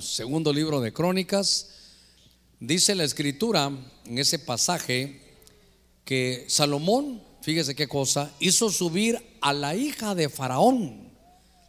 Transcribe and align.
Segundo 0.00 0.52
libro 0.52 0.80
de 0.80 0.92
Crónicas, 0.92 1.70
dice 2.60 2.94
la 2.94 3.02
escritura 3.02 3.72
en 4.04 4.18
ese 4.18 4.38
pasaje 4.38 5.20
que 6.04 6.44
Salomón, 6.46 7.20
fíjese 7.42 7.74
qué 7.74 7.88
cosa, 7.88 8.30
hizo 8.38 8.70
subir 8.70 9.20
a 9.40 9.52
la 9.52 9.74
hija 9.74 10.14
de 10.14 10.28
Faraón 10.28 11.10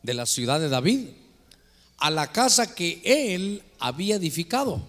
de 0.04 0.13
la 0.13 0.28
ciudad 0.28 0.60
de 0.60 0.70
David 0.70 1.07
a 1.97 2.12
la 2.12 2.31
casa 2.31 2.76
que 2.76 3.02
él 3.04 3.64
había 3.79 4.18
edificado. 4.18 4.80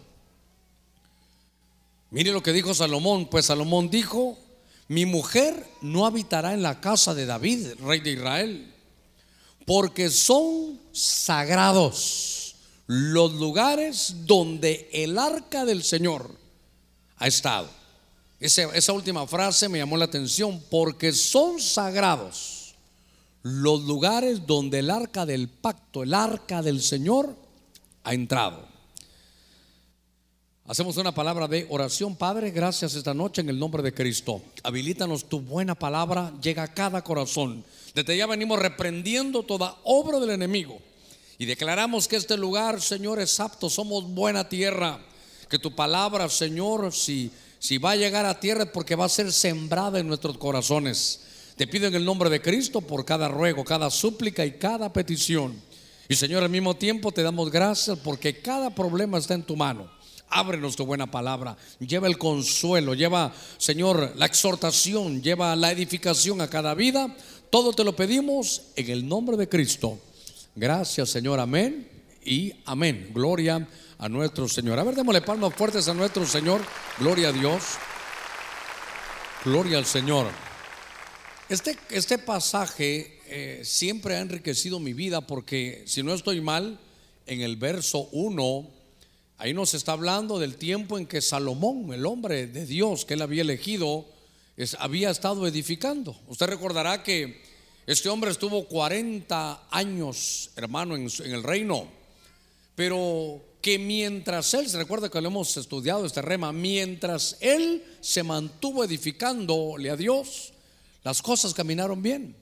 Mire 2.10 2.32
lo 2.32 2.42
que 2.42 2.52
dijo 2.52 2.74
Salomón, 2.74 3.30
pues 3.30 3.46
Salomón 3.46 3.88
dijo, 3.88 4.36
mi 4.86 5.06
mujer 5.06 5.66
no 5.80 6.04
habitará 6.04 6.52
en 6.52 6.60
la 6.60 6.82
casa 6.82 7.14
de 7.14 7.24
David, 7.24 7.68
rey 7.80 8.00
de 8.00 8.10
Israel, 8.10 8.74
porque 9.64 10.10
son 10.10 10.78
sagrados 10.92 12.39
los 12.92 13.34
lugares 13.34 14.26
donde 14.26 14.90
el 14.92 15.16
arca 15.16 15.64
del 15.64 15.84
Señor 15.84 16.28
ha 17.18 17.28
estado. 17.28 17.68
Esa, 18.40 18.92
última 18.92 19.28
frase 19.28 19.68
me 19.68 19.78
llamó 19.78 19.96
la 19.96 20.06
atención 20.06 20.60
porque 20.68 21.12
son 21.12 21.60
sagrados 21.60 22.74
los 23.42 23.82
lugares 23.84 24.44
donde 24.44 24.80
el 24.80 24.90
arca 24.90 25.24
del 25.24 25.48
pacto, 25.48 26.02
el 26.02 26.12
arca 26.12 26.62
del 26.62 26.82
Señor 26.82 27.36
ha 28.02 28.12
entrado. 28.12 28.66
Hacemos 30.66 30.96
una 30.96 31.14
palabra 31.14 31.46
de 31.46 31.68
oración, 31.70 32.16
Padre, 32.16 32.50
gracias 32.50 32.96
esta 32.96 33.14
noche 33.14 33.40
en 33.40 33.50
el 33.50 33.58
nombre 33.60 33.84
de 33.84 33.94
Cristo. 33.94 34.42
Habilítanos 34.64 35.28
tu 35.28 35.40
buena 35.40 35.76
palabra, 35.76 36.32
llega 36.42 36.64
a 36.64 36.74
cada 36.74 37.04
corazón. 37.04 37.64
Desde 37.94 38.16
ya 38.16 38.26
venimos 38.26 38.58
reprendiendo 38.58 39.44
toda 39.44 39.76
obra 39.84 40.18
del 40.18 40.30
enemigo 40.30 40.89
y 41.40 41.46
declaramos 41.46 42.06
que 42.06 42.16
este 42.16 42.36
lugar, 42.36 42.82
Señor, 42.82 43.18
es 43.18 43.40
apto, 43.40 43.70
somos 43.70 44.04
buena 44.04 44.46
tierra. 44.46 45.00
Que 45.48 45.58
tu 45.58 45.74
palabra, 45.74 46.28
Señor, 46.28 46.92
si, 46.92 47.30
si 47.58 47.78
va 47.78 47.92
a 47.92 47.96
llegar 47.96 48.26
a 48.26 48.38
tierra 48.38 48.64
es 48.64 48.68
porque 48.68 48.94
va 48.94 49.06
a 49.06 49.08
ser 49.08 49.32
sembrada 49.32 49.98
en 49.98 50.06
nuestros 50.06 50.36
corazones. 50.36 51.22
Te 51.56 51.66
pido 51.66 51.86
en 51.86 51.94
el 51.94 52.04
nombre 52.04 52.28
de 52.28 52.42
Cristo 52.42 52.82
por 52.82 53.06
cada 53.06 53.26
ruego, 53.28 53.64
cada 53.64 53.88
súplica 53.88 54.44
y 54.44 54.58
cada 54.58 54.92
petición. 54.92 55.58
Y 56.10 56.14
Señor, 56.14 56.42
al 56.42 56.50
mismo 56.50 56.76
tiempo 56.76 57.10
te 57.10 57.22
damos 57.22 57.50
gracias 57.50 57.98
porque 58.00 58.42
cada 58.42 58.74
problema 58.74 59.16
está 59.16 59.32
en 59.32 59.44
tu 59.44 59.56
mano. 59.56 59.90
Ábrenos 60.28 60.76
tu 60.76 60.84
buena 60.84 61.10
palabra. 61.10 61.56
Lleva 61.78 62.06
el 62.06 62.18
consuelo, 62.18 62.92
lleva, 62.92 63.32
Señor, 63.56 64.12
la 64.14 64.26
exhortación, 64.26 65.22
lleva 65.22 65.56
la 65.56 65.72
edificación 65.72 66.42
a 66.42 66.50
cada 66.50 66.74
vida. 66.74 67.16
Todo 67.48 67.72
te 67.72 67.82
lo 67.82 67.96
pedimos 67.96 68.60
en 68.76 68.90
el 68.90 69.08
nombre 69.08 69.38
de 69.38 69.48
Cristo. 69.48 69.98
Gracias, 70.56 71.10
Señor. 71.10 71.38
Amén 71.38 71.88
y 72.24 72.52
amén. 72.64 73.10
Gloria 73.14 73.66
a 73.98 74.08
nuestro 74.08 74.48
Señor. 74.48 74.78
A 74.78 74.84
ver, 74.84 74.96
démosle 74.96 75.22
palmas 75.22 75.54
fuertes 75.54 75.86
a 75.88 75.94
nuestro 75.94 76.26
Señor. 76.26 76.60
Gloria 76.98 77.28
a 77.28 77.32
Dios. 77.32 77.62
Gloria 79.44 79.78
al 79.78 79.86
Señor. 79.86 80.26
Este, 81.48 81.78
este 81.90 82.18
pasaje 82.18 83.20
eh, 83.26 83.62
siempre 83.64 84.16
ha 84.16 84.20
enriquecido 84.20 84.80
mi 84.80 84.92
vida 84.92 85.20
porque, 85.20 85.84
si 85.86 86.02
no 86.02 86.14
estoy 86.14 86.40
mal, 86.40 86.80
en 87.26 87.42
el 87.42 87.56
verso 87.56 88.08
1, 88.10 88.70
ahí 89.38 89.54
nos 89.54 89.74
está 89.74 89.92
hablando 89.92 90.40
del 90.40 90.56
tiempo 90.56 90.98
en 90.98 91.06
que 91.06 91.20
Salomón, 91.20 91.92
el 91.92 92.06
hombre 92.06 92.48
de 92.48 92.66
Dios 92.66 93.04
que 93.04 93.14
él 93.14 93.22
había 93.22 93.42
elegido, 93.42 94.06
había 94.78 95.10
estado 95.10 95.46
edificando. 95.46 96.20
Usted 96.26 96.46
recordará 96.46 97.04
que 97.04 97.40
este 97.90 98.08
hombre 98.08 98.30
estuvo 98.30 98.68
40 98.68 99.66
años, 99.68 100.50
hermano, 100.54 100.94
en, 100.94 101.10
el 101.24 101.42
reino, 101.42 101.88
pero 102.76 103.42
que 103.60 103.80
mientras 103.80 104.54
él, 104.54 104.70
se 104.70 104.78
recuerda 104.78 105.08
que 105.08 105.20
lo 105.20 105.26
hemos 105.26 105.56
estudiado 105.56 106.06
este 106.06 106.22
rema, 106.22 106.52
mientras 106.52 107.36
él 107.40 107.84
se 108.00 108.22
mantuvo 108.22 108.84
edificándole 108.84 109.90
a 109.90 109.96
Dios, 109.96 110.52
las 111.02 111.20
cosas 111.20 111.52
caminaron 111.52 112.00
bien. 112.00 112.36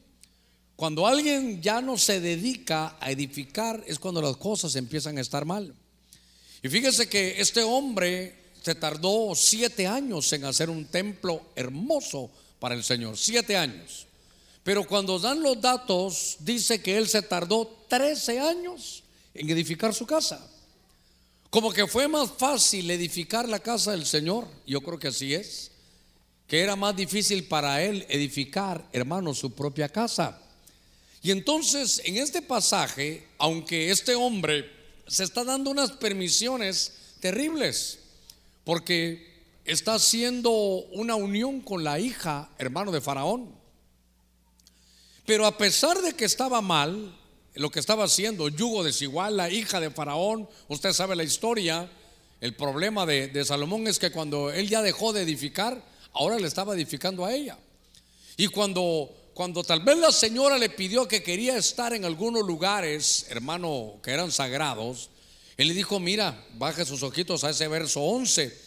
Cuando 0.76 1.06
alguien 1.06 1.62
ya 1.62 1.80
no 1.80 1.96
se 1.96 2.20
dedica 2.20 2.98
a 3.00 3.10
edificar 3.10 3.82
es 3.86 3.98
cuando 3.98 4.20
las 4.20 4.36
cosas 4.36 4.76
empiezan 4.76 5.16
a 5.16 5.22
estar 5.22 5.46
mal. 5.46 5.74
Y 6.62 6.68
fíjese 6.68 7.08
que 7.08 7.40
este 7.40 7.62
hombre 7.62 8.34
se 8.62 8.74
tardó 8.74 9.34
siete 9.34 9.86
años 9.86 10.30
en 10.34 10.44
hacer 10.44 10.68
un 10.68 10.84
templo 10.84 11.40
hermoso 11.56 12.30
para 12.60 12.74
el 12.74 12.84
Señor, 12.84 13.16
siete 13.16 13.56
años. 13.56 14.07
Pero 14.68 14.86
cuando 14.86 15.18
dan 15.18 15.42
los 15.42 15.58
datos, 15.58 16.36
dice 16.40 16.82
que 16.82 16.98
él 16.98 17.08
se 17.08 17.22
tardó 17.22 17.86
13 17.88 18.38
años 18.38 19.02
en 19.32 19.48
edificar 19.48 19.94
su 19.94 20.04
casa. 20.04 20.46
Como 21.48 21.72
que 21.72 21.86
fue 21.86 22.06
más 22.06 22.30
fácil 22.36 22.90
edificar 22.90 23.48
la 23.48 23.60
casa 23.60 23.92
del 23.92 24.04
Señor, 24.04 24.46
yo 24.66 24.82
creo 24.82 24.98
que 24.98 25.08
así 25.08 25.32
es, 25.32 25.70
que 26.46 26.60
era 26.60 26.76
más 26.76 26.94
difícil 26.94 27.44
para 27.44 27.82
él 27.82 28.04
edificar, 28.10 28.86
hermano, 28.92 29.32
su 29.32 29.52
propia 29.52 29.88
casa. 29.88 30.38
Y 31.22 31.30
entonces, 31.30 32.02
en 32.04 32.18
este 32.18 32.42
pasaje, 32.42 33.26
aunque 33.38 33.90
este 33.90 34.16
hombre 34.16 34.70
se 35.06 35.24
está 35.24 35.44
dando 35.44 35.70
unas 35.70 35.92
permisiones 35.92 36.92
terribles, 37.20 38.00
porque 38.64 39.44
está 39.64 39.94
haciendo 39.94 40.50
una 40.50 41.14
unión 41.14 41.62
con 41.62 41.82
la 41.84 41.98
hija, 41.98 42.50
hermano 42.58 42.92
de 42.92 43.00
Faraón. 43.00 43.57
Pero 45.28 45.44
a 45.44 45.58
pesar 45.58 46.00
de 46.00 46.14
que 46.14 46.24
estaba 46.24 46.62
mal, 46.62 47.14
lo 47.52 47.70
que 47.70 47.80
estaba 47.80 48.04
haciendo, 48.04 48.48
yugo 48.48 48.82
desigual, 48.82 49.36
la 49.36 49.50
hija 49.50 49.78
de 49.78 49.90
Faraón, 49.90 50.48
usted 50.68 50.94
sabe 50.94 51.16
la 51.16 51.22
historia, 51.22 51.86
el 52.40 52.56
problema 52.56 53.04
de, 53.04 53.44
Salomón 53.44 53.86
es 53.88 53.98
que 53.98 54.10
cuando 54.10 54.50
él 54.50 54.70
ya 54.70 54.80
dejó 54.80 55.12
de 55.12 55.20
edificar, 55.20 55.84
ahora 56.14 56.38
le 56.38 56.46
estaba 56.46 56.74
edificando 56.74 57.26
a 57.26 57.34
ella. 57.34 57.58
Y 58.38 58.46
cuando, 58.46 59.14
cuando 59.34 59.62
tal 59.62 59.80
vez 59.80 59.98
la 59.98 60.12
señora 60.12 60.56
le 60.56 60.70
pidió 60.70 61.06
que 61.06 61.22
quería 61.22 61.58
estar 61.58 61.92
en 61.92 62.06
algunos 62.06 62.46
lugares, 62.46 63.26
hermano, 63.28 63.96
que 64.02 64.12
eran 64.12 64.32
sagrados, 64.32 65.10
él 65.58 65.68
le 65.68 65.74
dijo, 65.74 66.00
mira, 66.00 66.42
baje 66.54 66.86
sus 66.86 67.02
ojitos 67.02 67.44
a 67.44 67.50
ese 67.50 67.68
verso 67.68 68.00
11, 68.00 68.58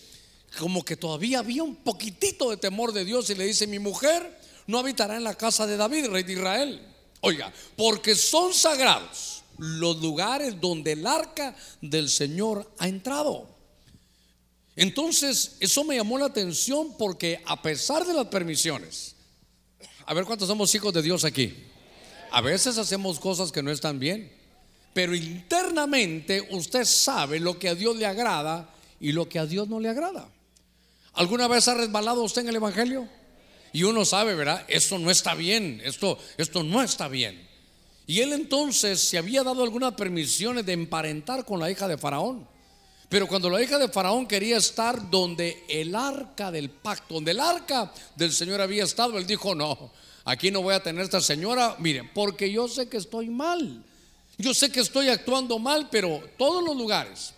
como 0.59 0.85
que 0.85 0.95
todavía 0.95 1.39
había 1.39 1.63
un 1.63 1.77
poquitito 1.77 2.51
de 2.51 2.57
temor 2.57 2.93
de 2.93 3.03
Dios 3.03 3.31
y 3.31 3.33
le 3.33 3.45
dice, 3.45 3.65
mi 3.65 3.79
mujer 3.79 4.40
no 4.71 4.79
habitará 4.79 5.17
en 5.17 5.23
la 5.23 5.35
casa 5.35 5.67
de 5.67 5.77
David, 5.77 6.07
rey 6.07 6.23
de 6.23 6.33
Israel. 6.33 6.81
Oiga, 7.19 7.53
porque 7.75 8.15
son 8.15 8.53
sagrados 8.53 9.43
los 9.57 9.97
lugares 10.01 10.59
donde 10.59 10.93
el 10.93 11.05
arca 11.05 11.55
del 11.81 12.09
Señor 12.09 12.73
ha 12.79 12.87
entrado. 12.87 13.47
Entonces, 14.75 15.57
eso 15.59 15.83
me 15.83 15.97
llamó 15.97 16.17
la 16.17 16.25
atención 16.25 16.95
porque 16.97 17.39
a 17.45 17.61
pesar 17.61 18.05
de 18.05 18.13
las 18.13 18.27
permisiones, 18.27 19.15
a 20.05 20.13
ver 20.13 20.25
cuántos 20.25 20.47
somos 20.47 20.73
hijos 20.73 20.93
de 20.93 21.01
Dios 21.01 21.25
aquí. 21.25 21.53
A 22.31 22.41
veces 22.41 22.77
hacemos 22.77 23.19
cosas 23.19 23.51
que 23.51 23.61
no 23.61 23.69
están 23.71 23.99
bien, 23.99 24.31
pero 24.93 25.13
internamente 25.13 26.47
usted 26.51 26.85
sabe 26.85 27.39
lo 27.39 27.59
que 27.59 27.69
a 27.69 27.75
Dios 27.75 27.97
le 27.97 28.05
agrada 28.05 28.73
y 28.99 29.11
lo 29.11 29.27
que 29.27 29.37
a 29.37 29.45
Dios 29.45 29.67
no 29.67 29.79
le 29.79 29.89
agrada. 29.89 30.29
¿Alguna 31.13 31.49
vez 31.49 31.67
ha 31.67 31.73
resbalado 31.73 32.23
usted 32.23 32.41
en 32.41 32.49
el 32.49 32.55
Evangelio? 32.55 33.07
Y 33.73 33.83
uno 33.83 34.05
sabe, 34.05 34.35
¿verdad? 34.35 34.65
Esto 34.67 34.97
no 34.99 35.09
está 35.09 35.33
bien, 35.33 35.81
esto, 35.83 36.17
esto 36.37 36.63
no 36.63 36.81
está 36.83 37.07
bien. 37.07 37.47
Y 38.07 38.19
él 38.19 38.33
entonces 38.33 38.99
se 38.99 39.17
había 39.17 39.43
dado 39.43 39.63
algunas 39.63 39.93
permisiones 39.93 40.65
de 40.65 40.73
emparentar 40.73 41.45
con 41.45 41.59
la 41.59 41.71
hija 41.71 41.87
de 41.87 41.97
Faraón. 41.97 42.47
Pero 43.07 43.27
cuando 43.27 43.49
la 43.49 43.61
hija 43.61 43.77
de 43.77 43.89
Faraón 43.89 44.25
quería 44.25 44.57
estar 44.57 45.09
donde 45.09 45.65
el 45.67 45.95
arca 45.95 46.51
del 46.51 46.69
pacto, 46.69 47.15
donde 47.15 47.31
el 47.31 47.39
arca 47.39 47.93
del 48.15 48.31
Señor 48.31 48.61
había 48.61 48.83
estado, 48.83 49.17
él 49.17 49.27
dijo, 49.27 49.53
no, 49.53 49.91
aquí 50.25 50.49
no 50.49 50.61
voy 50.61 50.73
a 50.73 50.83
tener 50.83 51.03
esta 51.03 51.21
señora, 51.21 51.75
miren, 51.79 52.11
porque 52.13 52.51
yo 52.51 52.67
sé 52.67 52.87
que 52.87 52.97
estoy 52.97 53.29
mal. 53.29 53.83
Yo 54.37 54.53
sé 54.53 54.71
que 54.71 54.79
estoy 54.79 55.09
actuando 55.09 55.59
mal, 55.59 55.89
pero 55.91 56.23
todos 56.37 56.63
los 56.63 56.75
lugares 56.75 57.33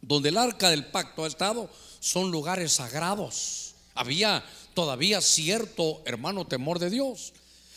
donde 0.00 0.28
el 0.28 0.36
arca 0.36 0.70
del 0.70 0.86
pacto 0.86 1.24
ha 1.24 1.28
estado 1.28 1.70
son 2.00 2.30
lugares 2.30 2.72
sagrados. 2.72 3.74
Había 3.94 4.44
todavía 4.78 5.20
cierto, 5.20 6.02
hermano, 6.04 6.46
temor 6.46 6.78
de 6.78 6.88
Dios. 6.88 7.32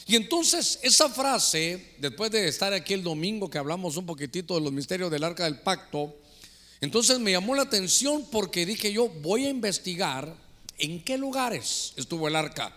Y 0.06 0.16
entonces 0.16 0.78
esa 0.84 1.10
frase, 1.10 1.96
después 1.98 2.30
de 2.30 2.48
estar 2.48 2.74
aquí 2.74 2.94
el 2.94 3.02
domingo 3.02 3.50
que 3.50 3.58
hablamos 3.58 3.98
un 3.98 4.06
poquitito 4.06 4.54
de 4.54 4.62
los 4.62 4.72
misterios 4.72 5.10
del 5.10 5.24
arca 5.24 5.46
del 5.46 5.62
pacto, 5.62 6.16
entonces 6.80 7.18
me 7.18 7.32
llamó 7.32 7.56
la 7.56 7.64
atención 7.64 8.28
porque 8.32 8.68
dije 8.68 8.94
yo 8.94 9.10
voy 9.10 9.48
a 9.48 9.50
investigar 9.50 10.32
en 10.78 11.04
qué 11.04 11.18
lugares 11.18 11.94
estuvo 11.96 12.28
el 12.28 12.36
arca. 12.36 12.72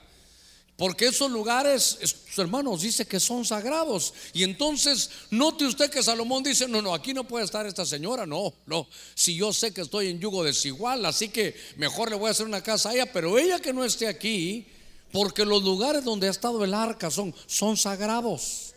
Porque 0.77 1.07
esos 1.07 1.31
lugares, 1.31 1.99
hermanos, 2.37 2.83
dice 2.83 3.07
que 3.07 3.21
son 3.21 3.45
sagrados. 3.45 4.13
Y 4.33 4.43
entonces, 4.43 5.09
note 5.31 5.65
usted 5.67 5.89
que 5.89 6.03
Salomón 6.03 6.43
dice, 6.43 6.67
no, 6.67 6.83
no, 6.83 6.93
aquí 6.93 7.15
no 7.15 7.23
puede 7.23 7.45
estar 7.45 7.65
esta 7.65 7.87
señora. 7.87 8.27
No, 8.27 8.53
no. 8.67 8.89
Si 9.15 9.37
yo 9.37 9.53
sé 9.53 9.73
que 9.73 9.83
estoy 9.83 10.09
en 10.09 10.19
yugo 10.19 10.43
desigual, 10.43 11.07
así 11.07 11.29
que 11.29 11.55
mejor 11.77 12.11
le 12.11 12.17
voy 12.17 12.29
a 12.29 12.31
hacer 12.33 12.47
una 12.47 12.61
casa 12.61 12.91
a 12.91 12.95
ella, 12.95 13.13
pero 13.13 13.39
ella 13.39 13.61
que 13.61 13.73
no 13.73 13.85
esté 13.85 14.09
aquí, 14.09 14.67
porque 15.13 15.45
los 15.45 15.63
lugares 15.63 16.03
donde 16.03 16.27
ha 16.27 16.31
estado 16.31 16.65
el 16.65 16.75
arca 16.75 17.09
son, 17.09 17.33
son 17.47 17.77
sagrados. 17.77 18.75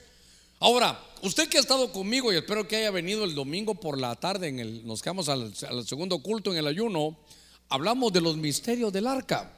Ahora, 0.59 1.03
usted 1.23 1.49
que 1.49 1.57
ha 1.57 1.61
estado 1.61 1.91
conmigo 1.91 2.31
y 2.31 2.35
espero 2.35 2.67
que 2.67 2.75
haya 2.75 2.91
venido 2.91 3.23
el 3.23 3.33
domingo 3.33 3.73
por 3.73 3.99
la 3.99 4.15
tarde, 4.15 4.49
en 4.49 4.59
el, 4.59 4.85
nos 4.85 5.01
quedamos 5.01 5.29
al 5.29 5.51
segundo 5.87 6.19
culto 6.19 6.51
en 6.51 6.57
el 6.57 6.67
ayuno, 6.67 7.17
hablamos 7.69 8.13
de 8.13 8.21
los 8.21 8.37
misterios 8.37 8.93
del 8.93 9.07
arca. 9.07 9.56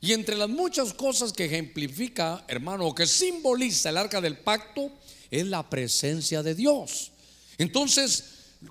Y 0.00 0.12
entre 0.12 0.36
las 0.36 0.48
muchas 0.48 0.92
cosas 0.92 1.32
que 1.32 1.46
ejemplifica, 1.46 2.44
hermano, 2.48 2.94
que 2.94 3.06
simboliza 3.06 3.90
el 3.90 3.96
arca 3.96 4.20
del 4.20 4.38
pacto, 4.38 4.90
es 5.30 5.46
la 5.46 5.68
presencia 5.68 6.42
de 6.42 6.54
Dios. 6.54 7.12
Entonces, 7.58 8.24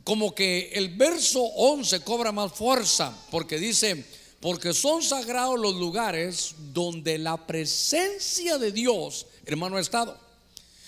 como 0.04 0.34
que 0.34 0.72
el 0.74 0.90
verso 0.96 1.42
11 1.42 2.02
cobra 2.02 2.32
más 2.32 2.52
fuerza, 2.54 3.16
porque 3.32 3.58
dice, 3.58 4.06
porque 4.40 4.74
son 4.74 5.02
sagrados 5.02 5.60
los 5.60 5.76
lugares 5.76 6.56
donde 6.74 7.18
la 7.18 7.48
presencia 7.48 8.58
de 8.58 8.72
Dios, 8.72 9.26
hermano, 9.46 9.78
ha 9.78 9.82
estado. 9.82 10.18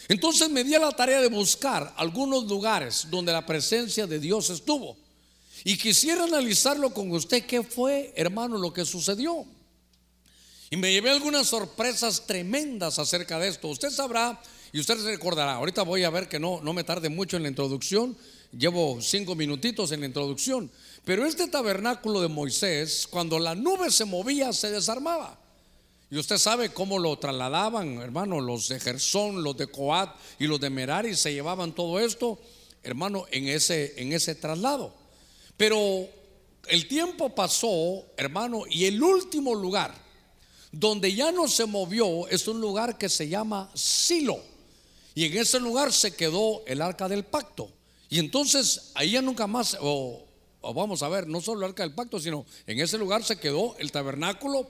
Entonces 0.10 0.50
me 0.50 0.63
di 0.63 0.75
a 0.75 0.80
la 0.80 0.92
tarea 0.92 1.19
de 1.19 1.28
buscar 1.28 1.94
algunos 1.98 2.45
lugares 2.45 3.07
donde 3.10 3.31
la 3.33 3.45
presencia 3.45 4.07
de 4.07 4.19
Dios 4.19 4.50
estuvo. 4.50 4.95
Y 5.63 5.78
quisiera 5.78 6.24
analizarlo 6.24 6.94
con 6.94 7.12
usted, 7.12 7.45
qué 7.45 7.63
fue, 7.63 8.13
hermano, 8.16 8.57
lo 8.57 8.72
que 8.72 8.86
sucedió. 8.86 9.45
Y 10.69 10.75
me 10.78 10.92
llevé 10.92 11.12
algunas 11.12 11.48
sorpresas 11.48 12.25
tremendas 12.28 13.00
acerca 13.00 13.40
de 13.40 13.48
esto. 13.48 13.69
Usted 13.69 13.90
sabrá 13.90 14.42
y 14.74 14.80
usted 14.80 14.98
se 14.98 15.06
recordará. 15.06 15.54
Ahorita 15.54 15.84
voy 15.84 16.04
a 16.04 16.10
ver 16.10 16.28
que 16.28 16.40
no, 16.40 16.60
no 16.62 16.74
me 16.74 16.84
tarde 16.84 17.10
mucho 17.10 17.38
en 17.38 17.44
la 17.44 17.50
introducción. 17.50 18.18
Llevo 18.52 19.02
cinco 19.02 19.36
minutitos 19.36 19.92
en 19.92 20.02
la 20.02 20.08
introducción. 20.08 20.69
Pero 21.06 21.25
este 21.25 21.48
tabernáculo 21.48 22.19
de 22.19 22.28
Moisés, 22.28 23.08
cuando 23.10 23.40
la 23.40 23.56
nube 23.56 23.92
se 23.92 24.04
movía, 24.04 24.52
se 24.52 24.69
desarmaba. 24.69 25.40
Y 26.10 26.18
usted 26.18 26.38
sabe 26.38 26.69
cómo 26.69 27.00
lo 27.00 27.18
trasladaban, 27.18 28.00
hermano, 28.02 28.40
los 28.40 28.69
de 28.69 28.80
Gersón, 28.80 29.44
los 29.44 29.58
de 29.58 29.68
Coat 29.68 30.16
y 30.40 30.48
los 30.48 30.60
de 30.60 30.69
Merari 30.69 31.16
se 31.16 31.34
llevaban 31.34 31.75
todo 31.75 32.00
esto, 32.00 32.40
hermano, 32.81 33.25
en 33.31 33.48
ese, 33.50 33.94
en 33.98 34.14
ese 34.14 34.36
traslado. 34.36 34.94
Pero 35.58 36.08
el 36.68 36.88
tiempo 36.88 37.36
pasó, 37.36 38.06
hermano, 38.16 38.64
y 38.69 38.86
el 38.86 39.04
último 39.04 39.54
lugar 39.54 40.06
donde 40.72 41.14
ya 41.14 41.31
no 41.31 41.48
se 41.48 41.66
movió 41.66 42.28
es 42.28 42.48
un 42.48 42.60
lugar 42.60 42.98
que 42.98 43.10
se 43.10 43.28
llama 43.28 43.69
Silo. 43.74 44.40
Y 45.16 45.25
en 45.25 45.38
ese 45.38 45.60
lugar 45.60 45.92
se 45.92 46.16
quedó 46.16 46.64
el 46.68 46.81
arca 46.81 47.08
del 47.08 47.25
pacto. 47.25 47.72
Y 48.10 48.19
entonces 48.19 48.92
ahí 48.94 49.12
ya 49.12 49.22
nunca 49.22 49.48
más, 49.48 49.78
o, 49.81 50.24
vamos 50.62 51.02
a 51.04 51.10
ver, 51.10 51.28
no 51.28 51.42
solo 51.42 51.62
el 51.62 51.72
arca 51.72 51.84
del 51.84 51.96
pacto, 51.96 52.19
sino 52.19 52.46
en 52.66 52.80
ese 52.80 52.98
lugar 52.98 53.24
se 53.24 53.40
quedó 53.40 53.75
el 53.80 53.92
tabernáculo. 53.92 54.69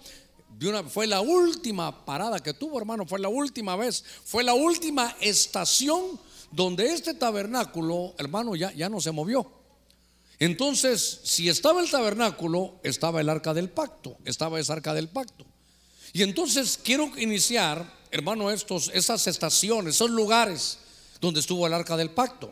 Fue 0.89 1.05
la 1.05 1.21
última 1.21 2.05
parada 2.05 2.39
que 2.39 2.53
tuvo, 2.53 2.79
hermano, 2.79 3.05
fue 3.05 3.19
la 3.19 3.29
última 3.29 3.75
vez, 3.75 4.03
fue 4.23 4.43
la 4.43 4.53
última 4.53 5.15
estación 5.19 6.19
donde 6.51 6.93
este 6.93 7.13
tabernáculo, 7.13 8.15
hermano, 8.17 8.55
ya, 8.55 8.71
ya 8.73 8.89
no 8.89 9.01
se 9.01 9.11
movió. 9.11 9.51
Entonces, 10.39 11.19
si 11.23 11.49
estaba 11.49 11.81
el 11.81 11.89
tabernáculo, 11.89 12.79
estaba 12.83 13.21
el 13.21 13.29
arca 13.29 13.53
del 13.53 13.69
pacto, 13.69 14.17
estaba 14.23 14.59
esa 14.59 14.73
arca 14.73 14.93
del 14.93 15.09
pacto. 15.09 15.45
Y 16.13 16.23
entonces 16.23 16.79
quiero 16.81 17.11
iniciar, 17.17 17.93
hermano, 18.11 18.49
estos, 18.51 18.89
esas 18.93 19.27
estaciones, 19.27 19.95
esos 19.95 20.09
lugares 20.09 20.79
donde 21.19 21.39
estuvo 21.39 21.65
el 21.67 21.73
arca 21.73 21.97
del 21.97 22.11
pacto. 22.11 22.51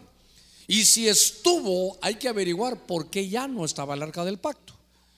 Y 0.67 0.85
si 0.85 1.07
estuvo, 1.07 1.97
hay 2.01 2.15
que 2.15 2.27
averiguar 2.27 2.85
por 2.85 3.09
qué 3.09 3.29
ya 3.29 3.47
no 3.47 3.65
estaba 3.65 3.93
el 3.93 4.03
arca 4.03 4.25
del 4.25 4.39
pacto. 4.39 4.73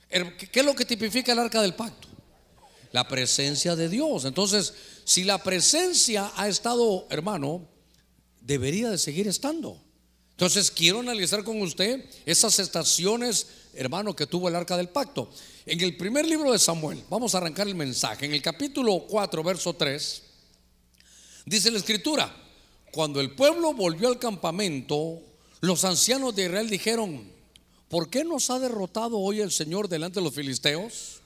¿Qué 0.10 0.60
es 0.60 0.66
lo 0.66 0.76
que 0.76 0.86
tipifica 0.86 1.32
el 1.32 1.40
arca 1.40 1.62
del 1.62 1.74
pacto? 1.74 2.08
La 2.92 3.08
presencia 3.08 3.76
de 3.76 3.90
Dios. 3.90 4.26
Entonces, 4.26 4.74
si 5.04 5.24
la 5.24 5.44
presencia 5.44 6.32
ha 6.36 6.48
estado, 6.48 7.08
hermano, 7.10 7.68
debería 8.42 8.90
de 8.90 8.98
seguir 8.98 9.28
estando. 9.28 9.82
Entonces, 10.32 10.72
quiero 10.72 11.00
analizar 11.00 11.44
con 11.44 11.62
usted 11.62 12.06
esas 12.26 12.60
estaciones, 12.60 13.48
hermano, 13.78 14.16
que 14.16 14.28
tuvo 14.28 14.50
el 14.50 14.56
arca 14.56 14.76
del 14.76 14.90
pacto. 14.90 15.30
En 15.66 15.80
el 15.82 15.96
primer 15.96 16.26
libro 16.26 16.52
de 16.52 16.60
Samuel, 16.60 17.04
vamos 17.10 17.34
a 17.34 17.38
arrancar 17.38 17.68
el 17.68 17.76
mensaje, 17.76 18.26
en 18.26 18.34
el 18.34 18.42
capítulo 18.42 19.06
4, 19.08 19.44
verso 19.44 19.74
3, 19.74 20.24
dice 21.46 21.72
la 21.72 21.78
escritura, 21.78 22.36
cuando 22.92 23.22
el 23.22 23.36
pueblo 23.36 23.74
volvió 23.74 24.08
al 24.08 24.20
campamento, 24.20 25.22
los 25.62 25.86
ancianos 25.86 26.36
de 26.36 26.46
Israel 26.46 26.70
dijeron, 26.70 27.32
¿por 27.90 28.10
qué 28.10 28.24
nos 28.24 28.50
ha 28.50 28.60
derrotado 28.60 29.20
hoy 29.20 29.42
el 29.42 29.52
Señor 29.52 29.88
delante 29.88 30.20
de 30.20 30.26
los 30.26 30.34
filisteos? 30.34 31.22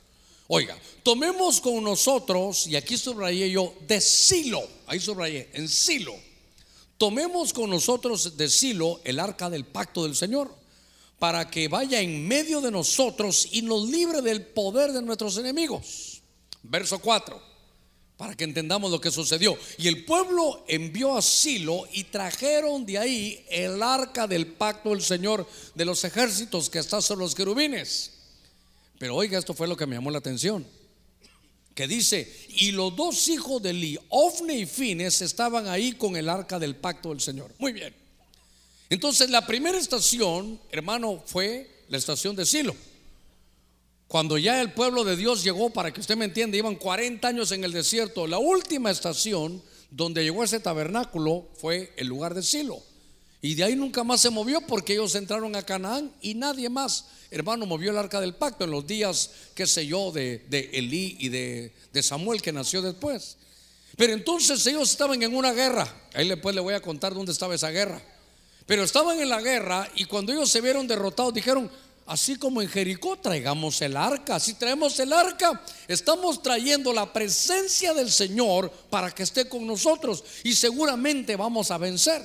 Oiga, 0.47 0.77
tomemos 1.03 1.61
con 1.61 1.81
nosotros, 1.83 2.67
y 2.67 2.75
aquí 2.75 2.97
subrayé 2.97 3.49
yo, 3.49 3.73
de 3.87 4.01
Silo, 4.01 4.61
ahí 4.87 4.99
subrayé, 4.99 5.49
en 5.53 5.69
Silo, 5.69 6.13
tomemos 6.97 7.53
con 7.53 7.69
nosotros 7.69 8.35
de 8.35 8.49
Silo 8.49 8.99
el 9.05 9.19
arca 9.19 9.49
del 9.49 9.65
pacto 9.65 10.03
del 10.03 10.15
Señor 10.15 10.60
para 11.21 11.47
que 11.47 11.67
vaya 11.67 12.01
en 12.01 12.27
medio 12.27 12.61
de 12.61 12.71
nosotros 12.71 13.49
y 13.51 13.61
nos 13.61 13.87
libre 13.87 14.23
del 14.23 14.41
poder 14.41 14.91
de 14.91 15.03
nuestros 15.03 15.37
enemigos. 15.37 16.23
Verso 16.63 16.97
4, 16.97 17.39
para 18.17 18.35
que 18.35 18.43
entendamos 18.43 18.89
lo 18.89 18.99
que 18.99 19.11
sucedió. 19.11 19.55
Y 19.77 19.87
el 19.87 20.03
pueblo 20.03 20.65
envió 20.67 21.15
a 21.15 21.21
Silo 21.21 21.83
y 21.93 22.05
trajeron 22.05 22.87
de 22.87 22.97
ahí 22.97 23.45
el 23.51 23.83
arca 23.83 24.25
del 24.25 24.47
pacto 24.47 24.89
del 24.89 25.03
Señor 25.03 25.47
de 25.75 25.85
los 25.85 26.03
ejércitos 26.05 26.71
que 26.71 26.79
está 26.79 27.03
sobre 27.03 27.21
los 27.21 27.35
querubines. 27.35 28.13
Pero 28.97 29.15
oiga, 29.15 29.37
esto 29.37 29.53
fue 29.53 29.67
lo 29.67 29.77
que 29.77 29.85
me 29.85 29.97
llamó 29.97 30.09
la 30.09 30.17
atención. 30.17 30.65
Que 31.75 31.87
dice, 31.87 32.47
y 32.49 32.71
los 32.71 32.95
dos 32.95 33.27
hijos 33.27 33.61
de 33.61 33.69
Eli, 33.69 33.99
Ofne 34.09 34.55
y 34.55 34.65
Fines, 34.65 35.21
estaban 35.21 35.67
ahí 35.67 35.91
con 35.91 36.15
el 36.15 36.27
arca 36.29 36.57
del 36.57 36.77
pacto 36.77 37.09
del 37.09 37.21
Señor. 37.21 37.53
Muy 37.59 37.73
bien. 37.73 38.00
Entonces 38.91 39.29
la 39.29 39.47
primera 39.47 39.77
estación, 39.77 40.59
hermano, 40.69 41.23
fue 41.25 41.85
la 41.87 41.97
estación 41.97 42.35
de 42.35 42.45
Silo. 42.45 42.75
Cuando 44.05 44.37
ya 44.37 44.59
el 44.59 44.73
pueblo 44.73 45.05
de 45.05 45.15
Dios 45.15 45.45
llegó, 45.45 45.69
para 45.69 45.93
que 45.93 46.01
usted 46.01 46.17
me 46.17 46.25
entienda, 46.25 46.57
iban 46.57 46.75
40 46.75 47.25
años 47.25 47.53
en 47.53 47.63
el 47.63 47.71
desierto. 47.71 48.27
La 48.27 48.37
última 48.37 48.91
estación 48.91 49.63
donde 49.91 50.25
llegó 50.25 50.43
ese 50.43 50.59
tabernáculo 50.59 51.47
fue 51.55 51.93
el 51.95 52.07
lugar 52.07 52.33
de 52.33 52.43
Silo. 52.43 52.83
Y 53.41 53.55
de 53.55 53.63
ahí 53.63 53.77
nunca 53.77 54.03
más 54.03 54.19
se 54.19 54.29
movió 54.29 54.59
porque 54.59 54.91
ellos 54.91 55.15
entraron 55.15 55.55
a 55.55 55.63
Canaán 55.63 56.13
y 56.21 56.33
nadie 56.33 56.67
más, 56.67 57.05
hermano, 57.29 57.65
movió 57.65 57.91
el 57.91 57.97
arca 57.97 58.19
del 58.19 58.35
pacto 58.35 58.65
en 58.65 58.71
los 58.71 58.85
días, 58.85 59.31
qué 59.55 59.67
sé 59.67 59.87
yo, 59.87 60.11
de, 60.11 60.45
Elí 60.73 61.15
y 61.17 61.29
de, 61.29 61.73
de 61.93 62.03
Samuel 62.03 62.41
que 62.41 62.51
nació 62.51 62.81
después. 62.81 63.37
Pero 63.95 64.11
entonces 64.11 64.67
ellos 64.67 64.91
estaban 64.91 65.23
en 65.23 65.33
una 65.33 65.53
guerra. 65.53 65.87
Ahí 66.13 66.27
después 66.27 66.53
le 66.53 66.59
voy 66.59 66.73
a 66.73 66.81
contar 66.81 67.13
dónde 67.13 67.31
estaba 67.31 67.55
esa 67.55 67.69
guerra. 67.69 68.03
Pero 68.71 68.85
estaban 68.85 69.19
en 69.19 69.27
la 69.27 69.41
guerra 69.41 69.85
y 69.95 70.05
cuando 70.05 70.31
ellos 70.31 70.49
se 70.49 70.61
vieron 70.61 70.87
derrotados 70.87 71.33
dijeron, 71.33 71.69
así 72.05 72.37
como 72.37 72.61
en 72.61 72.69
Jericó, 72.69 73.17
traigamos 73.17 73.81
el 73.81 73.97
arca. 73.97 74.39
Si 74.39 74.53
traemos 74.53 74.97
el 75.01 75.11
arca, 75.11 75.61
estamos 75.89 76.41
trayendo 76.41 76.93
la 76.93 77.11
presencia 77.11 77.93
del 77.93 78.09
Señor 78.09 78.71
para 78.89 79.11
que 79.11 79.23
esté 79.23 79.49
con 79.49 79.67
nosotros 79.67 80.23
y 80.45 80.53
seguramente 80.53 81.35
vamos 81.35 81.69
a 81.69 81.77
vencer. 81.77 82.21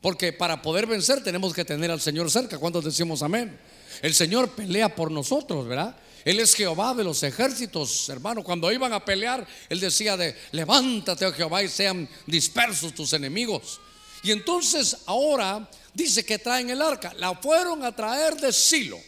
Porque 0.00 0.32
para 0.32 0.62
poder 0.62 0.86
vencer 0.86 1.22
tenemos 1.22 1.52
que 1.52 1.66
tener 1.66 1.90
al 1.90 2.00
Señor 2.00 2.30
cerca. 2.30 2.56
¿Cuántos 2.56 2.86
decimos 2.86 3.22
amén? 3.22 3.60
El 4.00 4.14
Señor 4.14 4.48
pelea 4.52 4.94
por 4.94 5.10
nosotros, 5.10 5.68
¿verdad? 5.68 5.94
Él 6.24 6.40
es 6.40 6.54
Jehová 6.54 6.94
de 6.94 7.04
los 7.04 7.22
ejércitos, 7.22 8.08
hermano. 8.08 8.42
Cuando 8.42 8.72
iban 8.72 8.94
a 8.94 9.04
pelear, 9.04 9.46
Él 9.68 9.80
decía 9.80 10.16
de, 10.16 10.34
levántate, 10.52 11.26
oh 11.26 11.32
Jehová, 11.34 11.62
y 11.62 11.68
sean 11.68 12.08
dispersos 12.26 12.94
tus 12.94 13.12
enemigos. 13.12 13.80
Y 14.24 14.32
entonces 14.32 14.96
ahora 15.04 15.68
dice 15.92 16.24
que 16.24 16.38
traen 16.38 16.70
el 16.70 16.80
arca. 16.80 17.12
La 17.18 17.34
fueron 17.34 17.84
a 17.84 17.94
traer 17.94 18.34
de 18.36 18.52
Silo. 18.52 18.98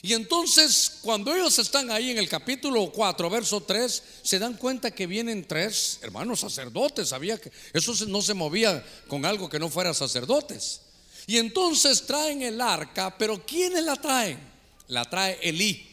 Y 0.00 0.14
entonces 0.14 0.98
cuando 1.02 1.34
ellos 1.34 1.58
están 1.58 1.90
ahí 1.90 2.10
en 2.10 2.18
el 2.18 2.28
capítulo 2.28 2.90
4, 2.92 3.28
verso 3.28 3.60
3, 3.60 4.02
se 4.22 4.38
dan 4.38 4.54
cuenta 4.54 4.92
que 4.92 5.08
vienen 5.08 5.44
tres 5.46 5.98
hermanos 6.02 6.40
sacerdotes. 6.40 7.08
Sabía 7.08 7.36
que 7.36 7.50
eso 7.72 7.92
no 8.06 8.22
se 8.22 8.32
movía 8.32 8.82
con 9.08 9.26
algo 9.26 9.48
que 9.48 9.58
no 9.58 9.68
fuera 9.68 9.92
sacerdotes. 9.92 10.82
Y 11.26 11.38
entonces 11.38 12.06
traen 12.06 12.42
el 12.42 12.60
arca, 12.60 13.18
pero 13.18 13.44
¿quiénes 13.44 13.84
la 13.84 13.96
traen? 13.96 14.38
La 14.86 15.04
trae 15.04 15.38
Elí. 15.42 15.86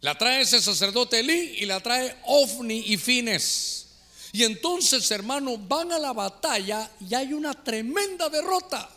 La 0.00 0.16
trae 0.16 0.40
ese 0.40 0.60
sacerdote 0.60 1.20
Elí 1.20 1.56
y 1.58 1.66
la 1.66 1.80
trae 1.80 2.16
Ofni 2.24 2.82
y 2.86 2.96
Fines. 2.96 3.83
Y 4.34 4.42
entonces, 4.42 5.08
hermano, 5.12 5.56
van 5.56 5.92
a 5.92 5.98
la 6.00 6.12
batalla 6.12 6.90
y 6.98 7.14
hay 7.14 7.32
una 7.32 7.54
tremenda 7.54 8.28
derrota. 8.28 8.90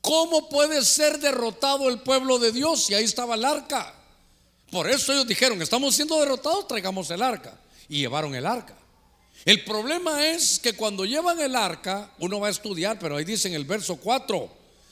¿Cómo 0.00 0.48
puede 0.48 0.84
ser 0.84 1.20
derrotado 1.20 1.88
el 1.88 2.00
pueblo 2.00 2.40
de 2.40 2.50
Dios 2.50 2.86
si 2.86 2.92
ahí 2.92 3.04
estaba 3.04 3.36
el 3.36 3.44
arca? 3.44 3.94
Por 4.68 4.90
eso 4.90 5.12
ellos 5.12 5.28
dijeron, 5.28 5.62
estamos 5.62 5.94
siendo 5.94 6.18
derrotados, 6.18 6.66
traigamos 6.66 7.08
el 7.12 7.22
arca. 7.22 7.56
Y 7.88 8.00
llevaron 8.00 8.34
el 8.34 8.44
arca. 8.44 8.76
El 9.44 9.62
problema 9.62 10.26
es 10.26 10.58
que 10.58 10.72
cuando 10.72 11.04
llevan 11.04 11.38
el 11.38 11.54
arca, 11.54 12.10
uno 12.18 12.40
va 12.40 12.48
a 12.48 12.50
estudiar, 12.50 12.98
pero 12.98 13.16
ahí 13.16 13.24
dice 13.24 13.46
en 13.46 13.54
el 13.54 13.64
verso 13.64 13.94
4, 13.94 14.50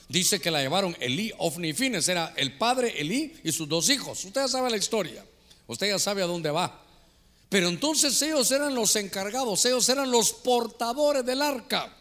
dice 0.09 0.41
que 0.41 0.53
la 0.53 0.63
llevaron 0.63 0.97
Elí, 1.01 1.33
Ofni 1.39 1.71
y 1.71 1.73
Fines, 1.73 2.07
era 2.07 2.35
el 2.37 2.57
padre 2.57 3.01
Elí 3.01 3.35
y 3.43 3.51
sus 3.51 3.69
dos 3.69 3.91
hijos. 3.91 4.25
Usted 4.25 4.43
ya 4.43 4.49
sabe 4.49 4.71
la 4.71 4.77
historia, 4.77 5.25
usted 5.67 5.89
ya 5.89 5.99
sabe 5.99 6.23
a 6.23 6.27
dónde 6.27 6.53
va. 6.53 6.85
Pero 7.51 7.69
entonces 7.69 8.23
ellos 8.23 8.51
eran 8.53 8.75
los 8.75 8.95
encargados, 8.95 9.65
ellos 9.65 9.87
eran 9.89 10.11
los 10.11 10.33
portadores 10.33 11.27
del 11.27 11.43
arca. 11.43 11.93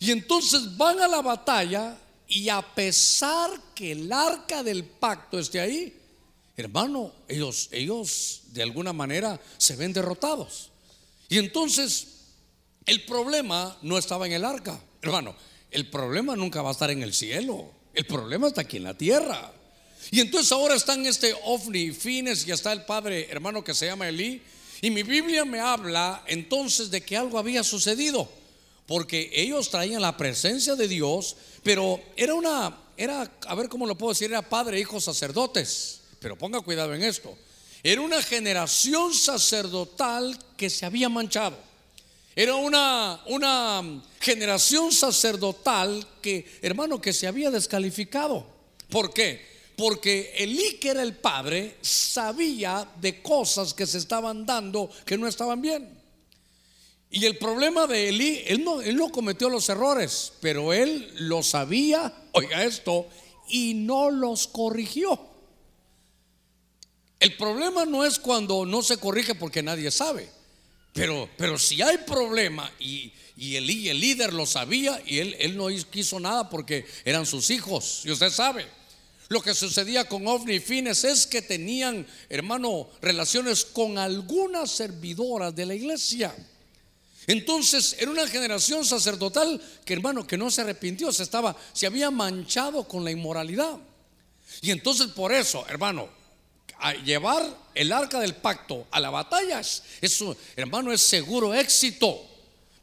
Y 0.00 0.10
entonces 0.10 0.76
van 0.76 1.00
a 1.00 1.08
la 1.08 1.22
batalla 1.22 1.96
y 2.26 2.48
a 2.48 2.60
pesar 2.74 3.48
que 3.74 3.92
el 3.92 4.12
arca 4.12 4.64
del 4.64 4.84
pacto 4.84 5.38
esté 5.38 5.60
ahí, 5.60 5.96
hermano, 6.56 7.12
ellos, 7.28 7.68
ellos 7.70 8.42
de 8.48 8.64
alguna 8.64 8.92
manera 8.92 9.40
se 9.56 9.76
ven 9.76 9.92
derrotados. 9.92 10.70
Y 11.28 11.38
entonces 11.38 12.08
el 12.86 13.04
problema 13.04 13.78
no 13.82 13.96
estaba 13.96 14.26
en 14.26 14.32
el 14.32 14.44
arca, 14.44 14.80
hermano. 15.00 15.36
El 15.70 15.88
problema 15.90 16.34
nunca 16.34 16.60
va 16.60 16.70
a 16.70 16.72
estar 16.72 16.90
en 16.90 17.04
el 17.04 17.14
cielo. 17.14 17.70
El 17.94 18.04
problema 18.04 18.48
está 18.48 18.62
aquí 18.62 18.78
en 18.78 18.84
la 18.84 18.94
tierra. 18.94 19.52
Y 20.10 20.20
entonces 20.20 20.50
ahora 20.50 20.74
están 20.74 21.06
este 21.06 21.34
ovni 21.44 21.92
fines 21.92 22.46
y 22.46 22.50
está 22.50 22.72
el 22.72 22.84
padre 22.84 23.30
hermano 23.30 23.62
que 23.62 23.74
se 23.74 23.86
llama 23.86 24.08
Elí. 24.08 24.42
Y 24.80 24.90
mi 24.90 25.02
Biblia 25.02 25.44
me 25.44 25.60
habla 25.60 26.22
entonces 26.26 26.90
de 26.90 27.00
que 27.00 27.16
algo 27.16 27.38
había 27.38 27.64
sucedido. 27.64 28.28
Porque 28.86 29.30
ellos 29.34 29.70
traían 29.70 30.02
la 30.02 30.16
presencia 30.16 30.76
de 30.76 30.86
Dios, 30.86 31.36
pero 31.62 32.00
era 32.16 32.34
una, 32.34 32.76
era, 32.96 33.30
a 33.46 33.54
ver 33.54 33.68
cómo 33.68 33.86
lo 33.86 33.96
puedo 33.96 34.12
decir, 34.12 34.30
era 34.30 34.42
padre, 34.42 34.78
hijo, 34.78 35.00
sacerdotes. 35.00 36.00
Pero 36.20 36.36
ponga 36.38 36.60
cuidado 36.60 36.94
en 36.94 37.02
esto. 37.02 37.36
Era 37.82 38.00
una 38.00 38.22
generación 38.22 39.12
sacerdotal 39.12 40.38
que 40.56 40.70
se 40.70 40.86
había 40.86 41.08
manchado. 41.08 41.56
Era 42.34 42.54
una, 42.54 43.20
una 43.26 44.02
generación 44.20 44.92
sacerdotal 44.92 46.06
que, 46.20 46.46
hermano, 46.62 47.00
que 47.00 47.12
se 47.12 47.26
había 47.26 47.50
descalificado. 47.50 48.46
¿Por 48.90 49.12
qué? 49.12 49.55
Porque 49.76 50.32
Elí, 50.38 50.78
que 50.80 50.88
era 50.88 51.02
el 51.02 51.14
padre, 51.16 51.76
sabía 51.82 52.88
de 52.98 53.20
cosas 53.20 53.74
que 53.74 53.86
se 53.86 53.98
estaban 53.98 54.46
dando 54.46 54.90
que 55.04 55.18
no 55.18 55.28
estaban 55.28 55.60
bien. 55.60 55.96
Y 57.10 57.24
el 57.26 57.36
problema 57.36 57.86
de 57.86 58.08
Elí, 58.08 58.42
él 58.46 58.64
no, 58.64 58.80
él 58.80 58.96
no 58.96 59.10
cometió 59.10 59.48
los 59.48 59.68
errores, 59.68 60.32
pero 60.40 60.72
él 60.72 61.12
lo 61.18 61.42
sabía, 61.42 62.12
oiga 62.32 62.64
esto, 62.64 63.06
y 63.48 63.74
no 63.74 64.10
los 64.10 64.48
corrigió. 64.48 65.20
El 67.20 67.36
problema 67.36 67.84
no 67.84 68.04
es 68.04 68.18
cuando 68.18 68.66
no 68.66 68.82
se 68.82 68.98
corrige 68.98 69.34
porque 69.34 69.62
nadie 69.62 69.90
sabe, 69.90 70.28
pero, 70.92 71.28
pero 71.36 71.58
si 71.58 71.80
hay 71.80 71.98
problema 71.98 72.70
y, 72.78 73.12
y 73.36 73.56
Elí, 73.56 73.88
el 73.88 74.00
líder 74.00 74.32
lo 74.32 74.46
sabía 74.46 75.02
y 75.06 75.18
él, 75.18 75.36
él 75.38 75.56
no 75.56 75.68
quiso 75.90 76.18
nada 76.18 76.48
porque 76.48 76.86
eran 77.04 77.24
sus 77.26 77.50
hijos, 77.50 78.02
y 78.04 78.10
usted 78.10 78.30
sabe. 78.30 78.66
Lo 79.28 79.42
que 79.42 79.54
sucedía 79.54 80.08
con 80.08 80.26
Ovni 80.26 80.54
y 80.54 80.60
Fines 80.60 81.02
es 81.04 81.26
que 81.26 81.42
tenían, 81.42 82.06
hermano, 82.28 82.88
relaciones 83.00 83.64
con 83.64 83.98
algunas 83.98 84.70
servidoras 84.70 85.54
de 85.54 85.66
la 85.66 85.74
iglesia. 85.74 86.34
Entonces 87.26 87.96
era 87.98 88.10
una 88.10 88.26
generación 88.28 88.84
sacerdotal 88.84 89.60
que 89.84 89.94
hermano 89.94 90.26
que 90.26 90.38
no 90.38 90.48
se 90.48 90.60
arrepintió, 90.60 91.10
se 91.10 91.24
estaba 91.24 91.56
se 91.72 91.86
había 91.86 92.10
manchado 92.10 92.86
con 92.86 93.04
la 93.04 93.10
inmoralidad. 93.10 93.76
Y 94.60 94.70
entonces 94.70 95.08
por 95.08 95.32
eso, 95.32 95.66
hermano, 95.68 96.08
llevar 97.04 97.44
el 97.74 97.90
arca 97.90 98.20
del 98.20 98.36
pacto 98.36 98.86
a 98.92 99.00
la 99.00 99.10
batalla, 99.10 99.60
eso, 100.00 100.36
hermano, 100.54 100.92
es 100.92 101.02
seguro 101.02 101.52
éxito. 101.52 102.24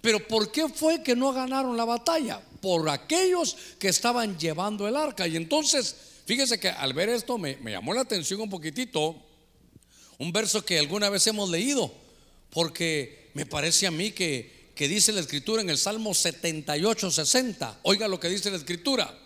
Pero 0.02 0.28
¿por 0.28 0.52
qué 0.52 0.68
fue 0.68 1.02
que 1.02 1.16
no 1.16 1.32
ganaron 1.32 1.78
la 1.78 1.86
batalla? 1.86 2.42
Por 2.62 2.90
aquellos 2.90 3.56
que 3.80 3.88
estaban 3.88 4.38
llevando 4.38 4.86
el 4.86 4.98
arca. 4.98 5.26
Y 5.26 5.38
entonces, 5.38 5.96
fíjese 6.26 6.60
que 6.60 6.70
al 6.70 6.94
ver 6.94 7.10
esto 7.10 7.38
me, 7.38 7.58
me 7.58 7.72
llamó 7.72 7.94
la 7.94 8.02
atención 8.02 8.42
un 8.42 8.50
poquitito 8.50 9.16
un 10.24 10.32
verso 10.32 10.64
que 10.64 10.80
alguna 10.80 11.10
vez 11.10 11.26
hemos 11.28 11.50
leído, 11.50 11.92
porque 12.50 13.30
me 13.34 13.46
parece 13.46 13.88
a 13.88 13.92
mí 13.92 14.12
que, 14.12 14.72
que 14.76 14.88
dice 14.88 15.12
la 15.12 15.20
escritura 15.20 15.62
en 15.62 15.70
el 15.70 15.78
Salmo 15.78 16.14
78, 16.14 17.12
60. 17.12 17.80
Oiga 17.84 18.08
lo 18.08 18.20
que 18.20 18.30
dice 18.30 18.52
la 18.52 18.58
escritura. 18.58 19.18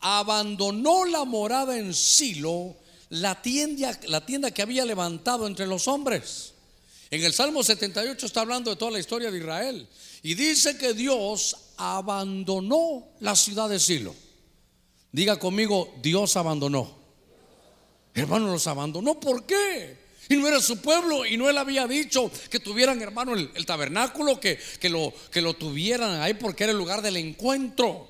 Abandonó 0.00 1.04
la 1.04 1.24
morada 1.24 1.78
en 1.78 1.92
Silo, 1.92 2.76
la 3.10 3.40
tienda, 3.42 3.98
la 4.04 4.24
tienda 4.24 4.50
que 4.52 4.62
había 4.62 4.84
levantado 4.84 5.46
entre 5.46 5.66
los 5.66 5.86
hombres. 5.86 6.54
En 7.10 7.22
el 7.22 7.34
Salmo 7.34 7.62
78 7.62 8.24
está 8.24 8.40
hablando 8.40 8.70
de 8.70 8.76
toda 8.76 8.92
la 8.92 9.00
historia 9.00 9.30
de 9.30 9.38
Israel. 9.38 9.86
Y 10.22 10.34
dice 10.34 10.78
que 10.78 10.94
Dios 10.94 11.56
abandonó 11.76 13.08
la 13.20 13.36
ciudad 13.36 13.68
de 13.68 13.78
Silo. 13.78 14.14
Diga 15.12 15.38
conmigo, 15.38 15.94
Dios 16.02 16.36
abandonó. 16.36 16.90
Hermano, 18.14 18.50
los 18.50 18.66
abandonó. 18.66 19.20
¿Por 19.20 19.44
qué? 19.44 19.98
Y 20.28 20.36
no 20.36 20.48
era 20.48 20.60
su 20.60 20.80
pueblo. 20.80 21.26
Y 21.26 21.36
no 21.36 21.50
él 21.50 21.58
había 21.58 21.86
dicho 21.86 22.30
que 22.50 22.58
tuvieran, 22.58 23.00
hermano, 23.02 23.34
el, 23.34 23.66
tabernáculo, 23.66 24.40
que, 24.40 24.58
que, 24.80 24.88
lo, 24.88 25.12
que 25.30 25.42
lo 25.42 25.54
tuvieran 25.54 26.20
ahí 26.20 26.34
porque 26.34 26.64
era 26.64 26.72
el 26.72 26.78
lugar 26.78 27.02
del 27.02 27.18
encuentro. 27.18 28.08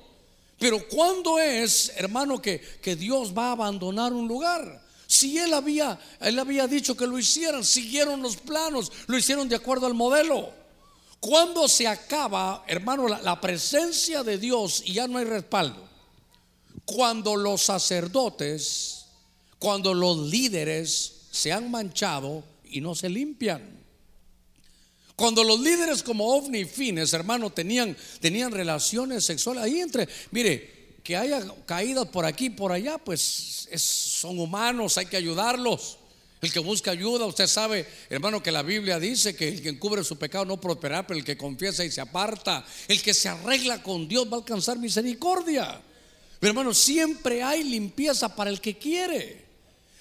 Pero 0.57 0.87
¿cuándo 0.87 1.39
es, 1.39 1.91
hermano, 1.97 2.41
que, 2.41 2.61
que 2.81 2.95
Dios 2.95 3.37
va 3.37 3.49
a 3.49 3.51
abandonar 3.51 4.13
un 4.13 4.27
lugar? 4.27 4.81
Si 5.05 5.37
él 5.37 5.53
había, 5.53 5.99
él 6.21 6.39
había 6.39 6.67
dicho 6.67 6.95
que 6.95 7.05
lo 7.05 7.19
hicieran, 7.19 7.65
siguieron 7.65 8.21
los 8.21 8.37
planos, 8.37 8.91
lo 9.07 9.17
hicieron 9.17 9.49
de 9.49 9.57
acuerdo 9.57 9.87
al 9.87 9.93
modelo. 9.93 10.51
Cuando 11.19 11.67
se 11.67 11.85
acaba, 11.87 12.63
hermano, 12.67 13.09
la, 13.09 13.21
la 13.21 13.41
presencia 13.41 14.23
de 14.23 14.37
Dios 14.37 14.83
y 14.85 14.93
ya 14.93 15.07
no 15.07 15.17
hay 15.17 15.25
respaldo. 15.25 15.92
Cuando 16.85 17.35
los 17.35 17.61
sacerdotes, 17.61 19.05
cuando 19.59 19.93
los 19.93 20.17
líderes 20.17 21.27
se 21.31 21.51
han 21.51 21.71
manchado 21.71 22.43
y 22.65 22.81
no 22.81 22.95
se 22.95 23.09
limpian. 23.09 23.81
Cuando 25.15 25.43
los 25.43 25.59
líderes 25.59 26.03
como 26.03 26.35
ovni 26.35 26.59
y 26.59 26.65
fines, 26.65 27.13
hermano, 27.13 27.51
tenían, 27.51 27.95
tenían 28.19 28.51
relaciones 28.51 29.23
sexuales 29.23 29.63
ahí 29.63 29.79
entre, 29.79 30.07
mire, 30.31 30.97
que 31.03 31.15
haya 31.15 31.45
caídas 31.65 32.07
por 32.07 32.25
aquí, 32.25 32.49
por 32.49 32.71
allá, 32.71 32.97
pues 32.97 33.67
son 33.75 34.39
humanos, 34.39 34.97
hay 34.97 35.05
que 35.05 35.17
ayudarlos. 35.17 35.97
El 36.41 36.51
que 36.51 36.59
busca 36.59 36.91
ayuda, 36.91 37.25
usted 37.25 37.47
sabe, 37.47 37.87
hermano, 38.09 38.43
que 38.43 38.51
la 38.51 38.63
Biblia 38.63 38.99
dice 38.99 39.33
que 39.35 39.47
el 39.47 39.61
que 39.61 39.69
encubre 39.69 40.03
su 40.03 40.17
pecado 40.17 40.43
no 40.43 40.59
prosperará, 40.59 41.07
pero 41.07 41.17
el 41.17 41.23
que 41.23 41.37
confiesa 41.37 41.85
y 41.85 41.91
se 41.91 42.01
aparta, 42.01 42.65
el 42.87 43.01
que 43.01 43.13
se 43.13 43.29
arregla 43.29 43.81
con 43.81 44.09
Dios 44.09 44.27
va 44.27 44.33
a 44.33 44.39
alcanzar 44.39 44.77
misericordia. 44.77 45.81
Pero 46.43 46.51
hermano, 46.51 46.73
siempre 46.73 47.41
hay 47.41 47.63
limpieza 47.63 48.35
para 48.35 48.49
el 48.49 48.59
que 48.59 48.77
quiere. 48.77 49.45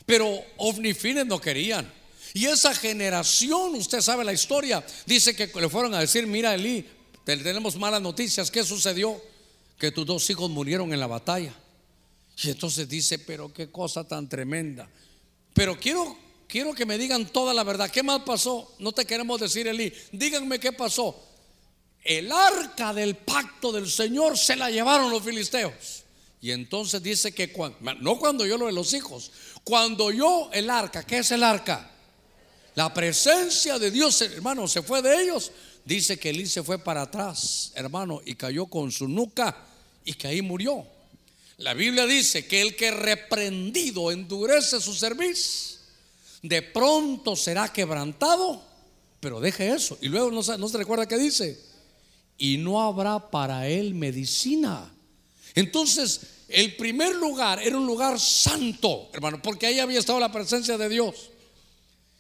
Pero 0.04 0.42
ovnifines 0.56 1.24
no 1.24 1.40
querían. 1.40 1.88
Y 2.34 2.46
esa 2.46 2.74
generación, 2.74 3.76
usted 3.76 4.00
sabe 4.00 4.24
la 4.24 4.32
historia, 4.32 4.84
dice 5.06 5.36
que 5.36 5.46
le 5.46 5.68
fueron 5.68 5.94
a 5.94 6.00
decir, 6.00 6.26
mira 6.26 6.52
Eli, 6.52 6.84
tenemos 7.24 7.76
malas 7.76 8.02
noticias, 8.02 8.50
¿qué 8.50 8.64
sucedió? 8.64 9.22
Que 9.78 9.92
tus 9.92 10.04
dos 10.04 10.28
hijos 10.30 10.50
murieron 10.50 10.92
en 10.92 10.98
la 10.98 11.06
batalla. 11.06 11.54
Y 12.42 12.50
entonces 12.50 12.88
dice, 12.88 13.20
pero 13.20 13.52
qué 13.52 13.70
cosa 13.70 14.02
tan 14.02 14.28
tremenda. 14.28 14.90
Pero 15.54 15.78
quiero, 15.78 16.18
quiero 16.48 16.74
que 16.74 16.86
me 16.86 16.98
digan 16.98 17.26
toda 17.26 17.54
la 17.54 17.62
verdad. 17.62 17.88
¿Qué 17.88 18.02
más 18.02 18.22
pasó? 18.22 18.74
No 18.80 18.90
te 18.90 19.04
queremos 19.04 19.40
decir, 19.40 19.68
Eli. 19.68 19.94
Díganme 20.10 20.58
qué 20.58 20.72
pasó. 20.72 21.24
El 22.02 22.32
arca 22.32 22.92
del 22.92 23.14
pacto 23.14 23.70
del 23.70 23.88
Señor 23.88 24.36
se 24.36 24.56
la 24.56 24.72
llevaron 24.72 25.08
los 25.08 25.22
filisteos. 25.22 26.01
Y 26.42 26.50
entonces 26.50 27.00
dice 27.00 27.32
que 27.32 27.52
cuando, 27.52 27.78
no 28.00 28.18
cuando 28.18 28.44
yo 28.44 28.58
lo 28.58 28.66
de 28.66 28.72
los 28.72 28.92
hijos, 28.94 29.30
cuando 29.62 30.10
yo 30.10 30.50
el 30.52 30.68
arca, 30.68 31.04
¿qué 31.04 31.18
es 31.18 31.30
el 31.30 31.44
arca? 31.44 31.88
La 32.74 32.92
presencia 32.92 33.78
de 33.78 33.92
Dios, 33.92 34.20
hermano, 34.22 34.66
se 34.66 34.82
fue 34.82 35.00
de 35.02 35.22
ellos. 35.22 35.52
Dice 35.84 36.18
que 36.18 36.30
Elí 36.30 36.46
se 36.46 36.64
fue 36.64 36.80
para 36.80 37.02
atrás, 37.02 37.70
hermano, 37.76 38.20
y 38.24 38.34
cayó 38.34 38.66
con 38.66 38.90
su 38.90 39.06
nuca 39.06 39.56
y 40.04 40.14
que 40.14 40.26
ahí 40.26 40.42
murió. 40.42 40.84
La 41.58 41.74
Biblia 41.74 42.06
dice 42.06 42.44
que 42.46 42.60
el 42.60 42.74
que 42.74 42.90
reprendido 42.90 44.10
endurece 44.10 44.80
su 44.80 44.94
servicio, 44.94 45.78
de 46.42 46.60
pronto 46.60 47.36
será 47.36 47.72
quebrantado, 47.72 48.64
pero 49.20 49.38
deje 49.38 49.72
eso. 49.72 49.96
Y 50.00 50.08
luego 50.08 50.32
no, 50.32 50.42
no 50.56 50.68
se 50.68 50.78
recuerda 50.78 51.06
que 51.06 51.18
dice, 51.18 51.60
y 52.36 52.56
no 52.56 52.82
habrá 52.82 53.30
para 53.30 53.68
él 53.68 53.94
medicina. 53.94 54.92
Entonces, 55.54 56.20
el 56.54 56.76
primer 56.76 57.14
lugar 57.14 57.62
era 57.62 57.76
un 57.76 57.86
lugar 57.86 58.18
santo, 58.18 59.10
hermano, 59.12 59.40
porque 59.42 59.66
ahí 59.66 59.80
había 59.80 59.98
estado 59.98 60.20
la 60.20 60.32
presencia 60.32 60.78
de 60.78 60.88
Dios. 60.88 61.30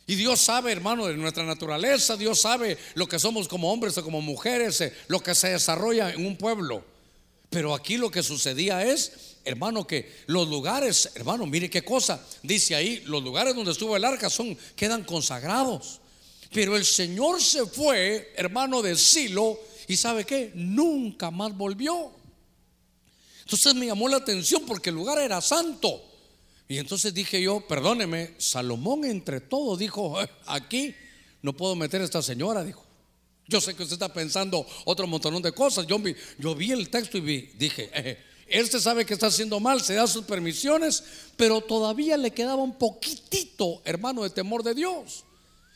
Y 0.06 0.16
Dios 0.16 0.40
sabe, 0.40 0.72
hermano, 0.72 1.06
de 1.06 1.16
nuestra 1.16 1.44
naturaleza, 1.44 2.16
Dios 2.16 2.40
sabe 2.40 2.76
lo 2.94 3.06
que 3.06 3.18
somos 3.18 3.46
como 3.46 3.72
hombres 3.72 3.96
o 3.98 4.02
como 4.04 4.20
mujeres, 4.20 4.80
eh, 4.80 4.92
lo 5.06 5.20
que 5.20 5.34
se 5.34 5.50
desarrolla 5.50 6.10
en 6.10 6.26
un 6.26 6.36
pueblo. 6.36 6.84
Pero 7.50 7.74
aquí 7.74 7.96
lo 7.96 8.10
que 8.10 8.22
sucedía 8.22 8.84
es, 8.84 9.36
hermano, 9.44 9.86
que 9.86 10.10
los 10.26 10.48
lugares, 10.48 11.10
hermano, 11.14 11.46
mire 11.46 11.70
qué 11.70 11.82
cosa, 11.82 12.24
dice 12.42 12.74
ahí, 12.74 13.02
los 13.06 13.22
lugares 13.22 13.54
donde 13.54 13.72
estuvo 13.72 13.96
el 13.96 14.04
arca 14.04 14.28
son, 14.28 14.56
quedan 14.74 15.04
consagrados. 15.04 16.00
Pero 16.52 16.76
el 16.76 16.84
Señor 16.84 17.40
se 17.40 17.64
fue, 17.66 18.32
hermano, 18.36 18.82
de 18.82 18.96
Silo, 18.96 19.60
y 19.86 19.96
sabe 19.96 20.24
qué, 20.24 20.50
nunca 20.54 21.30
más 21.30 21.56
volvió. 21.56 22.21
Entonces 23.42 23.74
me 23.74 23.86
llamó 23.86 24.08
la 24.08 24.18
atención 24.18 24.62
porque 24.66 24.90
el 24.90 24.96
lugar 24.96 25.18
era 25.18 25.40
santo. 25.40 26.02
Y 26.68 26.78
entonces 26.78 27.12
dije 27.12 27.42
yo, 27.42 27.60
perdóneme, 27.66 28.34
Salomón 28.38 29.04
entre 29.04 29.40
todos 29.40 29.78
dijo, 29.78 30.18
aquí 30.46 30.94
no 31.42 31.52
puedo 31.52 31.76
meter 31.76 32.00
a 32.00 32.04
esta 32.04 32.22
señora, 32.22 32.64
dijo. 32.64 32.84
Yo 33.48 33.60
sé 33.60 33.74
que 33.74 33.82
usted 33.82 33.94
está 33.94 34.12
pensando 34.12 34.66
otro 34.84 35.06
montón 35.06 35.42
de 35.42 35.52
cosas. 35.52 35.86
Yo 35.86 35.98
vi, 35.98 36.14
yo 36.38 36.56
el 36.58 36.88
texto 36.88 37.18
y 37.18 37.20
vi, 37.20 37.50
dije, 37.58 37.90
eh, 37.92 38.18
este 38.46 38.80
sabe 38.80 39.04
que 39.04 39.14
está 39.14 39.26
haciendo 39.26 39.60
mal, 39.60 39.80
se 39.80 39.94
da 39.94 40.06
sus 40.06 40.24
permisiones, 40.24 41.02
pero 41.36 41.60
todavía 41.60 42.16
le 42.16 42.30
quedaba 42.30 42.62
un 42.62 42.78
poquitito, 42.78 43.82
hermano, 43.84 44.22
de 44.22 44.30
temor 44.30 44.62
de 44.62 44.74
Dios. 44.74 45.24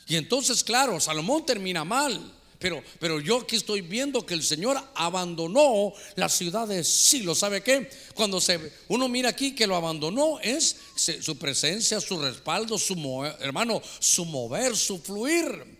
Y 0.06 0.16
entonces, 0.16 0.62
claro, 0.62 1.00
Salomón 1.00 1.44
termina 1.44 1.84
mal. 1.84 2.32
Pero, 2.58 2.82
pero 2.98 3.20
yo 3.20 3.40
aquí 3.40 3.56
estoy 3.56 3.82
viendo 3.82 4.24
que 4.24 4.34
el 4.34 4.42
Señor 4.42 4.78
abandonó 4.94 5.92
la 6.14 6.28
ciudad 6.28 6.66
de 6.66 6.84
Silo. 6.84 7.34
¿Sabe 7.34 7.62
qué? 7.62 7.90
Cuando 8.14 8.40
se, 8.40 8.72
uno 8.88 9.08
mira 9.08 9.30
aquí 9.30 9.54
que 9.54 9.66
lo 9.66 9.76
abandonó 9.76 10.40
es 10.40 10.76
su 11.20 11.36
presencia, 11.36 12.00
su 12.00 12.18
respaldo, 12.18 12.78
su 12.78 12.94
hermano, 13.40 13.82
su 13.98 14.24
mover, 14.24 14.76
su 14.76 14.98
fluir. 14.98 15.76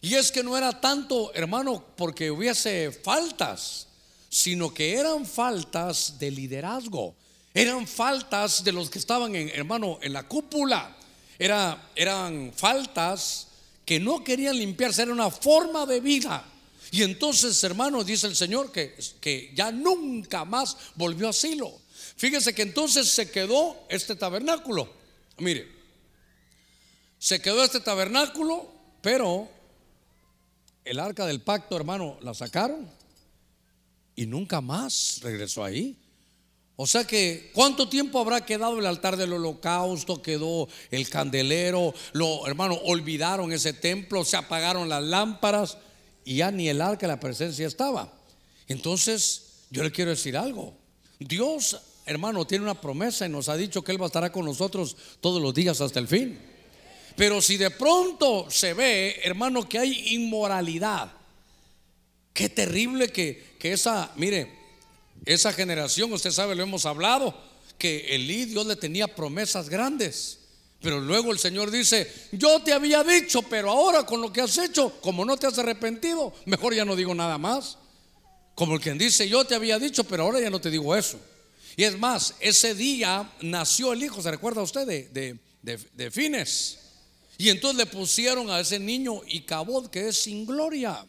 Y 0.00 0.14
es 0.14 0.32
que 0.32 0.42
no 0.42 0.56
era 0.56 0.80
tanto, 0.80 1.32
hermano, 1.34 1.84
porque 1.96 2.30
hubiese 2.30 2.90
faltas, 2.90 3.86
sino 4.28 4.72
que 4.72 4.94
eran 4.94 5.26
faltas 5.26 6.18
de 6.18 6.30
liderazgo. 6.30 7.14
Eran 7.54 7.86
faltas 7.86 8.64
de 8.64 8.72
los 8.72 8.90
que 8.90 8.98
estaban, 8.98 9.34
en, 9.36 9.48
hermano, 9.50 9.98
en 10.02 10.12
la 10.12 10.26
cúpula. 10.26 10.96
Era, 11.38 11.90
eran 11.94 12.52
faltas 12.54 13.48
que 13.92 14.00
no 14.00 14.24
querían 14.24 14.56
limpiarse, 14.56 15.02
era 15.02 15.12
una 15.12 15.30
forma 15.30 15.84
de 15.84 16.00
vida. 16.00 16.42
Y 16.90 17.02
entonces, 17.02 17.62
hermanos, 17.62 18.06
dice 18.06 18.26
el 18.26 18.34
Señor 18.34 18.72
que, 18.72 18.96
que 19.20 19.52
ya 19.54 19.70
nunca 19.70 20.46
más 20.46 20.78
volvió 20.94 21.28
a 21.28 21.32
Silo. 21.34 21.78
Fíjese 22.16 22.54
que 22.54 22.62
entonces 22.62 23.10
se 23.10 23.30
quedó 23.30 23.84
este 23.90 24.16
tabernáculo. 24.16 24.90
Mire, 25.36 25.70
se 27.18 27.42
quedó 27.42 27.62
este 27.62 27.80
tabernáculo, 27.80 28.66
pero 29.02 29.46
el 30.86 30.98
arca 30.98 31.26
del 31.26 31.42
pacto, 31.42 31.76
hermano, 31.76 32.16
la 32.22 32.32
sacaron 32.32 32.88
y 34.16 34.24
nunca 34.24 34.62
más 34.62 35.18
regresó 35.20 35.64
ahí. 35.64 35.98
O 36.76 36.86
sea 36.86 37.04
que, 37.04 37.50
¿cuánto 37.52 37.88
tiempo 37.88 38.18
habrá 38.18 38.44
quedado 38.44 38.78
el 38.78 38.86
altar 38.86 39.16
del 39.16 39.34
holocausto? 39.34 40.22
Quedó 40.22 40.68
el 40.90 41.08
candelero, 41.08 41.94
lo, 42.12 42.46
hermano, 42.46 42.74
olvidaron 42.84 43.52
ese 43.52 43.72
templo, 43.72 44.24
se 44.24 44.36
apagaron 44.36 44.88
las 44.88 45.02
lámparas 45.02 45.76
y 46.24 46.36
ya 46.36 46.50
ni 46.50 46.68
el 46.68 46.80
arca 46.80 47.06
de 47.06 47.12
la 47.12 47.20
presencia 47.20 47.66
estaba. 47.66 48.12
Entonces, 48.68 49.64
yo 49.70 49.82
le 49.82 49.92
quiero 49.92 50.10
decir 50.10 50.36
algo. 50.36 50.74
Dios, 51.18 51.78
hermano, 52.06 52.46
tiene 52.46 52.64
una 52.64 52.80
promesa 52.80 53.26
y 53.26 53.28
nos 53.28 53.48
ha 53.48 53.56
dicho 53.56 53.82
que 53.82 53.92
Él 53.92 54.02
estar 54.02 54.32
con 54.32 54.46
nosotros 54.46 54.96
todos 55.20 55.42
los 55.42 55.52
días 55.52 55.80
hasta 55.80 56.00
el 56.00 56.08
fin. 56.08 56.38
Pero 57.16 57.42
si 57.42 57.58
de 57.58 57.70
pronto 57.70 58.50
se 58.50 58.72
ve, 58.72 59.20
hermano, 59.22 59.68
que 59.68 59.78
hay 59.78 60.14
inmoralidad, 60.14 61.12
qué 62.32 62.48
terrible 62.48 63.08
que, 63.08 63.56
que 63.58 63.72
esa, 63.72 64.10
mire, 64.16 64.61
esa 65.24 65.52
generación, 65.52 66.12
usted 66.12 66.30
sabe, 66.30 66.54
lo 66.54 66.62
hemos 66.62 66.86
hablado, 66.86 67.34
que 67.78 68.14
Elí 68.14 68.44
Dios 68.44 68.66
le 68.66 68.76
tenía 68.76 69.14
promesas 69.14 69.68
grandes. 69.68 70.38
Pero 70.80 71.00
luego 71.00 71.30
el 71.30 71.38
Señor 71.38 71.70
dice, 71.70 72.12
yo 72.32 72.60
te 72.62 72.72
había 72.72 73.04
dicho, 73.04 73.42
pero 73.42 73.70
ahora 73.70 74.04
con 74.04 74.20
lo 74.20 74.32
que 74.32 74.40
has 74.40 74.58
hecho, 74.58 74.90
como 75.00 75.24
no 75.24 75.36
te 75.36 75.46
has 75.46 75.56
arrepentido, 75.58 76.34
mejor 76.44 76.74
ya 76.74 76.84
no 76.84 76.96
digo 76.96 77.14
nada 77.14 77.38
más. 77.38 77.78
Como 78.56 78.74
el 78.74 78.80
quien 78.80 78.98
dice, 78.98 79.28
yo 79.28 79.44
te 79.44 79.54
había 79.54 79.78
dicho, 79.78 80.04
pero 80.04 80.24
ahora 80.24 80.40
ya 80.40 80.50
no 80.50 80.60
te 80.60 80.70
digo 80.70 80.94
eso. 80.96 81.18
Y 81.76 81.84
es 81.84 81.98
más, 81.98 82.34
ese 82.40 82.74
día 82.74 83.32
nació 83.40 83.92
el 83.92 84.02
hijo, 84.02 84.20
¿se 84.20 84.30
recuerda 84.30 84.60
usted 84.60 84.86
de, 84.86 85.38
de, 85.62 86.10
Fines? 86.10 86.78
Y 87.38 87.48
entonces 87.48 87.78
le 87.78 87.86
pusieron 87.86 88.50
a 88.50 88.60
ese 88.60 88.78
niño 88.78 89.22
Icabod, 89.26 89.88
que 89.88 90.08
es 90.08 90.18
sin 90.18 90.44
gloria. 90.44 91.06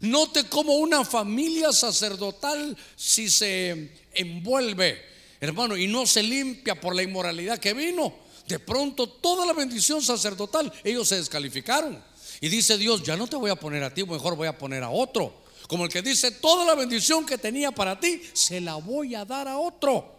Note 0.00 0.44
cómo 0.48 0.74
una 0.74 1.04
familia 1.04 1.72
sacerdotal, 1.72 2.76
si 2.96 3.30
se 3.30 3.90
envuelve, 4.12 5.02
hermano, 5.40 5.76
y 5.76 5.86
no 5.86 6.06
se 6.06 6.22
limpia 6.22 6.80
por 6.80 6.94
la 6.94 7.02
inmoralidad 7.02 7.58
que 7.58 7.74
vino, 7.74 8.14
de 8.46 8.58
pronto 8.58 9.08
toda 9.08 9.46
la 9.46 9.52
bendición 9.52 10.02
sacerdotal, 10.02 10.72
ellos 10.82 11.08
se 11.08 11.16
descalificaron. 11.16 12.02
Y 12.40 12.48
dice 12.48 12.76
Dios, 12.76 13.02
ya 13.02 13.16
no 13.16 13.26
te 13.26 13.36
voy 13.36 13.50
a 13.50 13.56
poner 13.56 13.82
a 13.84 13.94
ti, 13.94 14.04
mejor 14.04 14.36
voy 14.36 14.48
a 14.48 14.58
poner 14.58 14.82
a 14.82 14.90
otro. 14.90 15.44
Como 15.68 15.84
el 15.84 15.90
que 15.90 16.02
dice, 16.02 16.30
toda 16.30 16.64
la 16.66 16.74
bendición 16.74 17.24
que 17.24 17.38
tenía 17.38 17.70
para 17.70 17.98
ti, 17.98 18.20
se 18.32 18.60
la 18.60 18.74
voy 18.74 19.14
a 19.14 19.24
dar 19.24 19.48
a 19.48 19.58
otro. 19.58 20.14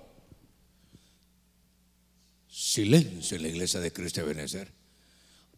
Silencio 2.49 3.38
en 3.38 3.43
la 3.43 3.49
iglesia 3.49 3.79
de 3.79 3.93
Cristo 3.93 4.25
de 4.25 4.74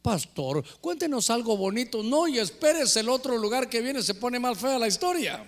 pastor, 0.07 0.63
cuéntenos 0.79 1.29
algo 1.29 1.57
bonito. 1.57 2.01
No, 2.01 2.29
y 2.29 2.39
espérese 2.39 3.01
el 3.01 3.09
otro 3.09 3.37
lugar 3.37 3.67
que 3.67 3.81
viene, 3.81 4.01
se 4.01 4.13
pone 4.13 4.39
más 4.39 4.57
fea 4.57 4.79
la 4.79 4.87
historia. 4.87 5.43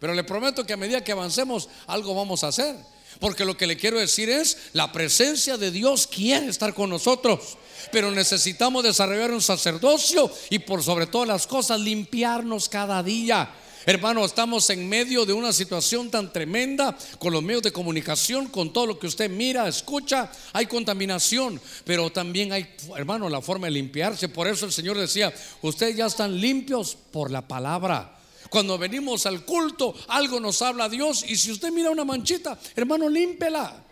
Pero 0.00 0.14
le 0.14 0.24
prometo 0.24 0.66
que 0.66 0.72
a 0.72 0.76
medida 0.76 1.04
que 1.04 1.12
avancemos, 1.12 1.68
algo 1.86 2.12
vamos 2.12 2.42
a 2.42 2.48
hacer. 2.48 2.74
Porque 3.20 3.44
lo 3.44 3.56
que 3.56 3.68
le 3.68 3.76
quiero 3.76 4.00
decir 4.00 4.28
es, 4.28 4.58
la 4.72 4.90
presencia 4.90 5.56
de 5.56 5.70
Dios 5.70 6.08
quiere 6.08 6.48
estar 6.48 6.74
con 6.74 6.90
nosotros. 6.90 7.56
Pero 7.92 8.10
necesitamos 8.10 8.82
desarrollar 8.82 9.30
un 9.30 9.40
sacerdocio 9.40 10.28
y 10.50 10.58
por 10.58 10.82
sobre 10.82 11.06
todas 11.06 11.28
las 11.28 11.46
cosas 11.46 11.78
limpiarnos 11.78 12.68
cada 12.68 13.00
día. 13.00 13.48
Hermano, 13.86 14.24
estamos 14.24 14.70
en 14.70 14.88
medio 14.88 15.26
de 15.26 15.34
una 15.34 15.52
situación 15.52 16.10
tan 16.10 16.32
tremenda 16.32 16.96
con 17.18 17.34
los 17.34 17.42
medios 17.42 17.62
de 17.62 17.72
comunicación, 17.72 18.46
con 18.46 18.72
todo 18.72 18.86
lo 18.86 18.98
que 18.98 19.06
usted 19.06 19.28
mira, 19.28 19.68
escucha, 19.68 20.32
hay 20.54 20.64
contaminación, 20.64 21.60
pero 21.84 22.10
también 22.10 22.52
hay, 22.52 22.66
hermano, 22.96 23.28
la 23.28 23.42
forma 23.42 23.66
de 23.66 23.72
limpiarse. 23.72 24.30
Por 24.30 24.48
eso 24.48 24.64
el 24.64 24.72
Señor 24.72 24.96
decía, 24.96 25.34
ustedes 25.60 25.96
ya 25.96 26.06
están 26.06 26.40
limpios 26.40 26.96
por 27.12 27.30
la 27.30 27.46
palabra. 27.46 28.16
Cuando 28.48 28.78
venimos 28.78 29.26
al 29.26 29.44
culto, 29.44 29.94
algo 30.08 30.40
nos 30.40 30.62
habla 30.62 30.88
Dios 30.88 31.22
y 31.28 31.36
si 31.36 31.52
usted 31.52 31.70
mira 31.70 31.90
una 31.90 32.04
manchita, 32.04 32.58
hermano, 32.74 33.08
límpela. 33.08 33.84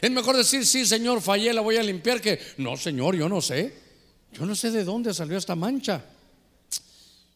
Es 0.00 0.10
mejor 0.12 0.36
decir, 0.36 0.64
sí, 0.64 0.86
Señor, 0.86 1.20
fallé, 1.20 1.52
la 1.52 1.60
voy 1.60 1.76
a 1.76 1.82
limpiar, 1.82 2.20
que 2.20 2.38
no, 2.58 2.76
Señor, 2.76 3.16
yo 3.16 3.28
no 3.28 3.42
sé. 3.42 3.74
Yo 4.32 4.46
no 4.46 4.54
sé 4.54 4.70
de 4.70 4.84
dónde 4.84 5.12
salió 5.12 5.36
esta 5.36 5.56
mancha. 5.56 6.04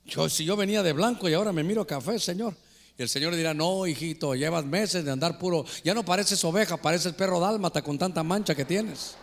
Yo, 0.06 0.28
si 0.28 0.44
yo 0.44 0.56
venía 0.56 0.82
de 0.82 0.92
blanco 0.92 1.28
y 1.28 1.34
ahora 1.34 1.52
me 1.52 1.62
miro 1.62 1.86
café, 1.86 2.18
Señor. 2.18 2.54
Y 2.96 3.02
el 3.02 3.08
Señor 3.08 3.34
dirá, 3.34 3.54
no, 3.54 3.86
hijito, 3.86 4.34
llevas 4.34 4.64
meses 4.64 5.04
de 5.04 5.10
andar 5.10 5.38
puro. 5.38 5.64
Ya 5.82 5.94
no 5.94 6.04
pareces 6.04 6.44
oveja, 6.44 6.76
pareces 6.76 7.12
perro 7.14 7.40
dálmata 7.40 7.82
con 7.82 7.98
tanta 7.98 8.22
mancha 8.22 8.54
que 8.54 8.64
tienes. 8.64 9.16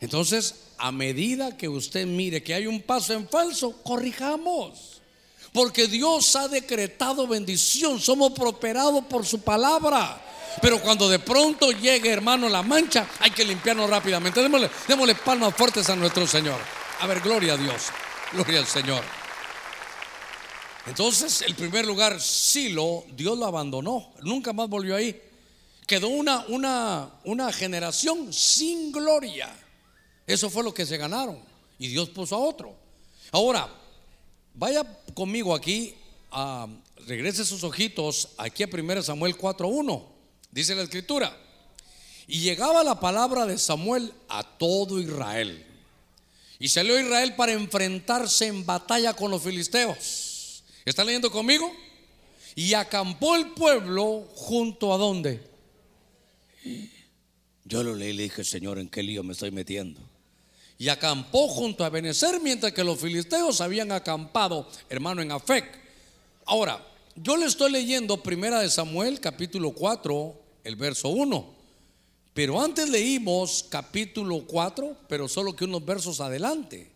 Entonces, 0.00 0.54
a 0.78 0.90
medida 0.90 1.56
que 1.56 1.68
usted 1.68 2.06
mire 2.06 2.42
que 2.42 2.54
hay 2.54 2.66
un 2.66 2.82
paso 2.82 3.12
en 3.12 3.28
falso, 3.28 3.80
corrijamos. 3.82 5.00
Porque 5.52 5.86
Dios 5.86 6.34
ha 6.34 6.48
decretado 6.48 7.28
bendición, 7.28 8.00
somos 8.00 8.32
prosperados 8.32 9.04
por 9.04 9.24
su 9.24 9.40
palabra. 9.40 10.20
Pero 10.60 10.80
cuando 10.80 11.08
de 11.08 11.20
pronto 11.20 11.70
llegue, 11.70 12.10
hermano, 12.10 12.48
la 12.48 12.62
mancha, 12.62 13.06
hay 13.20 13.30
que 13.30 13.44
limpiarnos 13.44 13.88
rápidamente. 13.88 14.42
Démosle, 14.42 14.68
démosle 14.88 15.14
palmas 15.14 15.54
fuertes 15.54 15.88
a 15.90 15.96
nuestro 15.96 16.26
Señor. 16.26 16.58
A 17.00 17.06
ver, 17.06 17.20
gloria 17.20 17.54
a 17.54 17.56
Dios, 17.56 17.84
gloria 18.32 18.58
al 18.58 18.66
Señor. 18.66 19.23
Entonces, 20.86 21.42
el 21.42 21.54
primer 21.54 21.86
lugar, 21.86 22.20
Silo, 22.20 23.04
Dios 23.16 23.38
lo 23.38 23.46
abandonó, 23.46 24.12
nunca 24.22 24.52
más 24.52 24.68
volvió 24.68 24.96
ahí. 24.96 25.20
Quedó 25.86 26.08
una, 26.08 26.44
una, 26.48 27.10
una 27.24 27.52
generación 27.52 28.32
sin 28.32 28.92
gloria. 28.92 29.54
Eso 30.26 30.50
fue 30.50 30.62
lo 30.62 30.72
que 30.72 30.86
se 30.86 30.96
ganaron. 30.96 31.38
Y 31.78 31.88
Dios 31.88 32.10
puso 32.10 32.36
a 32.36 32.38
otro. 32.38 32.74
Ahora, 33.32 33.68
vaya 34.54 34.84
conmigo 35.14 35.54
aquí, 35.54 35.94
regrese 37.06 37.44
sus 37.44 37.64
ojitos 37.64 38.30
aquí 38.36 38.62
a 38.62 38.68
1 38.72 39.02
Samuel 39.02 39.36
4.1. 39.36 40.04
Dice 40.50 40.74
la 40.74 40.82
escritura. 40.82 41.36
Y 42.26 42.40
llegaba 42.40 42.84
la 42.84 43.00
palabra 43.00 43.44
de 43.44 43.58
Samuel 43.58 44.12
a 44.28 44.42
todo 44.42 45.00
Israel. 45.00 45.66
Y 46.58 46.68
salió 46.68 46.98
Israel 46.98 47.34
para 47.34 47.52
enfrentarse 47.52 48.46
en 48.46 48.64
batalla 48.64 49.12
con 49.14 49.30
los 49.30 49.42
filisteos. 49.42 50.23
¿Está 50.84 51.04
leyendo 51.04 51.30
conmigo? 51.30 51.72
Y 52.54 52.74
acampó 52.74 53.36
el 53.36 53.48
pueblo 53.50 54.28
junto 54.34 54.92
a 54.92 54.98
dónde. 54.98 55.40
Yo 57.64 57.82
lo 57.82 57.94
leí 57.94 58.10
y 58.10 58.12
le 58.12 58.22
dije, 58.24 58.44
Señor, 58.44 58.78
¿en 58.78 58.88
qué 58.88 59.02
lío 59.02 59.22
me 59.22 59.32
estoy 59.32 59.50
metiendo? 59.50 60.00
Y 60.76 60.88
acampó 60.88 61.48
junto 61.48 61.84
a 61.84 61.88
Benecer 61.88 62.40
mientras 62.40 62.72
que 62.72 62.84
los 62.84 63.00
filisteos 63.00 63.60
habían 63.60 63.92
acampado, 63.92 64.68
hermano, 64.88 65.22
en 65.22 65.32
Afec. 65.32 65.64
Ahora, 66.44 66.84
yo 67.16 67.36
le 67.36 67.46
estoy 67.46 67.70
leyendo 67.70 68.22
Primera 68.22 68.60
de 68.60 68.68
Samuel, 68.68 69.20
capítulo 69.20 69.70
4, 69.72 70.42
el 70.64 70.76
verso 70.76 71.08
1. 71.08 71.54
Pero 72.34 72.60
antes 72.60 72.90
leímos 72.90 73.64
capítulo 73.68 74.44
4, 74.46 74.96
pero 75.08 75.28
solo 75.28 75.54
que 75.54 75.64
unos 75.64 75.84
versos 75.84 76.20
adelante. 76.20 76.90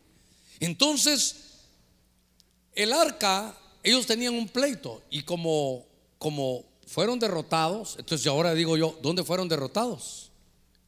Entonces, 0.58 1.36
el 2.74 2.92
arca 2.92 3.56
ellos 3.88 4.06
tenían 4.06 4.34
un 4.34 4.48
pleito 4.48 5.02
y 5.10 5.22
como, 5.22 5.86
como 6.18 6.64
fueron 6.86 7.18
derrotados, 7.18 7.96
entonces 7.98 8.26
ahora 8.26 8.54
digo 8.54 8.76
yo, 8.76 8.98
¿dónde 9.02 9.24
fueron 9.24 9.48
derrotados? 9.48 10.30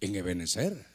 En 0.00 0.14
Ebenezer. 0.14 0.86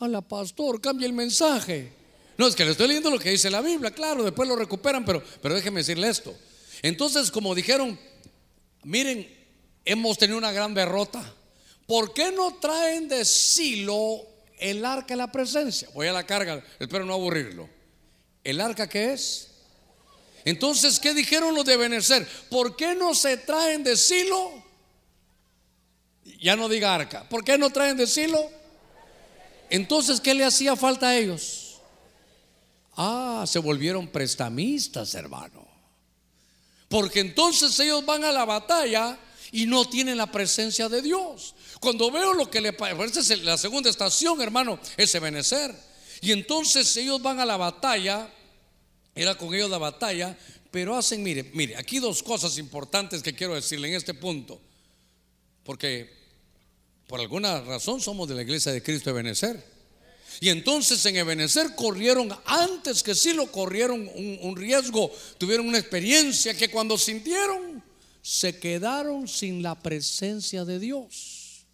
la 0.00 0.20
pastor, 0.20 0.80
cambia 0.80 1.06
el 1.06 1.12
mensaje. 1.12 1.92
No, 2.36 2.46
es 2.46 2.54
que 2.54 2.64
le 2.64 2.70
estoy 2.70 2.88
leyendo 2.88 3.10
lo 3.10 3.18
que 3.18 3.30
dice 3.30 3.50
la 3.50 3.60
Biblia, 3.60 3.90
claro, 3.90 4.22
después 4.22 4.48
lo 4.48 4.56
recuperan, 4.56 5.04
pero, 5.04 5.22
pero 5.42 5.54
déjeme 5.54 5.80
decirle 5.80 6.08
esto. 6.08 6.34
Entonces, 6.82 7.30
como 7.30 7.54
dijeron, 7.54 7.98
miren, 8.82 9.28
hemos 9.84 10.16
tenido 10.16 10.38
una 10.38 10.52
gran 10.52 10.72
derrota. 10.72 11.34
¿Por 11.86 12.14
qué 12.14 12.32
no 12.32 12.56
traen 12.58 13.08
de 13.08 13.24
Silo 13.24 14.22
el 14.58 14.84
arca 14.84 15.08
de 15.08 15.16
la 15.16 15.30
presencia? 15.30 15.88
Voy 15.92 16.06
a 16.06 16.12
la 16.12 16.24
carga, 16.24 16.64
espero 16.78 17.04
no 17.04 17.14
aburrirlo. 17.14 17.68
¿El 18.44 18.60
arca 18.60 18.88
qué 18.88 19.12
es? 19.12 19.49
Entonces, 20.44 20.98
¿qué 20.98 21.14
dijeron 21.14 21.54
los 21.54 21.64
de 21.64 21.76
Benecer? 21.76 22.26
¿Por 22.48 22.76
qué 22.76 22.94
no 22.94 23.14
se 23.14 23.36
traen 23.36 23.84
de 23.84 23.96
Silo? 23.96 24.62
Ya 26.40 26.56
no 26.56 26.68
diga 26.68 26.94
arca. 26.94 27.28
¿Por 27.28 27.44
qué 27.44 27.58
no 27.58 27.70
traen 27.70 27.96
de 27.96 28.06
Silo? 28.06 28.50
Entonces, 29.68 30.20
¿qué 30.20 30.34
le 30.34 30.44
hacía 30.44 30.74
falta 30.76 31.08
a 31.08 31.16
ellos? 31.16 31.80
Ah, 32.96 33.44
se 33.46 33.58
volvieron 33.58 34.08
prestamistas, 34.08 35.14
hermano. 35.14 35.66
Porque 36.88 37.20
entonces 37.20 37.78
ellos 37.78 38.04
van 38.04 38.24
a 38.24 38.32
la 38.32 38.44
batalla 38.44 39.18
y 39.52 39.66
no 39.66 39.88
tienen 39.88 40.16
la 40.16 40.30
presencia 40.30 40.88
de 40.88 41.02
Dios. 41.02 41.54
Cuando 41.80 42.10
veo 42.10 42.34
lo 42.34 42.50
que 42.50 42.60
le 42.60 42.72
parece 42.72 43.36
la 43.38 43.56
segunda 43.56 43.90
estación, 43.90 44.40
hermano, 44.40 44.78
es 44.96 45.14
Ebenezer. 45.14 45.74
Y 46.20 46.32
entonces 46.32 46.94
ellos 46.96 47.22
van 47.22 47.40
a 47.40 47.46
la 47.46 47.56
batalla, 47.56 48.28
era 49.22 49.36
con 49.36 49.54
ellos 49.54 49.70
la 49.70 49.78
batalla, 49.78 50.36
pero 50.70 50.96
hacen, 50.96 51.22
mire, 51.22 51.50
mire, 51.54 51.76
aquí 51.76 51.98
dos 51.98 52.22
cosas 52.22 52.58
importantes 52.58 53.22
que 53.22 53.34
quiero 53.34 53.54
decirle 53.54 53.88
en 53.88 53.94
este 53.94 54.14
punto. 54.14 54.60
Porque 55.64 56.10
por 57.06 57.20
alguna 57.20 57.60
razón 57.60 58.00
somos 58.00 58.28
de 58.28 58.36
la 58.36 58.42
iglesia 58.42 58.70
de 58.70 58.82
Cristo 58.82 59.10
Ebenezer. 59.10 59.62
Y 60.38 60.48
entonces 60.48 61.04
en 61.06 61.16
Ebenezer 61.16 61.74
corrieron, 61.74 62.30
antes 62.44 63.02
que 63.02 63.16
sí 63.16 63.32
lo 63.32 63.50
corrieron 63.50 64.08
un, 64.14 64.56
riesgo, 64.56 65.10
tuvieron 65.36 65.66
una 65.66 65.78
experiencia 65.78 66.54
que 66.54 66.70
cuando 66.70 66.96
sintieron, 66.96 67.82
se 68.22 68.58
quedaron 68.58 69.26
sin 69.26 69.62
la 69.62 69.74
presencia 69.74 70.64
de 70.64 70.78
Dios. 70.78 71.66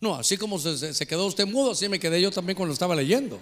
No, 0.00 0.16
así 0.16 0.36
como 0.36 0.58
se, 0.58 1.06
quedó 1.06 1.26
usted 1.26 1.46
mudo, 1.46 1.70
así 1.70 1.88
me 1.88 2.00
quedé 2.00 2.20
yo 2.20 2.30
también 2.30 2.56
cuando 2.56 2.72
estaba 2.72 2.96
leyendo. 2.96 3.40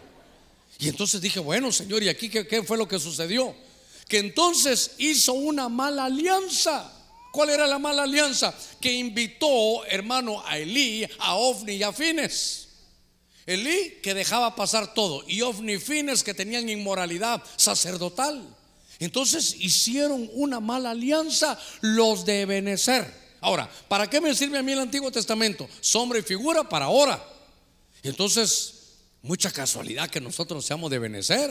Y 0.78 0.88
entonces 0.88 1.20
dije, 1.20 1.40
bueno, 1.40 1.70
Señor, 1.72 2.02
¿y 2.02 2.08
aquí 2.08 2.28
qué, 2.28 2.62
fue 2.62 2.76
lo 2.76 2.88
que 2.88 2.98
sucedió? 2.98 3.54
Que 4.08 4.18
entonces 4.18 4.92
hizo 4.98 5.32
una 5.32 5.68
mala 5.68 6.06
alianza. 6.06 6.92
¿Cuál 7.32 7.50
era 7.50 7.66
la 7.66 7.78
mala 7.78 8.02
alianza? 8.04 8.54
Que 8.80 8.92
invitó, 8.92 9.84
hermano, 9.86 10.42
a 10.46 10.58
Elí, 10.58 11.06
a 11.18 11.36
Ofni 11.36 11.74
y 11.74 11.82
a 11.82 11.92
Fines. 11.92 12.68
Elí 13.46 13.98
que 14.02 14.14
dejaba 14.14 14.56
pasar 14.56 14.94
todo 14.94 15.22
y 15.26 15.42
Ofni 15.42 15.74
y 15.74 15.78
Fines 15.78 16.22
que 16.22 16.34
tenían 16.34 16.68
inmoralidad 16.68 17.42
sacerdotal. 17.56 18.42
Entonces 18.98 19.56
hicieron 19.58 20.30
una 20.32 20.60
mala 20.60 20.90
alianza 20.90 21.58
los 21.80 22.24
de 22.24 22.46
Benecer. 22.46 23.12
Ahora, 23.40 23.70
¿para 23.88 24.08
qué 24.08 24.20
me 24.20 24.34
sirve 24.34 24.58
a 24.58 24.62
mí 24.62 24.72
el 24.72 24.78
Antiguo 24.78 25.10
Testamento? 25.10 25.68
Sombra 25.80 26.18
y 26.18 26.22
figura 26.22 26.66
para 26.66 26.86
ahora. 26.86 27.22
Entonces, 28.02 28.83
mucha 29.24 29.50
casualidad 29.50 30.10
que 30.10 30.20
nosotros 30.20 30.64
seamos 30.64 30.90
de 30.90 30.98
Benecer. 30.98 31.50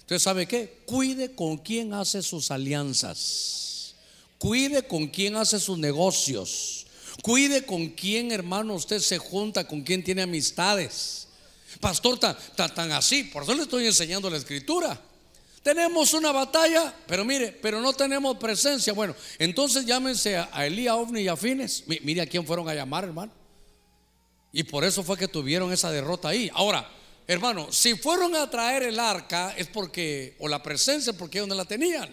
Entonces, 0.00 0.22
¿sabe 0.22 0.46
qué? 0.46 0.80
Cuide 0.86 1.34
con 1.34 1.58
quién 1.58 1.92
hace 1.92 2.22
sus 2.22 2.50
alianzas. 2.50 3.94
Cuide 4.38 4.86
con 4.86 5.08
quién 5.08 5.36
hace 5.36 5.60
sus 5.60 5.78
negocios. 5.78 6.86
Cuide 7.22 7.64
con 7.64 7.88
quién, 7.90 8.32
hermano, 8.32 8.74
usted 8.74 9.00
se 9.00 9.18
junta, 9.18 9.68
con 9.68 9.82
quién 9.82 10.02
tiene 10.02 10.22
amistades. 10.22 11.28
Pastor, 11.80 12.18
tan, 12.18 12.36
tan, 12.56 12.92
así, 12.92 13.24
por 13.24 13.42
eso 13.42 13.54
le 13.54 13.62
estoy 13.62 13.86
enseñando 13.86 14.30
la 14.30 14.38
escritura. 14.38 15.00
Tenemos 15.62 16.12
una 16.14 16.32
batalla, 16.32 16.94
pero 17.06 17.24
mire, 17.24 17.52
pero 17.52 17.80
no 17.80 17.92
tenemos 17.92 18.36
presencia. 18.38 18.92
Bueno, 18.92 19.14
entonces 19.38 19.86
llámense 19.86 20.36
a 20.36 20.66
Elías, 20.66 20.94
Ovni 20.94 21.22
y 21.22 21.28
a 21.28 21.36
Fines. 21.36 21.84
Mire 21.86 22.22
a 22.22 22.26
quién 22.26 22.46
fueron 22.46 22.68
a 22.68 22.74
llamar, 22.74 23.04
hermano. 23.04 23.43
Y 24.56 24.62
por 24.62 24.84
eso 24.84 25.02
fue 25.02 25.18
que 25.18 25.26
tuvieron 25.26 25.72
esa 25.72 25.90
derrota 25.90 26.28
ahí. 26.28 26.48
Ahora, 26.54 26.88
hermano, 27.26 27.72
si 27.72 27.96
fueron 27.96 28.36
a 28.36 28.48
traer 28.48 28.84
el 28.84 29.00
arca 29.00 29.52
es 29.58 29.66
porque, 29.66 30.36
o 30.38 30.46
la 30.46 30.62
presencia, 30.62 31.12
porque 31.12 31.38
ellos 31.38 31.48
no 31.48 31.56
la 31.56 31.64
tenían. 31.64 32.08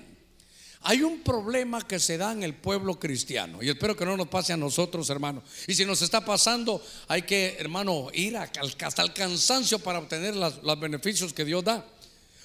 Hay 0.82 1.04
un 1.04 1.22
problema 1.22 1.88
que 1.88 2.00
se 2.00 2.18
da 2.18 2.32
en 2.32 2.42
el 2.42 2.56
pueblo 2.56 3.00
cristiano 3.00 3.62
y 3.62 3.70
espero 3.70 3.96
que 3.96 4.06
no 4.06 4.18
nos 4.18 4.28
pase 4.28 4.54
a 4.54 4.58
nosotros, 4.58 5.08
hermano. 5.12 5.44
Y 5.68 5.76
si 5.76 5.86
nos 5.86 6.02
está 6.02 6.26
pasando, 6.26 6.84
hay 7.08 7.22
que, 7.22 7.58
hermano, 7.60 8.08
ir 8.12 8.36
hasta 8.36 9.04
el 9.04 9.14
cansancio 9.14 9.78
para 9.78 10.00
obtener 10.00 10.36
los 10.36 10.80
beneficios 10.80 11.34
que 11.34 11.46
Dios 11.46 11.64
da. 11.64 11.86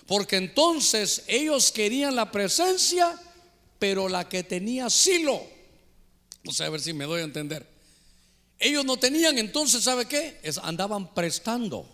Porque 0.06 0.36
entonces 0.36 1.24
ellos 1.26 1.72
querían 1.72 2.14
la 2.14 2.30
presencia, 2.30 3.18
pero 3.78 4.10
la 4.10 4.28
que 4.28 4.42
tenía 4.42 4.90
silo. 4.90 5.40
No 6.44 6.52
sé, 6.52 6.64
a 6.64 6.68
ver 6.68 6.82
si 6.82 6.92
me 6.92 7.06
doy 7.06 7.22
a 7.22 7.24
entender. 7.24 7.75
Ellos 8.58 8.84
no 8.84 8.96
tenían, 8.96 9.38
entonces, 9.38 9.84
¿sabe 9.84 10.06
qué? 10.06 10.40
andaban 10.62 11.14
prestando. 11.14 11.88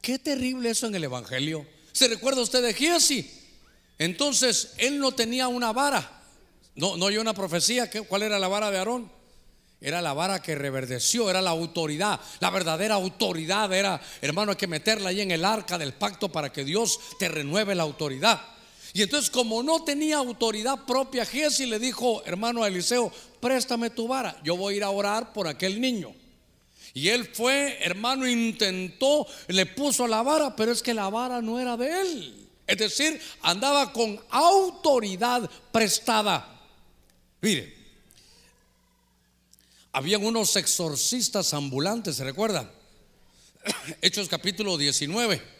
Qué 0.00 0.18
terrible 0.18 0.70
eso 0.70 0.86
en 0.86 0.94
el 0.94 1.04
Evangelio. 1.04 1.66
¿Se 1.92 2.08
recuerda 2.08 2.42
usted 2.42 2.62
de 2.62 2.74
Giesi? 2.74 3.30
Entonces, 3.98 4.72
él 4.78 4.98
no 4.98 5.12
tenía 5.12 5.48
una 5.48 5.72
vara. 5.72 6.22
No, 6.74 6.96
no 6.96 7.06
hay 7.06 7.18
una 7.18 7.34
profecía. 7.34 7.90
¿Cuál 8.08 8.22
era 8.22 8.38
la 8.38 8.48
vara 8.48 8.70
de 8.70 8.78
Aarón? 8.78 9.10
Era 9.80 10.00
la 10.00 10.14
vara 10.14 10.40
que 10.40 10.54
reverdeció, 10.54 11.28
era 11.28 11.42
la 11.42 11.50
autoridad. 11.50 12.18
La 12.40 12.50
verdadera 12.50 12.94
autoridad 12.94 13.72
era, 13.72 14.00
hermano, 14.22 14.52
hay 14.52 14.56
que 14.56 14.66
meterla 14.66 15.10
ahí 15.10 15.20
en 15.20 15.30
el 15.30 15.44
arca 15.44 15.76
del 15.76 15.92
pacto 15.92 16.30
para 16.30 16.50
que 16.50 16.64
Dios 16.64 16.98
te 17.18 17.28
renueve 17.28 17.74
la 17.74 17.82
autoridad. 17.82 18.40
Y 18.96 19.02
entonces, 19.02 19.28
como 19.28 19.62
no 19.62 19.84
tenía 19.84 20.16
autoridad 20.16 20.86
propia, 20.86 21.26
Giesi 21.26 21.66
le 21.66 21.78
dijo, 21.78 22.24
hermano 22.24 22.64
Eliseo, 22.64 23.12
préstame 23.40 23.90
tu 23.90 24.08
vara, 24.08 24.40
yo 24.42 24.56
voy 24.56 24.72
a 24.72 24.76
ir 24.78 24.84
a 24.84 24.88
orar 24.88 25.34
por 25.34 25.46
aquel 25.46 25.82
niño. 25.82 26.14
Y 26.94 27.10
él 27.10 27.28
fue, 27.30 27.76
hermano, 27.82 28.26
intentó, 28.26 29.26
le 29.48 29.66
puso 29.66 30.06
la 30.06 30.22
vara, 30.22 30.56
pero 30.56 30.72
es 30.72 30.82
que 30.82 30.94
la 30.94 31.10
vara 31.10 31.42
no 31.42 31.60
era 31.60 31.76
de 31.76 32.00
él. 32.00 32.48
Es 32.66 32.78
decir, 32.78 33.20
andaba 33.42 33.92
con 33.92 34.18
autoridad 34.30 35.50
prestada. 35.70 36.58
Mire, 37.42 37.76
habían 39.92 40.24
unos 40.24 40.56
exorcistas 40.56 41.52
ambulantes, 41.52 42.16
¿se 42.16 42.24
recuerdan? 42.24 42.70
Hechos 44.00 44.26
capítulo 44.26 44.78
19. 44.78 45.55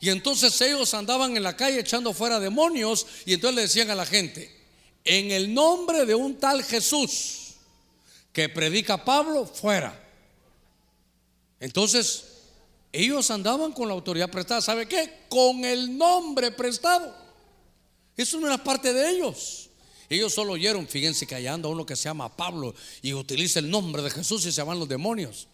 Y 0.00 0.10
entonces 0.10 0.60
ellos 0.60 0.92
andaban 0.94 1.36
en 1.36 1.42
la 1.42 1.56
calle 1.56 1.80
echando 1.80 2.12
fuera 2.12 2.38
demonios 2.38 3.06
y 3.24 3.34
entonces 3.34 3.56
le 3.56 3.62
decían 3.62 3.90
a 3.90 3.94
la 3.94 4.06
gente, 4.06 4.54
en 5.04 5.30
el 5.30 5.54
nombre 5.54 6.04
de 6.04 6.14
un 6.14 6.38
tal 6.38 6.62
Jesús 6.62 7.54
que 8.32 8.48
predica 8.48 9.04
Pablo, 9.04 9.46
fuera. 9.46 9.98
Entonces 11.60 12.24
ellos 12.92 13.30
andaban 13.30 13.72
con 13.72 13.88
la 13.88 13.94
autoridad 13.94 14.30
prestada. 14.30 14.60
¿Sabe 14.60 14.86
qué? 14.86 15.24
Con 15.28 15.64
el 15.64 15.96
nombre 15.96 16.50
prestado. 16.50 17.14
Eso 18.16 18.40
no 18.40 18.46
era 18.46 18.62
parte 18.62 18.92
de 18.92 19.10
ellos. 19.10 19.70
Ellos 20.08 20.34
solo 20.34 20.52
oyeron, 20.52 20.86
fíjense 20.86 21.26
que 21.26 21.34
allá 21.34 21.54
anda 21.54 21.68
uno 21.68 21.84
que 21.84 21.96
se 21.96 22.04
llama 22.04 22.34
Pablo 22.36 22.74
y 23.02 23.12
utiliza 23.12 23.58
el 23.58 23.68
nombre 23.68 24.02
de 24.02 24.10
Jesús 24.10 24.46
y 24.46 24.52
se 24.52 24.58
llaman 24.58 24.78
los 24.78 24.88
demonios. 24.88 25.48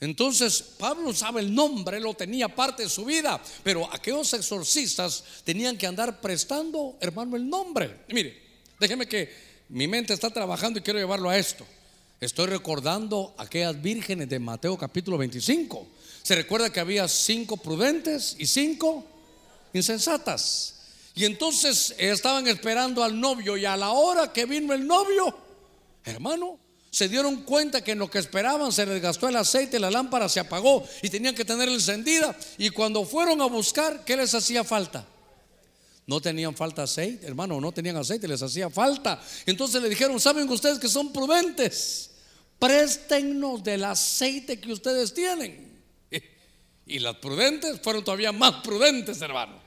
Entonces 0.00 0.62
Pablo 0.78 1.12
sabe 1.12 1.42
el 1.42 1.54
nombre, 1.54 2.00
lo 2.00 2.14
tenía 2.14 2.48
parte 2.48 2.84
de 2.84 2.88
su 2.88 3.04
vida, 3.04 3.40
pero 3.62 3.92
aquellos 3.92 4.32
exorcistas 4.32 5.22
tenían 5.44 5.76
que 5.76 5.86
andar 5.86 6.20
prestando, 6.20 6.96
hermano, 7.00 7.36
el 7.36 7.48
nombre. 7.48 8.00
mire, 8.08 8.40
déjeme 8.78 9.06
que 9.06 9.30
mi 9.68 9.86
mente 9.86 10.14
está 10.14 10.30
trabajando 10.30 10.78
y 10.78 10.82
quiero 10.82 10.98
llevarlo 10.98 11.28
a 11.28 11.36
esto. 11.36 11.66
Estoy 12.18 12.46
recordando 12.46 13.34
aquellas 13.38 13.80
vírgenes 13.80 14.28
de 14.28 14.38
Mateo 14.38 14.76
capítulo 14.76 15.18
25 15.18 15.86
se 16.22 16.34
recuerda 16.34 16.70
que 16.70 16.80
había 16.80 17.08
cinco 17.08 17.56
prudentes 17.56 18.36
y 18.38 18.46
cinco 18.46 19.04
insensatas. 19.72 20.76
Y 21.14 21.24
entonces 21.24 21.94
estaban 21.98 22.46
esperando 22.46 23.02
al 23.02 23.18
novio 23.18 23.56
y 23.56 23.64
a 23.64 23.76
la 23.76 23.90
hora 23.90 24.32
que 24.32 24.46
vino 24.46 24.72
el 24.72 24.86
novio, 24.86 25.36
hermano, 26.04 26.58
se 26.90 27.08
dieron 27.08 27.42
cuenta 27.42 27.82
que 27.82 27.92
en 27.92 28.00
lo 28.00 28.10
que 28.10 28.18
esperaban 28.18 28.72
se 28.72 28.84
les 28.84 29.00
gastó 29.00 29.28
el 29.28 29.36
aceite, 29.36 29.78
la 29.78 29.90
lámpara 29.90 30.28
se 30.28 30.40
apagó 30.40 30.84
y 31.02 31.08
tenían 31.08 31.34
que 31.34 31.44
tenerla 31.44 31.74
encendida. 31.74 32.36
Y 32.58 32.70
cuando 32.70 33.04
fueron 33.04 33.40
a 33.40 33.46
buscar, 33.46 34.04
¿qué 34.04 34.16
les 34.16 34.34
hacía 34.34 34.64
falta? 34.64 35.06
No 36.06 36.20
tenían 36.20 36.56
falta 36.56 36.82
aceite, 36.82 37.24
hermano, 37.24 37.60
no 37.60 37.70
tenían 37.70 37.96
aceite, 37.96 38.26
les 38.26 38.42
hacía 38.42 38.68
falta. 38.68 39.22
Entonces 39.46 39.80
le 39.80 39.88
dijeron, 39.88 40.18
¿saben 40.18 40.48
ustedes 40.48 40.80
que 40.80 40.88
son 40.88 41.12
prudentes? 41.12 42.10
Préstennos 42.58 43.62
del 43.62 43.84
aceite 43.84 44.60
que 44.60 44.72
ustedes 44.72 45.14
tienen. 45.14 45.70
Y 46.86 46.98
las 46.98 47.14
prudentes 47.16 47.80
fueron 47.80 48.02
todavía 48.02 48.32
más 48.32 48.64
prudentes, 48.64 49.22
hermano. 49.22 49.59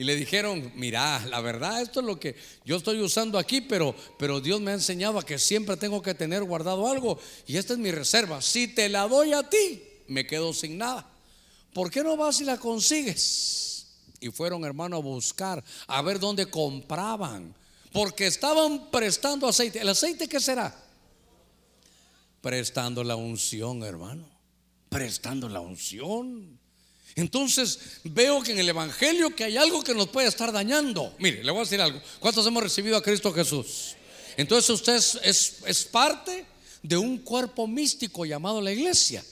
Y 0.00 0.04
le 0.04 0.16
dijeron, 0.16 0.72
mira, 0.76 1.22
la 1.26 1.42
verdad, 1.42 1.82
esto 1.82 2.00
es 2.00 2.06
lo 2.06 2.18
que 2.18 2.34
yo 2.64 2.76
estoy 2.76 3.02
usando 3.02 3.38
aquí, 3.38 3.60
pero, 3.60 3.94
pero 4.18 4.40
Dios 4.40 4.58
me 4.58 4.70
ha 4.70 4.74
enseñado 4.74 5.18
a 5.18 5.26
que 5.26 5.38
siempre 5.38 5.76
tengo 5.76 6.00
que 6.00 6.14
tener 6.14 6.42
guardado 6.42 6.88
algo. 6.88 7.18
Y 7.46 7.58
esta 7.58 7.74
es 7.74 7.78
mi 7.78 7.90
reserva. 7.90 8.40
Si 8.40 8.66
te 8.66 8.88
la 8.88 9.06
doy 9.06 9.34
a 9.34 9.42
ti, 9.42 9.82
me 10.08 10.26
quedo 10.26 10.54
sin 10.54 10.78
nada. 10.78 11.06
¿por 11.74 11.90
qué 11.90 12.02
no 12.02 12.16
vas 12.16 12.40
y 12.40 12.44
la 12.44 12.56
consigues? 12.56 13.88
Y 14.20 14.30
fueron, 14.30 14.64
hermano, 14.64 14.96
a 14.96 15.00
buscar, 15.00 15.62
a 15.86 16.00
ver 16.00 16.18
dónde 16.18 16.46
compraban, 16.46 17.54
porque 17.92 18.26
estaban 18.26 18.90
prestando 18.90 19.48
aceite. 19.48 19.80
¿El 19.80 19.88
aceite 19.90 20.28
qué 20.28 20.40
será? 20.40 20.74
Prestando 22.40 23.04
la 23.04 23.16
unción, 23.16 23.82
hermano. 23.82 24.26
Prestando 24.88 25.46
la 25.46 25.60
unción. 25.60 26.58
Entonces 27.16 27.78
veo 28.04 28.42
que 28.42 28.52
en 28.52 28.58
el 28.58 28.68
Evangelio 28.68 29.34
que 29.34 29.44
hay 29.44 29.56
algo 29.56 29.82
que 29.82 29.94
nos 29.94 30.08
puede 30.08 30.28
estar 30.28 30.52
dañando. 30.52 31.14
Mire, 31.18 31.42
le 31.42 31.50
voy 31.50 31.60
a 31.60 31.64
decir 31.64 31.80
algo. 31.80 32.00
¿Cuántos 32.20 32.46
hemos 32.46 32.62
recibido 32.62 32.96
a 32.96 33.02
Cristo 33.02 33.32
Jesús? 33.32 33.96
Entonces 34.36 34.70
usted 34.70 34.94
es, 34.94 35.60
es, 35.66 35.84
parte 35.84 36.46
de 36.82 36.96
un 36.96 37.18
cuerpo 37.18 37.66
místico 37.66 38.24
llamado 38.24 38.60
la 38.60 38.72
iglesia. 38.72 39.24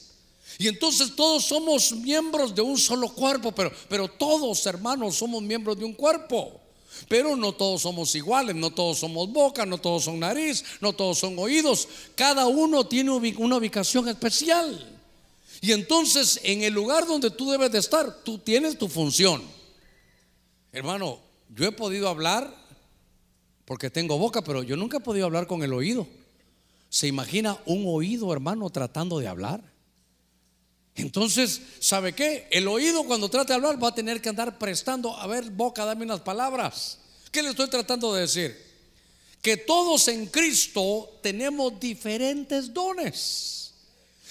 Y 0.59 0.67
entonces 0.67 1.15
todos 1.15 1.45
somos 1.45 1.93
miembros 1.93 2.55
de 2.55 2.63
un 2.63 2.77
solo 2.77 3.15
cuerpo, 3.15 3.53
pero, 3.53 3.73
pero 3.89 4.09
todos 4.09 4.67
hermanos 4.67 5.17
somos 5.17 5.43
miembros 5.43 5.79
de 5.79 5.85
un 5.85 5.95
cuerpo. 5.95 6.61
Pero 7.07 7.37
no 7.37 7.53
todos 7.53 7.83
somos 7.83 8.15
iguales, 8.17 8.57
no 8.57 8.71
todos 8.71 8.99
somos 8.99 9.31
boca, 9.31 9.65
no 9.65 9.79
todos 9.79 10.05
son 10.05 10.19
nariz, 10.19 10.65
no 10.81 10.93
todos 10.93 11.19
son 11.19 11.39
oídos. 11.39 11.89
Cada 12.17 12.47
uno 12.49 12.85
tiene 12.87 13.13
una 13.13 13.57
ubicación 13.57 14.09
especial. 14.09 14.98
Y 15.61 15.73
entonces 15.73 16.41
en 16.45 16.63
el 16.63 16.73
lugar 16.73 17.07
donde 17.07 17.31
tú 17.31 17.51
debes 17.51 17.73
de 17.73 17.79
estar, 17.79 18.23
tú 18.23 18.39
tienes 18.39 18.79
tu 18.79 18.89
función. 18.89 19.43
Hermano, 20.73 21.21
yo 21.55 21.67
he 21.67 21.73
podido 21.73 22.09
hablar 22.09 22.55
porque 23.65 23.91
tengo 23.91 24.19
boca, 24.19 24.43
pero 24.43 24.63
yo 24.63 24.77
nunca 24.77 24.99
he 24.99 25.01
podido 25.01 25.27
hablar 25.27 25.47
con 25.47 25.63
el 25.63 25.73
oído. 25.73 26.07
¿Se 26.89 27.07
imagina 27.07 27.59
un 27.67 27.85
oído, 27.87 28.33
hermano, 28.33 28.71
tratando 28.71 29.19
de 29.19 29.29
hablar? 29.29 29.63
Entonces, 30.95 31.61
¿sabe 31.79 32.13
qué? 32.15 32.49
El 32.51 32.67
oído 32.67 33.05
cuando 33.05 33.29
trate 33.29 33.49
de 33.49 33.57
hablar 33.57 33.83
va 33.83 33.89
a 33.89 33.95
tener 33.95 34.21
que 34.21 34.31
andar 34.31 34.59
prestando, 34.59 35.17
a 35.17 35.27
ver, 35.27 35.51
boca, 35.51 35.85
dame 35.85 36.05
unas 36.05 36.21
palabras. 36.21 36.99
¿Qué 37.31 37.43
le 37.43 37.51
estoy 37.51 37.69
tratando 37.69 38.15
de 38.15 38.23
decir? 38.23 38.69
Que 39.43 39.57
todos 39.57 40.09
en 40.09 40.27
Cristo 40.27 41.19
tenemos 41.23 41.79
diferentes 41.79 42.73
dones. 42.73 43.58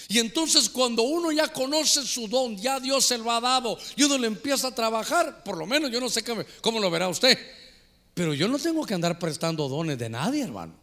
Y 0.08 0.20
entonces 0.20 0.70
cuando 0.70 1.04
uno 1.04 1.32
ya 1.32 1.48
conoce 1.50 2.04
su 2.04 2.28
don, 2.28 2.56
ya 2.58 2.80
Dios 2.80 3.06
se 3.06 3.18
lo 3.18 3.30
ha 3.32 3.42
dado 3.42 3.78
y 3.96 4.04
uno 4.04 4.18
le 4.18 4.28
empieza 4.28 4.70
a 4.70 4.76
trabajar, 4.76 5.44
por 5.44 5.58
lo 5.58 5.66
menos 5.66 5.92
yo 5.92 6.00
no 6.00 6.10
sé 6.10 6.24
cómo 6.62 6.80
lo 6.80 6.90
verá 6.90 7.10
usted, 7.10 7.38
pero 8.14 8.34
yo 8.34 8.48
no 8.48 8.58
tengo 8.58 8.86
que 8.86 8.94
andar 8.94 9.20
prestando 9.20 9.68
dones 9.68 9.98
de 9.98 10.10
nadie, 10.10 10.44
hermano. 10.44 10.74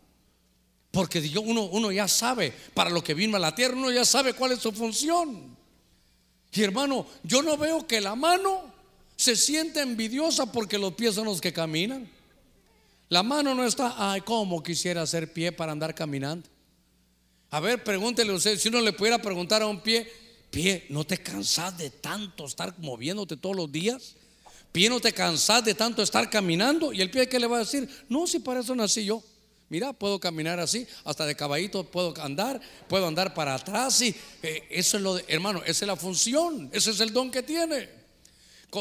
Porque 0.91 1.19
uno, 1.43 1.65
uno 1.65 1.91
ya 1.91 2.07
sabe 2.07 2.53
para 2.73 2.91
lo 2.91 3.03
que 3.03 3.15
vino 3.15 3.37
a 3.37 3.41
la 3.41 3.55
tierra, 3.55 3.75
uno 3.75 3.91
ya 3.91 4.05
sabe 4.05 4.35
cuál 4.35 4.53
es 4.53 4.61
su 4.61 4.71
función. 4.73 5.57
Y 6.53 6.63
hermano, 6.63 7.07
yo 7.25 7.43
no 7.43 7.57
veo 7.57 7.87
que 7.87 8.01
la 8.01 8.15
mano 8.15 8.73
se 9.17 9.35
siente 9.35 9.81
envidiosa 9.81 10.53
porque 10.53 10.79
los 10.79 10.95
pies 10.95 11.15
son 11.15 11.25
los 11.25 11.41
que 11.41 11.53
caminan. 11.53 12.09
La 13.09 13.23
mano 13.23 13.55
no 13.55 13.65
está, 13.65 13.95
ay, 13.97 14.21
¿cómo 14.21 14.63
quisiera 14.63 15.03
hacer 15.03 15.33
pie 15.33 15.51
para 15.51 15.73
andar 15.73 15.95
caminando? 15.95 16.49
A 17.55 17.61
ver, 17.61 17.85
pregúntele 17.85 18.33
usted, 18.33 18.59
si 18.59 18.67
uno 18.69 18.81
le 18.81 18.93
pudiera 18.93 19.23
preguntar 19.23 19.62
a 19.62 19.69
un 19.69 19.81
pie, 19.81 20.11
pie, 20.51 20.87
¿no 20.88 21.05
te 21.05 21.19
cansas 21.19 21.79
de 21.79 21.88
tanto 21.88 22.47
estar 22.47 22.75
moviéndote 22.79 23.37
todos 23.37 23.55
los 23.55 23.71
días? 23.71 24.17
Pie, 24.73 24.88
¿no 24.88 24.99
te 24.99 25.12
cansas 25.12 25.64
de 25.64 25.73
tanto 25.73 26.03
estar 26.03 26.29
caminando? 26.29 26.93
Y 26.93 27.01
el 27.01 27.12
pie, 27.12 27.29
¿qué 27.29 27.38
le 27.38 27.47
va 27.47 27.59
a 27.59 27.61
decir? 27.61 27.88
No, 28.09 28.27
si 28.27 28.40
para 28.40 28.59
eso 28.59 28.75
nací 28.75 29.05
yo. 29.05 29.23
Mira, 29.69 29.93
puedo 29.93 30.19
caminar 30.19 30.59
así, 30.59 30.85
hasta 31.05 31.27
de 31.27 31.37
caballito 31.37 31.85
puedo 31.85 32.12
andar, 32.21 32.61
puedo 32.88 33.07
andar 33.07 33.33
para 33.35 33.55
atrás. 33.55 34.03
Y 34.03 34.17
eh, 34.43 34.67
eso 34.69 34.97
es 34.97 35.03
lo 35.05 35.14
de, 35.14 35.25
hermano, 35.29 35.61
esa 35.61 35.85
es 35.85 35.87
la 35.87 35.95
función, 35.95 36.69
ese 36.73 36.90
es 36.90 36.99
el 36.99 37.12
don 37.12 37.31
que 37.31 37.45
tiene. 37.45 37.88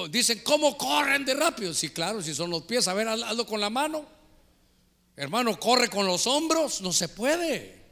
Dicen, 0.10 0.42
¿cómo 0.44 0.76
corren 0.80 1.24
de 1.26 1.36
rápido? 1.36 1.76
Sí, 1.76 1.90
claro, 1.90 2.24
si 2.24 2.34
son 2.34 2.50
los 2.50 2.64
pies, 2.64 2.88
a 2.88 2.96
ver, 2.96 3.08
hazlo 3.08 3.46
con 3.46 3.62
la 3.62 3.70
mano. 3.70 4.04
Hermano, 5.16 5.60
corre 5.60 5.90
con 5.90 6.08
los 6.08 6.26
hombros, 6.26 6.82
no 6.82 6.92
se 6.92 7.08
puede. 7.08 7.83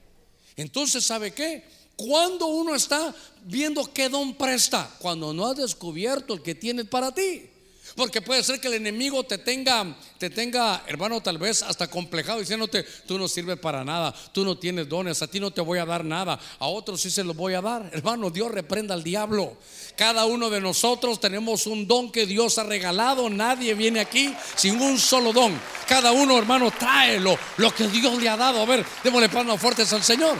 Entonces, 0.55 1.05
¿sabe 1.05 1.31
qué? 1.31 1.63
Cuando 1.95 2.47
uno 2.47 2.73
está 2.73 3.13
viendo 3.43 3.91
qué 3.93 4.09
don 4.09 4.33
presta, 4.33 4.89
cuando 4.99 5.33
no 5.33 5.47
has 5.47 5.57
descubierto 5.57 6.33
el 6.33 6.41
que 6.41 6.55
tiene 6.55 6.85
para 6.85 7.13
ti. 7.13 7.50
Porque 7.95 8.21
puede 8.21 8.43
ser 8.43 8.59
que 8.59 8.67
el 8.67 8.75
enemigo 8.75 9.23
te 9.23 9.37
tenga, 9.37 9.85
te 10.17 10.29
tenga, 10.29 10.83
hermano, 10.87 11.21
tal 11.21 11.37
vez 11.37 11.61
hasta 11.61 11.89
complejado 11.89 12.39
diciéndote, 12.39 12.83
tú 13.05 13.17
no 13.17 13.27
sirves 13.27 13.59
para 13.59 13.83
nada, 13.83 14.13
tú 14.31 14.45
no 14.45 14.57
tienes 14.57 14.87
dones, 14.87 15.21
a 15.21 15.27
ti 15.27 15.39
no 15.39 15.51
te 15.51 15.61
voy 15.61 15.79
a 15.79 15.85
dar 15.85 16.05
nada, 16.05 16.39
a 16.59 16.67
otros 16.67 17.01
sí 17.01 17.11
se 17.11 17.23
los 17.23 17.35
voy 17.35 17.53
a 17.53 17.61
dar. 17.61 17.89
Hermano, 17.93 18.29
Dios 18.29 18.51
reprenda 18.51 18.93
al 18.93 19.03
diablo. 19.03 19.57
Cada 19.95 20.25
uno 20.25 20.49
de 20.49 20.61
nosotros 20.61 21.19
tenemos 21.19 21.67
un 21.67 21.87
don 21.87 22.11
que 22.11 22.25
Dios 22.25 22.57
ha 22.57 22.63
regalado. 22.63 23.29
Nadie 23.29 23.73
viene 23.73 23.99
aquí 23.99 24.33
sin 24.55 24.81
un 24.81 24.97
solo 24.97 25.33
don. 25.33 25.59
Cada 25.87 26.11
uno, 26.11 26.37
hermano, 26.37 26.71
trae 26.71 27.19
lo, 27.19 27.37
lo 27.57 27.73
que 27.73 27.87
Dios 27.87 28.21
le 28.21 28.29
ha 28.29 28.37
dado. 28.37 28.61
A 28.61 28.65
ver, 28.65 28.85
démosle 29.03 29.29
palmas 29.29 29.59
fuertes 29.59 29.91
al 29.93 30.03
Señor. 30.03 30.37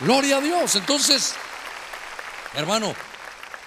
Gloria 0.00 0.38
a 0.38 0.40
Dios. 0.40 0.74
Entonces, 0.76 1.34
hermano, 2.54 2.94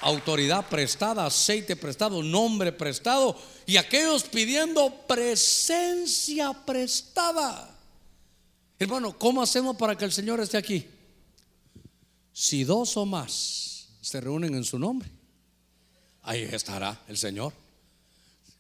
autoridad 0.01 0.67
prestada, 0.67 1.25
aceite 1.25 1.75
prestado, 1.75 2.21
nombre 2.21 2.71
prestado 2.71 3.35
y 3.65 3.77
aquellos 3.77 4.23
pidiendo 4.23 4.93
presencia 5.07 6.53
prestada. 6.65 7.75
Hermano, 8.79 9.17
¿cómo 9.17 9.41
hacemos 9.41 9.75
para 9.75 9.97
que 9.97 10.05
el 10.05 10.11
Señor 10.11 10.39
esté 10.39 10.57
aquí? 10.57 10.85
Si 12.31 12.63
dos 12.63 12.95
o 12.97 13.05
más 13.05 13.87
se 14.01 14.21
reúnen 14.21 14.53
en 14.53 14.63
su 14.63 14.77
nombre, 14.77 15.09
ahí 16.21 16.43
estará 16.43 17.01
el 17.07 17.17
Señor. 17.17 17.53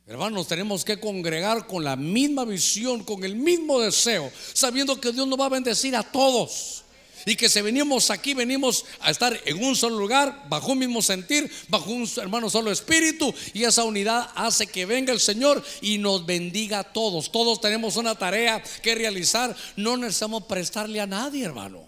Hermanos, 0.07 0.47
tenemos 0.47 0.85
que 0.85 0.99
congregar 0.99 1.67
con 1.67 1.83
la 1.83 1.95
misma 1.95 2.45
visión, 2.45 3.03
con 3.03 3.23
el 3.23 3.35
mismo 3.35 3.79
deseo, 3.79 4.31
sabiendo 4.53 4.99
que 4.99 5.11
Dios 5.11 5.27
nos 5.27 5.39
va 5.39 5.45
a 5.45 5.49
bendecir 5.49 5.95
a 5.95 6.03
todos 6.03 6.85
y 7.27 7.35
que 7.35 7.49
si 7.49 7.61
venimos 7.61 8.09
aquí, 8.09 8.33
venimos 8.33 8.85
a 9.01 9.11
estar 9.11 9.37
en 9.43 9.61
un 9.61 9.75
solo 9.75 9.99
lugar, 9.99 10.45
bajo 10.47 10.71
un 10.71 10.79
mismo 10.79 11.01
sentir, 11.01 11.51
bajo 11.67 11.91
un 11.91 12.09
hermano 12.15 12.49
solo 12.49 12.71
espíritu, 12.71 13.33
y 13.53 13.65
esa 13.65 13.83
unidad 13.83 14.29
hace 14.33 14.65
que 14.65 14.85
venga 14.85 15.11
el 15.11 15.19
Señor 15.19 15.61
y 15.81 15.97
nos 15.97 16.25
bendiga 16.25 16.79
a 16.79 16.93
todos. 16.93 17.29
Todos 17.29 17.59
tenemos 17.59 17.97
una 17.97 18.15
tarea 18.15 18.63
que 18.81 18.95
realizar, 18.95 19.53
no 19.75 19.97
necesitamos 19.97 20.43
prestarle 20.43 21.01
a 21.01 21.05
nadie, 21.05 21.43
hermano. 21.43 21.83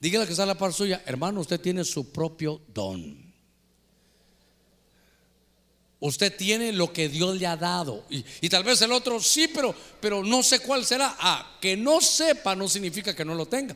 Dígale 0.00 0.26
que 0.26 0.32
está 0.32 0.44
la 0.44 0.58
par 0.58 0.74
suya, 0.74 1.02
hermano, 1.06 1.40
usted 1.40 1.58
tiene 1.58 1.82
su 1.82 2.12
propio 2.12 2.60
don. 2.74 3.24
Usted 5.98 6.36
tiene 6.36 6.72
lo 6.72 6.92
que 6.92 7.08
Dios 7.08 7.38
le 7.38 7.46
ha 7.46 7.56
dado. 7.56 8.04
Y, 8.10 8.22
y, 8.42 8.50
tal 8.50 8.64
vez 8.64 8.82
el 8.82 8.92
otro 8.92 9.18
sí, 9.18 9.48
pero, 9.48 9.74
pero 9.98 10.22
no 10.22 10.42
sé 10.42 10.58
cuál 10.58 10.84
será. 10.84 11.16
Ah, 11.18 11.56
que 11.58 11.74
no 11.74 12.02
sepa 12.02 12.54
no 12.54 12.68
significa 12.68 13.16
que 13.16 13.24
no 13.24 13.34
lo 13.34 13.46
tenga. 13.46 13.74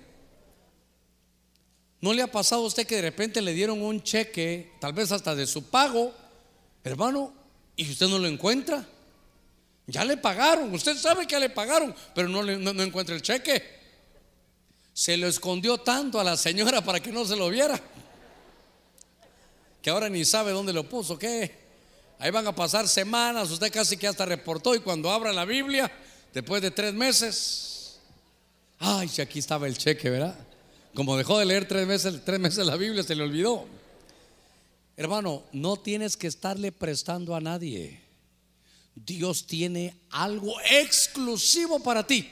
¿No 2.01 2.15
le 2.15 2.23
ha 2.23 2.31
pasado 2.31 2.63
a 2.63 2.67
usted 2.67 2.87
que 2.87 2.97
de 2.97 3.03
repente 3.03 3.43
le 3.43 3.53
dieron 3.53 3.83
un 3.83 4.03
cheque, 4.03 4.73
tal 4.81 4.93
vez 4.95 5.13
hasta 5.13 5.35
de 5.35 5.47
su 5.47 5.65
pago, 5.65 6.15
hermano, 6.83 7.33
y 7.77 7.91
usted 7.91 8.09
no 8.09 8.19
lo 8.19 8.27
encuentra? 8.27 8.87
Ya 9.87 10.05
le 10.05 10.17
pagaron, 10.17 10.73
usted 10.73 10.97
sabe 10.97 11.27
que 11.27 11.39
le 11.39 11.51
pagaron, 11.51 11.95
pero 12.15 12.29
no, 12.29 12.43
no, 12.43 12.83
encuentra 12.83 13.15
el 13.15 13.23
cheque. 13.23 13.81
Se 14.95 15.17
lo 15.17 15.27
escondió 15.27 15.79
tanto 15.79 16.19
a 16.19 16.25
la 16.25 16.37
señora 16.37 16.81
para 16.81 17.01
que 17.01 17.13
no 17.13 17.25
se 17.27 17.37
lo 17.37 17.51
viera, 17.51 17.79
que 19.83 19.91
ahora 19.91 20.09
ni 20.09 20.25
sabe 20.25 20.53
dónde 20.53 20.73
lo 20.73 20.89
puso, 20.89 21.19
¿qué? 21.19 21.59
Ahí 22.19 22.31
van 22.31 22.47
a 22.47 22.55
pasar 22.55 22.89
semanas, 22.89 23.51
usted 23.51 23.73
casi 23.73 23.97
que 23.97 24.07
hasta 24.07 24.25
reportó 24.25 24.75
y 24.75 24.81
cuando 24.81 25.11
abra 25.11 25.33
la 25.33 25.45
Biblia, 25.45 25.91
después 26.33 26.63
de 26.63 26.71
tres 26.71 26.95
meses, 26.95 27.99
ay, 28.79 29.09
si 29.09 29.21
aquí 29.21 29.39
estaba 29.39 29.67
el 29.67 29.77
cheque, 29.77 30.09
¿verdad? 30.09 30.37
Como 30.95 31.17
dejó 31.17 31.39
de 31.39 31.47
leer 31.47 31.69
tres 31.69 31.87
meses, 31.87 32.21
tres 32.25 32.41
meses 32.41 32.67
la 32.67 32.77
Biblia, 32.77 33.03
se 33.03 33.15
le 33.15 33.23
olvidó. 33.23 33.67
Hermano, 34.97 35.45
no 35.53 35.77
tienes 35.77 36.17
que 36.17 36.27
estarle 36.27 36.73
prestando 36.73 37.35
a 37.35 37.41
nadie. 37.41 38.01
Dios 38.95 39.47
tiene 39.47 39.97
algo 40.11 40.55
exclusivo 40.69 41.81
para 41.81 42.07
ti. 42.07 42.29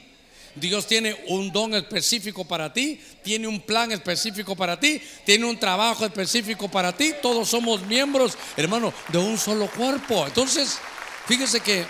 Dios 0.55 0.87
tiene 0.87 1.15
un 1.27 1.51
don 1.51 1.73
específico 1.73 2.45
para 2.45 2.73
ti, 2.73 2.99
tiene 3.23 3.47
un 3.47 3.61
plan 3.61 3.91
específico 3.91 4.55
para 4.55 4.79
ti, 4.79 5.01
tiene 5.25 5.45
un 5.45 5.57
trabajo 5.57 6.05
específico 6.05 6.69
para 6.69 6.95
ti. 6.95 7.13
Todos 7.21 7.49
somos 7.49 7.81
miembros, 7.83 8.37
hermano, 8.57 8.93
de 9.09 9.17
un 9.17 9.37
solo 9.37 9.67
cuerpo. 9.67 10.27
Entonces, 10.27 10.79
fíjese 11.27 11.61
que 11.61 11.85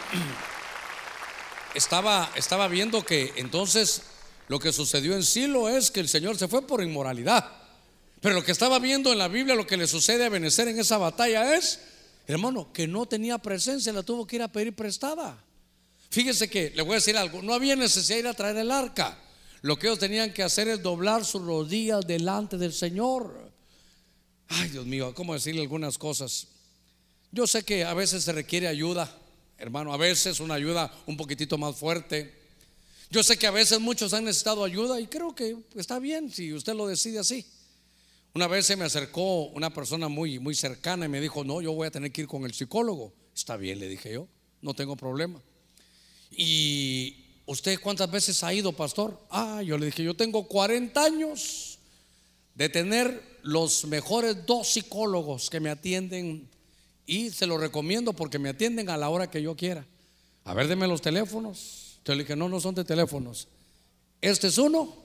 estaba, 1.73 2.32
estaba 2.36 2.67
viendo 2.67 3.03
que 3.03 3.34
entonces 3.38 4.03
lo 4.49 4.59
que 4.59 4.73
sucedió 4.73 5.13
en 5.13 5.23
Silo 5.23 5.69
es 5.69 5.91
que 5.91 5.99
el 5.99 6.09
Señor 6.09 6.35
se 6.35 6.47
fue 6.47 6.65
por 6.65 6.83
inmoralidad. 6.83 7.45
Pero 8.19 8.33
lo 8.33 8.43
que 8.43 8.51
estaba 8.51 8.79
viendo 8.79 9.12
en 9.12 9.19
la 9.19 9.27
Biblia, 9.27 9.53
lo 9.53 9.67
que 9.67 9.77
le 9.77 9.85
sucede 9.85 10.25
a 10.25 10.29
Benecer 10.29 10.67
en 10.67 10.79
esa 10.79 10.97
batalla 10.97 11.55
es, 11.55 11.79
hermano, 12.25 12.73
que 12.73 12.88
no 12.88 13.05
tenía 13.05 13.38
presencia, 13.38 13.93
la 13.93 14.01
tuvo 14.01 14.25
que 14.25 14.38
ir 14.38 14.41
a 14.41 14.51
pedir 14.51 14.73
prestada. 14.73 15.41
Fíjese 16.09 16.49
que, 16.49 16.71
le 16.71 16.81
voy 16.81 16.93
a 16.93 16.95
decir 16.95 17.15
algo, 17.15 17.43
no 17.43 17.53
había 17.53 17.75
necesidad 17.75 18.15
de 18.15 18.19
ir 18.21 18.27
a 18.27 18.33
traer 18.33 18.57
el 18.57 18.71
arca. 18.71 19.19
Lo 19.62 19.77
que 19.77 19.85
ellos 19.85 19.99
tenían 19.99 20.33
que 20.33 20.41
hacer 20.41 20.67
es 20.67 20.81
doblar 20.81 21.23
sus 21.23 21.43
rodillas 21.43 22.05
delante 22.07 22.57
del 22.57 22.73
Señor. 22.73 23.51
ay 24.47 24.69
Dios 24.69 24.88
mío, 24.88 25.13
¿cómo 25.13 25.35
decirle 25.35 25.62
algunas 25.62 25.99
cosas? 25.99 26.47
Yo 27.31 27.45
sé 27.45 27.62
que 27.62 27.85
a 27.85 27.93
veces 27.93 28.23
se 28.23 28.31
requiere 28.31 28.67
ayuda, 28.67 29.15
hermano, 29.59 29.93
a 29.93 29.97
veces 29.97 30.39
una 30.39 30.55
ayuda 30.55 30.91
un 31.05 31.17
poquitito 31.17 31.59
más 31.59 31.75
fuerte. 31.75 32.38
Yo 33.11 33.23
sé 33.23 33.37
que 33.37 33.47
a 33.47 33.51
veces 33.51 33.79
muchos 33.79 34.13
han 34.13 34.25
necesitado 34.25 34.63
ayuda 34.63 34.99
y 35.01 35.07
creo 35.07 35.33
que 35.33 35.57
está 35.75 35.97
bien 35.97 36.31
si 36.31 36.53
usted 36.53 36.75
lo 36.75 36.85
decide 36.85 37.17
así. 37.17 37.43
Una 38.35 38.47
vez 38.47 38.67
se 38.67 38.75
me 38.75 38.85
acercó 38.85 39.45
una 39.45 39.73
persona 39.73 40.07
muy, 40.07 40.37
muy 40.37 40.53
cercana 40.53 41.07
y 41.07 41.09
me 41.09 41.19
dijo, 41.19 41.43
no, 41.43 41.59
yo 41.59 41.73
voy 41.73 41.87
a 41.87 41.91
tener 41.91 42.11
que 42.11 42.21
ir 42.21 42.27
con 42.27 42.45
el 42.45 42.53
psicólogo. 42.53 43.11
Está 43.33 43.57
bien, 43.57 43.79
le 43.79 43.87
dije 43.87 44.13
yo, 44.13 44.27
no 44.61 44.75
tengo 44.75 44.95
problema. 44.95 45.41
¿Y 46.29 47.25
usted 47.47 47.79
cuántas 47.81 48.11
veces 48.11 48.43
ha 48.43 48.53
ido, 48.53 48.73
pastor? 48.73 49.19
Ah, 49.31 49.63
yo 49.63 49.79
le 49.79 49.87
dije, 49.87 50.03
yo 50.03 50.15
tengo 50.15 50.47
40 50.47 51.03
años 51.03 51.79
de 52.53 52.69
tener 52.69 53.39
los 53.41 53.85
mejores 53.85 54.45
dos 54.45 54.69
psicólogos 54.69 55.49
que 55.49 55.59
me 55.59 55.71
atienden 55.71 56.47
y 57.07 57.31
se 57.31 57.47
lo 57.47 57.57
recomiendo 57.57 58.13
porque 58.13 58.37
me 58.37 58.49
atienden 58.49 58.87
a 58.91 58.97
la 58.97 59.09
hora 59.09 59.31
que 59.31 59.41
yo 59.41 59.55
quiera. 59.55 59.83
A 60.43 60.53
ver, 60.53 60.67
deme 60.67 60.87
los 60.87 61.01
teléfonos. 61.01 61.88
Yo 62.05 62.15
le 62.15 62.23
dije, 62.23 62.35
no, 62.35 62.49
no 62.49 62.59
son 62.59 62.75
de 62.75 62.83
teléfonos. 62.83 63.47
Este 64.21 64.47
es 64.47 64.57
uno 64.57 64.95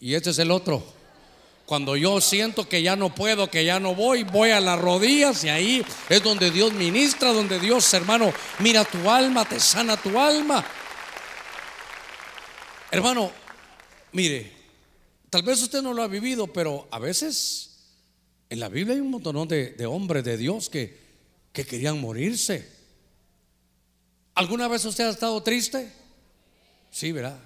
y 0.00 0.14
este 0.14 0.30
es 0.30 0.38
el 0.38 0.50
otro. 0.50 0.82
Cuando 1.66 1.96
yo 1.96 2.20
siento 2.20 2.68
que 2.68 2.82
ya 2.82 2.96
no 2.96 3.14
puedo, 3.14 3.48
que 3.48 3.64
ya 3.64 3.78
no 3.78 3.94
voy, 3.94 4.24
voy 4.24 4.50
a 4.50 4.60
las 4.60 4.78
rodillas 4.78 5.44
y 5.44 5.48
ahí 5.48 5.84
es 6.08 6.22
donde 6.22 6.50
Dios 6.50 6.72
ministra, 6.72 7.32
donde 7.32 7.60
Dios, 7.60 7.92
hermano, 7.94 8.32
mira 8.58 8.84
tu 8.84 9.08
alma, 9.08 9.44
te 9.44 9.60
sana 9.60 9.96
tu 9.96 10.18
alma. 10.18 10.64
Hermano, 12.90 13.30
mire, 14.12 14.52
tal 15.30 15.42
vez 15.42 15.62
usted 15.62 15.80
no 15.82 15.94
lo 15.94 16.02
ha 16.02 16.08
vivido, 16.08 16.46
pero 16.46 16.88
a 16.90 16.98
veces 16.98 17.70
en 18.50 18.60
la 18.60 18.68
Biblia 18.68 18.94
hay 18.94 19.00
un 19.00 19.10
montón 19.10 19.48
de, 19.48 19.86
hombres 19.86 20.24
de 20.24 20.36
Dios 20.36 20.68
que, 20.68 20.98
que 21.52 21.64
querían 21.64 22.00
morirse. 22.00 22.68
¿Alguna 24.34 24.68
vez 24.68 24.84
usted 24.84 25.04
ha 25.04 25.10
estado 25.10 25.42
triste? 25.42 26.01
Sí, 26.92 27.10
¿verdad? 27.10 27.40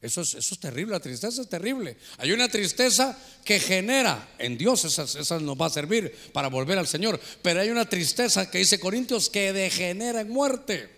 Eso 0.00 0.22
es, 0.22 0.34
eso 0.34 0.54
es 0.54 0.60
terrible, 0.60 0.92
la 0.92 1.00
tristeza 1.00 1.42
es 1.42 1.48
terrible. 1.48 1.96
Hay 2.18 2.32
una 2.32 2.48
tristeza 2.48 3.16
que 3.44 3.60
genera 3.60 4.30
en 4.38 4.56
Dios, 4.56 4.84
esa, 4.84 5.38
nos 5.40 5.60
va 5.60 5.66
a 5.66 5.70
servir 5.70 6.14
para 6.32 6.48
volver 6.48 6.78
al 6.78 6.86
Señor. 6.86 7.20
Pero 7.42 7.60
hay 7.60 7.68
una 7.70 7.84
tristeza 7.84 8.50
que 8.50 8.58
dice 8.58 8.80
Corintios 8.80 9.28
que 9.28 9.52
degenera 9.52 10.20
en 10.20 10.30
muerte. 10.30 10.88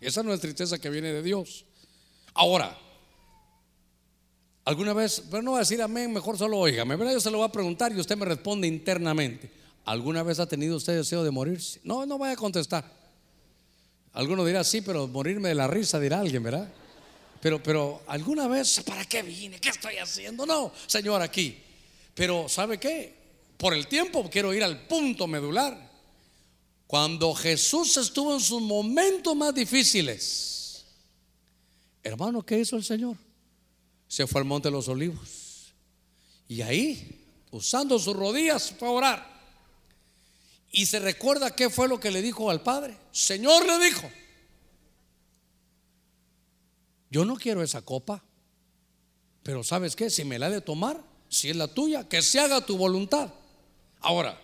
Esa 0.00 0.22
no 0.22 0.32
es 0.32 0.40
tristeza 0.40 0.78
que 0.78 0.90
viene 0.90 1.12
de 1.12 1.22
Dios. 1.22 1.64
Ahora, 2.34 2.78
alguna 4.66 4.92
vez, 4.92 5.22
pero 5.30 5.42
no 5.42 5.52
va 5.52 5.58
a 5.58 5.60
decir 5.60 5.80
amén, 5.80 6.12
mejor 6.12 6.36
solo 6.36 6.58
oígame. 6.58 6.98
Yo 6.98 7.20
se 7.20 7.30
lo 7.30 7.38
voy 7.38 7.48
a 7.48 7.52
preguntar 7.52 7.92
y 7.92 7.98
usted 7.98 8.16
me 8.16 8.26
responde 8.26 8.68
internamente. 8.68 9.50
¿Alguna 9.86 10.22
vez 10.22 10.38
ha 10.38 10.46
tenido 10.46 10.76
usted 10.76 10.96
deseo 10.96 11.24
de 11.24 11.30
morirse? 11.30 11.80
No, 11.82 12.04
no 12.04 12.18
vaya 12.18 12.34
a 12.34 12.36
contestar. 12.36 12.84
Alguno 14.12 14.44
dirá 14.44 14.62
sí, 14.64 14.82
pero 14.82 15.08
morirme 15.08 15.48
de 15.48 15.54
la 15.54 15.66
risa, 15.66 15.98
dirá 15.98 16.20
alguien, 16.20 16.42
¿verdad? 16.42 16.70
Pero, 17.44 17.62
pero 17.62 18.02
alguna 18.06 18.48
vez, 18.48 18.80
¿para 18.86 19.04
qué 19.04 19.20
vine? 19.20 19.60
¿Qué 19.60 19.68
estoy 19.68 19.98
haciendo? 19.98 20.46
No, 20.46 20.72
Señor, 20.86 21.20
aquí. 21.20 21.58
Pero 22.14 22.48
¿sabe 22.48 22.80
qué? 22.80 23.14
Por 23.58 23.74
el 23.74 23.86
tiempo 23.86 24.30
quiero 24.30 24.54
ir 24.54 24.64
al 24.64 24.86
punto 24.86 25.26
medular. 25.26 25.92
Cuando 26.86 27.34
Jesús 27.34 27.98
estuvo 27.98 28.32
en 28.32 28.40
sus 28.40 28.62
momentos 28.62 29.36
más 29.36 29.54
difíciles, 29.54 30.86
hermano, 32.02 32.42
¿qué 32.42 32.60
hizo 32.60 32.76
el 32.78 32.84
Señor? 32.84 33.18
Se 34.08 34.26
fue 34.26 34.40
al 34.40 34.46
monte 34.46 34.68
de 34.68 34.72
los 34.72 34.88
olivos. 34.88 35.74
Y 36.48 36.62
ahí, 36.62 37.26
usando 37.50 37.98
sus 37.98 38.16
rodillas, 38.16 38.72
fue 38.78 38.88
a 38.88 38.92
orar. 38.92 39.40
Y 40.72 40.86
se 40.86 40.98
recuerda 40.98 41.54
qué 41.54 41.68
fue 41.68 41.88
lo 41.88 42.00
que 42.00 42.10
le 42.10 42.22
dijo 42.22 42.48
al 42.48 42.62
Padre. 42.62 42.96
Señor 43.12 43.66
le 43.66 43.84
dijo, 43.84 44.10
yo 47.14 47.24
no 47.24 47.36
quiero 47.36 47.62
esa 47.62 47.80
copa, 47.80 48.24
pero 49.44 49.62
¿sabes 49.62 49.94
qué? 49.94 50.10
Si 50.10 50.24
me 50.24 50.36
la 50.36 50.48
he 50.48 50.50
de 50.50 50.60
tomar, 50.60 51.00
si 51.28 51.48
es 51.48 51.54
la 51.54 51.68
tuya, 51.68 52.08
que 52.08 52.20
se 52.22 52.40
haga 52.40 52.66
tu 52.66 52.76
voluntad. 52.76 53.32
Ahora, 54.00 54.36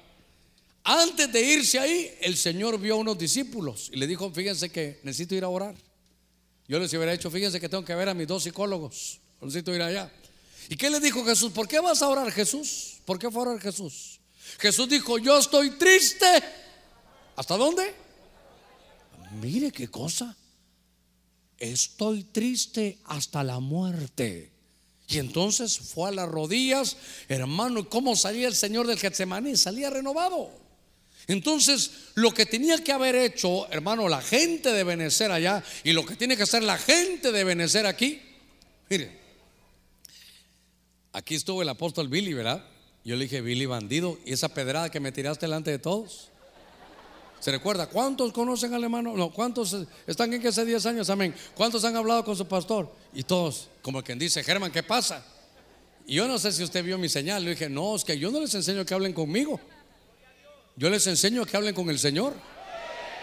antes 0.84 1.32
de 1.32 1.42
irse 1.42 1.80
ahí, 1.80 2.16
el 2.20 2.36
Señor 2.36 2.78
vio 2.78 2.94
a 2.94 2.98
unos 2.98 3.18
discípulos 3.18 3.90
y 3.92 3.96
le 3.96 4.06
dijo, 4.06 4.30
fíjense 4.30 4.70
que 4.70 5.00
necesito 5.02 5.34
ir 5.34 5.42
a 5.42 5.48
orar. 5.48 5.74
Yo 6.68 6.78
les 6.78 6.92
hubiera 6.92 7.10
dicho, 7.10 7.28
fíjense 7.28 7.58
que 7.58 7.68
tengo 7.68 7.84
que 7.84 7.96
ver 7.96 8.08
a 8.08 8.14
mis 8.14 8.28
dos 8.28 8.44
psicólogos, 8.44 9.18
necesito 9.40 9.74
ir 9.74 9.82
allá. 9.82 10.08
¿Y 10.68 10.76
qué 10.76 10.90
le 10.90 11.00
dijo 11.00 11.24
Jesús? 11.24 11.50
¿Por 11.50 11.66
qué 11.66 11.80
vas 11.80 12.02
a 12.02 12.08
orar 12.08 12.30
Jesús? 12.30 13.00
¿Por 13.04 13.18
qué 13.18 13.32
fue 13.32 13.42
a 13.42 13.48
orar 13.48 13.60
Jesús? 13.60 14.20
Jesús 14.60 14.88
dijo, 14.88 15.18
yo 15.18 15.36
estoy 15.36 15.70
triste. 15.70 16.40
¿Hasta 17.34 17.56
dónde? 17.56 17.92
Mire 19.42 19.72
qué 19.72 19.88
cosa 19.88 20.36
estoy 21.60 22.24
triste 22.24 22.98
hasta 23.04 23.44
la 23.44 23.60
muerte. 23.60 24.50
Y 25.06 25.18
entonces 25.18 25.78
fue 25.78 26.08
a 26.08 26.12
las 26.12 26.28
rodillas, 26.28 26.96
hermano, 27.28 27.88
¿cómo 27.88 28.16
salía 28.16 28.48
el 28.48 28.54
Señor 28.54 28.86
del 28.86 28.98
Getsemaní? 28.98 29.56
Salía 29.56 29.90
renovado. 29.90 30.50
Entonces, 31.26 31.90
lo 32.14 32.32
que 32.32 32.46
tenía 32.46 32.82
que 32.82 32.92
haber 32.92 33.14
hecho, 33.14 33.70
hermano, 33.70 34.08
la 34.08 34.22
gente 34.22 34.72
de 34.72 34.84
Benecer 34.84 35.30
allá 35.30 35.62
y 35.84 35.92
lo 35.92 36.04
que 36.04 36.16
tiene 36.16 36.36
que 36.36 36.44
hacer 36.44 36.62
la 36.62 36.78
gente 36.78 37.30
de 37.30 37.44
Benecer 37.44 37.86
aquí, 37.86 38.20
mire, 38.88 39.18
aquí 41.12 41.34
estuvo 41.34 41.62
el 41.62 41.68
apóstol 41.68 42.08
Billy, 42.08 42.32
¿verdad? 42.32 42.64
Yo 43.04 43.16
le 43.16 43.24
dije, 43.24 43.40
Billy 43.40 43.66
bandido, 43.66 44.18
y 44.24 44.32
esa 44.32 44.48
pedrada 44.48 44.90
que 44.90 45.00
me 45.00 45.12
tiraste 45.12 45.46
delante 45.46 45.70
de 45.70 45.78
todos. 45.78 46.30
¿Se 47.40 47.50
recuerda? 47.50 47.86
¿Cuántos 47.86 48.32
conocen 48.32 48.74
al 48.74 48.84
hermano? 48.84 49.16
No, 49.16 49.30
¿cuántos 49.30 49.74
están 50.06 50.32
en 50.32 50.42
que 50.42 50.48
hace 50.48 50.64
10 50.64 50.86
años? 50.86 51.10
Amén. 51.10 51.34
¿Cuántos 51.54 51.84
han 51.84 51.96
hablado 51.96 52.22
con 52.24 52.36
su 52.36 52.46
pastor? 52.46 52.92
Y 53.14 53.22
todos, 53.22 53.68
como 53.82 54.02
quien 54.02 54.18
dice, 54.18 54.44
Germán, 54.44 54.70
¿qué 54.70 54.82
pasa? 54.82 55.24
Y 56.06 56.16
yo 56.16 56.28
no 56.28 56.38
sé 56.38 56.52
si 56.52 56.62
usted 56.62 56.84
vio 56.84 56.98
mi 56.98 57.08
señal. 57.08 57.42
Le 57.44 57.50
dije, 57.50 57.70
no, 57.70 57.96
es 57.96 58.04
que 58.04 58.18
yo 58.18 58.30
no 58.30 58.40
les 58.40 58.54
enseño 58.54 58.84
que 58.84 58.92
hablen 58.92 59.14
conmigo. 59.14 59.58
Yo 60.76 60.90
les 60.90 61.06
enseño 61.06 61.46
que 61.46 61.56
hablen 61.56 61.74
con 61.74 61.88
el 61.88 61.98
Señor. 61.98 62.34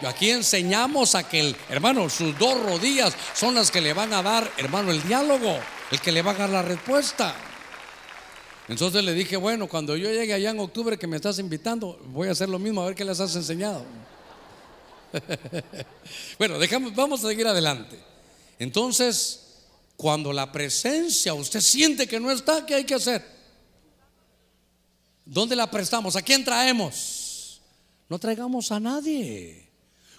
Aquí 0.01 0.30
enseñamos 0.30 1.15
a 1.15 1.27
que 1.27 1.39
el 1.39 1.56
hermano, 1.69 2.10
sus 2.10 2.38
dos 2.38 2.60
rodillas 2.63 3.15
son 3.34 3.56
las 3.56 3.71
que 3.71 3.82
le 3.82 3.93
van 3.93 4.13
a 4.13 4.21
dar, 4.21 4.51
hermano, 4.58 4.91
el 4.91 5.01
diálogo, 5.03 5.60
el 5.91 5.99
que 6.01 6.12
le 6.12 6.21
va 6.21 6.32
a 6.32 6.36
dar 6.36 6.49
la 6.49 6.62
respuesta. 6.62 7.36
Entonces 8.67 9.03
le 9.03 9.13
dije, 9.13 9.38
bueno, 9.38 9.67
cuando 9.67 9.95
yo 9.95 10.10
llegue 10.12 10.34
allá 10.34 10.51
en 10.51 10.60
octubre 10.60 10.97
que 10.97 11.08
me 11.08 11.15
estás 11.15 11.39
invitando, 11.39 11.99
voy 12.08 12.27
a 12.27 12.32
hacer 12.32 12.49
lo 12.49 12.60
mismo, 12.60 12.82
a 12.82 12.86
ver 12.86 12.95
qué 12.95 13.06
les 13.06 13.19
has 13.19 13.36
enseñado. 13.36 13.84
bueno, 16.37 16.59
dejamos, 16.59 16.95
vamos 16.95 17.23
a 17.23 17.27
seguir 17.29 17.47
adelante. 17.47 17.99
Entonces, 18.59 19.47
cuando 19.95 20.33
la 20.33 20.51
presencia 20.51 21.33
usted 21.33 21.61
siente 21.61 22.07
que 22.07 22.19
no 22.19 22.31
está, 22.31 22.65
¿qué 22.65 22.75
hay 22.75 22.83
que 22.83 22.95
hacer? 22.95 23.23
¿Dónde 25.25 25.55
la 25.55 25.69
prestamos? 25.69 26.15
¿A 26.15 26.21
quién 26.21 26.43
traemos? 26.43 27.61
No 28.07 28.17
traigamos 28.17 28.71
a 28.71 28.79
nadie. 28.79 29.67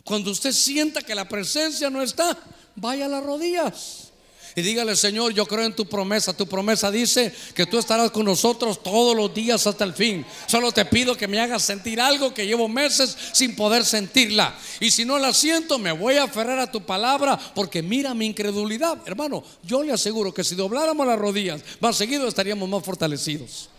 Cuando 0.04 0.30
usted 0.30 0.52
sienta 0.52 1.02
que 1.02 1.14
la 1.14 1.28
presencia 1.28 1.90
no 1.90 2.02
está, 2.02 2.38
vaya 2.76 3.06
a 3.06 3.08
las 3.08 3.22
rodillas 3.22 4.07
y 4.54 4.62
dígale, 4.62 4.96
Señor, 4.96 5.32
yo 5.32 5.46
creo 5.46 5.64
en 5.64 5.74
tu 5.74 5.86
promesa. 5.86 6.36
Tu 6.36 6.46
promesa 6.46 6.90
dice 6.90 7.32
que 7.54 7.66
tú 7.66 7.78
estarás 7.78 8.10
con 8.10 8.24
nosotros 8.24 8.82
todos 8.82 9.16
los 9.16 9.32
días 9.32 9.66
hasta 9.66 9.84
el 9.84 9.94
fin. 9.94 10.24
Solo 10.46 10.72
te 10.72 10.84
pido 10.84 11.16
que 11.16 11.28
me 11.28 11.40
hagas 11.40 11.62
sentir 11.62 12.00
algo 12.00 12.34
que 12.34 12.46
llevo 12.46 12.68
meses 12.68 13.16
sin 13.32 13.54
poder 13.54 13.84
sentirla. 13.84 14.56
Y 14.80 14.90
si 14.90 15.04
no 15.04 15.18
la 15.18 15.32
siento, 15.32 15.78
me 15.78 15.92
voy 15.92 16.16
a 16.16 16.24
aferrar 16.24 16.58
a 16.58 16.70
tu 16.70 16.84
palabra 16.84 17.38
porque 17.54 17.82
mira 17.82 18.14
mi 18.14 18.26
incredulidad. 18.26 18.98
Hermano, 19.06 19.42
yo 19.62 19.82
le 19.82 19.92
aseguro 19.92 20.32
que 20.32 20.44
si 20.44 20.54
dobláramos 20.54 21.06
las 21.06 21.18
rodillas 21.18 21.60
más 21.80 21.96
seguido 21.96 22.28
estaríamos 22.28 22.68
más 22.68 22.84
fortalecidos. 22.84 23.70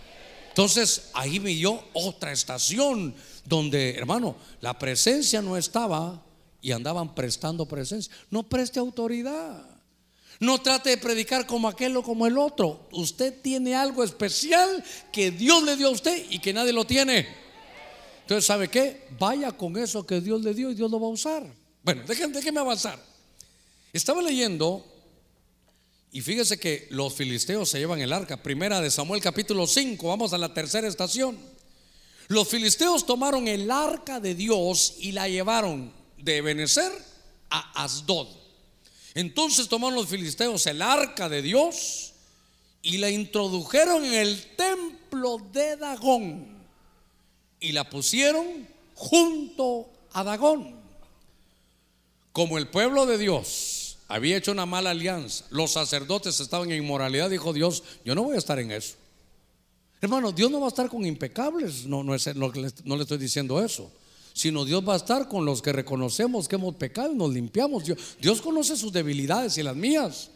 Entonces 0.50 1.10
ahí 1.14 1.40
me 1.40 1.52
dio 1.52 1.82
otra 1.94 2.32
estación 2.32 3.16
donde, 3.46 3.92
hermano, 3.92 4.36
la 4.62 4.78
presencia 4.78 5.42
no 5.42 5.58
estaba 5.58 6.22
y 6.62 6.72
andaban 6.72 7.16
prestando 7.16 7.66
presencia. 7.66 8.14
No 8.30 8.44
preste 8.44 8.80
autoridad. 8.80 9.64
No 10.40 10.62
trate 10.62 10.92
de 10.92 10.98
predicar 10.98 11.46
como 11.46 11.68
aquel 11.68 11.98
o 11.98 12.04
como 12.04 12.26
el 12.26 12.38
otro. 12.38 12.88
Usted 12.92 13.42
tiene 13.42 13.76
algo 13.76 14.04
especial 14.04 14.84
que 15.12 15.32
Dios 15.32 15.64
le 15.64 15.76
dio 15.76 15.88
a 15.88 15.92
usted 15.92 16.26
y 16.30 16.40
que 16.40 16.54
nadie 16.54 16.72
lo 16.72 16.86
tiene. 16.86 17.28
Entonces, 18.22 18.46
¿sabe 18.46 18.70
qué? 18.70 19.08
Vaya 19.20 19.52
con 19.52 19.76
eso 19.78 20.06
que 20.06 20.22
Dios 20.22 20.42
le 20.42 20.54
dio 20.54 20.72
y 20.72 20.76
Dios 20.76 20.90
lo 20.90 21.00
va 21.00 21.08
a 21.08 21.10
usar. 21.10 21.46
Bueno, 21.84 22.04
déjenme, 22.08 22.34
déjenme 22.34 22.60
avanzar. 22.62 23.04
Estaba 23.92 24.22
leyendo 24.22 24.86
y 26.12 26.22
fíjese 26.22 26.58
que 26.58 26.88
los 26.92 27.14
filisteos 27.14 27.70
se 27.70 27.80
llevan 27.80 28.00
el 28.00 28.14
arca. 28.14 28.42
Primera 28.42 28.80
de 28.80 28.90
Samuel 28.92 29.22
capítulo 29.22 29.68
5. 29.68 30.08
Vamos 30.08 30.32
a 30.32 30.38
la 30.38 30.54
tercera 30.54 30.88
estación. 30.88 31.38
Los 32.30 32.48
filisteos 32.48 33.06
tomaron 33.06 33.48
el 33.48 33.70
arca 33.70 34.20
de 34.20 34.36
Dios 34.36 34.96
y 35.00 35.12
la 35.12 35.28
llevaron 35.28 35.92
de 36.18 36.42
Benecer 36.42 36.92
a 37.50 37.84
Asdod. 37.84 38.39
Entonces 39.14 39.68
tomaron 39.68 39.96
los 39.96 40.08
filisteos 40.08 40.66
el 40.68 40.82
arca 40.82 41.30
de 41.30 41.42
Dios 41.42 42.14
y 42.82 42.98
la 42.98 43.10
introdujeron 43.10 44.06
en 44.06 44.14
el 44.14 44.56
templo 44.56 45.40
de 45.52 45.78
Dagón. 45.78 46.60
y 47.62 47.74
la 47.74 47.90
pusieron 47.90 48.46
junto 48.96 49.90
a 50.14 50.24
Dagón. 50.24 50.76
Como 52.32 52.58
el 52.58 52.70
pueblo 52.70 53.06
de 53.06 53.18
Dios 53.18 53.98
había 54.08 54.38
hecho 54.38 54.54
una 54.54 54.66
mala 54.66 54.92
alianza, 54.92 55.46
los 55.50 55.72
sacerdotes 55.72 56.40
estaban 56.40 56.72
en 56.72 56.82
inmoralidad, 56.84 57.30
dijo 57.30 57.52
Dios, 57.52 57.84
yo 58.06 58.16
no 58.16 58.24
voy 58.24 58.36
a 58.36 58.40
estar 58.40 58.60
en 58.60 58.72
eso. 58.72 58.96
Hermano, 60.00 60.32
Dios 60.32 60.50
no 60.50 60.62
va 60.62 60.68
a 60.68 60.70
estar 60.70 60.88
con 60.88 61.06
impecables, 61.06 61.86
no, 61.86 62.02
no, 62.02 62.16
es, 62.16 62.34
no, 62.34 62.52
no 62.86 62.96
le 62.96 63.02
estoy 63.02 63.18
diciendo 63.18 63.62
eso, 63.62 63.92
sino 64.40 64.64
Dios 64.64 64.88
va 64.88 64.94
a 64.94 64.96
estar 64.96 65.28
con 65.28 65.44
los 65.44 65.62
que 65.62 65.74
reconocemos 65.74 66.48
que 66.48 66.56
hemos 66.56 66.74
pecado 66.76 67.12
y 67.12 67.16
nos 67.18 67.34
limpiamos. 67.34 67.84
Dios, 67.84 67.98
Dios 68.22 68.42
conoce 68.42 68.78
sus 68.78 68.94
debilidades 68.94 69.58
y 69.58 69.64
las 69.64 69.76
mías. 69.76 70.30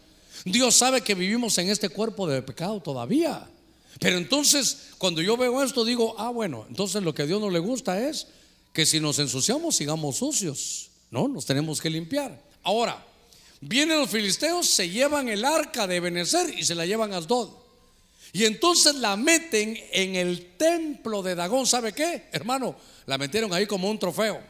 Dios 0.44 0.74
sabe 0.74 1.00
que 1.00 1.14
vivimos 1.14 1.56
en 1.56 1.70
este 1.70 1.88
cuerpo 1.88 2.26
de 2.26 2.42
pecado 2.42 2.82
todavía. 2.82 3.48
Pero 4.00 4.18
entonces, 4.18 4.90
cuando 4.98 5.22
yo 5.22 5.38
veo 5.38 5.62
esto, 5.62 5.86
digo, 5.86 6.14
ah, 6.18 6.28
bueno, 6.28 6.66
entonces 6.68 7.02
lo 7.02 7.14
que 7.14 7.22
a 7.22 7.26
Dios 7.26 7.40
no 7.40 7.48
le 7.48 7.60
gusta 7.60 7.98
es 8.06 8.26
que 8.74 8.84
si 8.84 9.00
nos 9.00 9.18
ensuciamos, 9.20 9.74
sigamos 9.74 10.16
sucios. 10.16 10.90
No, 11.10 11.26
nos 11.26 11.46
tenemos 11.46 11.80
que 11.80 11.88
limpiar. 11.88 12.38
Ahora, 12.62 13.02
vienen 13.62 13.98
los 13.98 14.10
filisteos, 14.10 14.68
se 14.68 14.90
llevan 14.90 15.30
el 15.30 15.46
arca 15.46 15.86
de 15.86 16.00
Benecer 16.00 16.52
y 16.58 16.64
se 16.64 16.74
la 16.74 16.84
llevan 16.84 17.14
a 17.14 17.16
Asdod. 17.16 17.48
Y 18.34 18.44
entonces 18.44 18.96
la 18.96 19.16
meten 19.16 19.78
en 19.92 20.14
el 20.14 20.56
templo 20.58 21.22
de 21.22 21.36
Dagón. 21.36 21.66
¿Sabe 21.66 21.94
qué? 21.94 22.28
Hermano, 22.32 22.76
la 23.06 23.18
metieron 23.18 23.52
ahí 23.52 23.66
como 23.66 23.90
un 23.90 23.98
trofeo. 23.98 24.40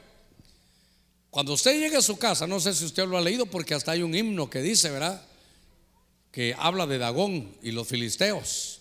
Cuando 1.30 1.54
usted 1.54 1.78
llegue 1.78 1.96
a 1.96 2.02
su 2.02 2.16
casa, 2.16 2.46
no 2.46 2.60
sé 2.60 2.72
si 2.74 2.84
usted 2.84 3.06
lo 3.06 3.18
ha 3.18 3.20
leído 3.20 3.46
porque 3.46 3.74
hasta 3.74 3.90
hay 3.92 4.02
un 4.02 4.14
himno 4.14 4.48
que 4.48 4.62
dice, 4.62 4.90
¿verdad? 4.90 5.20
Que 6.30 6.54
habla 6.56 6.86
de 6.86 6.98
Dagón 6.98 7.56
y 7.62 7.72
los 7.72 7.88
filisteos. 7.88 8.80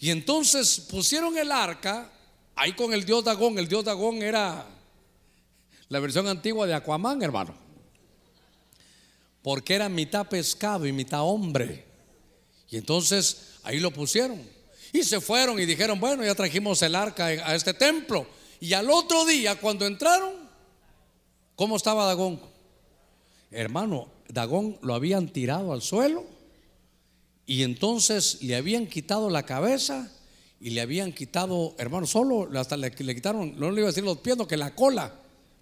Y 0.00 0.10
entonces 0.10 0.80
pusieron 0.80 1.38
el 1.38 1.52
arca 1.52 2.10
ahí 2.56 2.72
con 2.72 2.92
el 2.92 3.04
dios 3.04 3.24
Dagón. 3.24 3.58
El 3.58 3.68
dios 3.68 3.84
Dagón 3.84 4.22
era 4.22 4.66
la 5.88 6.00
versión 6.00 6.26
antigua 6.26 6.66
de 6.66 6.74
Aquaman, 6.74 7.22
hermano. 7.22 7.54
Porque 9.42 9.74
era 9.74 9.88
mitad 9.88 10.26
pescado 10.26 10.86
y 10.86 10.92
mitad 10.92 11.22
hombre. 11.22 11.84
Y 12.70 12.76
entonces 12.76 13.52
ahí 13.62 13.78
lo 13.78 13.92
pusieron. 13.92 14.42
Y 14.92 15.04
se 15.04 15.20
fueron 15.20 15.60
y 15.60 15.66
dijeron, 15.66 16.00
bueno, 16.00 16.24
ya 16.24 16.34
trajimos 16.34 16.82
el 16.82 16.96
arca 16.96 17.26
a 17.26 17.54
este 17.54 17.72
templo. 17.72 18.26
Y 18.64 18.72
al 18.72 18.88
otro 18.88 19.26
día, 19.26 19.60
cuando 19.60 19.84
entraron, 19.84 20.32
¿cómo 21.54 21.76
estaba 21.76 22.06
Dagón? 22.06 22.40
Hermano, 23.50 24.08
Dagón 24.26 24.78
lo 24.80 24.94
habían 24.94 25.28
tirado 25.28 25.74
al 25.74 25.82
suelo 25.82 26.24
y 27.44 27.62
entonces 27.62 28.38
le 28.40 28.56
habían 28.56 28.86
quitado 28.86 29.28
la 29.28 29.42
cabeza 29.42 30.10
y 30.60 30.70
le 30.70 30.80
habían 30.80 31.12
quitado, 31.12 31.74
hermano, 31.76 32.06
solo 32.06 32.48
hasta 32.58 32.78
le, 32.78 32.90
quitaron, 32.90 33.54
no 33.60 33.70
le 33.70 33.82
iba 33.82 33.88
a 33.88 33.92
decir 33.92 34.02
los 34.02 34.16
pies, 34.20 34.38
no, 34.38 34.48
que 34.48 34.56
la 34.56 34.74
cola, 34.74 35.12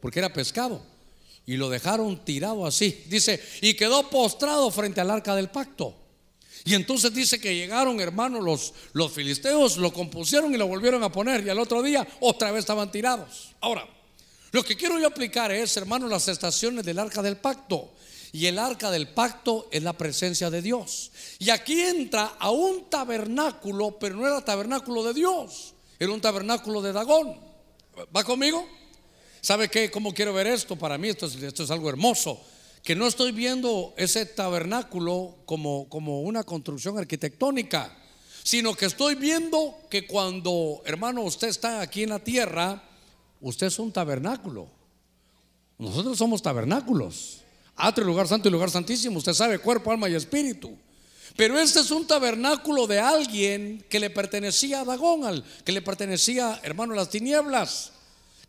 porque 0.01 0.21
era 0.21 0.33
pescado. 0.33 0.81
Y 1.45 1.57
lo 1.57 1.71
dejaron 1.71 2.25
tirado 2.25 2.65
así. 2.65 3.03
Dice, 3.09 3.43
y 3.63 3.75
quedó 3.75 4.11
postrado 4.11 4.71
frente 4.71 5.01
al 5.01 5.11
arca 5.11 5.35
del 5.35 5.51
pacto. 5.51 5.97
Y 6.65 6.75
entonces 6.75 7.13
dice 7.13 7.41
que 7.41 7.55
llegaron, 7.55 8.01
hermanos, 8.01 8.73
los, 8.93 9.13
filisteos, 9.13 9.77
lo 9.79 9.93
compusieron 9.93 10.55
y 10.55 10.57
lo 10.57 10.69
volvieron 10.69 11.03
a 11.03 11.11
poner. 11.11 11.45
Y 11.45 11.51
al 11.51 11.59
otro 11.59 11.83
día 11.83 12.07
otra 12.21 12.53
vez 12.53 12.61
estaban 12.61 12.91
tirados. 12.91 13.51
Ahora, 13.61 13.87
lo 14.53 14.63
que 14.63 14.77
quiero 14.77 14.99
yo 14.99 15.09
aplicar 15.09 15.51
es, 15.51 15.77
hermanos, 15.77 16.09
las 16.09 16.29
estaciones 16.29 16.85
del 16.85 16.99
arca 16.99 17.21
del 17.23 17.37
pacto. 17.37 17.91
Y 18.33 18.47
el 18.47 18.59
arca 18.59 18.91
del 18.91 19.09
pacto 19.09 19.69
es 19.71 19.83
la 19.83 19.93
presencia 19.93 20.51
de 20.51 20.63
Dios. 20.63 21.11
Y 21.39 21.51
aquí 21.51 21.81
entra 21.81 22.37
a 22.39 22.51
un 22.51 22.89
tabernáculo, 22.89 23.99
pero 23.99 24.17
no 24.17 24.27
era 24.27 24.43
tabernáculo 24.43 25.05
de 25.05 25.13
Dios, 25.13 25.75
era 25.99 26.13
un 26.13 26.21
tabernáculo 26.21 26.81
de 26.81 26.93
Dagón. 26.93 27.37
¿Va 28.17 28.25
conmigo? 28.25 28.67
¿Sabe 29.43 29.69
qué? 29.69 29.91
¿Cómo 29.91 30.15
quiero 30.15 30.33
ver 30.33 30.47
esto? 30.47 30.77
Para 30.77 30.97
mí 30.97 31.09
esto 31.09 31.27
es, 31.27 31.35
esto 31.35 31.65
es 31.65 31.71
algo 31.71 31.91
hermoso. 31.91 32.41
Que 32.83 32.97
no 32.97 33.07
estoy 33.07 33.33
viendo 33.33 33.95
ese 33.97 34.27
tabernáculo 34.27 35.37
como, 35.45 35.89
como 35.89 36.23
una 36.23 36.43
construcción 36.45 36.99
arquitectónica, 36.99 37.97
sino 38.43 38.75
que 38.75 38.87
estoy 38.87 39.15
viendo 39.15 39.77
que 39.89 40.07
cuando, 40.07 40.83
hermano, 40.85 41.23
usted 41.23 41.49
está 41.49 41.81
aquí 41.81 42.03
en 42.03 42.11
la 42.11 42.19
tierra, 42.19 42.83
usted 43.41 43.69
es 43.69 43.79
un 43.79 43.93
tabernáculo. 43.93 44.69
Nosotros 45.79 46.19
somos 46.19 46.43
tabernáculos. 46.43 47.43
Atrio, 47.77 48.07
lugar 48.07 48.29
santo 48.29 48.49
y 48.49 48.53
lugar 48.53 48.71
santísimo. 48.71 49.19
Usted 49.19 49.33
sabe, 49.33 49.59
cuerpo, 49.59 49.91
alma 49.91 50.09
y 50.09 50.15
espíritu. 50.15 50.77
Pero 51.37 51.59
este 51.59 51.81
es 51.81 51.91
un 51.91 52.07
tabernáculo 52.07 52.87
de 52.87 53.01
alguien 53.01 53.85
que 53.89 54.01
le 54.01 54.11
pertenecía 54.11 54.81
a 54.81 54.85
Dagón, 54.85 55.43
que 55.65 55.73
le 55.73 55.81
pertenecía, 55.81 56.61
hermano, 56.63 56.93
a 56.93 56.97
las 56.97 57.11
tinieblas, 57.11 57.93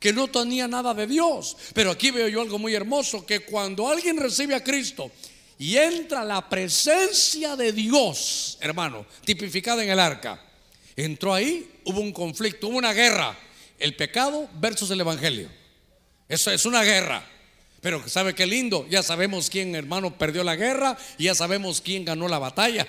que 0.03 0.11
no 0.11 0.27
tenía 0.27 0.67
nada 0.67 0.93
de 0.93 1.07
Dios. 1.07 1.55
Pero 1.73 1.89
aquí 1.89 2.11
veo 2.11 2.27
yo 2.27 2.41
algo 2.41 2.59
muy 2.59 2.75
hermoso, 2.75 3.25
que 3.25 3.39
cuando 3.39 3.87
alguien 3.87 4.17
recibe 4.17 4.53
a 4.53 4.61
Cristo 4.61 5.09
y 5.57 5.77
entra 5.77 6.25
la 6.25 6.49
presencia 6.49 7.55
de 7.55 7.71
Dios, 7.71 8.57
hermano, 8.59 9.05
tipificada 9.23 9.81
en 9.81 9.91
el 9.91 10.01
arca, 10.01 10.43
entró 10.97 11.33
ahí, 11.33 11.79
hubo 11.85 12.01
un 12.01 12.11
conflicto, 12.11 12.67
hubo 12.67 12.79
una 12.79 12.91
guerra, 12.91 13.39
el 13.79 13.95
pecado 13.95 14.49
versus 14.55 14.91
el 14.91 14.99
evangelio. 14.99 15.47
Eso 16.27 16.51
es 16.51 16.65
una 16.65 16.83
guerra. 16.83 17.25
Pero 17.79 18.05
sabe 18.09 18.35
qué 18.35 18.45
lindo, 18.45 18.85
ya 18.89 19.03
sabemos 19.03 19.49
quién 19.49 19.73
hermano 19.73 20.17
perdió 20.17 20.43
la 20.43 20.57
guerra 20.57 20.97
y 21.17 21.25
ya 21.25 21.35
sabemos 21.35 21.79
quién 21.79 22.03
ganó 22.03 22.27
la 22.27 22.39
batalla. 22.39 22.85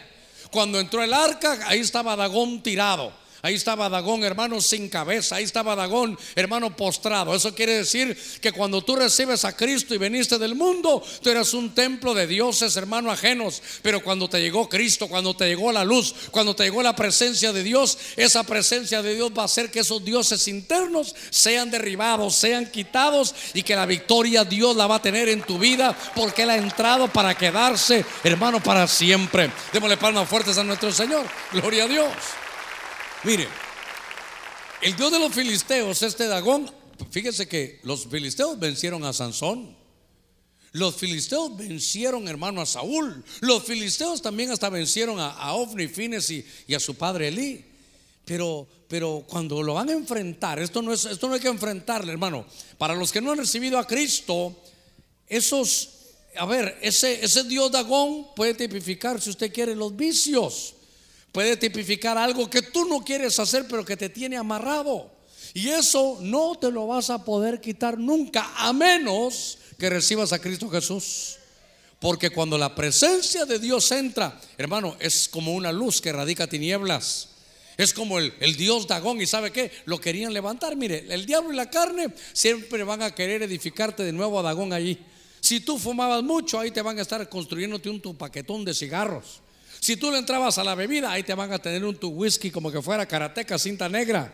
Cuando 0.50 0.80
entró 0.80 1.00
el 1.00 1.14
arca, 1.14 1.60
ahí 1.68 1.78
estaba 1.78 2.16
Dagón 2.16 2.60
tirado. 2.60 3.12
Ahí 3.44 3.56
estaba 3.56 3.90
Dagón, 3.90 4.24
hermano, 4.24 4.58
sin 4.62 4.88
cabeza. 4.88 5.36
Ahí 5.36 5.44
estaba 5.44 5.76
Dagón, 5.76 6.18
hermano, 6.34 6.74
postrado. 6.74 7.34
Eso 7.34 7.54
quiere 7.54 7.74
decir 7.74 8.16
que 8.40 8.52
cuando 8.52 8.80
tú 8.80 8.96
recibes 8.96 9.44
a 9.44 9.54
Cristo 9.54 9.94
y 9.94 9.98
veniste 9.98 10.38
del 10.38 10.54
mundo, 10.54 11.04
tú 11.22 11.28
eras 11.28 11.52
un 11.52 11.74
templo 11.74 12.14
de 12.14 12.26
dioses, 12.26 12.74
hermano, 12.78 13.10
ajenos. 13.10 13.62
Pero 13.82 14.02
cuando 14.02 14.30
te 14.30 14.40
llegó 14.40 14.66
Cristo, 14.70 15.08
cuando 15.08 15.36
te 15.36 15.46
llegó 15.46 15.70
la 15.72 15.84
luz, 15.84 16.14
cuando 16.30 16.56
te 16.56 16.64
llegó 16.64 16.82
la 16.82 16.96
presencia 16.96 17.52
de 17.52 17.62
Dios, 17.62 17.98
esa 18.16 18.44
presencia 18.44 19.02
de 19.02 19.14
Dios 19.14 19.30
va 19.36 19.42
a 19.42 19.44
hacer 19.44 19.70
que 19.70 19.80
esos 19.80 20.02
dioses 20.02 20.48
internos 20.48 21.14
sean 21.28 21.70
derribados, 21.70 22.36
sean 22.36 22.70
quitados 22.70 23.34
y 23.52 23.62
que 23.62 23.76
la 23.76 23.84
victoria 23.84 24.46
Dios 24.46 24.74
la 24.74 24.86
va 24.86 24.94
a 24.94 25.02
tener 25.02 25.28
en 25.28 25.42
tu 25.42 25.58
vida 25.58 25.94
porque 26.16 26.44
Él 26.44 26.50
ha 26.50 26.56
entrado 26.56 27.08
para 27.08 27.36
quedarse, 27.36 28.06
hermano, 28.22 28.62
para 28.62 28.88
siempre. 28.88 29.50
Démosle 29.70 29.98
palmas 29.98 30.26
fuertes 30.30 30.56
a 30.56 30.64
nuestro 30.64 30.90
Señor. 30.90 31.26
Gloria 31.52 31.84
a 31.84 31.88
Dios. 31.88 32.08
Mire, 33.24 33.48
el 34.82 34.94
Dios 34.96 35.10
de 35.10 35.18
los 35.18 35.32
filisteos, 35.32 36.02
este 36.02 36.26
Dagón, 36.26 36.70
fíjese 37.10 37.48
que 37.48 37.80
los 37.82 38.06
filisteos 38.06 38.58
vencieron 38.58 39.02
a 39.02 39.14
Sansón. 39.14 39.74
Los 40.72 40.96
filisteos 40.96 41.56
vencieron, 41.56 42.28
hermano, 42.28 42.60
a 42.60 42.66
Saúl. 42.66 43.24
Los 43.40 43.64
filisteos 43.64 44.20
también 44.20 44.50
hasta 44.50 44.68
vencieron 44.68 45.18
a, 45.18 45.54
Ofni, 45.54 45.88
Fines 45.88 46.28
y, 46.30 46.74
a 46.74 46.78
su 46.80 46.96
padre 46.96 47.28
Elí. 47.28 47.64
Pero, 48.26 48.66
pero 48.88 49.24
cuando 49.26 49.62
lo 49.62 49.72
van 49.72 49.88
a 49.88 49.92
enfrentar, 49.92 50.58
esto 50.58 50.82
no, 50.82 50.92
es, 50.92 51.06
esto 51.06 51.26
no 51.26 51.34
hay 51.34 51.40
que 51.40 51.48
enfrentarle, 51.48 52.12
hermano. 52.12 52.44
Para 52.76 52.94
los 52.94 53.10
que 53.10 53.22
no 53.22 53.32
han 53.32 53.38
recibido 53.38 53.78
a 53.78 53.86
Cristo, 53.86 54.54
esos, 55.26 55.88
a 56.36 56.44
ver, 56.44 56.76
ese, 56.82 57.24
ese 57.24 57.44
Dios 57.44 57.72
Dagón 57.72 58.34
puede 58.36 58.52
tipificar, 58.52 59.18
si 59.18 59.30
usted 59.30 59.50
quiere, 59.50 59.74
los 59.74 59.96
vicios 59.96 60.74
puede 61.34 61.56
tipificar 61.56 62.16
algo 62.16 62.48
que 62.48 62.62
tú 62.62 62.84
no 62.84 63.00
quieres 63.00 63.40
hacer, 63.40 63.66
pero 63.68 63.84
que 63.84 63.96
te 63.96 64.08
tiene 64.08 64.36
amarrado. 64.36 65.10
Y 65.52 65.68
eso 65.68 66.18
no 66.20 66.54
te 66.54 66.70
lo 66.70 66.86
vas 66.86 67.10
a 67.10 67.24
poder 67.24 67.60
quitar 67.60 67.98
nunca, 67.98 68.52
a 68.56 68.72
menos 68.72 69.58
que 69.76 69.90
recibas 69.90 70.32
a 70.32 70.38
Cristo 70.38 70.70
Jesús. 70.70 71.38
Porque 71.98 72.30
cuando 72.30 72.56
la 72.56 72.76
presencia 72.76 73.44
de 73.46 73.58
Dios 73.58 73.90
entra, 73.90 74.40
hermano, 74.56 74.96
es 75.00 75.28
como 75.28 75.54
una 75.54 75.72
luz 75.72 76.00
que 76.00 76.12
radica 76.12 76.46
tinieblas. 76.46 77.30
Es 77.76 77.92
como 77.92 78.20
el, 78.20 78.32
el, 78.38 78.54
Dios 78.54 78.86
Dagón 78.86 79.20
y 79.20 79.26
sabe 79.26 79.50
qué, 79.50 79.72
lo 79.86 80.00
querían 80.00 80.32
levantar. 80.32 80.76
Mire, 80.76 81.04
el 81.08 81.26
diablo 81.26 81.52
y 81.52 81.56
la 81.56 81.68
carne 81.68 82.14
siempre 82.32 82.84
van 82.84 83.02
a 83.02 83.12
querer 83.12 83.42
edificarte 83.42 84.04
de 84.04 84.12
nuevo 84.12 84.38
a 84.38 84.42
Dagón 84.42 84.72
allí. 84.72 85.00
Si 85.40 85.58
tú 85.58 85.80
fumabas 85.80 86.22
mucho, 86.22 86.60
ahí 86.60 86.70
te 86.70 86.80
van 86.80 87.00
a 87.00 87.02
estar 87.02 87.28
construyéndote 87.28 87.90
un 87.90 88.00
tu 88.00 88.16
paquetón 88.16 88.64
de 88.64 88.72
cigarros. 88.72 89.42
Si 89.84 89.98
tú 89.98 90.10
le 90.10 90.16
entrabas 90.16 90.56
a 90.56 90.64
la 90.64 90.74
bebida, 90.74 91.12
ahí 91.12 91.22
te 91.24 91.34
van 91.34 91.52
a 91.52 91.58
tener 91.58 91.84
un 91.84 91.94
tu 91.94 92.08
whisky 92.08 92.50
como 92.50 92.72
que 92.72 92.80
fuera 92.80 93.04
karateca, 93.04 93.58
cinta 93.58 93.86
negra. 93.86 94.32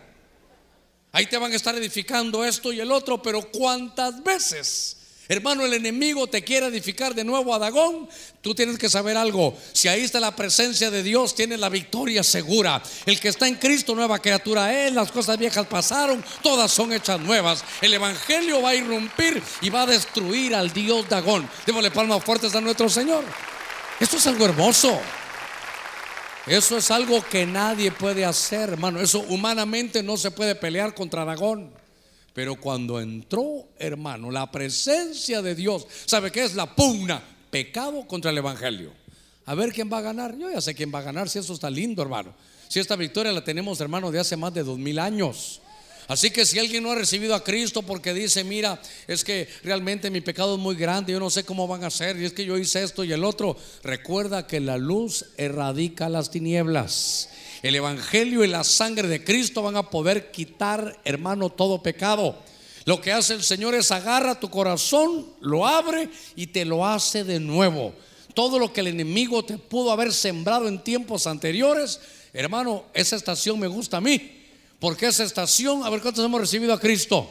Ahí 1.11 1.26
te 1.26 1.36
van 1.38 1.51
a 1.51 1.57
estar 1.57 1.74
edificando 1.74 2.44
esto 2.44 2.72
y 2.72 2.78
el 2.78 2.92
otro, 2.92 3.20
pero 3.20 3.42
¿cuántas 3.51 4.22
veces? 4.22 4.96
Hermano, 5.26 5.64
el 5.64 5.74
enemigo 5.74 6.28
te 6.28 6.44
quiere 6.44 6.66
edificar 6.66 7.16
de 7.16 7.24
nuevo 7.24 7.53
a 7.53 7.59
Dagón. 7.59 8.09
Tú 8.40 8.55
tienes 8.55 8.78
que 8.78 8.88
saber 8.88 9.16
algo. 9.16 9.59
Si 9.72 9.88
ahí 9.88 10.03
está 10.03 10.20
la 10.20 10.36
presencia 10.36 10.88
de 10.88 11.03
Dios, 11.03 11.34
tienes 11.34 11.59
la 11.59 11.68
victoria 11.68 12.22
segura. 12.22 12.80
El 13.05 13.18
que 13.18 13.30
está 13.30 13.48
en 13.48 13.57
Cristo, 13.57 13.96
nueva 13.96 14.20
criatura 14.20 14.86
es. 14.86 14.92
Las 14.92 15.11
cosas 15.11 15.36
viejas 15.36 15.66
pasaron, 15.66 16.24
todas 16.44 16.70
son 16.70 16.92
hechas 16.92 17.18
nuevas. 17.18 17.64
El 17.80 17.92
evangelio 17.92 18.62
va 18.62 18.68
a 18.68 18.76
irrumpir 18.76 19.42
y 19.62 19.68
va 19.68 19.82
a 19.82 19.86
destruir 19.86 20.55
al 20.55 20.72
Dios 20.72 21.09
Dagón. 21.09 21.51
Démosle 21.66 21.90
palmas 21.90 22.22
fuertes 22.22 22.55
a 22.55 22.61
nuestro 22.61 22.88
Señor. 22.88 23.24
Esto 23.98 24.16
es 24.16 24.26
algo 24.28 24.44
hermoso. 24.44 25.01
Eso 26.51 26.76
es 26.76 26.90
algo 26.90 27.22
que 27.22 27.46
nadie 27.46 27.92
puede 27.92 28.24
hacer, 28.24 28.70
hermano. 28.70 29.01
Eso 29.01 29.20
humanamente 29.28 30.03
no 30.03 30.16
se 30.16 30.32
puede 30.32 30.57
pelear 30.57 30.96
contra 30.96 31.24
Dagón. 31.24 31.70
Pero 32.34 32.57
cuando 32.57 33.01
entró, 33.01 33.68
hermano, 33.78 34.32
la 34.32 34.51
presencia 34.51 35.42
de 35.42 35.55
Dios, 35.55 35.86
¿sabe 36.07 36.32
qué 36.32 36.42
es 36.42 36.57
la 36.57 36.74
pugna? 36.74 37.22
Pecado 37.53 38.05
contra 38.09 38.32
el 38.32 38.38
Evangelio. 38.38 38.92
A 39.46 39.55
ver 39.55 39.72
quién 39.72 39.88
va 39.92 39.98
a 39.98 40.01
ganar. 40.01 40.36
Yo 40.36 40.51
ya 40.51 40.61
sé 40.61 40.74
quién 40.74 40.92
va 40.92 40.98
a 40.98 41.03
ganar, 41.03 41.28
si 41.28 41.38
eso 41.38 41.53
está 41.53 41.70
lindo, 41.70 42.03
hermano. 42.03 42.34
Si 42.66 42.80
esta 42.80 42.96
victoria 42.96 43.30
la 43.30 43.44
tenemos, 43.44 43.80
hermano, 43.80 44.11
de 44.11 44.18
hace 44.18 44.36
más 44.36 44.53
de 44.53 44.64
dos 44.64 44.76
mil 44.76 44.98
años. 44.98 45.61
Así 46.11 46.32
que 46.32 46.44
si 46.44 46.58
alguien 46.58 46.82
no 46.82 46.90
ha 46.90 46.96
recibido 46.96 47.36
a 47.36 47.44
Cristo 47.44 47.82
porque 47.82 48.12
dice, 48.12 48.42
mira, 48.42 48.82
es 49.06 49.22
que 49.22 49.46
realmente 49.62 50.11
mi 50.11 50.20
pecado 50.20 50.56
es 50.56 50.61
muy 50.61 50.74
grande, 50.74 51.12
yo 51.12 51.20
no 51.20 51.30
sé 51.30 51.44
cómo 51.44 51.68
van 51.68 51.84
a 51.84 51.86
hacer, 51.86 52.20
y 52.20 52.24
es 52.24 52.32
que 52.32 52.44
yo 52.44 52.58
hice 52.58 52.82
esto 52.82 53.04
y 53.04 53.12
el 53.12 53.22
otro, 53.22 53.56
recuerda 53.84 54.44
que 54.44 54.58
la 54.58 54.76
luz 54.76 55.26
erradica 55.36 56.08
las 56.08 56.28
tinieblas. 56.28 57.28
El 57.62 57.76
Evangelio 57.76 58.42
y 58.42 58.48
la 58.48 58.64
sangre 58.64 59.06
de 59.06 59.22
Cristo 59.22 59.62
van 59.62 59.76
a 59.76 59.88
poder 59.88 60.32
quitar, 60.32 60.98
hermano, 61.04 61.48
todo 61.48 61.80
pecado. 61.80 62.36
Lo 62.86 63.00
que 63.00 63.12
hace 63.12 63.34
el 63.34 63.44
Señor 63.44 63.76
es 63.76 63.92
agarra 63.92 64.40
tu 64.40 64.50
corazón, 64.50 65.28
lo 65.40 65.64
abre 65.64 66.08
y 66.34 66.48
te 66.48 66.64
lo 66.64 66.84
hace 66.84 67.22
de 67.22 67.38
nuevo. 67.38 67.94
Todo 68.34 68.58
lo 68.58 68.72
que 68.72 68.80
el 68.80 68.88
enemigo 68.88 69.44
te 69.44 69.58
pudo 69.58 69.92
haber 69.92 70.12
sembrado 70.12 70.66
en 70.66 70.82
tiempos 70.82 71.28
anteriores, 71.28 72.00
hermano, 72.32 72.86
esa 72.94 73.14
estación 73.14 73.61
me 73.61 73.68
gusta 73.68 73.98
a 73.98 74.00
mí. 74.00 74.39
Porque 74.81 75.07
esa 75.07 75.24
estación, 75.24 75.85
a 75.85 75.91
ver 75.91 76.01
cuántos 76.01 76.24
hemos 76.24 76.41
recibido 76.41 76.72
a 76.72 76.81
Cristo. 76.81 77.28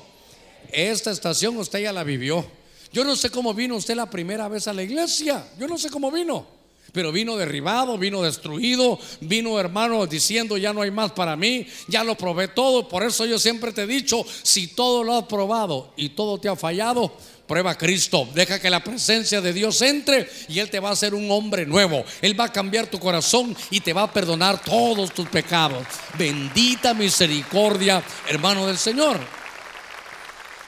Esta 0.72 1.12
estación 1.12 1.58
usted 1.58 1.80
ya 1.80 1.92
la 1.92 2.04
vivió. 2.04 2.46
Yo 2.94 3.04
no 3.04 3.16
sé 3.16 3.30
cómo 3.32 3.54
vino 3.54 3.76
usted 3.76 3.96
la 3.96 4.10
primera 4.10 4.48
vez 4.48 4.68
a 4.68 4.74
la 4.74 4.84
iglesia. 4.84 5.46
Yo 5.58 5.68
no 5.68 5.78
sé 5.78 5.90
cómo 5.90 6.12
vino. 6.12 6.59
Pero 6.92 7.12
vino 7.12 7.38
derribado, 7.38 7.98
vino 7.98 8.22
destruido, 8.22 9.00
vino 9.22 9.60
hermano 9.60 10.06
diciendo 10.08 10.58
ya 10.58 10.74
no 10.74 10.82
hay 10.82 10.92
más 10.92 11.12
para 11.12 11.36
mí, 11.36 11.68
ya 11.88 12.04
lo 12.04 12.16
probé 12.16 12.48
todo. 12.48 12.88
Por 12.88 13.04
eso 13.04 13.26
yo 13.26 13.40
siempre 13.40 13.72
te 13.72 13.84
he 13.84 13.88
dicho, 13.88 14.26
si 14.44 14.68
todo 14.68 15.04
lo 15.04 15.18
has 15.18 15.26
probado 15.26 15.94
y 15.96 16.10
todo 16.10 16.40
te 16.40 16.50
ha 16.50 16.56
fallado, 16.56 17.14
Prueba 17.50 17.72
a 17.72 17.78
Cristo, 17.80 18.30
deja 18.36 18.60
que 18.60 18.70
la 18.70 18.84
presencia 18.84 19.42
de 19.42 19.54
Dios 19.54 19.82
entre 19.82 20.30
y 20.50 20.60
Él 20.60 20.70
te 20.70 20.80
va 20.80 20.90
a 20.90 20.92
hacer 20.92 21.16
un 21.16 21.32
hombre 21.32 21.66
nuevo. 21.66 22.06
Él 22.22 22.40
va 22.40 22.44
a 22.44 22.54
cambiar 22.54 22.86
tu 22.86 23.00
corazón 23.00 23.58
y 23.72 23.80
te 23.80 23.92
va 23.92 24.04
a 24.04 24.14
perdonar 24.14 24.62
todos 24.62 25.12
tus 25.16 25.28
pecados. 25.30 25.84
Bendita 26.16 26.94
misericordia, 26.94 28.04
hermano 28.28 28.68
del 28.68 28.78
Señor. 28.78 29.20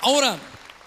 Ahora, 0.01 0.39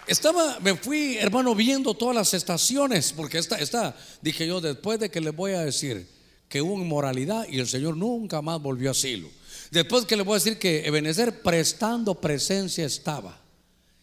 estaba, 0.07 0.59
me 0.61 0.77
fui, 0.77 1.17
hermano, 1.17 1.55
viendo 1.55 1.95
todas 1.95 2.15
las 2.15 2.35
estaciones, 2.35 3.13
porque 3.13 3.39
esta, 3.39 3.59
esta, 3.59 3.97
dije 4.21 4.47
yo, 4.47 4.61
después 4.61 5.01
de 5.01 5.11
que 5.11 5.21
les 5.21 5.35
voy 5.35 5.53
a 5.53 5.61
decir 5.61 6.07
que 6.49 6.61
hubo 6.63 6.81
inmoralidad 6.81 7.47
y 7.49 7.59
el 7.59 7.67
Señor 7.67 7.97
nunca 7.97 8.43
más 8.43 8.61
volvió 8.61 8.91
a 8.91 8.93
asilo. 8.93 9.29
Después 9.71 10.05
que 10.05 10.17
le 10.17 10.23
voy 10.23 10.35
a 10.35 10.39
decir 10.39 10.59
que 10.59 10.87
Ebenezer 10.87 11.43
prestando 11.43 12.15
presencia 12.15 12.85
estaba. 12.85 13.41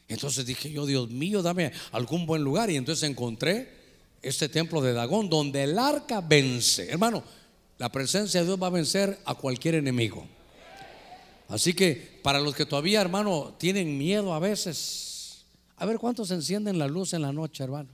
Entonces 0.07 0.45
dije 0.45 0.69
yo, 0.69 0.85
Dios 0.85 1.09
mío, 1.09 1.41
dame 1.41 1.71
algún 1.91 2.25
buen 2.25 2.43
lugar. 2.43 2.69
Y 2.69 2.75
entonces 2.75 3.09
encontré 3.09 3.69
este 4.21 4.49
templo 4.49 4.81
de 4.81 4.91
Dagón 4.91 5.29
donde 5.29 5.63
el 5.63 5.79
arca 5.79 6.19
vence. 6.19 6.89
Hermano, 6.89 7.23
la 7.77 7.89
presencia 7.89 8.41
de 8.41 8.47
Dios 8.47 8.61
va 8.61 8.67
a 8.67 8.71
vencer 8.71 9.17
a 9.23 9.35
cualquier 9.35 9.75
enemigo. 9.75 10.27
Así 11.47 11.73
que 11.73 12.19
para 12.21 12.39
los 12.39 12.55
que 12.55 12.65
todavía, 12.65 13.01
hermano, 13.01 13.55
tienen 13.57 13.97
miedo 13.97 14.33
a 14.33 14.39
veces, 14.39 15.10
a 15.81 15.85
ver 15.87 15.97
cuántos 15.97 16.29
encienden 16.29 16.77
la 16.77 16.87
luz 16.87 17.11
en 17.13 17.23
la 17.23 17.33
noche, 17.33 17.63
hermano. 17.63 17.89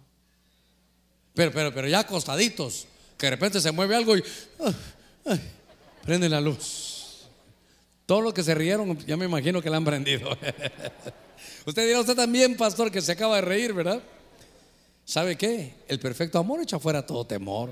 Pero, 1.33 1.53
pero, 1.53 1.73
pero 1.73 1.87
ya 1.87 1.99
acostaditos, 1.99 2.85
que 3.17 3.27
de 3.27 3.29
repente 3.29 3.61
se 3.61 3.71
mueve 3.71 3.95
algo 3.95 4.17
y 4.17 4.23
prende 6.03 6.27
la 6.27 6.41
luz. 6.41 7.29
Todos 8.05 8.21
los 8.21 8.33
que 8.33 8.43
se 8.43 8.53
rieron, 8.53 8.97
ya 9.05 9.15
me 9.15 9.23
imagino 9.23 9.61
que 9.61 9.69
la 9.69 9.77
han 9.77 9.85
prendido. 9.85 10.29
Usted 11.65 11.87
dirá, 11.87 12.01
usted 12.01 12.15
también, 12.15 12.57
pastor, 12.57 12.91
que 12.91 13.01
se 13.01 13.13
acaba 13.13 13.37
de 13.37 13.43
reír, 13.43 13.71
¿verdad? 13.71 14.03
¿Sabe 15.05 15.37
qué? 15.37 15.75
El 15.87 15.99
perfecto 15.99 16.39
amor 16.39 16.61
echa 16.61 16.79
fuera 16.79 17.05
todo 17.05 17.25
temor. 17.25 17.69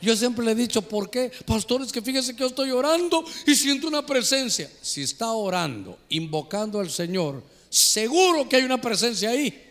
Yo 0.00 0.16
siempre 0.16 0.46
le 0.46 0.52
he 0.52 0.54
dicho, 0.54 0.80
¿por 0.80 1.10
qué? 1.10 1.30
Pastor, 1.44 1.82
es 1.82 1.92
que 1.92 2.00
fíjese 2.00 2.32
que 2.32 2.40
yo 2.40 2.46
estoy 2.46 2.70
orando 2.70 3.22
y 3.46 3.54
siento 3.54 3.86
una 3.86 4.06
presencia. 4.06 4.70
Si 4.80 5.02
está 5.02 5.30
orando, 5.32 5.98
invocando 6.08 6.80
al 6.80 6.88
Señor, 6.88 7.42
seguro 7.72 8.48
que 8.48 8.56
hay 8.56 8.62
una 8.64 8.80
presencia 8.80 9.30
ahí. 9.30 9.66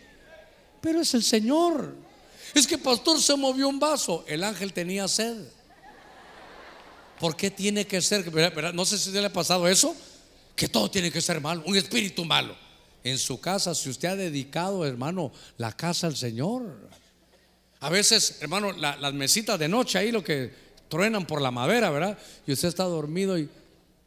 Pero 0.80 1.00
es 1.00 1.14
el 1.14 1.22
Señor. 1.22 1.94
Es 2.52 2.66
que 2.66 2.76
pastor 2.76 3.20
se 3.20 3.36
movió 3.36 3.68
un 3.68 3.78
vaso, 3.78 4.24
el 4.26 4.44
ángel 4.44 4.72
tenía 4.72 5.08
sed. 5.08 5.46
¿Por 7.18 7.36
qué 7.36 7.50
tiene 7.50 7.86
que 7.86 8.02
ser? 8.02 8.74
No 8.74 8.84
sé 8.84 8.98
si 8.98 9.10
le 9.12 9.24
ha 9.24 9.32
pasado 9.32 9.68
eso, 9.68 9.94
que 10.56 10.68
todo 10.68 10.90
tiene 10.90 11.10
que 11.10 11.20
ser 11.20 11.40
malo, 11.40 11.62
un 11.64 11.76
espíritu 11.76 12.24
malo 12.24 12.54
en 13.04 13.16
su 13.16 13.40
casa, 13.40 13.74
si 13.74 13.88
usted 13.88 14.08
ha 14.08 14.16
dedicado, 14.16 14.84
hermano, 14.84 15.32
la 15.56 15.72
casa 15.72 16.08
al 16.08 16.16
Señor. 16.16 16.90
A 17.80 17.88
veces, 17.88 18.38
hermano, 18.40 18.72
las 18.72 19.12
mesitas 19.14 19.58
de 19.58 19.68
noche 19.68 19.98
ahí 19.98 20.10
lo 20.10 20.22
que 20.22 20.52
truenan 20.88 21.24
por 21.24 21.40
la 21.40 21.50
madera, 21.50 21.90
¿verdad? 21.90 22.18
Y 22.46 22.52
usted 22.52 22.68
está 22.68 22.84
dormido 22.84 23.38
y 23.38 23.48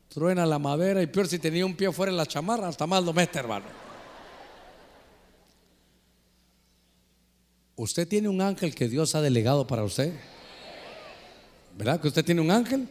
truena 0.10 0.46
la 0.46 0.60
madera 0.60 1.02
y 1.02 1.08
peor 1.08 1.28
si 1.28 1.40
tenía 1.40 1.66
un 1.66 1.76
pie 1.76 1.92
fuera 1.92 2.12
en 2.12 2.18
la 2.18 2.26
chamarra, 2.26 2.68
hasta 2.68 2.86
más 2.86 3.04
lo 3.04 3.12
mete, 3.12 3.40
hermano. 3.40 3.85
Usted 7.76 8.08
tiene 8.08 8.30
un 8.30 8.42
ángel 8.42 8.74
que 8.74 8.88
Dios 8.88 9.16
ha 9.16 9.22
delegado 9.22 9.68
para 9.68 9.84
usted. 9.84 10.14
¿Verdad 11.78 12.00
que 12.00 12.08
usted 12.08 12.24
tiene 12.24 12.42
un 12.42 12.52
ángel? 12.52 12.88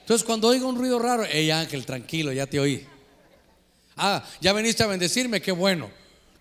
Entonces 0.00 0.24
cuando 0.24 0.48
oiga 0.48 0.66
un 0.66 0.76
ruido 0.76 0.98
raro, 0.98 1.24
hey 1.28 1.50
ángel, 1.50 1.86
tranquilo, 1.86 2.32
ya 2.32 2.46
te 2.46 2.58
oí. 2.58 2.86
Ah, 3.96 4.24
ya 4.40 4.52
veniste 4.52 4.82
a 4.82 4.86
bendecirme, 4.86 5.40
qué 5.40 5.52
bueno. 5.52 5.88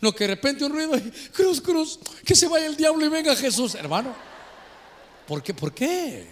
No, 0.01 0.13
que 0.13 0.25
de 0.25 0.35
repente 0.35 0.65
un 0.65 0.73
ruido, 0.73 0.99
cruz, 1.33 1.61
cruz, 1.61 1.99
que 2.25 2.35
se 2.35 2.47
vaya 2.47 2.65
el 2.65 2.75
diablo 2.75 3.05
y 3.05 3.09
venga 3.09 3.35
Jesús, 3.35 3.75
hermano. 3.75 4.13
¿Por 5.27 5.41
qué? 5.41 5.53
¿Por 5.53 5.73
qué? 5.73 6.27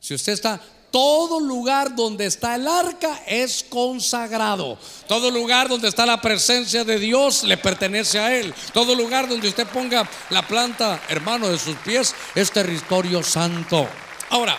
Si 0.00 0.14
usted 0.14 0.32
está, 0.32 0.60
todo 0.92 1.40
lugar 1.40 1.96
donde 1.96 2.26
está 2.26 2.54
el 2.54 2.68
arca 2.68 3.22
es 3.26 3.64
consagrado. 3.64 4.78
Todo 5.08 5.30
lugar 5.30 5.68
donde 5.68 5.88
está 5.88 6.04
la 6.04 6.20
presencia 6.20 6.84
de 6.84 6.98
Dios 6.98 7.42
le 7.44 7.56
pertenece 7.56 8.20
a 8.20 8.38
Él. 8.38 8.54
Todo 8.74 8.94
lugar 8.94 9.26
donde 9.26 9.48
usted 9.48 9.66
ponga 9.66 10.08
la 10.28 10.46
planta, 10.46 11.02
hermano, 11.08 11.48
de 11.48 11.58
sus 11.58 11.76
pies 11.76 12.14
es 12.34 12.52
territorio 12.52 13.22
santo. 13.22 13.88
Ahora, 14.28 14.58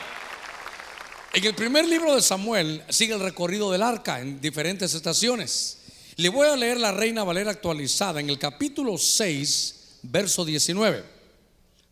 en 1.33 1.45
el 1.45 1.53
primer 1.53 1.87
libro 1.87 2.15
de 2.15 2.21
Samuel 2.21 2.83
sigue 2.89 3.13
el 3.13 3.19
recorrido 3.19 3.71
del 3.71 3.83
arca 3.83 4.19
en 4.19 4.41
diferentes 4.41 4.95
estaciones. 4.95 5.77
Le 6.15 6.29
voy 6.29 6.47
a 6.47 6.55
leer 6.55 6.79
la 6.79 6.91
Reina 6.91 7.23
Valera 7.23 7.51
actualizada 7.51 8.19
en 8.19 8.29
el 8.29 8.39
capítulo 8.39 8.97
6, 8.97 9.99
verso 10.01 10.43
19. 10.43 11.03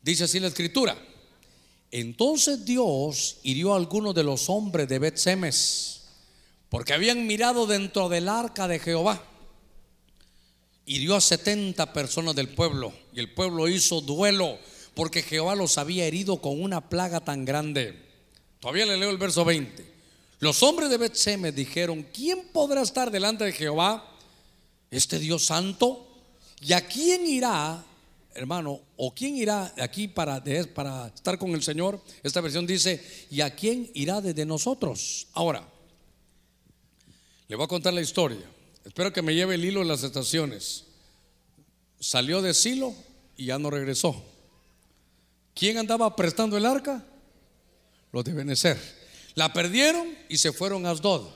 Dice 0.01 0.23
así 0.23 0.39
la 0.39 0.47
escritura. 0.47 0.97
Entonces 1.91 2.63
Dios 2.63 3.37
hirió 3.43 3.73
a 3.73 3.77
algunos 3.77 4.15
de 4.15 4.23
los 4.23 4.49
hombres 4.49 4.87
de 4.87 4.99
Bet-Semes 4.99 6.01
porque 6.69 6.93
habían 6.93 7.27
mirado 7.27 7.67
dentro 7.67 8.07
del 8.07 8.29
arca 8.29 8.69
de 8.69 8.79
Jehová. 8.79 9.21
Hirió 10.85 11.17
a 11.17 11.21
70 11.21 11.91
personas 11.91 12.33
del 12.33 12.47
pueblo 12.47 12.93
y 13.13 13.19
el 13.19 13.33
pueblo 13.33 13.67
hizo 13.67 13.99
duelo 13.99 14.57
porque 14.95 15.21
Jehová 15.21 15.55
los 15.55 15.77
había 15.77 16.05
herido 16.05 16.41
con 16.41 16.61
una 16.61 16.89
plaga 16.89 17.19
tan 17.19 17.43
grande. 17.43 18.01
Todavía 18.61 18.85
le 18.85 18.97
leo 18.97 19.09
el 19.09 19.17
verso 19.17 19.43
20. 19.43 19.91
Los 20.39 20.63
hombres 20.63 20.89
de 20.89 20.97
Bet-Semes 20.97 21.53
dijeron, 21.53 22.07
¿quién 22.13 22.47
podrá 22.53 22.81
estar 22.81 23.11
delante 23.11 23.43
de 23.43 23.51
Jehová? 23.51 24.17
Este 24.89 25.19
Dios 25.19 25.45
santo. 25.45 26.07
¿Y 26.61 26.73
a 26.73 26.87
quién 26.87 27.27
irá, 27.27 27.83
hermano? 28.33 28.81
¿O 28.97 29.13
quién 29.13 29.35
irá 29.35 29.73
aquí 29.81 30.07
para, 30.07 30.43
para 30.73 31.07
estar 31.07 31.37
con 31.37 31.51
el 31.51 31.63
Señor? 31.63 32.01
Esta 32.23 32.41
versión 32.41 32.65
dice, 32.65 33.03
¿y 33.29 33.41
a 33.41 33.55
quién 33.55 33.89
irá 33.93 34.21
desde 34.21 34.45
nosotros? 34.45 35.27
Ahora, 35.33 35.67
le 37.47 37.55
voy 37.55 37.65
a 37.65 37.67
contar 37.67 37.93
la 37.93 38.01
historia. 38.01 38.49
Espero 38.85 39.11
que 39.13 39.21
me 39.21 39.35
lleve 39.35 39.55
el 39.55 39.65
hilo 39.65 39.81
de 39.81 39.87
las 39.87 40.03
estaciones. 40.03 40.85
Salió 41.99 42.41
de 42.41 42.53
Silo 42.53 42.93
y 43.37 43.45
ya 43.45 43.59
no 43.59 43.69
regresó. 43.69 44.23
¿Quién 45.53 45.77
andaba 45.77 46.15
prestando 46.15 46.57
el 46.57 46.65
arca? 46.65 47.05
los 48.11 48.23
de 48.23 48.33
Benecer. 48.33 48.79
La 49.35 49.53
perdieron 49.53 50.07
y 50.29 50.37
se 50.37 50.51
fueron 50.51 50.85
a 50.85 50.91
Asdod. 50.91 51.27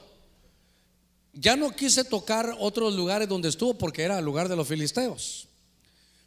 Ya 1.34 1.56
no 1.56 1.72
quise 1.76 2.04
tocar 2.04 2.56
otros 2.60 2.94
lugares 2.94 3.28
donde 3.28 3.50
estuvo 3.50 3.74
porque 3.78 4.04
era 4.04 4.20
el 4.20 4.26
lugar 4.26 4.50
de 4.50 4.56
los 4.56 4.68
filisteos. 4.68 5.45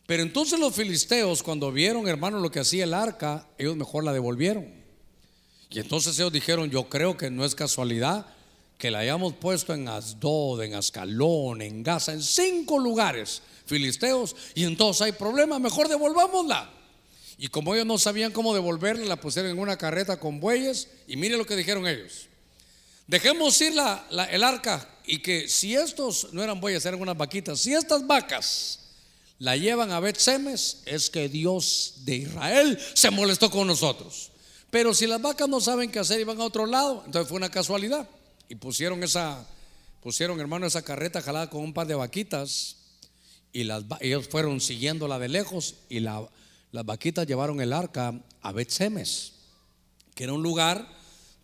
Pero 0.09 0.23
entonces 0.23 0.59
los 0.59 0.75
filisteos, 0.75 1.43
cuando 1.43 1.71
vieron, 1.71 2.09
hermano, 2.09 2.41
lo 2.41 2.51
que 2.51 2.61
hacía 2.61 2.85
el 2.85 2.95
arca, 2.95 3.47
ellos 3.59 3.77
mejor 3.77 4.05
la 4.05 4.15
devolvieron. 4.15 4.67
Y 5.69 5.81
entonces 5.81 6.19
ellos 6.19 6.33
dijeron, 6.33 6.71
yo 6.71 6.89
creo 6.89 7.19
que 7.19 7.29
no 7.29 7.45
es 7.45 7.55
casualidad 7.55 8.25
que 8.79 8.91
la 8.91 9.01
hayamos 9.01 9.35
puesto 9.35 9.75
en 9.75 9.87
Asdod, 9.87 10.63
en 10.63 10.73
Ascalón, 10.73 11.61
en 11.61 11.83
Gaza, 11.83 12.15
en 12.15 12.23
cinco 12.23 12.79
lugares 12.79 13.43
filisteos, 13.67 14.35
y 14.55 14.65
entonces 14.65 15.03
hay 15.03 15.13
problema, 15.13 15.59
mejor 15.59 15.89
devolvámosla. 15.89 16.71
Y 17.37 17.49
como 17.49 17.75
ellos 17.75 17.85
no 17.85 17.99
sabían 17.99 18.33
cómo 18.33 18.55
devolverla, 18.55 19.05
la 19.05 19.21
pusieron 19.21 19.51
en 19.51 19.59
una 19.59 19.77
carreta 19.77 20.19
con 20.19 20.41
bueyes. 20.41 20.89
Y 21.07 21.19
mire 21.19 21.37
lo 21.37 21.45
que 21.45 21.55
dijeron 21.55 21.87
ellos. 21.87 22.29
Dejemos 23.07 23.61
ir 23.61 23.75
la, 23.75 24.07
el 24.31 24.43
arca 24.43 24.89
y 25.05 25.19
que 25.19 25.49
si 25.49 25.75
estos 25.75 26.33
no 26.33 26.43
eran 26.43 26.63
bueyes, 26.63 26.87
eran 26.87 26.99
unas 26.99 27.19
vaquitas, 27.19 27.61
si 27.61 27.75
estas 27.75 28.07
vacas 28.07 28.88
la 29.39 29.57
llevan 29.57 29.93
a 29.93 30.01
Bet-Semes, 30.01 30.82
es 30.84 31.11
que 31.11 31.28
Dios 31.28 31.95
de 32.05 32.16
Israel 32.16 32.78
se 32.95 33.11
molestó 33.11 33.51
con 33.51 33.66
nosotros. 33.66 34.32
Pero 34.70 34.93
si 34.93 35.07
las 35.07 35.22
vacas 35.22 35.49
no 35.49 35.61
saben 35.61 35.91
qué 35.91 36.01
hacer 36.01 36.20
y 36.20 36.24
van 36.24 36.41
a 36.41 36.45
otro 36.45 36.66
lado, 36.66 37.03
entonces 37.07 37.28
fue 37.28 37.36
una 37.36 37.51
casualidad. 37.51 38.09
Y 38.49 38.57
pusieron 38.57 39.03
esa, 39.03 39.47
pusieron 40.03 40.41
hermano 40.41 40.66
esa 40.66 40.82
carreta 40.82 41.22
jalada 41.22 41.49
con 41.49 41.62
un 41.62 41.72
par 41.72 41.86
de 41.86 41.95
vaquitas 41.95 42.76
y 43.53 43.64
las, 43.64 43.84
ellos 44.01 44.28
fueron 44.28 44.61
siguiéndola 44.61 45.18
de 45.18 45.28
lejos 45.28 45.76
y 45.89 46.01
la, 46.01 46.28
las 46.72 46.84
vaquitas 46.84 47.26
llevaron 47.26 47.61
el 47.61 47.72
arca 47.72 48.20
a 48.43 48.53
Bet-Semes, 48.53 49.32
que 50.14 50.24
era 50.24 50.32
un 50.32 50.43
lugar 50.43 50.86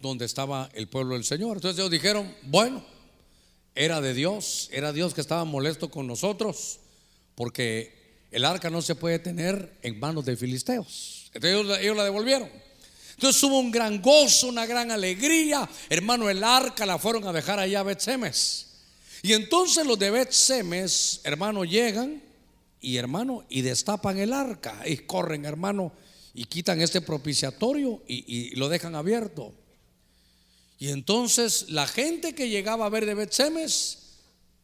donde 0.00 0.26
estaba 0.26 0.68
el 0.74 0.88
pueblo 0.88 1.14
del 1.14 1.24
Señor. 1.24 1.56
Entonces 1.56 1.78
ellos 1.78 1.90
dijeron, 1.90 2.34
bueno, 2.42 2.84
era 3.74 4.00
de 4.00 4.12
Dios, 4.14 4.68
era 4.72 4.92
Dios 4.92 5.14
que 5.14 5.20
estaba 5.20 5.44
molesto 5.44 5.90
con 5.90 6.06
nosotros, 6.06 6.80
porque 7.34 8.04
el 8.30 8.44
arca 8.44 8.70
no 8.70 8.82
se 8.82 8.94
puede 8.94 9.18
tener 9.18 9.78
en 9.82 9.98
manos 10.00 10.24
de 10.24 10.36
filisteos. 10.36 11.30
Entonces 11.34 11.80
ellos, 11.80 11.96
la 11.96 12.04
devolvieron. 12.04 12.50
Entonces 13.12 13.42
hubo 13.44 13.60
un 13.60 13.70
gran 13.70 14.02
gozo, 14.02 14.48
una 14.48 14.66
gran 14.66 14.90
alegría. 14.90 15.68
Hermano, 15.88 16.28
el 16.28 16.42
arca 16.42 16.84
la 16.84 16.98
fueron 16.98 17.26
a 17.26 17.32
dejar 17.32 17.60
allá 17.60 17.80
a 17.80 17.84
Bet-Semes. 17.84 18.66
Y 19.22 19.32
entonces 19.32 19.86
los 19.86 19.98
de 19.98 20.10
Bet-Semes, 20.10 21.20
hermano, 21.22 21.64
llegan 21.64 22.22
y 22.80 22.96
hermano, 22.96 23.44
y 23.48 23.62
destapan 23.62 24.18
el 24.18 24.32
arca 24.32 24.82
y 24.84 24.98
corren, 24.98 25.44
hermano, 25.44 25.92
y 26.34 26.44
quitan 26.44 26.80
este 26.80 27.00
propiciatorio 27.00 28.02
y, 28.06 28.24
y 28.26 28.56
lo 28.56 28.68
dejan 28.68 28.96
abierto. 28.96 29.54
Y 30.78 30.88
entonces 30.88 31.70
la 31.70 31.86
gente 31.86 32.34
que 32.34 32.48
llegaba 32.48 32.86
a 32.86 32.90
ver 32.90 33.06
de 33.06 33.14
Bet-Semes 33.14 33.98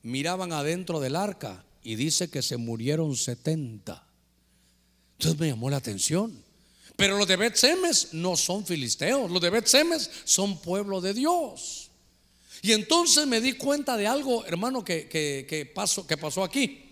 miraban 0.02 0.52
adentro 0.52 0.98
del 0.98 1.14
arca 1.14 1.64
y 1.82 1.94
dice 1.94 2.28
que 2.28 2.42
se 2.42 2.56
murieron 2.56 3.16
70. 3.16 4.06
Entonces 5.18 5.40
me 5.40 5.48
llamó 5.48 5.70
la 5.70 5.76
atención. 5.76 6.42
Pero 6.96 7.16
los 7.16 7.26
de 7.26 7.36
Bet-Semes 7.36 8.12
no 8.12 8.36
son 8.36 8.66
filisteos, 8.66 9.30
los 9.30 9.40
de 9.40 9.50
Bet-Semes 9.50 10.10
son 10.24 10.60
pueblo 10.60 11.00
de 11.00 11.14
Dios. 11.14 11.90
Y 12.62 12.72
entonces 12.72 13.26
me 13.26 13.40
di 13.40 13.54
cuenta 13.54 13.96
de 13.96 14.06
algo, 14.06 14.44
hermano, 14.44 14.84
que, 14.84 15.72
pasó 15.74 16.44
aquí. 16.44 16.90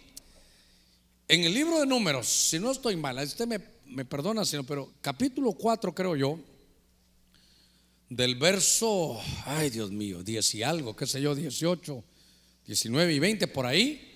En 1.28 1.45
el 1.45 1.53
libro 1.53 1.80
de 1.80 1.86
números, 1.86 2.26
si 2.26 2.59
no 2.59 2.70
estoy 2.70 2.97
mal, 2.97 3.18
usted 3.18 3.47
me, 3.47 3.61
me 3.84 4.07
perdona, 4.07 4.47
sino, 4.47 4.64
pero 4.64 4.91
capítulo 5.03 5.53
4 5.53 5.95
creo 5.95 6.16
yo, 6.16 6.39
del 8.09 8.36
verso, 8.36 9.20
ay 9.45 9.68
Dios 9.68 9.91
mío, 9.91 10.22
10 10.22 10.55
y 10.55 10.62
algo, 10.62 10.97
qué 10.97 11.07
sé 11.07 11.20
yo, 11.20 11.34
18, 11.34 12.03
19 12.66 13.12
y 13.12 13.18
20, 13.18 13.47
por 13.49 13.66
ahí, 13.66 14.08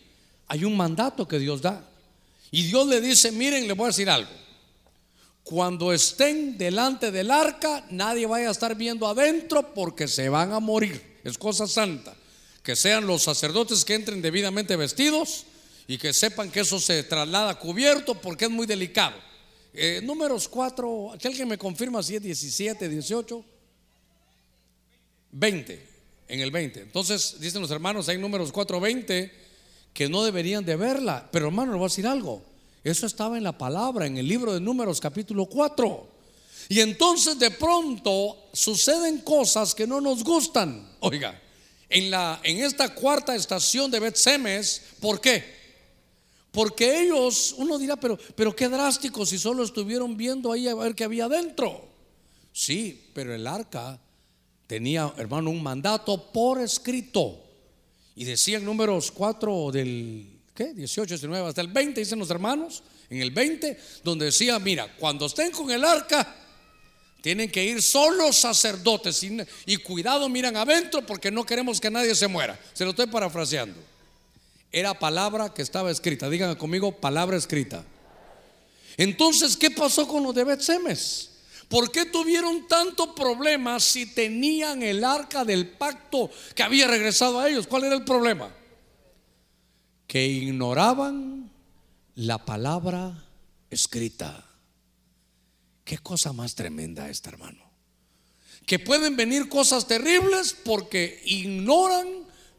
hay 0.49 0.65
un 0.65 0.77
mandato 0.77 1.27
que 1.27 1.39
Dios 1.39 1.63
da. 1.63 1.89
Y 2.51 2.65
Dios 2.65 2.87
le 2.87 3.01
dice, 3.01 3.33
miren, 3.33 3.67
le 3.67 3.73
voy 3.73 3.85
a 3.85 3.89
decir 3.89 4.11
algo. 4.11 4.31
Cuando 5.43 5.93
estén 5.93 6.59
delante 6.59 7.11
del 7.11 7.31
arca, 7.31 7.85
nadie 7.91 8.27
vaya 8.27 8.49
a 8.49 8.53
estar 8.53 8.77
viendo 8.77 9.07
adentro 9.07 9.75
porque 9.75 10.07
se 10.07 10.29
van 10.29 10.53
a 10.53 10.61
morir 10.61 11.13
es 11.25 11.39
cosa 11.39 11.67
santa. 11.67 12.15
Que 12.63 12.77
sean 12.77 13.07
los 13.07 13.23
sacerdotes 13.23 13.85
que 13.85 13.95
entren 13.95 14.23
debidamente 14.23 14.77
vestidos 14.77 15.47
y 15.89 15.99
que 15.99 16.13
sepan 16.13 16.51
que 16.51 16.61
eso 16.61 16.79
se 16.79 17.03
traslada 17.03 17.59
cubierto 17.59 18.15
porque 18.15 18.45
es 18.45 18.51
muy 18.51 18.67
delicado. 18.67 19.17
Eh, 19.75 20.01
números 20.03 20.49
4, 20.49 21.13
alguien 21.25 21.49
me 21.49 21.59
confirma 21.59 22.03
si 22.03 22.17
es 22.17 22.23
17, 22.23 22.89
18, 22.89 23.45
20, 25.33 25.89
en 26.29 26.41
el 26.41 26.51
20. 26.51 26.83
Entonces 26.83 27.37
dicen 27.41 27.63
los 27.63 27.71
hermanos, 27.71 28.09
hay 28.09 28.19
números 28.19 28.53
4, 28.53 28.79
20 28.79 29.42
que 29.93 30.09
no 30.09 30.25
deberían 30.25 30.65
de 30.65 30.77
verla. 30.77 31.29
Pero 31.31 31.47
hermano, 31.47 31.73
le 31.73 31.79
voy 31.79 31.87
a 31.87 31.89
decir 31.89 32.07
algo. 32.07 32.43
Eso 32.85 33.07
estaba 33.07 33.37
en 33.37 33.45
la 33.45 33.57
palabra, 33.57 34.07
en 34.07 34.19
el 34.19 34.27
libro 34.27 34.53
de 34.53 34.61
números 34.61 35.01
capítulo 35.01 35.47
4. 35.47 36.09
Y 36.69 36.81
entonces 36.81 37.39
de 37.39 37.51
pronto 37.51 38.49
suceden 38.53 39.21
cosas 39.21 39.75
que 39.75 39.87
no 39.87 40.01
nos 40.01 40.25
gustan. 40.25 40.97
Oiga, 41.01 41.41
en, 41.89 42.11
la, 42.11 42.41
en 42.43 42.59
esta 42.65 42.95
cuarta 42.95 43.35
estación 43.35 43.91
de 43.91 44.01
Bet-Semes, 44.01 44.83
¿por 45.01 45.21
qué? 45.21 45.63
Porque 46.51 47.03
ellos, 47.03 47.55
uno 47.57 47.79
dirá, 47.79 47.97
pero, 47.97 48.19
pero 48.35 48.55
qué 48.55 48.69
drástico 48.69 49.25
si 49.25 49.39
solo 49.39 49.65
estuvieron 49.65 50.17
viendo 50.17 50.53
ahí 50.53 50.69
a 50.69 50.75
ver 50.75 50.95
qué 50.95 51.05
había 51.05 51.25
adentro. 51.25 51.89
Sí, 52.53 53.11
pero 53.15 53.35
el 53.35 53.47
arca 53.47 53.99
tenía, 54.67 55.13
hermano, 55.17 55.51
un 55.51 55.63
mandato 55.63 56.33
por 56.33 56.61
escrito. 56.61 57.42
Y 58.15 58.25
decía 58.25 58.59
en 58.59 58.65
números 58.65 59.11
4 59.11 59.71
del, 59.73 60.27
¿qué? 60.55 60.75
18, 60.75 61.15
19, 61.15 61.49
hasta 61.49 61.61
el 61.61 61.69
20, 61.69 62.01
dicen 62.01 62.19
los 62.19 62.31
hermanos, 62.31 62.83
en 63.09 63.21
el 63.21 63.31
20, 63.31 63.79
donde 64.05 64.27
decía, 64.27 64.59
mira, 64.59 64.95
cuando 64.99 65.27
estén 65.27 65.51
con 65.51 65.71
el 65.71 65.85
arca, 65.85 66.37
tienen 67.23 67.51
que 67.51 67.65
ir 67.65 67.81
solo 67.81 68.33
sacerdotes 68.33 69.25
y, 69.67 69.77
cuidado, 69.79 70.29
miran 70.29 70.57
adentro 70.57 71.07
porque 71.07 71.31
no 71.31 71.45
queremos 71.45 71.81
que 71.81 71.91
nadie 71.91 72.15
se 72.15 72.27
muera. 72.27 72.59
Se 72.73 72.85
lo 72.85 72.91
estoy 72.91 73.07
parafraseando. 73.07 73.79
Era 74.73 74.99
palabra 74.99 75.55
que 75.55 75.63
estaba 75.63 75.91
escrita. 75.91 76.29
Digan 76.29 76.57
conmigo, 76.57 76.93
palabra 76.93 77.37
escrita. 77.37 77.85
Entonces, 78.97 79.57
¿qué 79.57 79.71
pasó 79.71 80.09
con 80.09 80.23
los 80.25 80.35
de 80.35 80.45
Betsemes? 80.45 81.32
¿Por 81.73 81.91
qué 81.91 82.05
tuvieron 82.05 82.69
tanto 82.69 83.15
problema 83.15 83.81
si 83.81 84.05
tenían 84.05 84.83
el 84.83 85.03
arca 85.03 85.43
del 85.43 85.71
pacto 85.71 86.31
que 86.55 86.63
había 86.63 86.87
regresado 86.87 87.41
a 87.41 87.49
ellos? 87.49 87.67
¿Cuál 87.67 87.85
era 87.85 87.95
el 87.95 88.05
problema? 88.05 88.55
Que 90.07 90.27
ignoraban 90.27 91.51
la 92.15 92.45
palabra 92.45 93.25
escrita. 93.71 94.45
Qué 95.83 95.97
cosa 95.97 96.35
más 96.35 96.55
tremenda 96.55 97.09
esta, 97.09 97.31
hermano. 97.31 97.65
Que 98.67 98.79
pueden 98.79 99.17
venir 99.17 99.49
cosas 99.49 99.87
terribles 99.87 100.55
porque 100.67 101.23
ignoran 101.25 102.07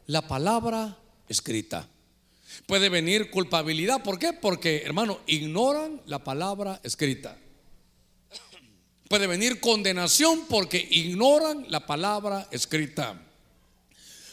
la 0.08 0.26
palabra 0.26 0.98
escrita. 1.28 1.88
Puede 2.66 2.88
venir 2.88 3.30
culpabilidad, 3.30 4.02
¿por 4.02 4.18
qué? 4.18 4.32
Porque, 4.32 4.82
hermano, 4.84 5.20
ignoran 5.28 6.02
la 6.06 6.24
palabra 6.24 6.80
escrita. 6.82 7.38
Puede 9.14 9.28
venir 9.28 9.60
condenación 9.60 10.40
porque 10.48 10.88
ignoran 10.90 11.66
la 11.68 11.86
palabra 11.86 12.48
escrita. 12.50 13.14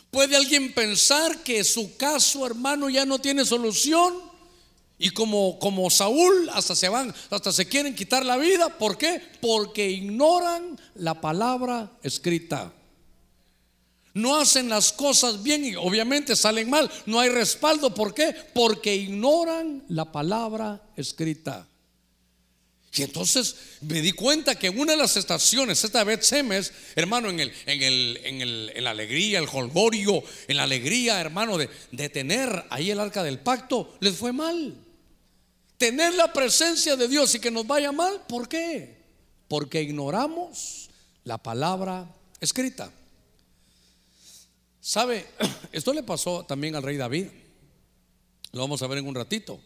Puede 0.09 0.35
alguien 0.35 0.73
pensar 0.73 1.43
que 1.43 1.63
su 1.63 1.97
caso, 1.97 2.47
hermano, 2.47 2.89
ya 2.89 3.05
no 3.05 3.19
tiene 3.19 3.45
solución 3.45 4.11
y 4.97 5.11
como, 5.11 5.59
como 5.59 5.87
Saúl, 5.91 6.49
hasta 6.51 6.75
se 6.75 6.89
van, 6.89 7.13
hasta 7.29 7.51
se 7.51 7.67
quieren 7.67 7.93
quitar 7.93 8.25
la 8.25 8.37
vida. 8.37 8.75
¿Por 8.79 8.97
qué? 8.97 9.21
Porque 9.39 9.87
ignoran 9.87 10.81
la 10.95 11.21
palabra 11.21 11.91
escrita. 12.01 12.73
No 14.15 14.35
hacen 14.35 14.67
las 14.67 14.91
cosas 14.91 15.43
bien 15.43 15.63
y 15.63 15.75
obviamente 15.75 16.35
salen 16.35 16.71
mal. 16.71 16.89
No 17.05 17.19
hay 17.19 17.29
respaldo. 17.29 17.93
¿Por 17.93 18.15
qué? 18.15 18.33
Porque 18.55 18.95
ignoran 18.95 19.83
la 19.89 20.11
palabra 20.11 20.81
escrita. 20.95 21.67
Y 22.93 23.03
entonces 23.03 23.55
me 23.81 24.01
di 24.01 24.11
cuenta 24.11 24.55
que 24.55 24.69
una 24.69 24.91
de 24.91 24.97
las 24.97 25.15
estaciones, 25.15 25.83
esta 25.83 26.03
vez 26.03 26.25
Semes, 26.25 26.73
hermano, 26.95 27.29
en, 27.29 27.39
el, 27.39 27.53
en, 27.65 27.81
el, 27.81 28.19
en, 28.23 28.41
el, 28.41 28.83
la 28.83 28.89
alegría, 28.89 29.39
el 29.39 29.47
holgorio, 29.51 30.23
en 30.47 30.57
la 30.57 30.63
alegría, 30.63 31.21
hermano, 31.21 31.57
de, 31.57 31.69
de 31.91 32.09
tener 32.09 32.65
ahí 32.69 32.91
el 32.91 32.99
arca 32.99 33.23
del 33.23 33.39
pacto, 33.39 33.95
les 34.01 34.15
fue 34.15 34.33
mal 34.33 34.75
tener 35.81 36.13
la 36.13 36.31
presencia 36.31 36.95
de 36.95 37.07
Dios 37.07 37.33
y 37.33 37.39
que 37.39 37.49
nos 37.49 37.65
vaya 37.65 37.91
mal, 37.91 38.21
¿por 38.27 38.47
qué? 38.47 39.01
Porque 39.47 39.81
ignoramos 39.81 40.91
la 41.23 41.39
palabra 41.39 42.07
escrita. 42.39 42.91
¿Sabe? 44.79 45.25
Esto 45.71 45.91
le 45.91 46.03
pasó 46.03 46.45
también 46.45 46.75
al 46.75 46.83
rey 46.83 46.97
David. 46.97 47.29
Lo 48.51 48.61
vamos 48.61 48.83
a 48.83 48.87
ver 48.87 48.99
en 48.99 49.07
un 49.07 49.15
ratito. 49.15 49.59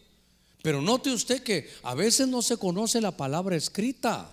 Pero 0.66 0.82
note 0.82 1.12
usted 1.12 1.44
que 1.44 1.70
a 1.84 1.94
veces 1.94 2.26
no 2.26 2.42
se 2.42 2.56
conoce 2.56 3.00
la 3.00 3.16
palabra 3.16 3.54
escrita. 3.54 4.28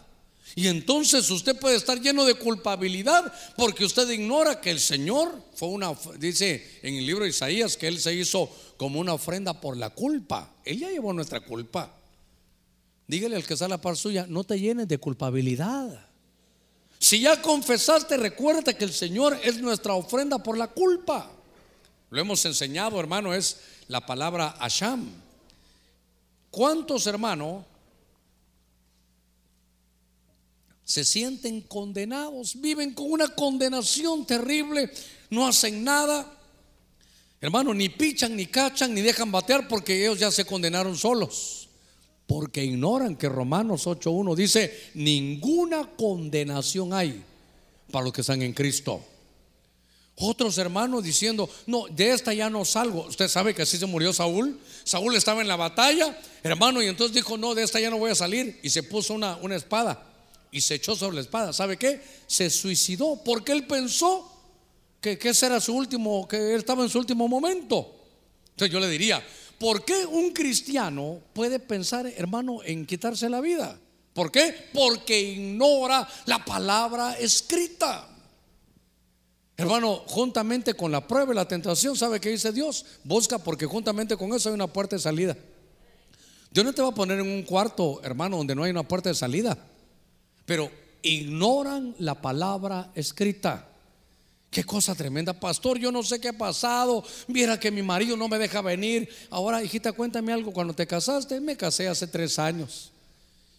Y 0.56 0.66
entonces 0.66 1.30
usted 1.30 1.60
puede 1.60 1.76
estar 1.76 2.02
lleno 2.02 2.26
de 2.26 2.34
culpabilidad 2.34 3.32
porque 3.56 3.86
usted 3.86 4.10
ignora 4.10 4.60
que 4.60 4.72
el 4.72 4.80
Señor 4.80 5.30
fue 5.54 5.68
una, 5.68 5.94
dice 6.18 6.80
en 6.82 6.96
el 6.96 7.06
libro 7.06 7.26
de 7.26 7.30
Isaías 7.30 7.78
que 7.78 7.88
Él 7.88 8.00
se 8.00 8.16
hizo 8.16 8.50
como 8.78 9.00
una 9.00 9.14
ofrenda 9.14 9.62
por 9.62 9.78
la 9.78 9.92
culpa. 9.92 10.56
Él 10.66 10.80
ya 10.80 10.90
llevó 10.90 11.14
nuestra 11.14 11.40
culpa. 11.42 11.96
Dígale 13.06 13.36
al 13.36 13.46
que 13.46 13.54
está 13.54 13.66
a 13.66 13.70
la 13.70 13.80
par 13.80 13.96
suya, 13.96 14.26
no 14.28 14.44
te 14.44 14.60
llenes 14.60 14.88
de 14.88 14.98
culpabilidad. 14.98 16.08
Si 16.98 17.20
ya 17.20 17.44
confesaste, 17.44 18.18
recuerda 18.18 18.74
que 18.74 18.86
el 18.86 18.94
Señor 18.94 19.40
es 19.44 19.62
nuestra 19.62 19.94
ofrenda 19.94 20.40
por 20.42 20.58
la 20.58 20.66
culpa. 20.66 21.30
Lo 22.10 22.20
hemos 22.20 22.44
enseñado, 22.46 23.00
hermano, 23.00 23.36
es 23.36 23.60
la 23.88 24.04
palabra 24.04 24.56
Asham. 24.60 25.22
¿Cuántos, 26.54 27.08
hermano, 27.08 27.66
se 30.84 31.04
sienten 31.04 31.62
condenados, 31.62 32.62
viven 32.62 32.94
con 32.94 33.12
una 33.12 33.30
condenación 33.30 34.24
terrible, 34.28 34.92
no 35.32 35.48
hacen 35.48 35.84
nada, 35.84 36.32
Hermano, 37.42 37.74
ni 37.74 37.90
pichan, 37.90 38.36
ni 38.38 38.46
cachan, 38.46 38.94
ni 38.94 39.02
dejan 39.02 39.32
batear 39.32 39.68
porque 39.68 40.06
ellos 40.06 40.20
ya 40.20 40.30
se 40.30 40.46
condenaron 40.46 40.96
solos. 40.96 41.68
Porque 42.28 42.64
ignoran 42.64 43.18
que 43.18 43.28
Romanos 43.28 43.88
8.1 43.88 44.36
dice, 44.36 44.92
ninguna 44.94 45.90
condenación 45.98 46.94
hay 46.94 47.22
para 47.92 48.06
los 48.06 48.14
que 48.14 48.22
están 48.22 48.44
en 48.44 48.54
Cristo. 48.54 49.04
Otros 50.16 50.58
hermanos 50.60 51.04
diciendo, 51.04 51.50
no, 51.66 51.86
de 51.90 52.12
esta 52.12 52.34
ya 52.34 52.50
no 52.50 52.66
salgo. 52.66 53.06
Usted 53.08 53.28
sabe 53.28 53.56
que 53.56 53.64
así 53.64 53.78
se 53.78 53.86
murió 53.86 54.14
Saúl. 54.14 54.60
Saúl 54.84 55.16
estaba 55.16 55.42
en 55.42 55.48
la 55.48 55.56
batalla, 55.56 56.18
hermano, 56.44 56.84
y 56.84 56.88
entonces 56.88 57.16
dijo, 57.16 57.38
no, 57.38 57.56
de 57.56 57.64
esta 57.64 57.80
ya 57.80 57.90
no 57.90 57.98
voy 57.98 58.12
a 58.12 58.16
salir. 58.16 58.60
Y 58.62 58.70
se 58.70 58.84
puso 58.84 59.14
una, 59.14 59.38
una 59.38 59.56
espada 59.56 60.04
y 60.52 60.62
se 60.62 60.76
echó 60.76 60.96
sobre 60.96 61.16
la 61.16 61.22
espada. 61.22 61.52
¿Sabe 61.52 61.78
qué? 61.78 62.00
Se 62.28 62.50
suicidó 62.52 63.20
porque 63.26 63.52
él 63.54 63.66
pensó 63.66 64.32
que, 65.02 65.18
que 65.18 65.30
ese 65.30 65.48
era 65.48 65.60
su 65.60 65.74
último, 65.74 66.28
que 66.28 66.54
él 66.54 66.60
estaba 66.60 66.84
en 66.84 66.90
su 66.90 67.00
último 67.00 67.28
momento. 67.28 67.92
Entonces 68.52 68.72
yo 68.72 68.80
le 68.80 68.88
diría, 68.88 69.26
¿por 69.58 69.84
qué 69.84 70.06
un 70.06 70.32
cristiano 70.32 71.20
puede 71.34 71.60
pensar, 71.60 72.06
hermano, 72.06 72.60
en 72.64 72.86
quitarse 72.86 73.28
la 73.30 73.42
vida? 73.42 73.80
¿Por 74.14 74.32
qué? 74.32 74.70
Porque 74.72 75.20
ignora 75.20 76.08
la 76.26 76.46
palabra 76.46 77.18
escrita. 77.18 78.13
Hermano, 79.56 80.04
juntamente 80.08 80.74
con 80.74 80.92
la 80.92 81.08
prueba 81.08 81.32
y 81.32 81.36
la 81.36 81.48
tentación, 81.48 81.96
¿sabe 81.96 82.20
qué 82.20 82.30
dice 82.30 82.52
Dios? 82.52 82.86
Busca 83.04 83.38
porque 83.38 83.66
juntamente 83.66 84.18
con 84.18 84.34
eso 84.34 84.50
hay 84.50 84.56
una 84.56 84.68
puerta 84.68 84.96
de 84.96 85.02
salida. 85.02 85.38
Dios 86.50 86.66
no 86.66 86.74
te 86.74 86.82
va 86.82 86.90
a 86.90 86.96
poner 86.96 87.20
en 87.20 87.28
un 87.28 87.44
cuarto, 87.44 88.02
hermano, 88.04 88.38
donde 88.38 88.56
no 88.56 88.64
hay 88.64 88.72
una 88.72 88.88
puerta 88.88 89.10
de 89.10 89.16
salida. 89.16 89.58
Pero 90.46 90.72
ignoran 91.02 91.96
la 92.00 92.22
palabra 92.22 92.92
escrita. 92.96 93.70
Qué 94.50 94.64
cosa 94.64 94.94
tremenda, 94.94 95.34
pastor. 95.34 95.80
Yo 95.80 95.92
no 95.92 96.04
sé 96.04 96.20
qué 96.20 96.30
ha 96.30 96.38
pasado. 96.38 97.04
Viera 97.28 97.60
que 97.60 97.72
mi 97.72 97.82
marido 97.82 98.16
no 98.16 98.28
me 98.28 98.38
deja 98.38 98.62
venir. 98.62 99.10
Ahora, 99.32 99.64
hijita, 99.64 99.94
cuéntame 99.94 100.32
algo. 100.32 100.54
Cuando 100.54 100.74
te 100.74 100.86
casaste, 100.86 101.42
me 101.42 101.58
casé 101.58 101.88
hace 101.88 102.06
tres 102.06 102.38
años. 102.38 102.92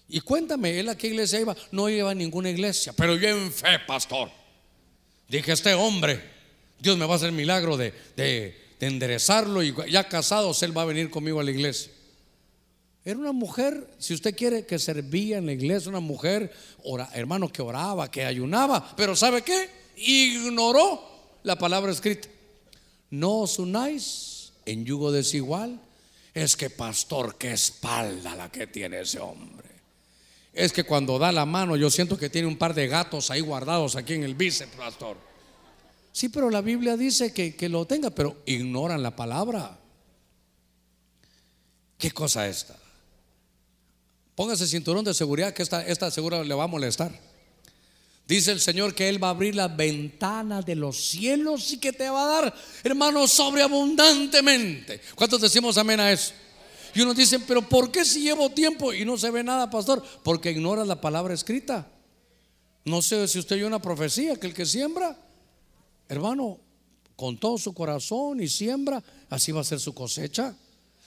Y 0.09 0.21
cuéntame, 0.21 0.79
él 0.79 0.89
a 0.89 0.97
qué 0.97 1.09
iglesia 1.09 1.41
iba. 1.41 1.57
No 1.73 1.89
iba 1.89 2.11
a 2.11 2.15
ninguna 2.15 2.51
iglesia, 2.51 2.93
pero 2.93 3.17
yo 3.17 3.29
en 3.29 3.51
fe, 3.51 3.81
pastor. 3.87 4.31
Dije, 5.29 5.53
este 5.53 5.75
hombre, 5.75 6.21
Dios 6.79 6.97
me 6.97 7.07
va 7.07 7.15
a 7.15 7.17
hacer 7.17 7.33
milagro 7.33 7.77
de, 7.77 7.93
de, 8.17 8.63
enderezarlo 8.81 9.63
y 9.63 9.75
ya 9.91 10.09
casados, 10.09 10.63
él 10.63 10.77
va 10.77 10.83
a 10.83 10.87
venir 10.87 11.09
conmigo 11.09 11.41
a 11.41 11.45
la 11.45 11.51
iglesia. 11.51 11.91
Era 13.05 13.19
una 13.19 13.33
mujer, 13.33 13.89
si 13.99 14.13
usted 14.15 14.35
quiere, 14.35 14.67
que 14.67 14.79
servía 14.79 15.39
en 15.39 15.47
la 15.47 15.53
iglesia, 15.53 15.89
una 15.89 16.01
mujer, 16.01 16.53
hermano, 17.15 17.49
que 17.49 17.63
oraba, 17.63 18.11
que 18.11 18.25
ayunaba, 18.25 18.95
pero 18.97 19.17
¿sabe 19.17 19.43
qué? 19.43 19.71
Ignoró 19.97 21.03
la 21.43 21.57
palabra 21.57 21.93
escrita. 21.93 22.29
No 23.11 23.41
os 23.41 23.59
unáis 23.59 24.53
en 24.67 24.85
yugo 24.85 25.13
desigual. 25.13 25.81
Es 26.33 26.57
que, 26.57 26.69
pastor, 26.69 27.37
qué 27.39 27.53
espalda 27.53 28.35
la 28.35 28.51
que 28.51 28.67
tiene 28.67 29.01
ese 29.01 29.21
hombre. 29.21 29.74
Es 30.55 30.73
que 30.73 30.85
cuando 30.85 31.19
da 31.19 31.33
la 31.33 31.45
mano 31.45 31.77
yo 31.77 31.91
siento 31.91 32.17
que 32.17 32.31
tiene 32.31 32.47
un 32.47 32.57
par 32.57 32.75
de 32.75 32.87
gatos 32.87 33.31
ahí 33.31 33.41
guardados 33.41 33.97
aquí 33.97 34.15
en 34.15 34.23
el 34.23 34.35
bíceps, 34.35 34.77
pastor. 34.77 35.17
Sí, 36.13 36.29
pero 36.29 36.49
la 36.49 36.61
Biblia 36.61 36.97
dice 36.97 37.33
que, 37.33 37.57
que 37.57 37.69
lo 37.69 37.87
tenga, 37.87 38.11
pero 38.11 38.37
ignoran 38.47 39.03
la 39.03 39.17
palabra. 39.17 39.77
¿Qué 41.99 42.13
cosa 42.13 42.47
esta? 42.47 42.77
Póngase 44.37 44.67
cinturón 44.69 45.05
de 45.05 45.13
seguridad 45.13 45.53
que 45.53 45.63
esta, 45.63 45.85
esta 45.85 46.11
segura 46.11 46.45
le 46.45 46.55
va 46.55 46.65
a 46.65 46.69
molestar. 46.69 47.13
Dice 48.27 48.53
el 48.53 48.61
Señor 48.61 48.95
que 48.95 49.09
Él 49.09 49.23
va 49.23 49.29
a 49.29 49.31
abrir 49.31 49.55
la 49.55 49.69
ventana 49.69 50.63
de 50.63 50.77
los 50.77 50.97
cielos 50.97 51.73
y 51.73 51.79
que 51.79 51.93
te 51.93 52.09
va 52.09 52.23
a 52.23 52.41
dar, 52.41 52.55
hermano, 52.83 53.29
sobreabundantemente. 53.29 55.01
¿Cuántos 55.15 55.41
decimos 55.41 55.77
amén 55.77 56.01
a 56.01 56.11
eso? 56.11 56.33
Y 56.95 57.01
uno 57.01 57.13
dice, 57.13 57.41
pero 57.41 57.63
¿por 57.69 57.91
qué 57.91 58.05
si 58.05 58.23
llevo 58.23 58.51
tiempo 58.51 58.93
y 58.93 59.05
no 59.05 59.19
se 59.19 59.31
ve 59.31 59.43
nada, 59.43 59.69
pastor? 59.69 60.03
Porque 60.23 60.53
ignora 60.53 60.85
la 60.85 61.01
palabra 61.01 61.35
escrita. 61.35 61.89
No 62.85 63.03
sé 63.03 63.27
si 63.27 63.39
usted 63.39 63.57
oye 63.57 63.67
una 63.67 63.83
profecía, 63.83 64.37
que 64.37 64.47
el 64.47 64.55
que 64.55 64.65
siembra, 64.65 65.19
hermano, 66.09 66.59
con 67.17 67.37
todo 67.39 67.59
su 67.59 67.73
corazón 67.75 68.41
y 68.41 68.49
siembra, 68.49 69.03
así 69.31 69.51
va 69.51 69.63
a 69.63 69.65
ser 69.65 69.81
su 69.81 69.95
cosecha. 69.95 70.55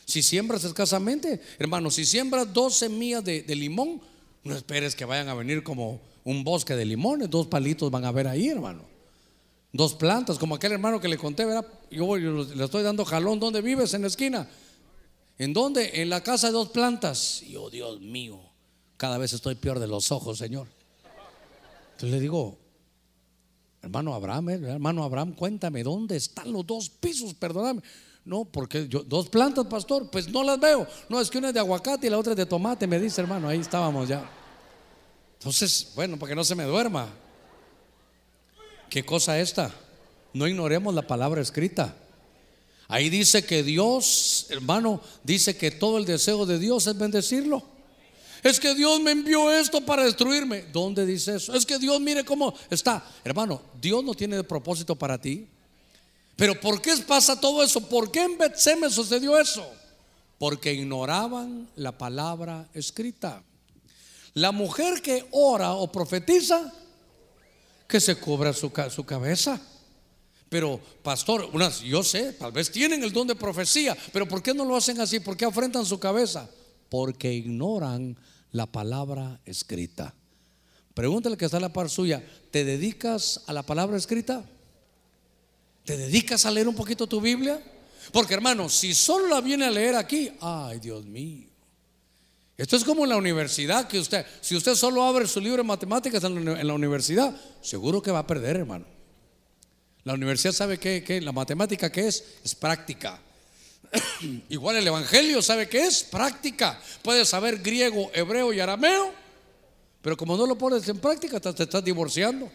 Si 0.06 0.24
siembras 0.24 0.64
escasamente, 0.64 1.42
hermano, 1.60 1.92
si 1.92 2.06
siembras 2.06 2.52
dos 2.54 2.76
semillas 2.76 3.24
de, 3.24 3.44
limón, 3.56 4.02
no 4.44 4.56
esperes 4.56 4.96
que 4.96 5.06
vayan 5.06 5.30
a 5.30 5.36
venir 5.36 5.64
como 5.64 6.02
un 6.24 6.44
bosque 6.44 6.76
de 6.76 6.86
limones, 6.86 7.30
dos 7.30 7.48
palitos 7.48 7.92
van 7.92 8.06
a 8.06 8.12
ver 8.12 8.28
ahí, 8.28 8.50
hermano. 8.50 8.84
Dos 9.72 9.94
plantas, 9.94 10.38
como 10.38 10.56
aquel 10.56 10.72
hermano 10.72 11.00
que 11.00 11.08
le 11.08 11.18
conté, 11.18 11.46
¿verdad? 11.46 11.66
Yo, 11.92 12.18
yo 12.18 12.44
le 12.44 12.64
estoy 12.64 12.84
dando 12.84 13.06
jalón, 13.06 13.40
¿dónde 13.40 13.62
vives? 13.62 13.94
En 13.94 14.02
la 14.02 14.08
esquina. 14.08 14.50
¿En 15.38 15.54
dónde? 15.54 16.02
En 16.02 16.10
la 16.10 16.22
casa 16.22 16.48
de 16.48 16.54
dos 16.54 16.70
plantas. 16.70 17.44
Y 17.44 17.56
oh 17.56 17.70
Dios 17.70 18.02
mío, 18.02 18.40
cada 18.98 19.18
vez 19.18 19.34
estoy 19.34 19.56
peor 19.56 19.80
de 19.80 19.88
los 19.88 20.12
ojos, 20.12 20.38
Señor. 20.38 20.68
Entonces 21.92 22.12
le 22.12 22.20
digo, 22.20 22.58
hermano 23.82 24.14
Abraham, 24.14 24.50
eh, 24.50 24.60
hermano 24.70 25.04
Abraham, 25.04 25.34
cuéntame, 25.34 25.84
¿dónde 25.84 26.16
están 26.16 26.52
los 26.52 26.66
dos 26.66 26.90
pisos? 26.90 27.34
Perdóname. 27.34 27.82
No, 28.26 28.44
porque 28.44 28.88
yo, 28.90 29.04
dos 29.04 29.30
plantas, 29.30 29.66
pastor, 29.68 30.10
pues 30.12 30.28
no 30.28 30.44
las 30.44 30.60
veo. 30.60 30.86
No, 31.08 31.22
es 31.22 31.30
que 31.30 31.38
una 31.38 31.48
es 31.48 31.54
de 31.54 31.60
aguacate 31.60 32.08
y 32.08 32.10
la 32.10 32.18
otra 32.18 32.34
es 32.34 32.38
de 32.38 32.46
tomate, 32.46 32.86
me 32.86 33.00
dice 33.00 33.22
hermano, 33.22 33.48
ahí 33.48 33.60
estábamos 33.60 34.10
ya. 34.10 34.30
Entonces, 35.40 35.94
bueno, 35.96 36.18
para 36.18 36.32
que 36.32 36.36
no 36.36 36.44
se 36.44 36.56
me 36.56 36.64
duerma. 36.64 37.08
¿Qué 38.90 39.04
cosa 39.06 39.40
esta? 39.40 39.72
No 40.34 40.48
ignoremos 40.48 40.94
la 40.94 41.04
palabra 41.04 41.42
escrita. 41.42 41.96
Ahí 42.88 43.10
dice 43.10 43.44
que 43.46 43.64
Dios, 43.64 44.46
hermano, 44.50 45.02
dice 45.24 45.58
que 45.58 45.72
todo 45.72 45.98
el 45.98 46.06
deseo 46.06 46.46
de 46.46 46.58
Dios 46.58 46.88
es 46.88 46.98
bendecirlo. 46.98 47.64
Es 48.44 48.60
que 48.60 48.76
Dios 48.76 49.02
me 49.02 49.12
envió 49.12 49.52
esto 49.52 49.82
para 49.82 50.06
destruirme. 50.06 50.64
¿Dónde 50.72 51.06
dice 51.06 51.36
eso? 51.36 51.54
Es 51.54 51.66
que 51.66 51.78
Dios 51.80 52.00
mire 52.00 52.24
cómo 52.24 52.54
está. 52.70 53.04
Hermano, 53.24 53.62
Dios 53.82 54.04
no 54.04 54.14
tiene 54.14 54.42
propósito 54.44 54.96
para 54.96 55.20
ti. 55.20 55.48
Pero 56.38 56.60
¿por 56.60 56.82
qué 56.82 56.96
pasa 57.06 57.40
todo 57.40 57.64
eso? 57.64 57.82
¿Por 57.82 58.12
qué 58.12 58.24
en 58.24 58.80
me 58.80 58.90
sucedió 58.90 59.38
eso? 59.38 59.70
Porque 60.38 60.74
ignoraban 60.74 61.68
la 61.76 61.98
palabra 61.98 62.70
escrita. 62.74 63.44
La 64.34 64.52
mujer 64.52 65.02
que 65.02 65.28
ora 65.32 65.74
o 65.74 65.92
profetiza, 65.92 66.72
que 67.88 68.00
se 68.00 68.16
cubra 68.16 68.54
su, 68.54 68.72
su 68.92 69.04
cabeza. 69.04 69.60
Pero, 70.50 70.80
pastor, 71.04 71.50
yo 71.84 72.04
sé, 72.04 72.34
tal 72.34 72.52
vez 72.52 72.72
tienen 72.72 73.04
el 73.04 73.12
don 73.12 73.28
de 73.28 73.36
profecía, 73.36 73.98
pero 74.14 74.28
¿por 74.28 74.42
qué 74.42 74.54
no 74.54 74.64
lo 74.64 74.78
hacen 74.78 75.00
así? 75.02 75.20
¿Por 75.20 75.36
qué 75.36 75.46
afrentan 75.46 75.86
su 75.86 76.00
cabeza? 76.00 76.50
Porque 76.90 77.34
ignoran 77.34 78.18
la 78.52 78.66
palabra 78.66 79.42
escrita. 79.46 80.14
Pregúntale 80.94 81.38
que 81.38 81.46
está 81.46 81.58
en 81.58 81.64
la 81.64 81.74
par 81.74 81.90
suya, 81.90 82.26
¿te 82.50 82.64
dedicas 82.64 83.44
a 83.46 83.54
la 83.54 83.64
palabra 83.64 83.98
escrita? 83.98 84.44
¿Te 85.84 85.98
dedicas 85.98 86.46
a 86.46 86.52
leer 86.52 86.68
un 86.68 86.76
poquito 86.76 87.08
tu 87.08 87.20
Biblia? 87.20 87.62
Porque 88.12 88.34
hermano, 88.34 88.70
si 88.70 88.94
solo 88.94 89.28
la 89.28 89.42
viene 89.42 89.66
a 89.66 89.72
leer 89.72 89.96
aquí, 89.96 90.32
ay 90.40 90.80
Dios 90.80 91.06
mío. 91.06 91.50
Esto 92.56 92.76
es 92.76 92.84
como 92.84 93.04
en 93.04 93.10
la 93.10 93.18
universidad, 93.18 93.88
que 93.88 94.00
usted, 94.00 94.26
si 94.42 94.56
usted 94.56 94.74
solo 94.74 95.04
abre 95.04 95.28
su 95.28 95.40
libro 95.40 95.58
de 95.58 95.68
matemáticas 95.68 96.24
en 96.24 96.68
la 96.68 96.74
universidad, 96.74 97.36
seguro 97.62 98.02
que 98.02 98.10
va 98.10 98.20
a 98.20 98.28
perder, 98.28 98.56
hermano. 98.56 98.97
La 100.08 100.14
universidad 100.14 100.54
sabe 100.54 100.80
que, 100.80 101.20
la 101.20 101.34
matemática 101.34 101.92
que 101.92 102.08
es, 102.08 102.24
es 102.42 102.56
práctica. 102.56 103.20
Igual 104.48 104.78
el 104.78 104.88
Evangelio 104.88 105.42
sabe 105.42 105.68
que 105.68 105.86
es 105.86 106.02
práctica. 106.02 106.80
Puedes 107.02 107.28
saber 107.28 107.58
griego, 107.58 108.10
hebreo 108.14 108.54
y 108.54 108.62
arameo, 108.62 109.12
pero 110.02 110.16
como 110.16 110.38
no 110.38 110.46
lo 110.46 110.58
pones 110.58 110.88
en 110.88 111.00
práctica, 111.00 111.42
te, 111.42 111.50
estás 111.50 111.84
divorciando. 111.84 112.50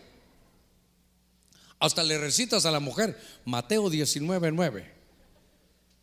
Hasta 1.79 2.03
le 2.03 2.17
recitas 2.17 2.65
a 2.65 2.71
la 2.71 2.81
mujer 2.81 3.21
Mateo 3.45 3.91
19, 3.91 4.51
9. 4.51 4.91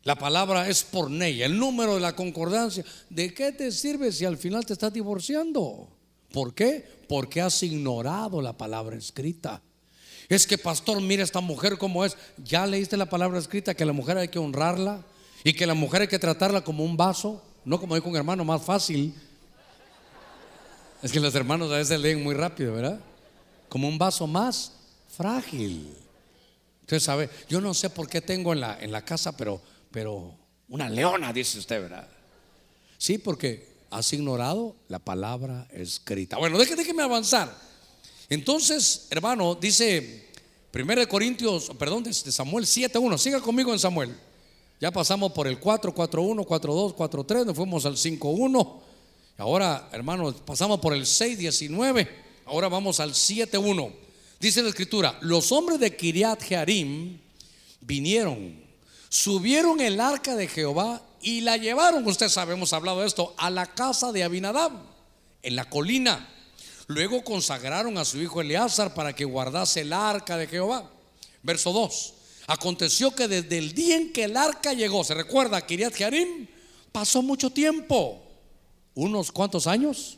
La 0.04 0.20
palabra 0.20 0.70
es 0.70 0.84
por 0.84 1.10
ney, 1.10 1.42
el 1.42 1.58
número 1.58 1.96
de 1.96 2.02
la 2.02 2.16
concordancia. 2.16 2.86
¿De 3.10 3.34
qué 3.34 3.54
te 3.54 3.72
sirve 3.72 4.12
si 4.12 4.24
al 4.24 4.38
final 4.38 4.68
te 4.68 4.74
estás 4.74 4.94
divorciando? 4.94 5.90
¿Por 6.32 6.54
qué? 6.54 6.86
Porque 7.08 7.42
has 7.42 7.64
ignorado 7.64 8.40
la 8.40 8.56
palabra 8.56 8.98
escrita. 8.98 9.64
Es 10.30 10.46
que, 10.46 10.60
pastor, 10.60 11.02
mira 11.02 11.24
esta 11.24 11.42
mujer 11.42 11.80
como 11.80 12.06
es. 12.06 12.16
Ya 12.38 12.68
leíste 12.68 12.96
la 12.96 13.10
palabra 13.10 13.40
escrita 13.40 13.74
que 13.74 13.84
la 13.84 13.94
mujer 13.94 14.20
hay 14.20 14.28
que 14.28 14.38
honrarla 14.38 15.04
y 15.44 15.54
que 15.54 15.66
la 15.66 15.74
mujer 15.74 16.02
hay 16.02 16.08
que 16.08 16.20
tratarla 16.20 16.62
como 16.62 16.84
un 16.84 16.96
vaso, 16.96 17.42
no 17.66 17.80
como 17.80 17.96
dijo 17.96 18.08
un 18.08 18.16
hermano, 18.16 18.46
más 18.46 18.62
fácil. 18.62 19.16
Es 21.02 21.12
que 21.12 21.20
los 21.20 21.34
hermanos 21.34 21.72
a 21.72 21.78
veces 21.78 22.00
leen 22.00 22.24
muy 22.24 22.36
rápido, 22.36 22.74
¿verdad? 22.74 23.00
Como 23.70 23.88
un 23.88 23.98
vaso 23.98 24.28
más 24.28 24.74
frágil. 25.10 25.96
Usted 26.82 27.00
sabe, 27.00 27.30
yo 27.50 27.60
no 27.60 27.74
sé 27.74 27.90
por 27.90 28.08
qué 28.08 28.22
tengo 28.22 28.54
en 28.54 28.60
la, 28.60 28.80
en 28.80 28.92
la 28.92 29.04
casa, 29.04 29.36
pero, 29.36 29.60
pero 29.90 30.36
una 30.68 30.90
leona, 30.90 31.34
dice 31.34 31.58
usted, 31.58 31.82
¿verdad? 31.82 32.08
Sí, 33.00 33.18
porque 33.18 33.68
has 33.90 34.14
ignorado 34.14 34.76
la 34.90 35.00
palabra 35.00 35.68
escrita. 35.72 36.38
Bueno, 36.38 36.60
déjeme 36.60 37.02
avanzar. 37.02 37.69
Entonces, 38.30 39.08
hermano, 39.10 39.56
dice 39.56 40.30
Primero 40.72 41.02
de 41.02 41.08
Corintios, 41.08 41.72
perdón, 41.80 42.04
de 42.04 42.14
Samuel 42.14 42.66
7.1. 42.66 43.18
Siga 43.18 43.42
conmigo 43.42 43.74
en 43.74 43.80
Samuel. 43.80 44.16
Ya 44.80 44.92
pasamos 44.92 45.32
por 45.32 45.48
el 45.48 45.60
4, 45.60 45.94
4, 45.94 46.22
1, 46.22 46.44
4, 46.44 46.74
2, 46.74 46.94
4, 46.94 47.24
3, 47.24 47.46
nos 47.48 47.56
fuimos 47.56 47.86
al 47.86 47.98
5, 47.98 48.30
1. 48.30 48.82
Ahora, 49.40 49.90
hermanos, 49.92 50.36
pasamos 50.46 50.80
por 50.80 50.94
el 50.94 51.08
6, 51.08 51.40
19. 51.40 52.08
Ahora 52.46 52.70
vamos 52.70 53.00
al 53.00 53.16
7, 53.16 53.58
1. 53.58 53.94
Dice 54.40 54.62
la 54.62 54.70
escritura, 54.70 55.18
los 55.22 55.52
hombres 55.52 55.80
de 55.80 55.96
Kiriat 55.96 56.42
Jearim 56.44 57.20
vinieron, 57.82 58.62
subieron 59.10 59.82
el 59.82 60.00
arca 60.00 60.36
de 60.36 60.48
Jehová 60.48 61.02
y 61.22 61.42
la 61.42 61.58
llevaron, 61.58 62.08
usted 62.08 62.30
sabe, 62.30 62.54
hemos 62.54 62.72
hablado 62.72 63.02
de 63.02 63.08
esto, 63.08 63.34
a 63.38 63.50
la 63.50 63.66
casa 63.66 64.12
de 64.14 64.24
Abinadab, 64.24 64.72
en 65.42 65.56
la 65.56 65.68
colina. 65.68 66.30
Luego 66.90 67.24
consagraron 67.24 68.00
a 68.00 68.04
su 68.04 68.20
hijo 68.20 68.42
Eleazar 68.42 68.96
para 68.96 69.14
que 69.14 69.24
guardase 69.24 69.82
el 69.82 69.94
arca 69.94 70.38
de 70.38 70.48
Jehová. 70.48 70.92
Verso 71.44 71.72
2. 71.72 72.14
Aconteció 72.48 73.14
que 73.14 73.28
desde 73.28 73.60
el 73.60 73.74
día 73.74 73.96
en 73.96 74.12
que 74.12 74.24
el 74.24 74.36
arca 74.36 74.74
llegó, 74.74 75.04
se 75.04 75.14
recuerda, 75.14 75.64
Kiriat 75.64 75.94
Jearim, 75.94 76.48
pasó 76.92 77.22
mucho 77.22 77.52
tiempo. 77.52 78.24
¿Unos 78.96 79.32
cuantos 79.32 79.68
años? 79.68 80.18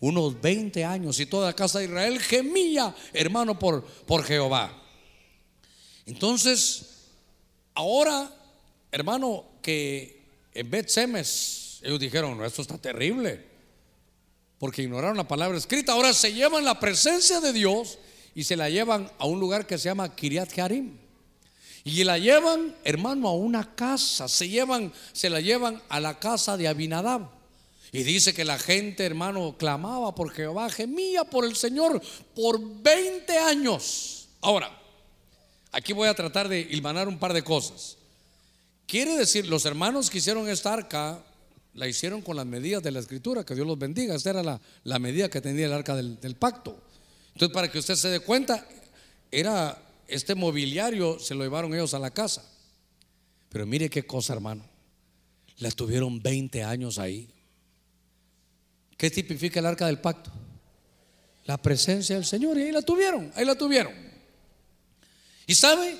Unos 0.00 0.40
20 0.40 0.82
años. 0.86 1.20
Y 1.20 1.26
toda 1.26 1.48
la 1.48 1.52
casa 1.54 1.80
de 1.80 1.84
Israel 1.84 2.18
gemía, 2.18 2.94
hermano, 3.12 3.58
por, 3.58 3.84
por 3.84 4.24
Jehová. 4.24 4.82
Entonces, 6.06 7.08
ahora, 7.74 8.34
hermano, 8.90 9.44
que 9.60 10.24
en 10.54 10.70
Bet 10.70 10.88
Semes, 10.88 11.80
ellos 11.82 12.00
dijeron, 12.00 12.42
esto 12.42 12.62
está 12.62 12.78
terrible. 12.78 13.49
Porque 14.60 14.82
ignoraron 14.82 15.16
la 15.16 15.26
palabra 15.26 15.56
escrita. 15.56 15.92
Ahora 15.92 16.12
se 16.12 16.34
llevan 16.34 16.66
la 16.66 16.78
presencia 16.78 17.40
de 17.40 17.54
Dios 17.54 17.98
y 18.34 18.44
se 18.44 18.56
la 18.56 18.68
llevan 18.68 19.10
a 19.18 19.24
un 19.24 19.40
lugar 19.40 19.66
que 19.66 19.78
se 19.78 19.88
llama 19.88 20.14
Kiriat 20.14 20.52
Jearim. 20.52 20.98
Y 21.82 22.04
la 22.04 22.18
llevan, 22.18 22.76
hermano, 22.84 23.28
a 23.28 23.32
una 23.32 23.74
casa. 23.74 24.28
Se 24.28 24.50
llevan, 24.50 24.92
se 25.14 25.30
la 25.30 25.40
llevan 25.40 25.82
a 25.88 25.98
la 25.98 26.18
casa 26.18 26.58
de 26.58 26.68
Abinadab. 26.68 27.30
Y 27.90 28.02
dice 28.02 28.34
que 28.34 28.44
la 28.44 28.58
gente, 28.58 29.04
hermano, 29.06 29.56
clamaba 29.58 30.14
por 30.14 30.30
Jehová, 30.30 30.68
gemía 30.68 31.24
por 31.24 31.46
el 31.46 31.56
Señor 31.56 32.00
por 32.34 32.60
20 32.60 33.38
años. 33.38 34.28
Ahora, 34.42 34.70
aquí 35.72 35.94
voy 35.94 36.08
a 36.08 36.14
tratar 36.14 36.50
de 36.50 36.60
ilmanar 36.60 37.08
un 37.08 37.18
par 37.18 37.32
de 37.32 37.42
cosas. 37.42 37.96
Quiere 38.86 39.16
decir, 39.16 39.48
los 39.48 39.64
hermanos 39.64 40.10
que 40.10 40.18
hicieron 40.18 40.48
esta 40.50 40.74
arca, 40.74 41.24
la 41.80 41.88
hicieron 41.88 42.20
con 42.20 42.36
las 42.36 42.44
medidas 42.44 42.82
de 42.82 42.90
la 42.90 43.00
escritura, 43.00 43.42
que 43.42 43.54
Dios 43.54 43.66
los 43.66 43.78
bendiga. 43.78 44.14
Esta 44.14 44.28
era 44.28 44.42
la, 44.42 44.60
la 44.84 44.98
medida 44.98 45.30
que 45.30 45.40
tenía 45.40 45.64
el 45.64 45.72
arca 45.72 45.96
del, 45.96 46.20
del 46.20 46.36
pacto. 46.36 46.78
Entonces, 47.32 47.54
para 47.54 47.72
que 47.72 47.78
usted 47.78 47.94
se 47.94 48.10
dé 48.10 48.20
cuenta, 48.20 48.68
era 49.30 49.82
este 50.06 50.34
mobiliario 50.34 51.18
se 51.18 51.34
lo 51.34 51.42
llevaron 51.42 51.72
ellos 51.72 51.94
a 51.94 51.98
la 51.98 52.10
casa. 52.10 52.44
Pero 53.48 53.64
mire 53.64 53.88
qué 53.88 54.06
cosa, 54.06 54.34
hermano. 54.34 54.62
La 55.56 55.68
estuvieron 55.68 56.20
20 56.20 56.62
años 56.64 56.98
ahí. 56.98 57.30
¿Qué 58.98 59.10
tipifica 59.10 59.60
el 59.60 59.66
arca 59.66 59.86
del 59.86 60.00
pacto? 60.00 60.30
La 61.46 61.56
presencia 61.56 62.14
del 62.16 62.26
Señor. 62.26 62.58
Y 62.58 62.64
ahí 62.64 62.72
la 62.72 62.82
tuvieron, 62.82 63.32
ahí 63.34 63.46
la 63.46 63.54
tuvieron. 63.54 63.94
Y 65.46 65.54
sabe, 65.54 65.96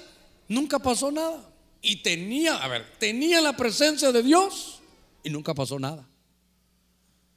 nunca 0.47 0.79
pasó 0.79 1.11
nada. 1.11 1.43
Y 1.81 2.03
tenía, 2.03 2.57
a 2.57 2.69
ver, 2.69 2.85
tenía 2.99 3.41
la 3.41 3.57
presencia 3.57 4.13
de 4.13 4.23
Dios 4.23 4.80
y 5.23 5.31
nunca 5.31 5.55
pasó 5.55 5.79
nada. 5.79 6.07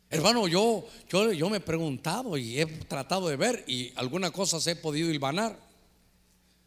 Hermano, 0.09 0.47
yo, 0.47 0.85
yo, 1.09 1.31
yo 1.31 1.49
me 1.49 1.57
he 1.57 1.61
preguntado 1.61 2.37
y 2.37 2.59
he 2.59 2.65
tratado 2.65 3.27
de 3.29 3.35
ver 3.35 3.63
y 3.67 3.91
algunas 3.95 4.31
cosas 4.31 4.65
he 4.67 4.75
podido 4.75 5.09
hilvanar 5.09 5.57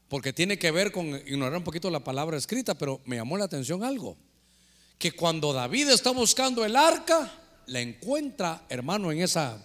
porque 0.09 0.33
tiene 0.33 0.59
que 0.59 0.71
ver 0.71 0.93
con 0.93 1.07
ignorar 1.07 1.59
un 1.59 1.65
poquito 1.65 1.91
la 1.91 2.01
palabra 2.01 2.37
escrita, 2.37 2.75
pero 2.75 3.01
me 3.05 3.17
llamó 3.17 3.37
la 3.37 3.45
atención 3.45 3.83
algo, 3.83 4.17
que 4.99 5.13
cuando 5.13 5.53
David 5.53 5.91
está 5.91 6.11
buscando 6.11 6.65
el 6.65 6.77
arca, 6.77 7.33
la 7.67 7.81
encuentra, 7.81 8.65
hermano, 8.69 9.11
en 9.11 9.23
esa, 9.23 9.65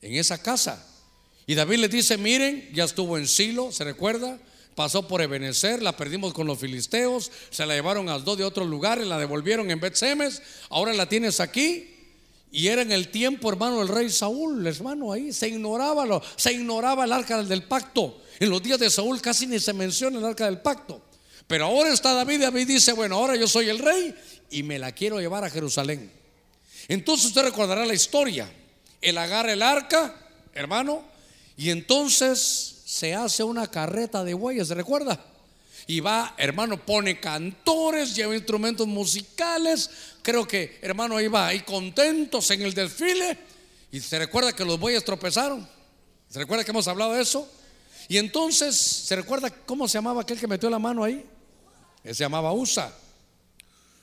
en 0.00 0.14
esa 0.14 0.40
casa. 0.40 0.86
Y 1.46 1.54
David 1.54 1.78
le 1.78 1.88
dice, 1.88 2.16
miren, 2.16 2.70
ya 2.72 2.84
estuvo 2.84 3.18
en 3.18 3.26
Silo, 3.26 3.72
¿se 3.72 3.84
recuerda? 3.84 4.38
Pasó 4.74 5.06
por 5.06 5.22
Ebenezer, 5.22 5.82
la 5.82 5.96
perdimos 5.96 6.34
con 6.34 6.46
los 6.46 6.58
filisteos, 6.58 7.30
se 7.50 7.64
la 7.64 7.74
llevaron 7.74 8.08
a 8.08 8.18
dos 8.18 8.36
de 8.36 8.44
otros 8.44 8.68
lugares, 8.68 9.06
la 9.06 9.18
devolvieron 9.18 9.70
en 9.70 9.78
Bet-Semes, 9.80 10.42
ahora 10.68 10.92
la 10.92 11.08
tienes 11.08 11.40
aquí. 11.40 11.90
Y 12.50 12.68
era 12.68 12.82
en 12.82 12.92
el 12.92 13.08
tiempo, 13.08 13.48
hermano, 13.48 13.82
el 13.82 13.88
rey 13.88 14.10
Saúl, 14.10 14.64
hermano, 14.66 15.12
ahí 15.12 15.32
se 15.32 15.48
ignoraba, 15.48 16.06
lo, 16.06 16.22
se 16.36 16.52
ignoraba 16.52 17.04
el 17.04 17.12
arca 17.12 17.42
del 17.42 17.64
pacto. 17.64 18.20
En 18.38 18.50
los 18.50 18.62
días 18.62 18.78
de 18.78 18.90
Saúl 18.90 19.20
casi 19.20 19.46
ni 19.46 19.58
se 19.58 19.72
menciona 19.72 20.18
el 20.18 20.24
arca 20.24 20.46
del 20.46 20.60
pacto. 20.60 21.02
Pero 21.46 21.66
ahora 21.66 21.92
está 21.92 22.14
David 22.14 22.36
y 22.36 22.38
David 22.38 22.68
dice, 22.68 22.92
bueno, 22.92 23.16
ahora 23.16 23.36
yo 23.36 23.46
soy 23.46 23.68
el 23.68 23.78
rey 23.78 24.14
y 24.50 24.62
me 24.62 24.78
la 24.78 24.92
quiero 24.92 25.20
llevar 25.20 25.44
a 25.44 25.50
Jerusalén. 25.50 26.10
Entonces 26.88 27.26
usted 27.26 27.42
recordará 27.42 27.84
la 27.86 27.94
historia. 27.94 28.50
Él 29.00 29.18
agarra 29.18 29.52
el 29.52 29.62
arca, 29.62 30.14
hermano, 30.54 31.02
y 31.56 31.70
entonces 31.70 32.73
se 32.94 33.12
hace 33.12 33.42
una 33.42 33.66
carreta 33.66 34.22
de 34.22 34.34
bueyes, 34.34 34.68
¿se 34.68 34.74
recuerda? 34.74 35.18
Y 35.88 35.98
va, 35.98 36.32
hermano, 36.38 36.80
pone 36.80 37.18
cantores, 37.18 38.14
lleva 38.14 38.36
instrumentos 38.36 38.86
musicales. 38.86 39.90
Creo 40.22 40.46
que, 40.46 40.78
hermano, 40.80 41.20
iba 41.20 41.44
ahí 41.44 41.62
contentos 41.62 42.48
en 42.52 42.62
el 42.62 42.72
desfile. 42.72 43.36
Y 43.90 43.98
se 43.98 44.16
recuerda 44.16 44.52
que 44.52 44.64
los 44.64 44.78
bueyes 44.78 45.04
tropezaron. 45.04 45.68
¿Se 46.28 46.38
recuerda 46.38 46.62
que 46.62 46.70
hemos 46.70 46.86
hablado 46.86 47.14
de 47.14 47.22
eso? 47.22 47.50
Y 48.06 48.16
entonces, 48.16 48.76
¿se 48.76 49.16
recuerda 49.16 49.50
cómo 49.50 49.88
se 49.88 49.98
llamaba 49.98 50.22
aquel 50.22 50.38
que 50.38 50.46
metió 50.46 50.70
la 50.70 50.78
mano 50.78 51.02
ahí? 51.02 51.26
Él 52.04 52.14
se 52.14 52.22
llamaba 52.22 52.52
Usa. 52.52 52.96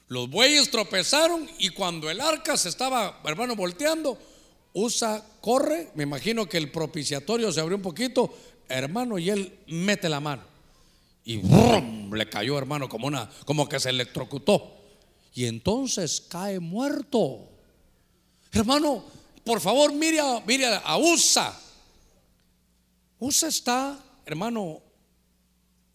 Los 0.10 0.30
bueyes 0.30 0.70
tropezaron 0.70 1.50
y 1.60 1.70
cuando 1.70 2.10
el 2.10 2.20
arca 2.20 2.58
se 2.58 2.68
estaba, 2.68 3.22
hermano, 3.24 3.56
volteando, 3.56 4.18
Usa 4.74 5.24
corre, 5.42 5.90
me 5.96 6.04
imagino 6.04 6.48
que 6.48 6.58
el 6.58 6.72
propiciatorio 6.72 7.52
se 7.52 7.60
abrió 7.60 7.76
un 7.76 7.84
poquito, 7.84 8.34
hermano, 8.72 9.18
y 9.20 9.30
él 9.30 9.60
mete 9.68 10.10
la 10.10 10.20
mano. 10.20 10.44
Y 11.24 11.42
le 11.42 12.30
cayó, 12.30 12.58
hermano, 12.58 12.90
como 12.90 13.08
una, 13.08 13.30
como 13.46 13.70
que 13.70 13.80
se 13.80 13.90
electrocutó. 13.90 14.78
Y 15.34 15.46
entonces 15.46 16.22
cae 16.22 16.60
muerto. 16.60 17.48
Hermano, 18.52 19.04
por 19.44 19.62
favor, 19.62 19.94
mire 19.94 20.22
mire 20.46 20.66
a 20.84 20.98
Usa. 20.98 21.58
Usa 23.20 23.50
está, 23.50 24.00
hermano, 24.26 24.82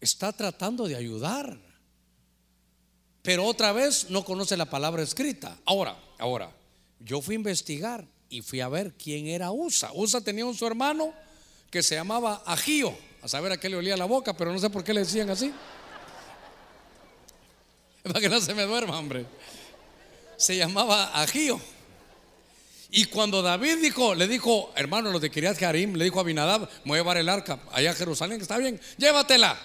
está 0.00 0.32
tratando 0.32 0.86
de 0.86 0.96
ayudar. 0.96 1.58
Pero 3.22 3.44
otra 3.44 3.72
vez 3.72 4.08
no 4.10 4.24
conoce 4.24 4.56
la 4.56 4.66
palabra 4.66 5.02
escrita. 5.02 5.58
Ahora, 5.64 5.98
ahora, 6.18 6.54
yo 7.00 7.20
fui 7.20 7.34
a 7.34 7.36
investigar 7.36 8.06
y 8.28 8.40
fui 8.40 8.60
a 8.60 8.68
ver 8.68 8.94
quién 8.94 9.26
era 9.26 9.50
Usa. 9.50 9.90
Usa 9.92 10.20
tenía 10.20 10.46
un 10.46 10.54
su 10.54 10.64
hermano 10.64 11.12
que 11.70 11.82
se 11.82 11.94
llamaba 11.94 12.42
Agío. 12.46 12.96
A 13.22 13.28
saber 13.28 13.52
a 13.52 13.56
qué 13.56 13.68
le 13.68 13.76
olía 13.76 13.96
la 13.96 14.04
boca, 14.04 14.36
pero 14.36 14.52
no 14.52 14.58
sé 14.58 14.70
por 14.70 14.84
qué 14.84 14.94
le 14.94 15.00
decían 15.00 15.30
así. 15.30 15.52
Para 18.02 18.20
que 18.20 18.28
no 18.28 18.40
se 18.40 18.54
me 18.54 18.64
duerma, 18.64 18.98
hombre. 18.98 19.26
Se 20.36 20.56
llamaba 20.56 21.20
Agío. 21.20 21.60
Y 22.90 23.06
cuando 23.06 23.42
David 23.42 23.78
dijo, 23.82 24.14
le 24.14 24.28
dijo, 24.28 24.72
hermano, 24.76 25.10
los 25.10 25.20
de 25.20 25.30
Kiriat 25.30 25.60
Harim, 25.62 25.94
le 25.94 26.04
dijo 26.04 26.18
a 26.18 26.22
Abinadab, 26.22 26.68
voy 26.84 26.98
a 26.98 27.02
llevar 27.02 27.16
el 27.16 27.28
arca 27.28 27.60
allá 27.72 27.90
a 27.90 27.94
Jerusalén, 27.94 28.40
está 28.40 28.58
bien, 28.58 28.80
llévatela. 28.96 29.58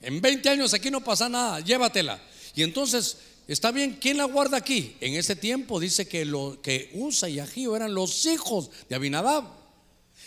En 0.00 0.20
20 0.20 0.48
años 0.48 0.74
aquí 0.74 0.90
no 0.90 1.02
pasa 1.02 1.28
nada, 1.28 1.60
llévatela. 1.60 2.20
Y 2.54 2.62
entonces, 2.62 3.18
está 3.46 3.70
bien, 3.70 3.98
¿quién 4.00 4.16
la 4.16 4.24
guarda 4.24 4.56
aquí? 4.56 4.96
En 5.00 5.14
ese 5.14 5.36
tiempo 5.36 5.78
dice 5.78 6.08
que, 6.08 6.24
lo, 6.24 6.60
que 6.62 6.90
Usa 6.94 7.28
y 7.28 7.38
Agío 7.38 7.76
eran 7.76 7.94
los 7.94 8.24
hijos 8.26 8.70
de 8.88 8.96
Abinadab. 8.96 9.57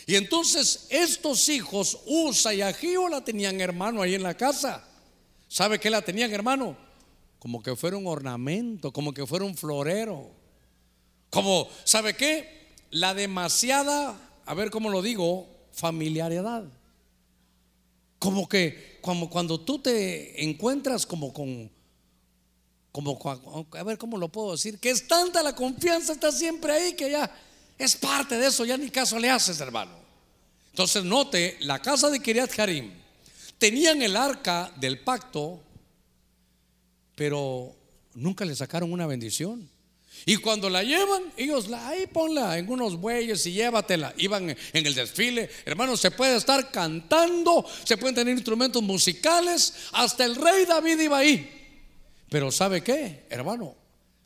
Y 0.06 0.16
entonces 0.16 0.86
estos 0.90 1.48
hijos, 1.48 2.00
Usa 2.06 2.54
y 2.54 2.62
Agío, 2.62 3.08
la 3.08 3.24
tenían 3.24 3.60
hermano 3.60 4.02
ahí 4.02 4.14
en 4.14 4.22
la 4.22 4.36
casa. 4.36 4.84
¿Sabe 5.48 5.78
qué 5.78 5.90
la 5.90 6.02
tenían 6.02 6.32
hermano? 6.32 6.76
Como 7.38 7.62
que 7.62 7.76
fuera 7.76 7.96
un 7.96 8.06
ornamento, 8.06 8.92
como 8.92 9.12
que 9.12 9.26
fuera 9.26 9.44
un 9.44 9.56
florero. 9.56 10.30
Como, 11.30 11.68
¿sabe 11.84 12.14
qué? 12.14 12.68
La 12.90 13.14
demasiada, 13.14 14.18
a 14.44 14.54
ver 14.54 14.70
cómo 14.70 14.90
lo 14.90 15.02
digo, 15.02 15.48
familiaridad. 15.72 16.64
Como 18.18 18.48
que 18.48 19.00
cuando 19.00 19.60
tú 19.60 19.78
te 19.78 20.44
encuentras 20.44 21.06
como 21.06 21.32
con, 21.32 21.70
como, 22.92 23.18
a 23.72 23.82
ver 23.82 23.98
cómo 23.98 24.18
lo 24.18 24.28
puedo 24.28 24.52
decir, 24.52 24.78
que 24.78 24.90
es 24.90 25.08
tanta 25.08 25.42
la 25.42 25.54
confianza, 25.54 26.12
está 26.12 26.30
siempre 26.30 26.72
ahí 26.72 26.92
que 26.94 27.10
ya 27.10 27.30
es 27.78 27.96
parte 27.96 28.38
de 28.38 28.46
eso, 28.46 28.64
ya 28.64 28.76
ni 28.76 28.90
caso 28.90 29.18
le 29.18 29.30
haces, 29.30 29.60
hermano. 29.60 29.92
Entonces 30.70 31.04
note, 31.04 31.56
la 31.60 31.80
casa 31.80 32.08
de 32.08 32.20
Kiriat 32.20 32.58
Harim 32.58 32.92
tenían 33.58 34.02
el 34.02 34.16
arca 34.16 34.72
del 34.76 34.98
pacto, 35.00 35.60
pero 37.14 37.74
nunca 38.14 38.44
le 38.44 38.56
sacaron 38.56 38.92
una 38.92 39.06
bendición. 39.06 39.68
Y 40.24 40.36
cuando 40.36 40.70
la 40.70 40.82
llevan, 40.82 41.22
ellos 41.36 41.68
la, 41.68 41.88
ahí 41.88 42.06
ponla 42.06 42.56
en 42.58 42.68
unos 42.70 42.96
bueyes 43.00 43.44
y 43.46 43.52
llévatela. 43.52 44.14
Iban 44.18 44.50
en 44.50 44.86
el 44.86 44.94
desfile. 44.94 45.50
Hermanos, 45.64 46.00
se 46.00 46.10
puede 46.10 46.36
estar 46.36 46.70
cantando, 46.70 47.64
se 47.84 47.96
pueden 47.96 48.14
tener 48.14 48.34
instrumentos 48.34 48.82
musicales. 48.82 49.74
Hasta 49.92 50.24
el 50.24 50.36
rey 50.36 50.64
David 50.64 51.00
iba 51.00 51.18
ahí. 51.18 51.50
Pero 52.28 52.50
¿sabe 52.50 52.82
qué, 52.82 53.26
hermano? 53.30 53.74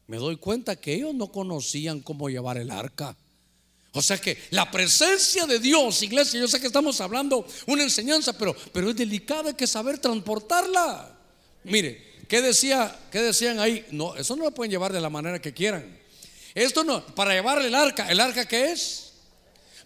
Me 0.07 0.18
doy 0.18 0.36
cuenta 0.36 0.76
que 0.76 0.94
ellos 0.94 1.14
no 1.14 1.28
conocían 1.28 2.01
cómo 2.01 2.28
llevar 2.28 2.59
el 2.59 2.70
arca. 2.70 3.16
O 3.97 4.03
sea 4.03 4.18
que 4.18 4.36
la 4.51 4.70
presencia 4.70 5.47
de 5.47 5.59
Dios, 5.59 6.03
iglesia, 6.03 6.38
yo 6.38 6.47
sé 6.47 6.61
que 6.61 6.66
estamos 6.66 7.01
hablando 7.01 7.47
una 7.66 7.82
enseñanza, 7.82 8.36
pero, 8.36 8.55
pero 8.70 8.90
es 8.90 8.97
delicada, 8.97 9.49
hay 9.49 9.55
que 9.55 9.66
saber 9.66 9.99
transportarla. 9.99 11.16
Mire, 11.64 12.05
¿qué, 12.28 12.42
decía, 12.42 12.94
¿qué 13.11 13.22
decían 13.22 13.59
ahí? 13.59 13.86
No, 13.90 14.14
eso 14.14 14.36
no 14.36 14.44
lo 14.44 14.51
pueden 14.51 14.70
llevar 14.70 14.92
de 14.92 15.01
la 15.01 15.09
manera 15.09 15.40
que 15.40 15.55
quieran. 15.55 15.99
Esto 16.55 16.84
no, 16.84 17.07
para 17.07 17.32
llevar 17.32 17.62
el 17.62 17.74
arca, 17.74 18.11
¿el 18.11 18.20
arca 18.20 18.44
qué 18.44 18.72
es? 18.72 19.14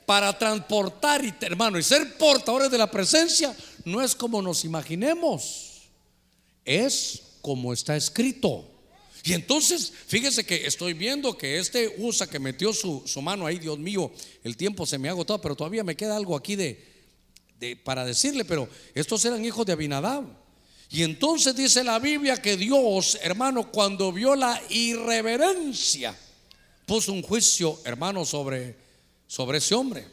Para 0.07 0.37
transportar, 0.37 1.25
y, 1.25 1.33
hermano, 1.43 1.79
y 1.79 1.85
ser 1.85 2.19
portadores 2.19 2.69
de 2.69 2.79
la 2.79 2.91
presencia, 2.91 3.57
no 3.85 4.03
es 4.03 4.17
como 4.17 4.43
nos 4.43 4.65
imaginemos, 4.65 5.83
es 6.65 7.23
como 7.43 7.73
está 7.73 7.95
escrito. 7.95 8.70
Y 9.25 9.35
entonces, 9.35 9.93
fíjese 10.07 10.45
que 10.45 10.67
estoy 10.67 10.95
viendo 10.95 11.37
que 11.37 11.59
este 11.59 11.95
USA 11.99 12.27
que 12.27 12.39
metió 12.39 12.73
su, 12.73 13.05
mano 13.23 13.47
ahí, 13.47 13.59
Dios 13.59 13.79
mío, 13.79 14.11
el 14.43 14.57
tiempo 14.57 14.87
se 14.87 14.99
me 14.99 15.09
ha 15.09 15.13
agotado, 15.13 15.41
pero 15.41 15.57
todavía 15.57 15.85
me 15.85 15.97
queda 15.97 16.17
algo 16.17 16.37
aquí 16.37 16.57
de, 16.57 16.83
de, 17.59 17.77
para 17.77 18.05
decirle, 18.05 18.45
pero 18.45 18.69
estos 18.95 19.25
eran 19.25 19.45
hijos 19.45 19.67
de 19.67 19.73
Abinadab. 19.73 20.25
Y 20.91 21.03
entonces 21.03 21.55
dice 21.55 21.85
la 21.85 21.99
Biblia 21.99 22.41
que 22.41 22.57
Dios, 22.57 23.19
hermano, 23.23 23.71
cuando 23.71 24.13
vio 24.13 24.35
la 24.35 24.61
irreverencia, 24.71 26.17
puso 26.87 27.13
un 27.13 27.23
juicio, 27.23 27.79
hermano, 27.85 28.25
sobre, 28.25 28.75
sobre 29.27 29.59
ese 29.59 29.75
hombre. 29.75 30.05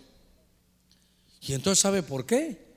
Y 1.42 1.54
entonces, 1.54 1.82
¿sabe 1.82 2.04
por 2.04 2.26
qué? 2.26 2.68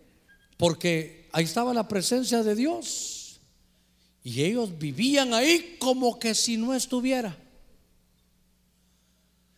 Porque 0.56 1.28
ahí 1.32 1.44
estaba 1.44 1.74
la 1.74 1.88
presencia 1.88 2.42
de 2.42 2.54
Dios. 2.54 3.19
Y 4.22 4.42
ellos 4.42 4.78
vivían 4.78 5.32
ahí 5.32 5.76
como 5.78 6.18
que 6.18 6.34
si 6.34 6.56
no 6.56 6.74
estuviera. 6.74 7.36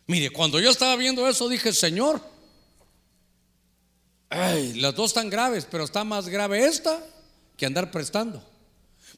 Mire, 0.06 0.30
cuando 0.30 0.60
yo 0.60 0.70
estaba 0.70 0.96
viendo 0.96 1.26
eso 1.28 1.48
dije, 1.48 1.72
Señor, 1.72 2.20
ay, 4.28 4.74
las 4.74 4.94
dos 4.94 5.10
están 5.10 5.30
graves, 5.30 5.66
pero 5.70 5.84
está 5.84 6.04
más 6.04 6.28
grave 6.28 6.64
esta 6.64 7.04
que 7.56 7.66
andar 7.66 7.90
prestando. 7.90 8.42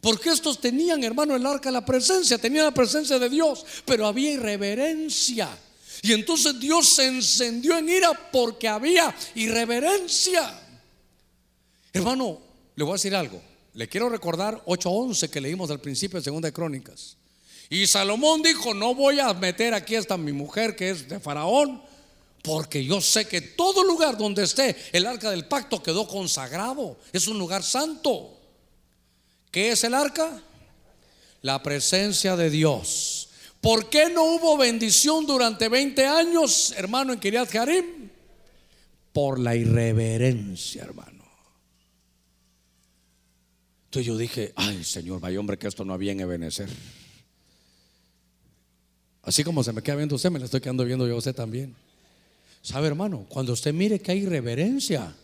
Porque 0.01 0.31
estos 0.31 0.61
tenían, 0.61 1.03
hermano, 1.03 1.35
el 1.35 1.47
arca 1.47 1.71
la 1.71 1.85
presencia, 1.85 2.37
tenían 2.39 2.65
la 2.65 2.75
presencia 2.75 3.19
de 3.19 3.29
Dios, 3.29 3.65
pero 3.85 4.07
había 4.07 4.33
irreverencia. 4.33 5.49
Y 6.03 6.13
entonces 6.13 6.61
Dios 6.61 6.89
se 6.91 7.07
encendió 7.07 7.79
en 7.79 7.89
ira 7.89 8.31
porque 8.31 8.69
había 8.69 9.15
irreverencia. 9.35 10.61
Hermano, 11.93 12.39
le 12.77 12.85
voy 12.85 12.93
a 12.93 12.97
decir 12.97 13.15
algo. 13.15 13.41
Le 13.75 13.89
quiero 13.89 14.09
recordar 14.09 14.63
8.11 14.67 15.29
que 15.31 15.41
leímos 15.41 15.71
al 15.71 15.81
principio 15.81 16.19
de 16.19 16.25
Segunda 16.25 16.49
de 16.49 16.53
Crónicas. 16.53 17.17
Y 17.69 17.87
Salomón 17.87 18.43
dijo, 18.43 18.73
no 18.73 18.95
voy 18.95 19.19
a 19.19 19.33
meter 19.35 19.75
aquí 19.75 19.97
hasta 19.97 20.17
mi 20.17 20.33
mujer 20.33 20.77
que 20.77 20.91
es 20.91 21.09
de 21.09 21.19
Faraón, 21.19 21.83
porque 22.43 22.85
yo 22.85 23.01
sé 23.01 23.27
que 23.27 23.41
todo 23.41 23.83
lugar 23.83 24.17
donde 24.17 24.45
esté 24.45 24.77
el 24.93 25.07
arca 25.07 25.31
del 25.31 25.47
pacto 25.47 25.83
quedó 25.83 26.07
consagrado. 26.07 26.99
Es 27.13 27.27
un 27.27 27.39
lugar 27.39 27.63
santo. 27.63 28.39
¿Qué 29.51 29.71
es 29.73 29.83
el 29.83 29.95
arca? 29.95 30.43
La 31.43 31.63
presencia 31.63 32.37
de 32.37 32.51
Dios. 32.51 33.29
¿Por 33.61 33.89
qué 33.89 34.11
no 34.11 34.25
hubo 34.25 34.59
bendición 34.59 35.27
durante 35.27 35.69
20 35.69 36.07
años, 36.07 36.75
hermano, 36.77 37.13
en 37.13 37.19
Kiriat 37.19 37.51
Jarim? 37.51 38.11
Por 39.13 39.39
la 39.41 39.57
irreverencia, 39.57 40.83
hermano. 40.83 41.14
Entonces 43.95 44.09
yo 44.09 44.19
dije, 44.19 44.53
ay 44.57 44.83
Señor, 44.83 45.21
vaya 45.21 45.39
hombre 45.39 45.57
que 45.57 45.69
esto 45.69 45.85
no 45.85 45.95
había 45.95 46.11
en 46.11 46.19
Ebenecer. 46.19 46.69
Así 49.23 49.45
como 49.45 49.63
se 49.63 49.73
me 49.73 49.83
queda 49.83 49.95
viendo 49.95 50.17
usted, 50.17 50.33
me 50.33 50.41
la 50.41 50.47
estoy 50.47 50.61
quedando 50.61 50.85
viendo 50.85 51.07
yo 51.07 51.15
a 51.15 51.19
usted 51.19 51.33
también. 51.33 51.77
¿Sabe, 52.61 52.89
hermano? 52.89 53.25
Cuando 53.29 53.53
usted 53.53 53.73
mire 53.73 54.01
que 54.01 54.11
hay 54.11 54.27
reverencia. 54.27 55.15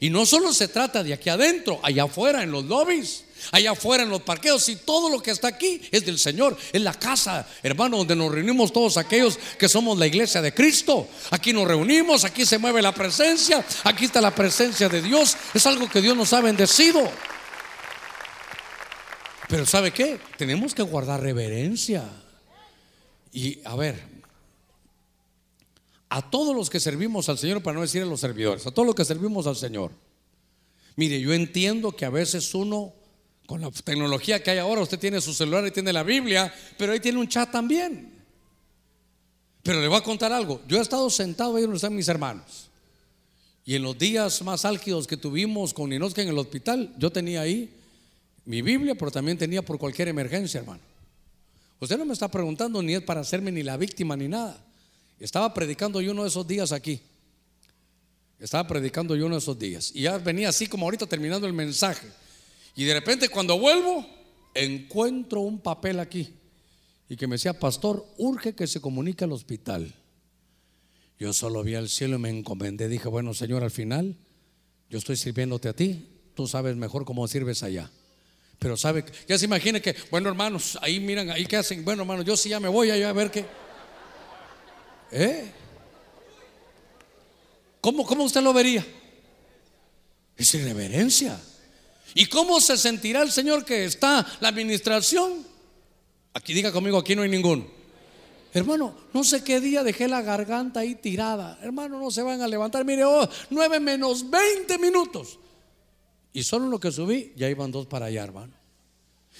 Y, 0.00 0.10
no 0.10 0.26
solo 0.26 0.52
se 0.52 0.68
trata 0.68 1.02
de 1.02 1.12
aquí 1.12 1.28
adentro, 1.28 1.80
allá 1.82 2.04
afuera 2.04 2.42
en 2.42 2.50
los 2.50 2.64
lobbies, 2.64 3.24
allá 3.52 3.72
afuera 3.72 4.02
en 4.02 4.10
los 4.10 4.22
parqueos, 4.22 4.68
y 4.68 4.76
todo 4.76 5.10
lo 5.10 5.22
que 5.22 5.30
está 5.30 5.48
aquí 5.48 5.80
es 5.90 6.04
del 6.04 6.18
Señor, 6.18 6.56
es 6.72 6.80
la 6.80 6.94
casa, 6.94 7.46
hermano, 7.62 7.98
donde 7.98 8.16
nos 8.16 8.32
reunimos 8.32 8.72
todos 8.72 8.96
aquellos 8.96 9.38
que 9.58 9.68
somos 9.68 9.98
la 9.98 10.06
iglesia 10.06 10.42
de 10.42 10.54
Cristo. 10.54 11.08
Aquí 11.30 11.52
nos 11.52 11.66
reunimos, 11.66 12.24
aquí 12.24 12.46
se 12.46 12.58
mueve 12.58 12.82
la 12.82 12.92
presencia, 12.92 13.64
aquí 13.84 14.06
está 14.06 14.20
la 14.20 14.34
presencia 14.34 14.88
de 14.88 15.02
Dios, 15.02 15.36
es 15.54 15.66
algo 15.66 15.88
que 15.88 16.00
Dios 16.00 16.16
nos 16.16 16.32
ha 16.32 16.40
bendecido. 16.40 17.10
Pero 19.48 19.64
¿sabe 19.64 19.92
qué? 19.92 20.20
Tenemos 20.36 20.74
que 20.74 20.82
guardar 20.82 21.22
reverencia. 21.22 22.04
Y 23.32 23.60
a 23.64 23.76
ver, 23.76 24.17
a 26.08 26.30
todos 26.30 26.54
los 26.54 26.70
que 26.70 26.80
servimos 26.80 27.28
al 27.28 27.38
Señor, 27.38 27.62
para 27.62 27.74
no 27.74 27.82
decir 27.82 28.02
a 28.02 28.06
los 28.06 28.20
servidores, 28.20 28.66
a 28.66 28.70
todos 28.70 28.86
los 28.86 28.94
que 28.94 29.04
servimos 29.04 29.46
al 29.46 29.56
Señor. 29.56 29.90
Mire, 30.96 31.20
yo 31.20 31.32
entiendo 31.32 31.92
que 31.92 32.04
a 32.04 32.10
veces 32.10 32.54
uno, 32.54 32.92
con 33.46 33.60
la 33.60 33.70
tecnología 33.70 34.42
que 34.42 34.50
hay 34.50 34.58
ahora, 34.58 34.80
usted 34.80 34.98
tiene 34.98 35.20
su 35.20 35.32
celular 35.32 35.66
y 35.66 35.70
tiene 35.70 35.92
la 35.92 36.02
Biblia, 36.02 36.52
pero 36.76 36.92
ahí 36.92 37.00
tiene 37.00 37.18
un 37.18 37.28
chat 37.28 37.50
también. 37.50 38.12
Pero 39.62 39.80
le 39.80 39.88
voy 39.88 39.98
a 39.98 40.02
contar 40.02 40.32
algo. 40.32 40.62
Yo 40.66 40.78
he 40.78 40.80
estado 40.80 41.08
sentado 41.10 41.56
ahí 41.56 41.62
donde 41.62 41.76
están 41.76 41.94
mis 41.94 42.08
hermanos. 42.08 42.70
Y 43.64 43.74
en 43.74 43.82
los 43.82 43.98
días 43.98 44.40
más 44.42 44.64
álgidos 44.64 45.06
que 45.06 45.18
tuvimos 45.18 45.74
con 45.74 45.90
Ninoska 45.90 46.22
en 46.22 46.28
el 46.28 46.38
hospital, 46.38 46.94
yo 46.96 47.12
tenía 47.12 47.42
ahí 47.42 47.70
mi 48.46 48.62
Biblia, 48.62 48.94
pero 48.94 49.10
también 49.10 49.36
tenía 49.36 49.60
por 49.60 49.78
cualquier 49.78 50.08
emergencia, 50.08 50.60
hermano. 50.60 50.80
Usted 51.78 51.98
no 51.98 52.06
me 52.06 52.14
está 52.14 52.28
preguntando 52.28 52.82
ni 52.82 52.94
es 52.94 53.02
para 53.02 53.20
hacerme 53.20 53.52
ni 53.52 53.62
la 53.62 53.76
víctima 53.76 54.16
ni 54.16 54.26
nada. 54.26 54.64
Estaba 55.18 55.52
predicando 55.52 56.00
yo 56.00 56.12
uno 56.12 56.22
de 56.22 56.28
esos 56.28 56.46
días 56.46 56.72
aquí. 56.72 57.00
Estaba 58.38 58.68
predicando 58.68 59.16
yo 59.16 59.26
uno 59.26 59.34
de 59.34 59.40
esos 59.40 59.58
días. 59.58 59.90
Y 59.94 60.02
ya 60.02 60.18
venía 60.18 60.48
así 60.48 60.66
como 60.66 60.86
ahorita 60.86 61.06
terminando 61.06 61.46
el 61.46 61.52
mensaje. 61.52 62.06
Y 62.76 62.84
de 62.84 62.94
repente 62.94 63.28
cuando 63.28 63.58
vuelvo, 63.58 64.06
encuentro 64.54 65.40
un 65.40 65.58
papel 65.58 65.98
aquí. 65.98 66.32
Y 67.08 67.16
que 67.16 67.26
me 67.26 67.34
decía, 67.34 67.58
pastor, 67.58 68.06
urge 68.18 68.54
que 68.54 68.66
se 68.66 68.80
comunique 68.80 69.24
al 69.24 69.32
hospital. 69.32 69.92
Yo 71.18 71.32
solo 71.32 71.64
vi 71.64 71.74
al 71.74 71.88
cielo 71.88 72.16
y 72.16 72.20
me 72.20 72.30
encomendé. 72.30 72.88
Dije, 72.88 73.08
bueno, 73.08 73.34
Señor, 73.34 73.64
al 73.64 73.72
final, 73.72 74.16
yo 74.88 74.98
estoy 74.98 75.16
sirviéndote 75.16 75.68
a 75.68 75.72
ti. 75.72 76.06
Tú 76.34 76.46
sabes 76.46 76.76
mejor 76.76 77.04
cómo 77.04 77.26
sirves 77.26 77.64
allá. 77.64 77.90
Pero 78.60 78.76
sabe, 78.76 79.04
ya 79.28 79.38
se 79.38 79.46
imagina 79.46 79.80
que, 79.80 79.96
bueno 80.10 80.28
hermanos, 80.28 80.78
ahí 80.82 80.98
miran, 81.00 81.30
ahí 81.30 81.46
que 81.46 81.56
hacen, 81.56 81.84
bueno 81.84 82.02
hermanos, 82.02 82.24
yo 82.24 82.36
sí 82.36 82.48
ya 82.48 82.58
me 82.58 82.68
voy 82.68 82.90
a 82.90 83.12
ver 83.12 83.30
qué. 83.30 83.44
¿Eh? 85.10 85.50
¿Cómo, 87.80 88.04
¿Cómo 88.04 88.24
usted 88.24 88.42
lo 88.42 88.52
vería? 88.52 88.86
Es 90.36 90.54
irreverencia. 90.54 91.40
¿Y 92.14 92.26
cómo 92.26 92.60
se 92.60 92.76
sentirá 92.76 93.22
el 93.22 93.30
Señor 93.30 93.64
que 93.64 93.84
está 93.84 94.26
la 94.40 94.48
administración? 94.48 95.46
Aquí 96.34 96.54
diga 96.54 96.72
conmigo, 96.72 96.98
aquí 96.98 97.14
no 97.14 97.22
hay 97.22 97.28
ninguno. 97.28 97.66
Hermano, 98.54 98.94
no 99.12 99.24
sé 99.24 99.44
qué 99.44 99.60
día 99.60 99.82
dejé 99.82 100.08
la 100.08 100.22
garganta 100.22 100.80
ahí 100.80 100.94
tirada. 100.94 101.58
Hermano, 101.62 101.98
no 101.98 102.10
se 102.10 102.22
van 102.22 102.40
a 102.40 102.48
levantar. 102.48 102.84
Mire, 102.84 103.04
oh, 103.04 103.28
9 103.50 103.80
menos 103.80 104.28
20 104.28 104.78
minutos. 104.78 105.38
Y 106.32 106.42
solo 106.42 106.68
lo 106.68 106.80
que 106.80 106.90
subí, 106.90 107.32
ya 107.36 107.48
iban 107.48 107.70
dos 107.70 107.86
para 107.86 108.06
allá, 108.06 108.24
hermano. 108.24 108.52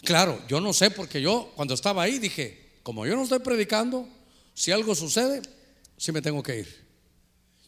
Claro, 0.03 0.41
yo 0.49 0.61
no 0.61 0.73
sé, 0.73 0.91
porque 0.91 1.21
yo 1.21 1.53
cuando 1.57 1.75
estaba 1.75 2.03
ahí 2.03 2.19
dije, 2.19 2.81
como 2.83 3.07
yo 3.07 3.17
no 3.17 3.23
estoy 3.23 3.41
predicando, 3.41 4.07
si 4.55 4.73
algo 4.73 4.95
sucede, 4.95 5.43
sí 5.99 6.11
me 6.13 6.23
tengo 6.23 6.43
que 6.43 6.61
ir. 6.61 6.89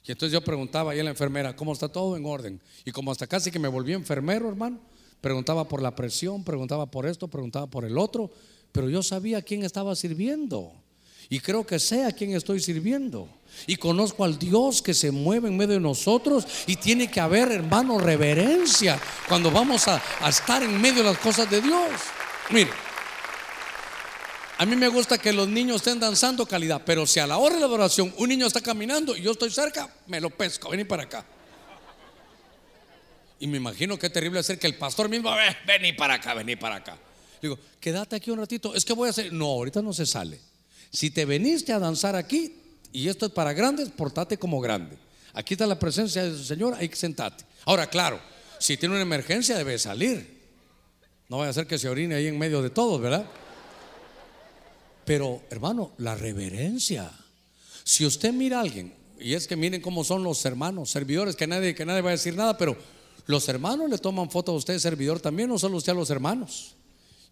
Y 0.06 0.12
entonces 0.12 0.32
yo 0.32 0.42
preguntaba 0.42 0.92
ahí 0.92 1.00
a 1.00 1.04
la 1.04 1.10
enfermera, 1.10 1.54
¿cómo 1.54 1.74
está 1.74 1.88
todo 1.88 2.16
en 2.16 2.24
orden? 2.24 2.60
Y 2.86 2.90
como 2.90 3.12
hasta 3.12 3.26
casi 3.26 3.50
que 3.50 3.58
me 3.58 3.68
volví 3.68 3.92
enfermero, 3.92 4.48
hermano, 4.48 4.80
preguntaba 5.20 5.68
por 5.68 5.82
la 5.82 5.94
presión, 5.94 6.42
preguntaba 6.42 6.90
por 6.90 7.06
esto, 7.06 7.28
preguntaba 7.28 7.66
por 7.66 7.84
el 7.84 7.98
otro, 7.98 8.30
pero 8.72 8.88
yo 8.88 9.02
sabía 9.02 9.38
a 9.38 9.42
quién 9.42 9.62
estaba 9.62 9.94
sirviendo. 9.94 10.72
Y 11.28 11.38
creo 11.38 11.64
que 11.64 11.78
sé 11.78 12.04
a 12.04 12.10
quién 12.10 12.34
estoy 12.34 12.58
sirviendo. 12.58 13.28
Y 13.68 13.76
conozco 13.76 14.24
al 14.24 14.36
Dios 14.36 14.82
que 14.82 14.94
se 14.94 15.12
mueve 15.12 15.48
en 15.48 15.56
medio 15.56 15.74
de 15.74 15.80
nosotros. 15.80 16.44
Y 16.66 16.74
tiene 16.74 17.08
que 17.08 17.20
haber, 17.20 17.52
hermano, 17.52 17.98
reverencia 17.98 19.00
cuando 19.28 19.50
vamos 19.52 19.86
a, 19.86 20.02
estar 20.28 20.60
en 20.62 20.80
medio 20.80 21.04
de 21.04 21.10
las 21.10 21.18
cosas 21.18 21.48
de 21.48 21.60
Dios. 21.60 21.88
Mire, 22.50 22.70
a 24.60 24.66
mí 24.66 24.76
me 24.76 24.88
gusta 24.88 25.16
que 25.16 25.32
los 25.32 25.48
niños 25.48 25.76
estén 25.76 25.98
danzando 25.98 26.44
calidad. 26.44 26.82
Pero 26.84 27.06
si 27.06 27.18
a 27.18 27.26
la 27.26 27.38
hora 27.38 27.54
de 27.54 27.62
la 27.62 27.66
adoración 27.66 28.12
un 28.18 28.28
niño 28.28 28.46
está 28.46 28.60
caminando 28.60 29.16
y 29.16 29.22
yo 29.22 29.32
estoy 29.32 29.50
cerca, 29.50 29.88
me 30.06 30.20
lo 30.20 30.28
pesco. 30.28 30.68
Vení 30.68 30.84
para 30.84 31.04
acá. 31.04 31.24
Y 33.38 33.46
me 33.46 33.56
imagino 33.56 33.94
es 33.94 34.12
terrible 34.12 34.38
hacer 34.38 34.58
que 34.58 34.66
el 34.66 34.74
pastor 34.74 35.08
mismo, 35.08 35.30
vení 35.66 35.94
para 35.94 36.12
acá, 36.12 36.34
vení 36.34 36.56
para 36.56 36.74
acá. 36.74 36.98
Digo, 37.40 37.58
quédate 37.80 38.16
aquí 38.16 38.30
un 38.30 38.38
ratito. 38.38 38.74
Es 38.74 38.84
que 38.84 38.92
voy 38.92 39.06
a 39.06 39.10
hacer. 39.12 39.32
No, 39.32 39.46
ahorita 39.46 39.80
no 39.80 39.94
se 39.94 40.04
sale. 40.04 40.38
Si 40.90 41.10
te 41.10 41.24
veniste 41.24 41.72
a 41.72 41.78
danzar 41.78 42.14
aquí, 42.14 42.54
y 42.92 43.08
esto 43.08 43.24
es 43.24 43.32
para 43.32 43.54
grandes, 43.54 43.88
portate 43.88 44.36
como 44.36 44.60
grande. 44.60 44.98
Aquí 45.32 45.54
está 45.54 45.66
la 45.66 45.78
presencia 45.78 46.22
del 46.22 46.44
Señor, 46.44 46.74
hay 46.78 46.90
que 46.90 46.96
sentarte. 46.96 47.44
Ahora, 47.64 47.86
claro, 47.86 48.20
si 48.58 48.76
tiene 48.76 48.94
una 48.94 49.02
emergencia 49.02 49.56
debe 49.56 49.78
salir. 49.78 50.38
No 51.30 51.38
vaya 51.38 51.48
a 51.48 51.54
ser 51.54 51.66
que 51.66 51.78
se 51.78 51.88
orine 51.88 52.16
ahí 52.16 52.26
en 52.26 52.38
medio 52.38 52.60
de 52.60 52.68
todos, 52.68 53.00
¿verdad? 53.00 53.24
Pero, 55.10 55.42
hermano, 55.50 55.90
la 55.98 56.14
reverencia. 56.14 57.10
Si 57.82 58.06
usted 58.06 58.32
mira 58.32 58.58
a 58.58 58.60
alguien, 58.60 58.94
y 59.18 59.34
es 59.34 59.48
que 59.48 59.56
miren 59.56 59.80
cómo 59.82 60.04
son 60.04 60.22
los 60.22 60.44
hermanos, 60.44 60.88
servidores, 60.88 61.34
que 61.34 61.48
nadie, 61.48 61.74
que 61.74 61.84
nadie 61.84 62.00
va 62.00 62.10
a 62.10 62.12
decir 62.12 62.36
nada, 62.36 62.56
pero 62.56 62.76
los 63.26 63.48
hermanos 63.48 63.90
le 63.90 63.98
toman 63.98 64.30
foto 64.30 64.52
a 64.52 64.54
usted, 64.54 64.78
servidor 64.78 65.18
también, 65.18 65.48
no 65.48 65.58
solo 65.58 65.78
usted 65.78 65.90
a 65.90 65.96
los 65.96 66.10
hermanos. 66.10 66.76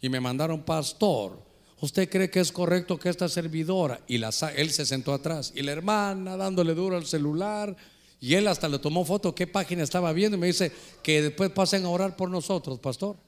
Y 0.02 0.08
me 0.08 0.18
mandaron, 0.18 0.64
pastor, 0.64 1.40
¿usted 1.80 2.10
cree 2.10 2.28
que 2.28 2.40
es 2.40 2.50
correcto 2.50 2.98
que 2.98 3.10
esta 3.10 3.28
servidora? 3.28 4.00
Y 4.08 4.18
la, 4.18 4.30
él 4.56 4.72
se 4.72 4.84
sentó 4.84 5.12
atrás, 5.12 5.52
y 5.54 5.62
la 5.62 5.70
hermana 5.70 6.36
dándole 6.36 6.74
duro 6.74 6.96
al 6.96 7.06
celular, 7.06 7.76
y 8.20 8.34
él 8.34 8.48
hasta 8.48 8.68
le 8.68 8.80
tomó 8.80 9.04
foto, 9.04 9.36
qué 9.36 9.46
página 9.46 9.84
estaba 9.84 10.12
viendo, 10.12 10.36
y 10.36 10.40
me 10.40 10.48
dice 10.48 10.72
que 11.00 11.22
después 11.22 11.52
pasen 11.52 11.84
a 11.84 11.90
orar 11.90 12.16
por 12.16 12.28
nosotros, 12.28 12.80
pastor. 12.80 13.27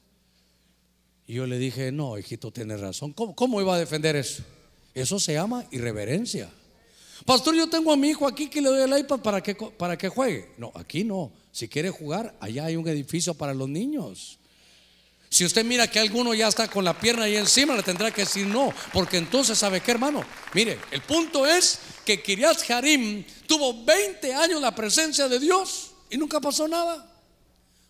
Y 1.27 1.35
yo 1.35 1.47
le 1.47 1.57
dije, 1.57 1.91
no, 1.91 2.17
hijito, 2.17 2.51
tiene 2.51 2.77
razón. 2.77 3.13
¿Cómo, 3.13 3.61
iba 3.61 3.75
a 3.75 3.79
defender 3.79 4.15
eso? 4.15 4.43
Eso 4.93 5.19
se 5.19 5.33
llama 5.33 5.65
irreverencia. 5.71 6.49
Pastor, 7.25 7.55
yo 7.55 7.69
tengo 7.69 7.93
a 7.93 7.97
mi 7.97 8.09
hijo 8.09 8.27
aquí 8.27 8.49
que 8.49 8.61
le 8.61 8.69
doy 8.69 8.81
el 8.81 8.99
iPad 8.99 9.19
para 9.19 9.41
que, 9.41 9.55
para 9.55 9.97
juegue. 10.09 10.51
No, 10.57 10.71
aquí 10.75 11.03
no. 11.03 11.31
Si 11.51 11.67
quiere 11.67 11.89
jugar, 11.89 12.35
allá 12.39 12.65
hay 12.65 12.75
un 12.75 12.87
edificio 12.87 13.33
para 13.33 13.53
los 13.53 13.69
niños. 13.69 14.39
Si 15.29 15.45
usted 15.45 15.63
mira 15.63 15.87
que 15.87 15.97
alguno 15.97 16.33
ya 16.33 16.49
está 16.49 16.67
con 16.67 16.83
la 16.83 16.99
pierna 16.99 17.23
ahí 17.23 17.37
encima, 17.37 17.73
le 17.73 17.83
tendrá 17.83 18.11
que 18.11 18.23
decir 18.23 18.45
no, 18.45 18.73
porque 18.91 19.15
entonces 19.15 19.57
sabe 19.57 19.79
qué, 19.79 19.91
hermano. 19.91 20.25
Mire, 20.53 20.77
el 20.91 21.01
punto 21.03 21.47
es 21.47 21.79
que 22.03 22.21
Kiriat 22.21 22.69
Harim 22.69 23.23
tuvo 23.47 23.85
20 23.85 24.33
años 24.33 24.61
la 24.61 24.75
presencia 24.75 25.29
de 25.29 25.39
Dios 25.39 25.91
y 26.09 26.17
nunca 26.17 26.41
pasó 26.41 26.67
nada. 26.67 27.09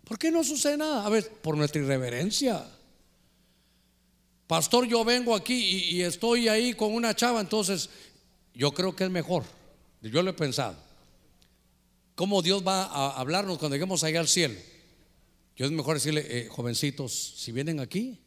¿Por 0.04 0.20
qué 0.20 0.30
no 0.30 0.44
sucede 0.44 0.78
nada? 0.78 1.04
A 1.04 1.10
ver, 1.10 1.32
por 1.42 1.58
nuestra 1.58 1.82
irreverencia. 1.82 2.64
Pastor, 4.52 4.86
yo 4.86 5.06
vengo 5.06 5.34
aquí 5.34 5.88
y, 5.92 6.02
estoy 6.02 6.50
ahí 6.50 6.74
con 6.74 6.94
una 6.94 7.16
chava, 7.16 7.40
entonces 7.40 7.90
yo 8.54 8.74
creo 8.74 8.94
que 8.94 9.06
es 9.06 9.10
mejor. 9.10 9.46
Yo 10.02 10.22
lo 10.22 10.32
he 10.32 10.34
pensado. 10.34 10.76
¿Cómo 12.16 12.42
Dios 12.42 12.62
va 12.68 12.84
a 12.84 13.12
hablarnos 13.12 13.58
cuando 13.60 13.78
lleguemos 13.78 14.04
allá 14.04 14.20
al 14.20 14.28
cielo? 14.28 14.56
Yo 15.56 15.66
es 15.66 15.72
mejor 15.72 15.94
decirle, 15.94 16.26
eh, 16.28 16.50
jovencitos, 16.50 17.36
si 17.38 17.54
vienen 17.54 17.80
aquí, 17.80 18.20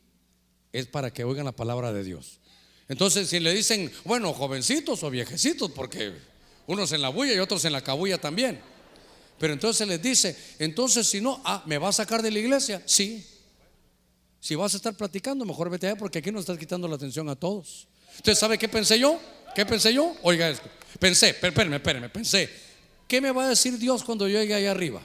es 0.73 0.87
para 0.87 1.13
que 1.13 1.25
oigan 1.25 1.45
la 1.45 1.53
palabra 1.53 1.93
de 1.93 2.03
Dios. 2.03 2.41
Entonces, 2.89 3.29
si 3.29 3.39
le 3.39 3.53
dicen, 3.53 3.93
bueno, 4.07 4.33
jovencitos 4.33 5.03
o 5.03 5.11
viejecitos, 5.11 5.73
porque 5.73 6.15
unos 6.67 6.91
en 6.93 7.03
la 7.03 7.11
bulla 7.11 7.35
y 7.35 7.39
otros 7.39 7.67
en 7.67 7.73
la 7.73 7.83
cabulla 7.83 8.17
también. 8.17 8.63
Pero 9.39 9.53
entonces 9.53 9.87
les 9.87 10.01
dice, 10.01 10.35
entonces 10.59 11.07
si 11.07 11.21
no, 11.21 11.43
ah, 11.45 11.63
¿me 11.67 11.77
va 11.77 11.91
a 11.91 11.93
sacar 11.93 12.23
de 12.23 12.31
la 12.31 12.39
iglesia? 12.39 12.83
Sí. 12.87 13.27
Si 14.45 14.55
vas 14.57 14.75
a 14.75 14.77
estar 14.77 14.95
platicando, 14.95 15.47
mejor 15.47 15.71
vete 15.71 15.87
allá 15.87 15.97
porque 15.97 16.19
aquí 16.19 16.31
nos 16.31 16.41
estás 16.41 16.59
quitando 16.59 16.87
la 16.87 16.97
atención 16.97 17.27
a 17.31 17.35
todos. 17.35 17.89
¿Usted 18.17 18.35
sabe 18.35 18.59
qué 18.59 18.69
pensé 18.69 18.99
yo? 18.99 19.19
¿Qué 19.55 19.65
pensé 19.65 19.95
yo? 19.95 20.15
Oiga 20.21 20.51
esto. 20.51 20.69
Pensé, 21.01 21.31
espérenme, 21.31 21.77
espérenme, 21.77 22.11
pensé. 22.11 22.51
¿Qué 23.09 23.23
me 23.23 23.31
va 23.31 23.47
a 23.47 23.49
decir 23.49 23.79
Dios 23.79 24.05
cuando 24.05 24.29
yo 24.29 24.39
llegue 24.39 24.53
allá 24.53 24.73
arriba? 24.73 25.01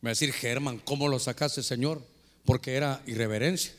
Me 0.00 0.06
va 0.06 0.10
a 0.10 0.12
decir, 0.12 0.32
Germán, 0.32 0.78
¿cómo 0.84 1.08
lo 1.08 1.18
sacaste, 1.18 1.60
Señor? 1.60 2.00
Porque 2.44 2.74
era 2.76 3.02
irreverencia. 3.04 3.72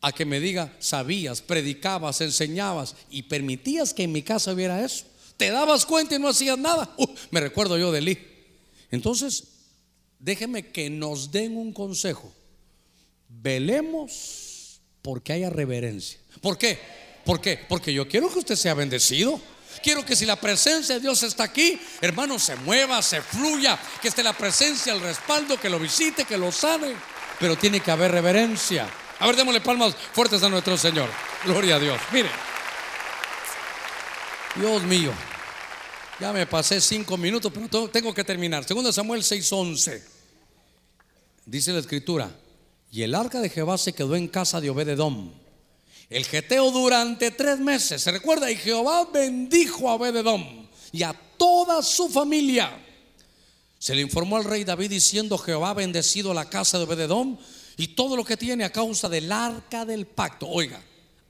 A 0.00 0.10
que 0.10 0.24
me 0.24 0.40
diga, 0.40 0.74
sabías, 0.78 1.42
predicabas, 1.42 2.22
enseñabas 2.22 2.96
y 3.10 3.24
permitías 3.24 3.92
que 3.92 4.04
en 4.04 4.12
mi 4.12 4.22
casa 4.22 4.54
hubiera 4.54 4.82
eso. 4.82 5.04
Te 5.36 5.50
dabas 5.50 5.84
cuenta 5.84 6.14
y 6.14 6.18
no 6.18 6.28
hacías 6.28 6.56
nada. 6.56 6.94
Uh, 6.96 7.04
me 7.30 7.40
recuerdo 7.40 7.76
yo 7.76 7.92
de 7.92 8.00
Lee. 8.00 8.18
Entonces, 8.90 9.44
déjeme 10.18 10.68
que 10.68 10.88
nos 10.88 11.30
den 11.32 11.58
un 11.58 11.74
consejo 11.74 12.32
velemos 13.28 14.80
porque 15.02 15.32
haya 15.32 15.50
reverencia. 15.50 16.18
¿Por 16.40 16.58
qué? 16.58 16.78
¿Por 17.24 17.40
qué? 17.40 17.58
Porque 17.68 17.92
yo 17.92 18.08
quiero 18.08 18.32
que 18.32 18.38
usted 18.38 18.56
sea 18.56 18.74
bendecido. 18.74 19.40
Quiero 19.82 20.04
que 20.04 20.16
si 20.16 20.24
la 20.24 20.36
presencia 20.36 20.94
de 20.94 21.00
Dios 21.00 21.22
está 21.22 21.44
aquí, 21.44 21.78
hermano, 22.00 22.38
se 22.38 22.56
mueva, 22.56 23.02
se 23.02 23.20
fluya, 23.20 23.78
que 24.00 24.08
esté 24.08 24.22
la 24.22 24.32
presencia, 24.32 24.94
el 24.94 25.00
respaldo, 25.00 25.58
que 25.58 25.68
lo 25.68 25.78
visite, 25.78 26.24
que 26.24 26.38
lo 26.38 26.52
sane. 26.52 26.94
Pero 27.40 27.56
tiene 27.56 27.80
que 27.80 27.90
haber 27.90 28.12
reverencia. 28.12 28.88
A 29.18 29.26
ver, 29.26 29.36
démosle 29.36 29.60
palmas 29.60 29.94
fuertes 30.12 30.42
a 30.42 30.48
nuestro 30.48 30.78
Señor. 30.78 31.10
Gloria 31.44 31.76
a 31.76 31.78
Dios. 31.80 32.00
Mire, 32.12 32.30
Dios 34.56 34.82
mío, 34.84 35.12
ya 36.20 36.32
me 36.32 36.46
pasé 36.46 36.80
cinco 36.80 37.16
minutos, 37.16 37.52
pero 37.52 37.88
tengo 37.88 38.14
que 38.14 38.24
terminar. 38.24 38.64
Segundo 38.64 38.92
Samuel 38.92 39.22
6:11. 39.22 40.02
Dice 41.46 41.72
la 41.72 41.80
escritura, 41.80 42.30
y 42.94 43.02
el 43.02 43.16
arca 43.16 43.40
de 43.40 43.50
Jehová 43.50 43.76
se 43.76 43.92
quedó 43.92 44.14
en 44.14 44.28
casa 44.28 44.60
de 44.60 44.70
Obededom. 44.70 45.32
El 46.08 46.24
geteo 46.26 46.70
durante 46.70 47.32
tres 47.32 47.58
meses. 47.58 48.00
¿Se 48.00 48.12
recuerda? 48.12 48.48
Y 48.52 48.54
Jehová 48.54 49.08
bendijo 49.12 49.90
a 49.90 49.94
Obededom 49.94 50.68
y 50.92 51.02
a 51.02 51.12
toda 51.36 51.82
su 51.82 52.08
familia. 52.08 52.70
Se 53.80 53.96
le 53.96 54.02
informó 54.02 54.36
al 54.36 54.44
rey 54.44 54.62
David 54.62 54.90
diciendo: 54.90 55.36
Jehová 55.38 55.70
ha 55.70 55.74
bendecido 55.74 56.32
la 56.32 56.48
casa 56.48 56.78
de 56.78 56.84
Obededom 56.84 57.36
y 57.76 57.88
todo 57.96 58.14
lo 58.14 58.24
que 58.24 58.36
tiene 58.36 58.62
a 58.62 58.70
causa 58.70 59.08
del 59.08 59.32
arca 59.32 59.84
del 59.84 60.06
pacto. 60.06 60.46
Oiga, 60.46 60.80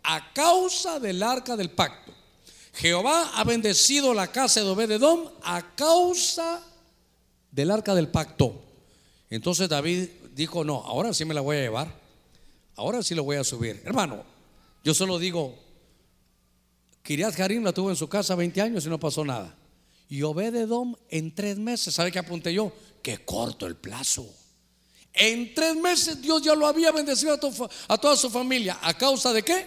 a 0.03 0.35
causa 0.35 1.01
del 1.01 1.23
arca 1.23 1.57
del 1.57 1.71
pacto. 1.71 2.13
Jehová 2.75 3.31
ha 3.37 3.45
bendecido 3.45 4.13
la 4.13 4.27
casa 4.27 4.61
de 4.61 4.69
Obededom 4.69 5.31
a 5.43 5.75
causa 5.75 6.63
del 7.51 7.71
arca 7.71 7.95
del 7.95 8.09
pacto. 8.09 8.61
Entonces 9.31 9.67
David 9.67 10.09
dijo, 10.35 10.65
no, 10.65 10.83
ahora 10.83 11.15
sí 11.15 11.25
me 11.25 11.35
la 11.35 11.41
voy 11.41 11.57
a 11.57 11.61
llevar, 11.61 11.95
ahora 12.77 13.03
sí 13.03 13.15
lo 13.15 13.25
voy 13.25 13.37
a 13.37 13.45
subir. 13.45 13.83
Hermano, 13.85 14.25
yo 14.83 14.95
solo 14.95 15.19
digo, 15.19 15.55
Kiriat 17.03 17.39
Harim 17.39 17.63
la 17.63 17.73
tuvo 17.73 17.91
en 17.91 17.97
su 17.97 18.09
casa 18.09 18.35
20 18.35 18.61
años 18.61 18.87
y 18.87 18.89
no 18.89 18.99
pasó 18.99 19.25
nada. 19.25 19.55
Y 20.09 20.23
Obededom 20.23 20.95
en 21.09 21.35
tres 21.35 21.59
meses, 21.59 21.95
¿sabe 21.95 22.13
qué 22.13 22.19
apunté 22.19 22.53
yo? 22.53 22.73
Que 23.03 23.19
corto 23.25 23.67
el 23.67 23.77
plazo. 23.77 24.27
En 25.13 25.55
tres 25.55 25.77
meses 25.77 26.21
Dios 26.21 26.43
ya 26.43 26.55
lo 26.55 26.67
había 26.67 26.91
bendecido 26.91 27.35
a, 27.89 27.99
toda 27.99 28.17
su 28.17 28.31
familia. 28.31 28.79
¿A 28.83 28.95
causa 28.95 29.33
de 29.33 29.43
qué? 29.43 29.67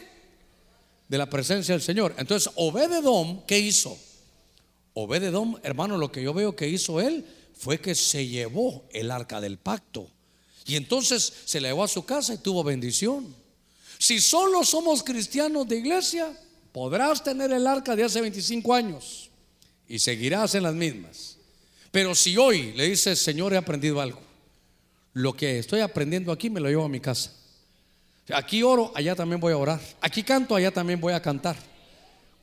De 1.08 1.18
la 1.18 1.30
presencia 1.30 1.74
del 1.74 1.82
Señor. 1.82 2.14
Entonces, 2.18 2.52
Obededom, 2.56 3.46
¿qué 3.46 3.58
hizo? 3.58 3.98
Obededom, 4.94 5.58
hermano, 5.64 5.98
lo 5.98 6.12
que 6.12 6.22
yo 6.22 6.34
veo 6.34 6.56
que 6.56 6.68
hizo 6.68 7.00
él 7.00 7.26
fue 7.54 7.80
que 7.80 7.96
se 7.96 8.28
llevó 8.28 8.84
el 8.92 9.10
arca 9.10 9.40
del 9.40 9.58
pacto. 9.58 10.10
Y 10.68 10.76
entonces 10.76 11.34
se 11.46 11.62
la 11.62 11.70
llevó 11.70 11.86
a 11.86 11.88
su 11.88 12.06
casa 12.06 12.34
y 12.34 12.38
tuvo 12.38 12.64
bendición. 12.64 13.34
Si 13.98 14.20
solo 14.20 14.64
somos 14.64 15.02
cristianos 15.02 15.68
de 15.68 15.78
iglesia, 15.78 16.38
podrás 16.74 17.24
tener 17.24 17.52
el 17.52 17.66
arca 17.66 17.96
de 17.96 18.04
hace 18.04 18.22
25 18.22 18.74
años 18.74 19.30
y 19.88 19.98
seguirás 19.98 20.54
en 20.56 20.64
las 20.64 20.76
mismas. 20.76 21.38
Pero 21.90 22.14
si 22.14 22.38
hoy 22.38 22.74
le 22.74 22.90
dices, 22.90 23.18
Señor, 23.18 23.54
he 23.54 23.58
aprendido 23.58 24.02
algo, 24.02 24.20
lo 25.14 25.34
que 25.34 25.58
estoy 25.58 25.80
aprendiendo 25.80 26.32
aquí 26.32 26.50
me 26.50 26.60
lo 26.60 26.68
llevo 26.68 26.84
a 26.84 26.90
mi 26.90 27.00
casa. 27.00 27.32
Aquí 28.34 28.62
oro, 28.62 28.92
allá 28.94 29.16
también 29.16 29.40
voy 29.40 29.54
a 29.54 29.58
orar. 29.58 29.80
Aquí 30.02 30.22
canto, 30.22 30.54
allá 30.54 30.70
también 30.70 31.00
voy 31.00 31.14
a 31.14 31.22
cantar. 31.22 31.56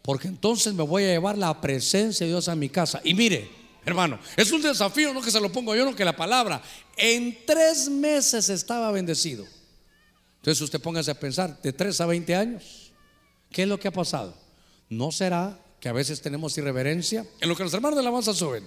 Porque 0.00 0.28
entonces 0.28 0.72
me 0.72 0.82
voy 0.82 1.04
a 1.04 1.08
llevar 1.08 1.36
la 1.36 1.60
presencia 1.60 2.24
de 2.24 2.32
Dios 2.32 2.48
a 2.48 2.56
mi 2.56 2.70
casa. 2.70 3.02
Y 3.04 3.12
mire, 3.12 3.63
hermano. 3.84 4.18
Es 4.36 4.50
un 4.52 4.62
desafío, 4.62 5.12
no 5.12 5.22
que 5.22 5.30
se 5.30 5.40
lo 5.40 5.50
pongo 5.50 5.74
yo, 5.74 5.84
no 5.84 5.94
que 5.94 6.04
la 6.04 6.16
palabra. 6.16 6.62
En 6.96 7.44
tres 7.46 7.88
meses 7.88 8.48
estaba 8.48 8.90
bendecido. 8.90 9.46
Entonces 10.36 10.60
usted 10.60 10.80
póngase 10.80 11.10
a 11.10 11.18
pensar, 11.18 11.60
de 11.62 11.72
tres 11.72 12.00
a 12.00 12.06
20 12.06 12.34
años, 12.34 12.92
¿qué 13.50 13.62
es 13.62 13.68
lo 13.68 13.80
que 13.80 13.88
ha 13.88 13.92
pasado? 13.92 14.36
¿No 14.90 15.10
será 15.10 15.58
que 15.80 15.88
a 15.88 15.92
veces 15.92 16.20
tenemos 16.20 16.56
irreverencia 16.58 17.26
en 17.40 17.48
lo 17.48 17.56
que 17.56 17.64
los 17.64 17.72
hermanos 17.72 17.96
de 17.96 18.02
la 18.02 18.08
alabanza 18.08 18.34
suben? 18.34 18.64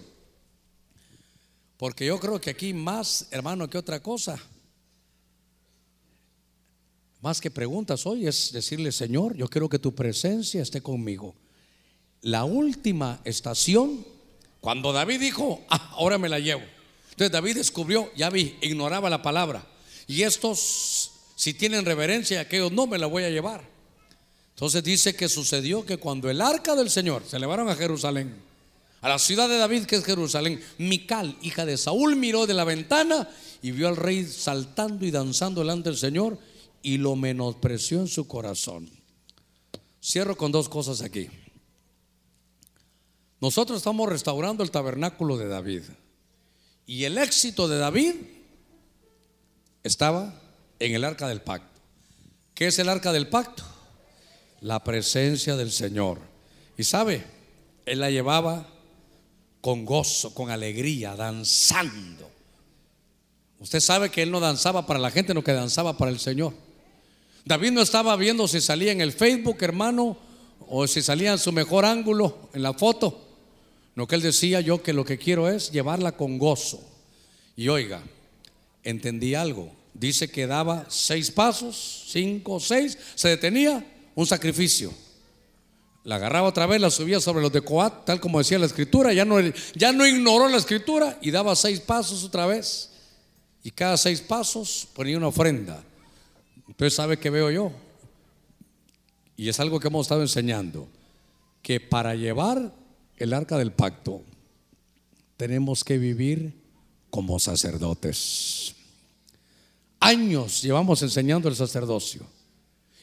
Porque 1.77 2.05
yo 2.05 2.19
creo 2.19 2.41
que 2.41 2.49
aquí 2.49 2.73
más, 2.73 3.27
hermano, 3.29 3.69
que 3.69 3.77
otra 3.77 4.01
cosa, 4.01 4.39
más 7.21 7.39
que 7.39 7.51
preguntas 7.51 8.05
hoy, 8.05 8.27
es 8.27 8.51
decirle, 8.51 8.91
Señor, 8.91 9.35
yo 9.35 9.47
quiero 9.47 9.69
que 9.69 9.77
tu 9.79 9.93
presencia 9.93 10.61
esté 10.61 10.81
conmigo. 10.81 11.35
La 12.21 12.43
última 12.43 13.21
estación 13.23 14.05
cuando 14.61 14.93
David 14.93 15.19
dijo, 15.19 15.63
ah, 15.69 15.93
ahora 15.95 16.17
me 16.17 16.29
la 16.29 16.39
llevo. 16.39 16.63
Entonces 17.11 17.31
David 17.31 17.55
descubrió, 17.55 18.11
ya 18.15 18.29
vi, 18.29 18.55
ignoraba 18.61 19.09
la 19.09 19.21
palabra. 19.21 19.65
Y 20.07 20.23
estos, 20.23 21.11
si 21.35 21.53
tienen 21.53 21.85
reverencia, 21.85 22.41
aquellos 22.41 22.71
no 22.71 22.87
me 22.87 22.97
la 22.97 23.07
voy 23.07 23.23
a 23.23 23.29
llevar. 23.29 23.63
Entonces 24.51 24.83
dice 24.83 25.15
que 25.15 25.29
sucedió 25.29 25.85
que 25.85 25.97
cuando 25.97 26.29
el 26.29 26.41
arca 26.41 26.75
del 26.75 26.89
Señor 26.89 27.23
se 27.27 27.39
llevaron 27.39 27.69
a 27.69 27.75
Jerusalén, 27.75 28.35
a 29.01 29.09
la 29.09 29.19
ciudad 29.19 29.47
de 29.47 29.57
David 29.57 29.85
que 29.85 29.97
es 29.97 30.03
Jerusalén, 30.03 30.61
Mical, 30.79 31.37
hija 31.41 31.65
de 31.65 31.77
Saúl, 31.77 32.15
miró 32.15 32.47
de 32.47 32.55
la 32.55 32.63
ventana 32.63 33.29
y 33.61 33.71
vio 33.71 33.87
al 33.87 33.95
rey 33.95 34.25
saltando 34.25 35.05
y 35.05 35.11
danzando 35.11 35.61
delante 35.61 35.89
del 35.89 35.97
Señor 35.97 36.39
y 36.81 36.97
lo 36.97 37.15
menospreció 37.15 37.99
en 37.99 38.07
su 38.07 38.27
corazón. 38.27 38.89
Cierro 40.01 40.37
con 40.37 40.51
dos 40.51 40.69
cosas 40.69 41.01
aquí. 41.01 41.29
Nosotros 43.39 43.77
estamos 43.77 44.09
restaurando 44.09 44.63
el 44.63 44.71
tabernáculo 44.71 45.37
de 45.37 45.47
David. 45.47 45.83
Y 46.85 47.03
el 47.03 47.17
éxito 47.17 47.67
de 47.67 47.77
David 47.77 48.15
estaba 49.83 50.33
en 50.79 50.95
el 50.95 51.03
arca 51.03 51.27
del 51.27 51.41
pacto. 51.41 51.79
¿Qué 52.53 52.67
es 52.67 52.79
el 52.79 52.89
arca 52.89 53.11
del 53.11 53.27
pacto? 53.27 53.63
La 54.61 54.83
presencia 54.83 55.55
del 55.55 55.71
Señor. 55.71 56.19
Y 56.77 56.83
sabe, 56.83 57.23
él 57.85 57.99
la 57.99 58.09
llevaba 58.09 58.67
con 59.61 59.85
gozo, 59.85 60.33
con 60.33 60.49
alegría, 60.49 61.15
danzando. 61.15 62.31
Usted 63.59 63.79
sabe 63.79 64.09
que 64.09 64.23
él 64.23 64.31
no 64.31 64.39
danzaba 64.39 64.87
para 64.87 64.99
la 64.99 65.11
gente, 65.11 65.33
no 65.33 65.43
que 65.43 65.53
danzaba 65.53 65.97
para 65.97 66.09
el 66.09 66.19
Señor. 66.19 66.53
David 67.45 67.71
no 67.71 67.81
estaba 67.81 68.15
viendo 68.15 68.47
si 68.47 68.61
salía 68.61 68.91
en 68.91 69.01
el 69.01 69.11
Facebook, 69.11 69.57
hermano, 69.61 70.17
o 70.67 70.87
si 70.87 71.01
salía 71.01 71.31
en 71.31 71.37
su 71.37 71.51
mejor 71.51 71.85
ángulo 71.85 72.49
en 72.53 72.63
la 72.63 72.73
foto. 72.73 73.26
No 73.97 74.05
que 74.05 74.13
él 74.13 74.21
decía 74.21 74.61
yo 74.61 74.83
que 74.83 74.93
lo 74.93 75.03
que 75.03 75.17
quiero 75.17 75.49
es 75.49 75.71
llevarla 75.71 76.11
con 76.11 76.37
gozo. 76.37 76.79
Y 77.55 77.67
oiga, 77.67 78.03
entendí 78.83 79.33
algo. 79.33 79.71
Dice 79.95 80.29
que 80.29 80.45
daba 80.45 80.85
seis 80.87 81.31
pasos, 81.31 82.05
cinco, 82.07 82.59
seis, 82.59 82.95
se 83.15 83.29
detenía, 83.29 83.83
un 84.13 84.27
sacrificio. 84.27 84.93
La 86.03 86.17
agarraba 86.17 86.47
otra 86.47 86.67
vez, 86.67 86.79
la 86.79 86.91
subía 86.91 87.19
sobre 87.19 87.41
los 87.41 87.51
de 87.51 87.61
Coat, 87.61 88.05
tal 88.05 88.19
como 88.19 88.37
decía 88.37 88.59
la 88.59 88.67
escritura, 88.67 89.13
ya 89.13 89.25
no, 89.25 89.39
ya 89.73 89.91
no 89.91 90.05
ignoró 90.05 90.47
la 90.47 90.57
escritura 90.57 91.17
y 91.19 91.31
daba 91.31 91.55
seis 91.55 91.79
pasos 91.79 92.23
otra 92.23 92.45
vez. 92.45 92.91
Y 93.63 93.71
cada 93.71 93.97
seis 93.97 94.21
pasos 94.21 94.87
ponía 94.93 95.17
una 95.17 95.29
ofrenda. 95.29 95.83
Entonces, 96.67 96.93
¿sabe 96.93 97.17
qué 97.17 97.31
veo 97.31 97.49
yo? 97.49 97.71
Y 99.35 99.49
es 99.49 99.59
algo 99.59 99.79
que 99.79 99.87
hemos 99.87 100.05
estado 100.05 100.21
enseñando, 100.21 100.87
que 101.63 101.79
para 101.79 102.13
llevar 102.13 102.71
el 103.17 103.33
arca 103.33 103.57
del 103.57 103.71
pacto 103.71 104.21
tenemos 105.37 105.83
que 105.83 105.97
vivir 105.97 106.53
como 107.09 107.39
sacerdotes. 107.39 108.75
Años 109.99 110.61
llevamos 110.61 111.01
enseñando 111.01 111.49
el 111.49 111.55
sacerdocio. 111.55 112.23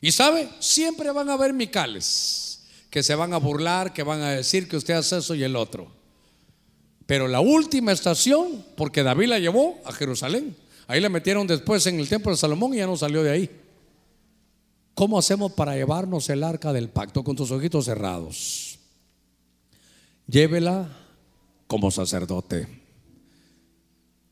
Y 0.01 0.13
sabe, 0.13 0.49
siempre 0.61 1.11
van 1.13 1.31
a 1.31 1.35
haber 1.35 1.53
micales 1.53 2.63
que 2.91 3.03
se 3.03 3.15
van 3.15 3.33
a 3.33 3.39
burlar, 3.39 3.93
que 3.93 4.03
van 4.03 4.21
a 4.21 4.31
decir 4.31 4.69
que 4.69 4.77
usted 4.77 4.95
hace 4.95 5.19
eso 5.19 5.35
y 5.35 5.43
el 5.43 5.57
otro. 5.57 5.89
Pero 7.07 7.27
la 7.27 7.41
última 7.41 7.93
estación, 7.93 8.65
porque 8.77 9.03
David 9.03 9.29
la 9.29 9.39
llevó 9.39 9.81
a 9.85 9.93
Jerusalén, 9.93 10.57
ahí 10.87 11.01
la 11.01 11.09
metieron 11.09 11.47
después 11.47 11.87
en 11.87 11.99
el 11.99 12.09
templo 12.09 12.31
de 12.31 12.37
Salomón 12.37 12.73
y 12.75 12.79
ya 12.79 12.87
no 12.87 12.97
salió 12.97 13.23
de 13.23 13.31
ahí. 13.31 13.51
¿Cómo 14.95 15.19
hacemos 15.19 15.53
para 15.53 15.75
llevarnos 15.75 16.31
el 16.31 16.45
arca 16.45 16.73
del 16.73 16.89
pacto 16.89 17.25
con 17.25 17.35
tus 17.35 17.51
ojitos 17.51 17.87
cerrados? 17.87 18.74
Llévela 20.27 20.89
como 21.67 21.91
sacerdote. 21.91 22.67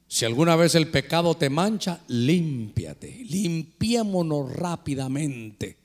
Si 0.09 0.25
alguna 0.25 0.57
vez 0.57 0.75
el 0.75 0.89
pecado 0.89 1.35
te 1.35 1.49
mancha, 1.49 2.01
límpiate, 2.09 3.25
limpiémonos 3.25 4.53
rápidamente. 4.55 5.79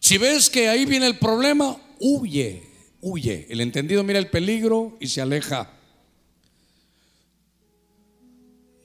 Si 0.00 0.18
ves 0.18 0.50
que 0.50 0.68
ahí 0.68 0.84
viene 0.84 1.06
el 1.06 1.18
problema, 1.18 1.76
huye, 2.00 2.62
huye. 3.00 3.46
El 3.48 3.60
entendido 3.60 4.02
mira 4.04 4.18
el 4.18 4.28
peligro 4.28 4.96
y 5.00 5.06
se 5.08 5.20
aleja. 5.20 5.72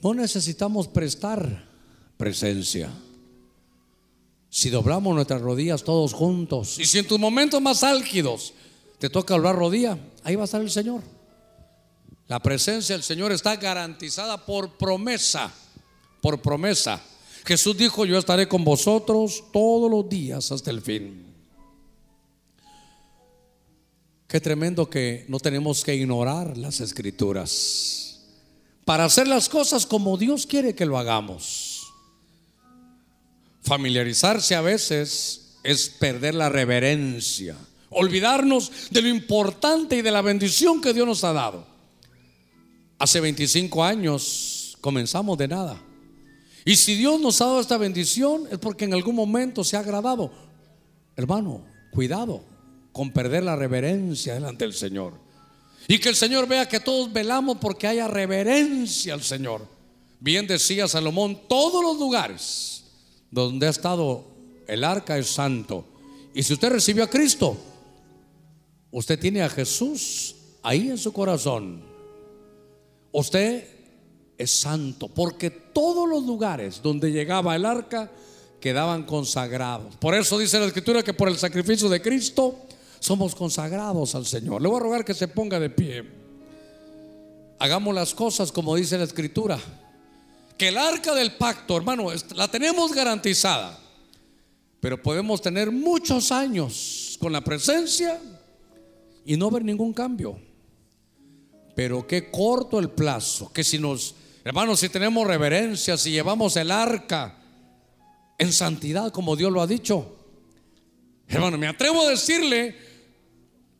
No 0.03 0.13
necesitamos 0.13 0.87
prestar 0.87 1.67
presencia. 2.17 2.91
Si 4.49 4.69
doblamos 4.69 5.15
nuestras 5.15 5.41
rodillas 5.41 5.83
todos 5.83 6.13
juntos 6.13 6.77
y 6.77 6.85
si 6.85 6.99
en 6.99 7.07
tus 7.07 7.19
momentos 7.19 7.61
más 7.61 7.83
álgidos 7.83 8.53
te 9.01 9.09
toca 9.09 9.33
doblar 9.33 9.55
rodilla, 9.55 9.97
ahí 10.23 10.35
va 10.35 10.43
a 10.43 10.45
estar 10.45 10.61
el 10.61 10.69
Señor. 10.69 11.01
La 12.27 12.39
presencia 12.39 12.93
del 12.93 13.01
Señor 13.01 13.31
está 13.31 13.55
garantizada 13.55 14.45
por 14.45 14.77
promesa, 14.77 15.51
por 16.21 16.39
promesa. 16.39 17.01
Jesús 17.43 17.75
dijo, 17.75 18.05
yo 18.05 18.19
estaré 18.19 18.47
con 18.47 18.63
vosotros 18.63 19.45
todos 19.51 19.89
los 19.89 20.07
días 20.07 20.51
hasta 20.51 20.69
el 20.69 20.81
fin. 20.83 21.25
Qué 24.27 24.39
tremendo 24.39 24.87
que 24.87 25.25
no 25.27 25.39
tenemos 25.39 25.83
que 25.83 25.95
ignorar 25.95 26.55
las 26.55 26.79
escrituras 26.79 28.21
para 28.85 29.05
hacer 29.05 29.27
las 29.27 29.49
cosas 29.49 29.87
como 29.87 30.15
Dios 30.15 30.45
quiere 30.45 30.75
que 30.75 30.85
lo 30.85 30.99
hagamos. 30.99 31.91
Familiarizarse 33.63 34.53
a 34.53 34.61
veces 34.61 35.57
es 35.63 35.89
perder 35.89 36.35
la 36.35 36.49
reverencia, 36.49 37.57
olvidarnos 37.91 38.71
de 38.89 39.01
lo 39.01 39.09
importante 39.09 39.97
y 39.97 40.01
de 40.01 40.11
la 40.11 40.21
bendición 40.21 40.81
que 40.81 40.93
Dios 40.93 41.05
nos 41.05 41.23
ha 41.23 41.33
dado. 41.33 41.67
Hace 42.97 43.19
25 43.19 43.83
años 43.83 44.77
comenzamos 44.81 45.37
de 45.37 45.47
nada. 45.47 45.81
Y 46.65 46.75
si 46.75 46.95
Dios 46.95 47.19
nos 47.19 47.41
ha 47.41 47.45
dado 47.45 47.59
esta 47.59 47.77
bendición 47.77 48.47
es 48.51 48.57
porque 48.59 48.85
en 48.85 48.93
algún 48.93 49.15
momento 49.15 49.63
se 49.63 49.75
ha 49.75 49.79
agradado. 49.79 50.31
Hermano, 51.15 51.63
cuidado 51.91 52.43
con 52.91 53.11
perder 53.11 53.43
la 53.43 53.55
reverencia 53.55 54.33
delante 54.33 54.65
del 54.65 54.73
Señor. 54.73 55.13
Y 55.87 55.99
que 55.99 56.09
el 56.09 56.15
Señor 56.15 56.47
vea 56.47 56.69
que 56.69 56.79
todos 56.79 57.11
velamos 57.11 57.57
porque 57.59 57.87
haya 57.87 58.07
reverencia 58.07 59.13
al 59.13 59.23
Señor. 59.23 59.67
Bien 60.19 60.45
decía 60.47 60.87
Salomón, 60.87 61.41
todos 61.49 61.83
los 61.83 61.99
lugares 61.99 62.83
donde 63.31 63.67
ha 63.67 63.71
estado 63.71 64.25
el 64.67 64.83
arca 64.83 65.17
es 65.17 65.27
santo. 65.27 65.85
Y 66.33 66.43
si 66.43 66.53
usted 66.53 66.69
recibió 66.69 67.03
a 67.03 67.09
Cristo, 67.09 67.57
usted 68.91 69.19
tiene 69.19 69.41
a 69.41 69.49
Jesús 69.49 70.35
ahí 70.63 70.89
en 70.89 70.97
su 70.97 71.11
corazón. 71.13 71.81
Usted 73.11 73.67
es 74.37 74.53
santo 74.59 75.07
porque 75.07 75.49
todos 75.49 76.07
los 76.07 76.23
lugares 76.23 76.81
donde 76.81 77.11
llegaba 77.11 77.55
el 77.55 77.65
arca 77.65 78.11
quedaban 78.59 79.03
consagrados. 79.03 79.95
Por 79.97 80.15
eso 80.15 80.37
dice 80.37 80.59
la 80.59 80.67
escritura 80.67 81.03
que 81.03 81.13
por 81.13 81.27
el 81.27 81.37
sacrificio 81.37 81.89
de 81.89 82.01
Cristo 82.01 82.55
somos 82.99 83.35
consagrados 83.35 84.15
al 84.15 84.25
Señor. 84.25 84.61
Le 84.61 84.67
voy 84.67 84.77
a 84.77 84.83
rogar 84.83 85.03
que 85.03 85.13
se 85.13 85.27
ponga 85.27 85.59
de 85.59 85.69
pie. 85.69 86.03
Hagamos 87.59 87.93
las 87.93 88.13
cosas 88.13 88.51
como 88.51 88.75
dice 88.75 88.97
la 88.97 89.03
escritura. 89.03 89.59
Que 90.57 90.67
el 90.67 90.77
arca 90.77 91.15
del 91.15 91.33
pacto, 91.33 91.75
hermano, 91.75 92.07
la 92.35 92.47
tenemos 92.47 92.93
garantizada. 92.93 93.79
Pero 94.79 95.01
podemos 95.01 95.41
tener 95.41 95.71
muchos 95.71 96.31
años 96.31 97.17
con 97.19 97.31
la 97.31 97.41
presencia 97.41 98.19
y 99.25 99.37
no 99.37 99.49
ver 99.49 99.63
ningún 99.63 99.93
cambio. 99.93 100.39
Pero 101.75 102.05
qué 102.05 102.29
corto 102.29 102.79
el 102.79 102.89
plazo, 102.89 103.51
que 103.53 103.63
si 103.63 103.79
nos, 103.79 104.15
hermanos, 104.43 104.79
si 104.79 104.89
tenemos 104.89 105.25
reverencia, 105.25 105.97
si 105.97 106.11
llevamos 106.11 106.55
el 106.57 106.71
arca 106.71 107.37
en 108.37 108.51
santidad 108.51 109.11
como 109.11 109.35
Dios 109.35 109.51
lo 109.51 109.61
ha 109.61 109.67
dicho, 109.67 110.17
hermano, 111.27 111.57
me 111.57 111.67
atrevo 111.67 112.01
a 112.01 112.09
decirle, 112.09 112.75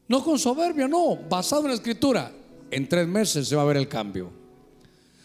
no 0.07 0.23
con 0.23 0.39
soberbia, 0.39 0.87
no, 0.87 1.15
basado 1.15 1.63
en 1.63 1.69
la 1.69 1.75
escritura, 1.75 2.31
en 2.69 2.87
tres 2.87 3.07
meses 3.07 3.47
se 3.47 3.55
va 3.55 3.63
a 3.63 3.65
ver 3.65 3.77
el 3.77 3.87
cambio. 3.87 4.31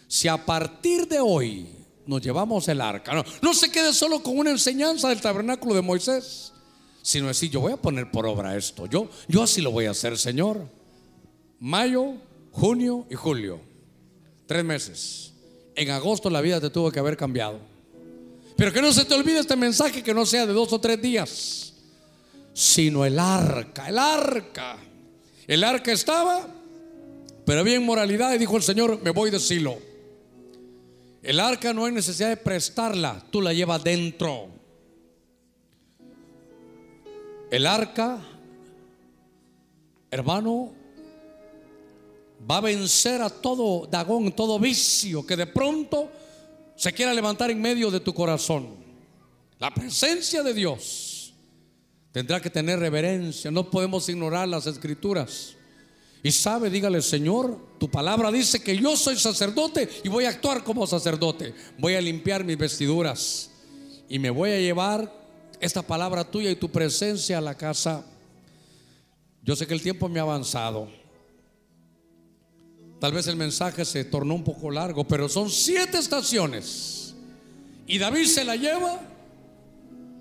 Si 0.09 0.29
a 0.29 0.45
partir 0.45 1.07
de 1.07 1.21
hoy 1.21 1.69
nos 2.07 2.21
llevamos 2.21 2.67
el 2.69 2.81
arca, 2.81 3.15
no, 3.15 3.25
no 3.43 3.55
se 3.55 3.71
quede 3.71 3.93
solo 3.93 4.23
con 4.23 4.39
una 4.39 4.51
enseñanza 4.51 5.09
del 5.09 5.21
tabernáculo 5.21 5.75
de 5.75 5.83
Moisés, 5.83 6.53
sino 7.07 7.29
decir, 7.29 7.49
yo 7.51 7.61
voy 7.61 7.73
a 7.73 7.77
poner 7.77 8.11
por 8.11 8.27
obra 8.27 8.57
esto, 8.57 8.87
yo, 8.87 9.09
yo 9.29 9.45
así 9.45 9.61
lo 9.61 9.71
voy 9.71 9.85
a 9.85 9.93
hacer, 9.93 10.19
Señor. 10.19 10.69
Mayo, 11.61 12.15
junio 12.51 13.07
y 13.09 13.15
julio. 13.15 13.61
Tres 14.45 14.65
meses. 14.65 15.33
En 15.77 15.91
agosto 15.91 16.29
la 16.29 16.41
vida 16.41 16.61
te 16.61 16.69
tuvo 16.69 16.91
que 16.91 16.99
haber 16.99 17.17
cambiado. 17.17 17.61
Pero 18.57 18.73
que 18.73 18.83
no 18.83 18.93
se 18.93 19.05
te 19.05 19.15
olvide 19.15 19.39
este 19.39 19.55
mensaje 19.55 20.03
que 20.03 20.13
no 20.13 20.27
sea 20.27 20.47
de 20.47 20.53
dos 20.53 20.73
o 20.73 20.81
tres 20.81 21.01
días, 21.01 21.75
sino 22.53 23.05
el 23.05 23.21
arca, 23.21 23.89
el 23.89 23.99
arca. 23.99 24.77
El 25.47 25.63
arca 25.63 25.93
estaba, 25.93 26.49
pero 27.45 27.61
había 27.61 27.77
inmoralidad 27.77 28.35
y 28.35 28.39
dijo 28.39 28.57
el 28.57 28.65
Señor, 28.65 29.01
me 29.01 29.11
voy 29.11 29.31
de 29.31 29.39
Silo. 29.39 29.79
El 31.23 31.39
arca 31.39 31.73
no 31.73 31.85
hay 31.85 31.93
necesidad 31.93 32.31
de 32.31 32.37
prestarla, 32.37 33.25
tú 33.31 33.41
la 33.41 33.53
llevas 33.53 33.85
dentro. 33.85 34.56
El 37.51 37.67
arca, 37.67 38.19
hermano, 40.11 40.73
va 42.49 42.59
a 42.59 42.61
vencer 42.61 43.23
a 43.23 43.31
todo 43.31 43.87
dagón, 43.87 44.33
todo 44.33 44.59
vicio 44.59 45.25
que 45.25 45.37
de 45.37 45.47
pronto 45.47 46.11
se 46.75 46.93
quiera 46.93 47.15
levantar 47.15 47.51
en 47.51 47.61
medio 47.61 47.91
de 47.91 48.01
tu 48.01 48.13
corazón. 48.13 48.69
La 49.59 49.73
presencia 49.73 50.43
de 50.43 50.53
Dios 50.53 51.33
tendrá 52.13 52.41
que 52.41 52.51
tener 52.51 52.79
reverencia. 52.79 53.51
No 53.51 53.71
podemos 53.71 54.09
ignorar 54.09 54.49
las 54.49 54.67
escrituras. 54.67 55.55
Y 56.23 56.33
sabe, 56.33 56.69
dígale, 56.69 57.01
Señor, 57.03 57.59
tu 57.79 57.89
palabra 57.89 58.33
dice 58.33 58.61
que 58.61 58.77
yo 58.77 58.97
soy 58.97 59.17
sacerdote 59.17 59.89
y 60.03 60.09
voy 60.09 60.25
a 60.25 60.31
actuar 60.31 60.65
como 60.65 60.87
sacerdote. 60.87 61.55
Voy 61.79 61.95
a 61.95 62.01
limpiar 62.01 62.43
mis 62.43 62.59
vestiduras 62.59 63.51
y 64.09 64.19
me 64.19 64.31
voy 64.31 64.51
a 64.51 64.59
llevar 64.59 65.16
esta 65.61 65.83
palabra 65.83 66.25
tuya 66.25 66.51
y 66.51 66.57
tu 66.57 66.71
presencia 66.71 67.39
a 67.39 67.41
la 67.41 67.57
casa. 67.57 68.05
Yo 69.43 69.57
sé 69.57 69.67
que 69.67 69.75
el 69.75 69.83
tiempo 69.83 70.09
me 70.09 70.19
ha 70.19 70.23
avanzado. 70.23 70.89
Tal 73.01 73.13
vez 73.13 73.27
el 73.27 73.37
mensaje 73.37 73.85
se 73.85 74.05
tornó 74.05 74.35
un 74.35 74.45
poco 74.45 74.71
largo, 74.71 75.05
pero 75.05 75.29
son 75.29 75.51
siete 75.51 75.99
estaciones. 75.99 77.15
Y 77.87 77.99
David 77.99 78.27
se 78.27 78.45
la 78.45 78.57
lleva, 78.57 79.01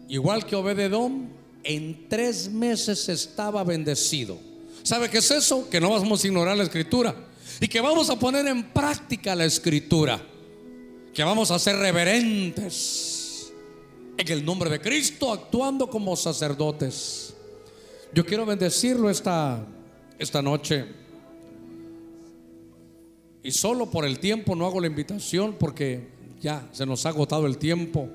igual 0.08 0.46
que 0.46 0.56
Obededón, 0.56 1.30
en 1.64 2.08
tres 2.10 2.50
meses 2.50 3.10
estaba 3.10 3.64
bendecido. 3.64 4.38
¿Sabe 4.84 5.10
qué 5.10 5.18
es 5.18 5.32
eso? 5.32 5.68
Que 5.70 5.82
no 5.82 5.90
vamos 5.90 6.24
a 6.24 6.28
ignorar 6.28 6.56
la 6.58 6.64
escritura 6.64 7.16
y 7.60 7.68
que 7.68 7.82
vamos 7.82 8.10
a 8.10 8.20
poner 8.20 8.46
en 8.46 8.72
práctica 8.72 9.34
la 9.34 9.46
escritura, 9.46 10.22
que 11.14 11.24
vamos 11.24 11.50
a 11.50 11.58
ser 11.58 11.78
reverentes 11.78 13.25
en 14.18 14.32
el 14.32 14.46
nombre 14.46 14.70
de 14.70 14.80
Cristo, 14.80 15.32
actuando 15.32 15.90
como 15.90 16.16
sacerdotes. 16.16 17.34
Yo 18.14 18.26
quiero 18.26 18.46
bendecirlo 18.46 19.10
esta, 19.10 19.66
esta 20.18 20.42
noche. 20.42 20.86
Y 23.44 23.52
solo 23.52 23.90
por 23.92 24.06
el 24.06 24.20
tiempo 24.20 24.56
no 24.56 24.66
hago 24.66 24.80
la 24.80 24.88
invitación 24.88 25.56
porque 25.60 26.08
ya 26.42 26.68
se 26.72 26.86
nos 26.86 27.06
ha 27.06 27.10
agotado 27.10 27.46
el 27.46 27.58
tiempo. 27.58 28.10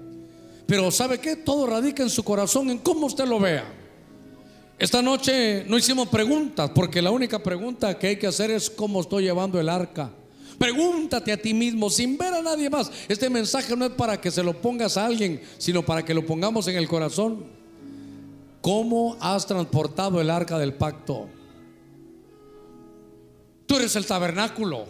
Pero 0.67 0.91
¿sabe 0.91 1.19
qué? 1.19 1.37
Todo 1.37 1.67
radica 1.67 2.03
en 2.03 2.11
su 2.11 2.23
corazón, 2.23 2.71
en 2.71 2.79
cómo 2.79 3.07
usted 3.07 3.27
lo 3.27 3.39
vea. 3.39 3.65
Esta 4.79 5.03
noche 5.03 5.65
no 5.67 5.77
hicimos 5.77 6.09
preguntas, 6.09 6.71
porque 6.75 7.03
la 7.03 7.11
única 7.11 7.43
pregunta 7.43 7.99
que 7.99 8.07
hay 8.07 8.17
que 8.17 8.27
hacer 8.27 8.51
es 8.51 8.71
cómo 8.71 9.03
estoy 9.03 9.25
llevando 9.25 9.61
el 9.61 9.69
arca. 9.69 10.11
Pregúntate 10.61 11.33
a 11.33 11.39
ti 11.39 11.55
mismo 11.55 11.89
sin 11.89 12.19
ver 12.19 12.35
a 12.35 12.43
nadie 12.43 12.69
más. 12.69 12.93
Este 13.09 13.31
mensaje 13.31 13.75
no 13.75 13.87
es 13.87 13.93
para 13.93 14.21
que 14.21 14.31
se 14.31 14.43
lo 14.43 14.53
pongas 14.61 14.99
a 14.99 15.07
alguien, 15.07 15.41
sino 15.57 15.83
para 15.83 16.05
que 16.05 16.13
lo 16.13 16.27
pongamos 16.27 16.69
en 16.69 16.77
el 16.77 16.87
corazón. 16.87 17.47
¿Cómo 18.61 19.17
has 19.21 19.47
transportado 19.47 20.21
el 20.21 20.29
arca 20.29 20.59
del 20.59 20.75
pacto? 20.75 21.31
Tú 23.65 23.77
eres 23.77 23.97
el 23.97 24.05
tabernáculo. 24.05 24.85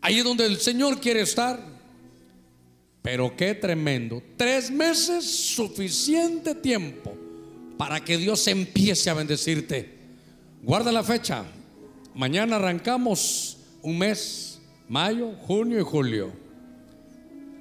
Ahí 0.00 0.16
es 0.16 0.24
donde 0.24 0.46
el 0.46 0.60
Señor 0.60 0.98
quiere 0.98 1.20
estar. 1.20 1.60
Pero 3.02 3.36
qué 3.36 3.54
tremendo. 3.54 4.22
Tres 4.38 4.70
meses, 4.70 5.26
suficiente 5.26 6.54
tiempo 6.54 7.14
para 7.76 8.02
que 8.02 8.16
Dios 8.16 8.46
empiece 8.46 9.10
a 9.10 9.14
bendecirte. 9.14 9.92
Guarda 10.62 10.90
la 10.90 11.04
fecha. 11.04 11.44
Mañana 12.14 12.56
arrancamos 12.56 13.55
un 13.86 13.98
mes, 13.98 14.58
mayo, 14.88 15.30
junio 15.46 15.78
y 15.78 15.82
julio. 15.84 16.32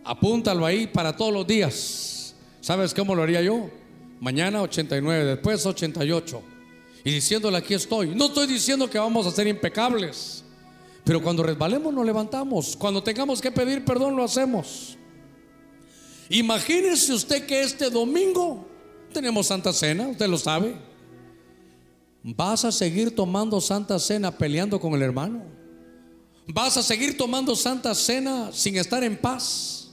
Apúntalo 0.03 0.65
ahí 0.65 0.87
para 0.87 1.15
todos 1.15 1.31
los 1.31 1.45
días. 1.45 2.33
¿Sabes 2.61 2.95
cómo 2.95 3.13
lo 3.13 3.21
haría 3.21 3.43
yo? 3.43 3.69
Mañana 4.19 4.63
89, 4.63 5.23
después 5.23 5.63
88. 5.63 6.41
Y 7.03 7.11
diciéndole 7.11 7.57
aquí 7.57 7.75
estoy. 7.75 8.15
No 8.15 8.25
estoy 8.25 8.47
diciendo 8.47 8.89
que 8.89 8.97
vamos 8.97 9.27
a 9.27 9.31
ser 9.31 9.45
impecables. 9.45 10.43
Pero 11.03 11.21
cuando 11.21 11.43
resbalemos 11.43 11.93
nos 11.93 12.03
levantamos. 12.03 12.75
Cuando 12.75 13.03
tengamos 13.03 13.39
que 13.39 13.51
pedir 13.51 13.85
perdón 13.85 14.15
lo 14.15 14.23
hacemos. 14.23 14.97
Imagínese 16.29 17.13
usted 17.13 17.45
que 17.45 17.61
este 17.61 17.91
domingo 17.91 18.67
tenemos 19.13 19.45
Santa 19.45 19.71
Cena, 19.71 20.07
usted 20.07 20.27
lo 20.27 20.39
sabe. 20.39 20.75
¿Vas 22.23 22.65
a 22.65 22.71
seguir 22.71 23.13
tomando 23.15 23.61
Santa 23.61 23.99
Cena 23.99 24.35
peleando 24.35 24.79
con 24.79 24.95
el 24.95 25.03
hermano? 25.03 25.54
¿Vas 26.47 26.77
a 26.77 26.83
seguir 26.83 27.17
tomando 27.17 27.55
Santa 27.55 27.95
Cena 27.95 28.51
sin 28.51 28.77
estar 28.77 29.03
en 29.03 29.17
paz? 29.17 29.89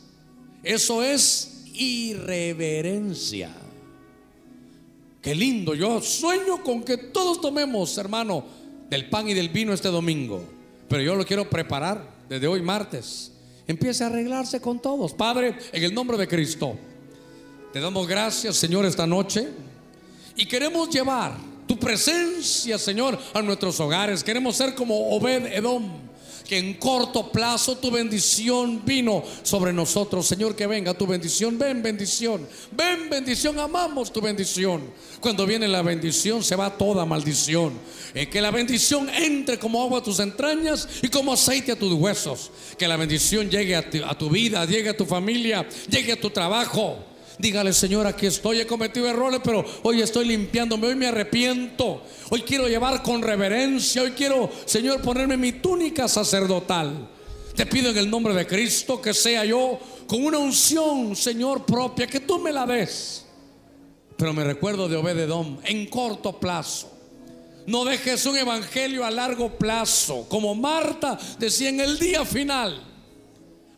Eso 0.62 1.02
es 1.02 1.64
irreverencia. 1.74 3.50
Qué 5.20 5.34
lindo, 5.34 5.74
yo 5.74 6.00
sueño 6.02 6.62
con 6.62 6.82
que 6.82 6.96
todos 6.96 7.40
tomemos, 7.40 7.96
hermano, 7.96 8.44
del 8.90 9.08
pan 9.08 9.28
y 9.28 9.34
del 9.34 9.48
vino 9.48 9.72
este 9.72 9.88
domingo. 9.88 10.44
Pero 10.88 11.02
yo 11.02 11.14
lo 11.14 11.24
quiero 11.24 11.48
preparar 11.48 12.06
desde 12.28 12.46
hoy 12.46 12.60
martes 12.60 13.32
empiece 13.66 14.04
a 14.04 14.08
arreglarse 14.08 14.60
con 14.60 14.80
todos. 14.80 15.12
Padre, 15.12 15.56
en 15.72 15.82
el 15.82 15.94
nombre 15.94 16.16
de 16.16 16.28
Cristo, 16.28 16.76
te 17.72 17.80
damos 17.80 18.06
gracias, 18.06 18.56
Señor, 18.56 18.84
esta 18.84 19.06
noche. 19.06 19.48
Y 20.36 20.46
queremos 20.46 20.88
llevar 20.90 21.36
tu 21.66 21.78
presencia, 21.78 22.78
Señor, 22.78 23.18
a 23.34 23.42
nuestros 23.42 23.78
hogares. 23.80 24.22
Queremos 24.24 24.56
ser 24.56 24.74
como 24.74 25.14
Obed 25.16 25.46
Edom 25.46 25.90
que 26.52 26.58
en 26.58 26.74
corto 26.74 27.32
plazo 27.32 27.78
tu 27.78 27.90
bendición 27.90 28.82
vino 28.84 29.24
sobre 29.42 29.72
nosotros. 29.72 30.26
Señor, 30.26 30.54
que 30.54 30.66
venga 30.66 30.92
tu 30.92 31.06
bendición. 31.06 31.58
Ven 31.58 31.82
bendición. 31.82 32.46
Ven 32.72 33.08
bendición. 33.08 33.58
Amamos 33.58 34.12
tu 34.12 34.20
bendición. 34.20 34.82
Cuando 35.18 35.46
viene 35.46 35.66
la 35.66 35.80
bendición 35.80 36.44
se 36.44 36.54
va 36.54 36.76
toda 36.76 37.06
maldición. 37.06 37.72
Eh, 38.12 38.28
que 38.28 38.42
la 38.42 38.50
bendición 38.50 39.08
entre 39.08 39.58
como 39.58 39.82
agua 39.82 40.00
a 40.00 40.02
tus 40.02 40.20
entrañas 40.20 40.86
y 41.00 41.08
como 41.08 41.32
aceite 41.32 41.72
a 41.72 41.78
tus 41.78 41.94
huesos. 41.94 42.50
Que 42.76 42.86
la 42.86 42.98
bendición 42.98 43.48
llegue 43.48 43.74
a 43.74 43.86
a 44.06 44.18
tu 44.18 44.28
vida, 44.28 44.66
llegue 44.66 44.90
a 44.90 44.96
tu 44.96 45.06
familia, 45.06 45.66
llegue 45.88 46.12
a 46.12 46.20
tu 46.20 46.28
trabajo. 46.28 47.11
Dígale, 47.38 47.72
Señor, 47.72 48.06
aquí 48.06 48.26
estoy, 48.26 48.60
he 48.60 48.66
cometido 48.66 49.08
errores, 49.08 49.40
pero 49.42 49.64
hoy 49.82 50.02
estoy 50.02 50.26
limpiándome, 50.26 50.88
hoy 50.88 50.94
me 50.94 51.06
arrepiento. 51.06 52.02
Hoy 52.30 52.42
quiero 52.42 52.68
llevar 52.68 53.02
con 53.02 53.22
reverencia, 53.22 54.02
hoy 54.02 54.12
quiero, 54.12 54.50
Señor, 54.64 55.00
ponerme 55.00 55.36
mi 55.36 55.52
túnica 55.52 56.08
sacerdotal. 56.08 57.08
Te 57.54 57.66
pido 57.66 57.90
en 57.90 57.98
el 57.98 58.10
nombre 58.10 58.34
de 58.34 58.46
Cristo 58.46 59.00
que 59.00 59.12
sea 59.12 59.44
yo 59.44 59.78
con 60.06 60.24
una 60.24 60.38
unción, 60.38 61.16
Señor, 61.16 61.64
propia, 61.64 62.06
que 62.06 62.20
tú 62.20 62.38
me 62.38 62.52
la 62.52 62.66
des. 62.66 63.26
Pero 64.16 64.32
me 64.32 64.44
recuerdo 64.44 64.88
de 64.88 64.96
Obededón 64.96 65.58
en 65.64 65.86
corto 65.86 66.38
plazo. 66.38 66.90
No 67.66 67.84
dejes 67.84 68.26
un 68.26 68.36
evangelio 68.36 69.04
a 69.04 69.10
largo 69.10 69.56
plazo, 69.56 70.26
como 70.28 70.54
Marta 70.54 71.18
decía 71.38 71.68
en 71.68 71.80
el 71.80 71.98
día 71.98 72.24
final 72.24 72.91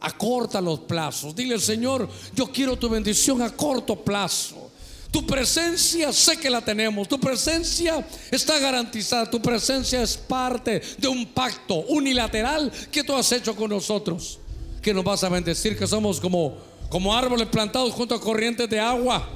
acorta 0.05 0.61
los 0.61 0.81
plazos. 0.81 1.35
Dile, 1.35 1.59
Señor, 1.59 2.09
yo 2.35 2.47
quiero 2.47 2.77
tu 2.77 2.89
bendición 2.89 3.41
a 3.43 3.51
corto 3.51 3.97
plazo. 3.97 4.71
Tu 5.11 5.25
presencia 5.27 6.13
sé 6.13 6.37
que 6.37 6.51
la 6.51 6.61
tenemos. 6.61 7.09
Tu 7.09 7.19
presencia 7.19 8.07
está 8.31 8.59
garantizada. 8.59 9.31
Tu 9.31 9.41
presencia 9.41 10.03
es 10.03 10.17
parte 10.17 10.83
de 10.99 11.09
un 11.09 11.27
pacto 11.27 11.77
unilateral 11.89 12.71
que 12.91 13.03
tú 13.03 13.15
has 13.15 13.31
hecho 13.33 13.57
con 13.57 13.71
nosotros. 13.71 14.39
Que 14.83 14.93
nos 14.93 15.05
vas 15.05 15.25
a 15.25 15.29
bendecir, 15.29 15.79
que 15.79 15.87
somos 15.87 16.21
como, 16.21 16.57
como 16.91 17.15
árboles 17.15 17.49
plantados 17.49 17.93
junto 17.93 18.15
a 18.15 18.21
corrientes 18.21 18.69
de 18.69 18.79
agua. 18.79 19.27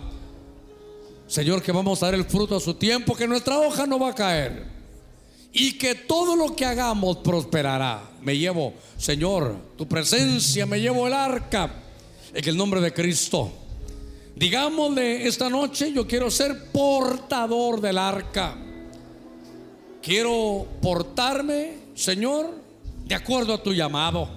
Señor, 1.27 1.63
que 1.63 1.73
vamos 1.73 2.03
a 2.03 2.07
dar 2.07 2.15
el 2.15 2.25
fruto 2.25 2.57
a 2.57 2.61
su 2.61 2.75
tiempo, 2.75 3.15
que 3.15 3.27
nuestra 3.27 3.59
hoja 3.59 3.87
no 3.87 3.99
va 3.99 4.11
a 4.11 4.15
caer 4.15 4.78
y 5.53 5.79
que 5.79 5.95
todo 5.95 6.37
lo 6.37 6.55
que 6.55 6.65
hagamos 6.65 7.19
prosperará. 7.19 8.03
Me 8.23 8.37
llevo, 8.37 8.75
Señor, 8.97 9.57
tu 9.77 9.87
presencia, 9.89 10.67
me 10.67 10.81
llevo 10.81 11.07
el 11.07 11.15
arca 11.15 11.73
en 12.35 12.49
el 12.49 12.57
nombre 12.57 12.81
de 12.81 12.93
Cristo. 12.93 13.51
Digámosle 14.37 15.27
esta 15.27 15.49
noche, 15.49 15.93
yo 15.93 16.07
quiero 16.07 16.31
ser 16.31 16.71
portador 16.71 17.81
del 17.81 17.99
arca. 17.99 18.57
Quiero 20.03 20.67
portarme, 20.81 21.79
Señor, 21.95 22.55
de 23.05 23.15
acuerdo 23.15 23.55
a 23.55 23.63
tu 23.63 23.73
llamado. 23.73 24.29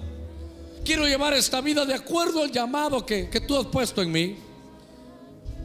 Quiero 0.84 1.06
llevar 1.06 1.34
esta 1.34 1.62
vida 1.62 1.86
de 1.86 1.94
acuerdo 1.94 2.42
al 2.42 2.52
llamado 2.52 3.06
que, 3.06 3.30
que 3.30 3.42
tú 3.42 3.58
has 3.58 3.68
puesto 3.68 4.02
en 4.02 4.12
mí. 4.12 4.38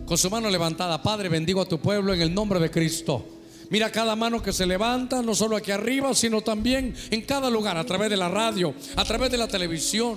Con 0.05 0.18
su 0.18 0.28
mano 0.28 0.51
levantada, 0.51 1.02
Padre, 1.02 1.28
bendigo 1.28 1.62
a 1.62 1.66
tu 1.66 1.78
pueblo 1.81 2.12
en 2.12 2.20
el 2.20 2.35
nombre 2.35 2.60
de 2.60 2.70
Cristo. 2.70 3.24
Mira 3.69 3.91
cada 3.91 4.15
mano 4.15 4.43
que 4.43 4.53
se 4.53 4.65
levanta, 4.65 5.23
no 5.23 5.35
solo 5.35 5.57
aquí 5.57 5.73
arriba, 5.73 6.15
sino 6.15 6.41
también 6.41 6.95
en 7.11 7.23
cada 7.23 7.51
lugar, 7.51 7.77
a 7.77 7.85
través 7.85 8.11
de 8.11 8.17
la 8.17 8.29
radio, 8.29 8.75
a 8.95 9.05
través 9.05 9.31
de 9.31 9.39
la 9.39 9.49
televisión, 9.49 10.17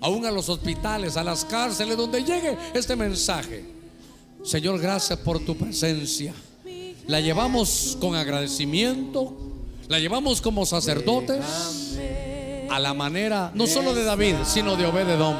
aún 0.00 0.26
a 0.26 0.30
los 0.30 0.48
hospitales, 0.48 1.16
a 1.16 1.24
las 1.24 1.44
cárceles, 1.44 1.96
donde 1.96 2.22
llegue 2.22 2.56
este 2.74 2.96
mensaje. 2.96 3.64
Señor, 4.44 4.80
gracias 4.80 5.18
por 5.20 5.38
tu 5.40 5.56
presencia. 5.56 6.34
La 7.06 7.20
llevamos 7.20 7.96
con 8.00 8.14
agradecimiento, 8.14 9.34
la 9.88 9.98
llevamos 9.98 10.40
como 10.40 10.66
sacerdotes 10.66 11.44
a 12.70 12.78
la 12.78 12.94
manera 12.94 13.50
no 13.54 13.66
solo 13.66 13.94
de 13.94 14.04
David, 14.04 14.36
sino 14.44 14.76
de 14.76 14.86
Obededón. 14.86 15.36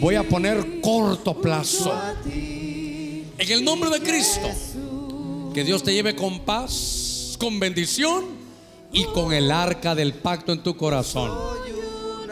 Voy 0.00 0.14
a 0.14 0.28
poner 0.28 0.80
corto 0.80 1.40
plazo. 1.40 1.92
En 2.24 3.50
el 3.50 3.64
nombre 3.64 3.90
de 3.90 4.00
Cristo. 4.00 4.50
Que 5.54 5.64
Dios 5.64 5.82
te 5.82 5.92
lleve 5.92 6.14
con 6.14 6.40
paz, 6.40 7.36
con 7.38 7.58
bendición 7.58 8.24
y 8.92 9.04
con 9.04 9.32
el 9.32 9.50
arca 9.50 9.94
del 9.94 10.14
pacto 10.14 10.52
en 10.52 10.62
tu 10.62 10.76
corazón. 10.76 11.30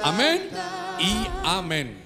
Amén 0.03 0.49
y 1.01 1.27
amén. 1.45 1.99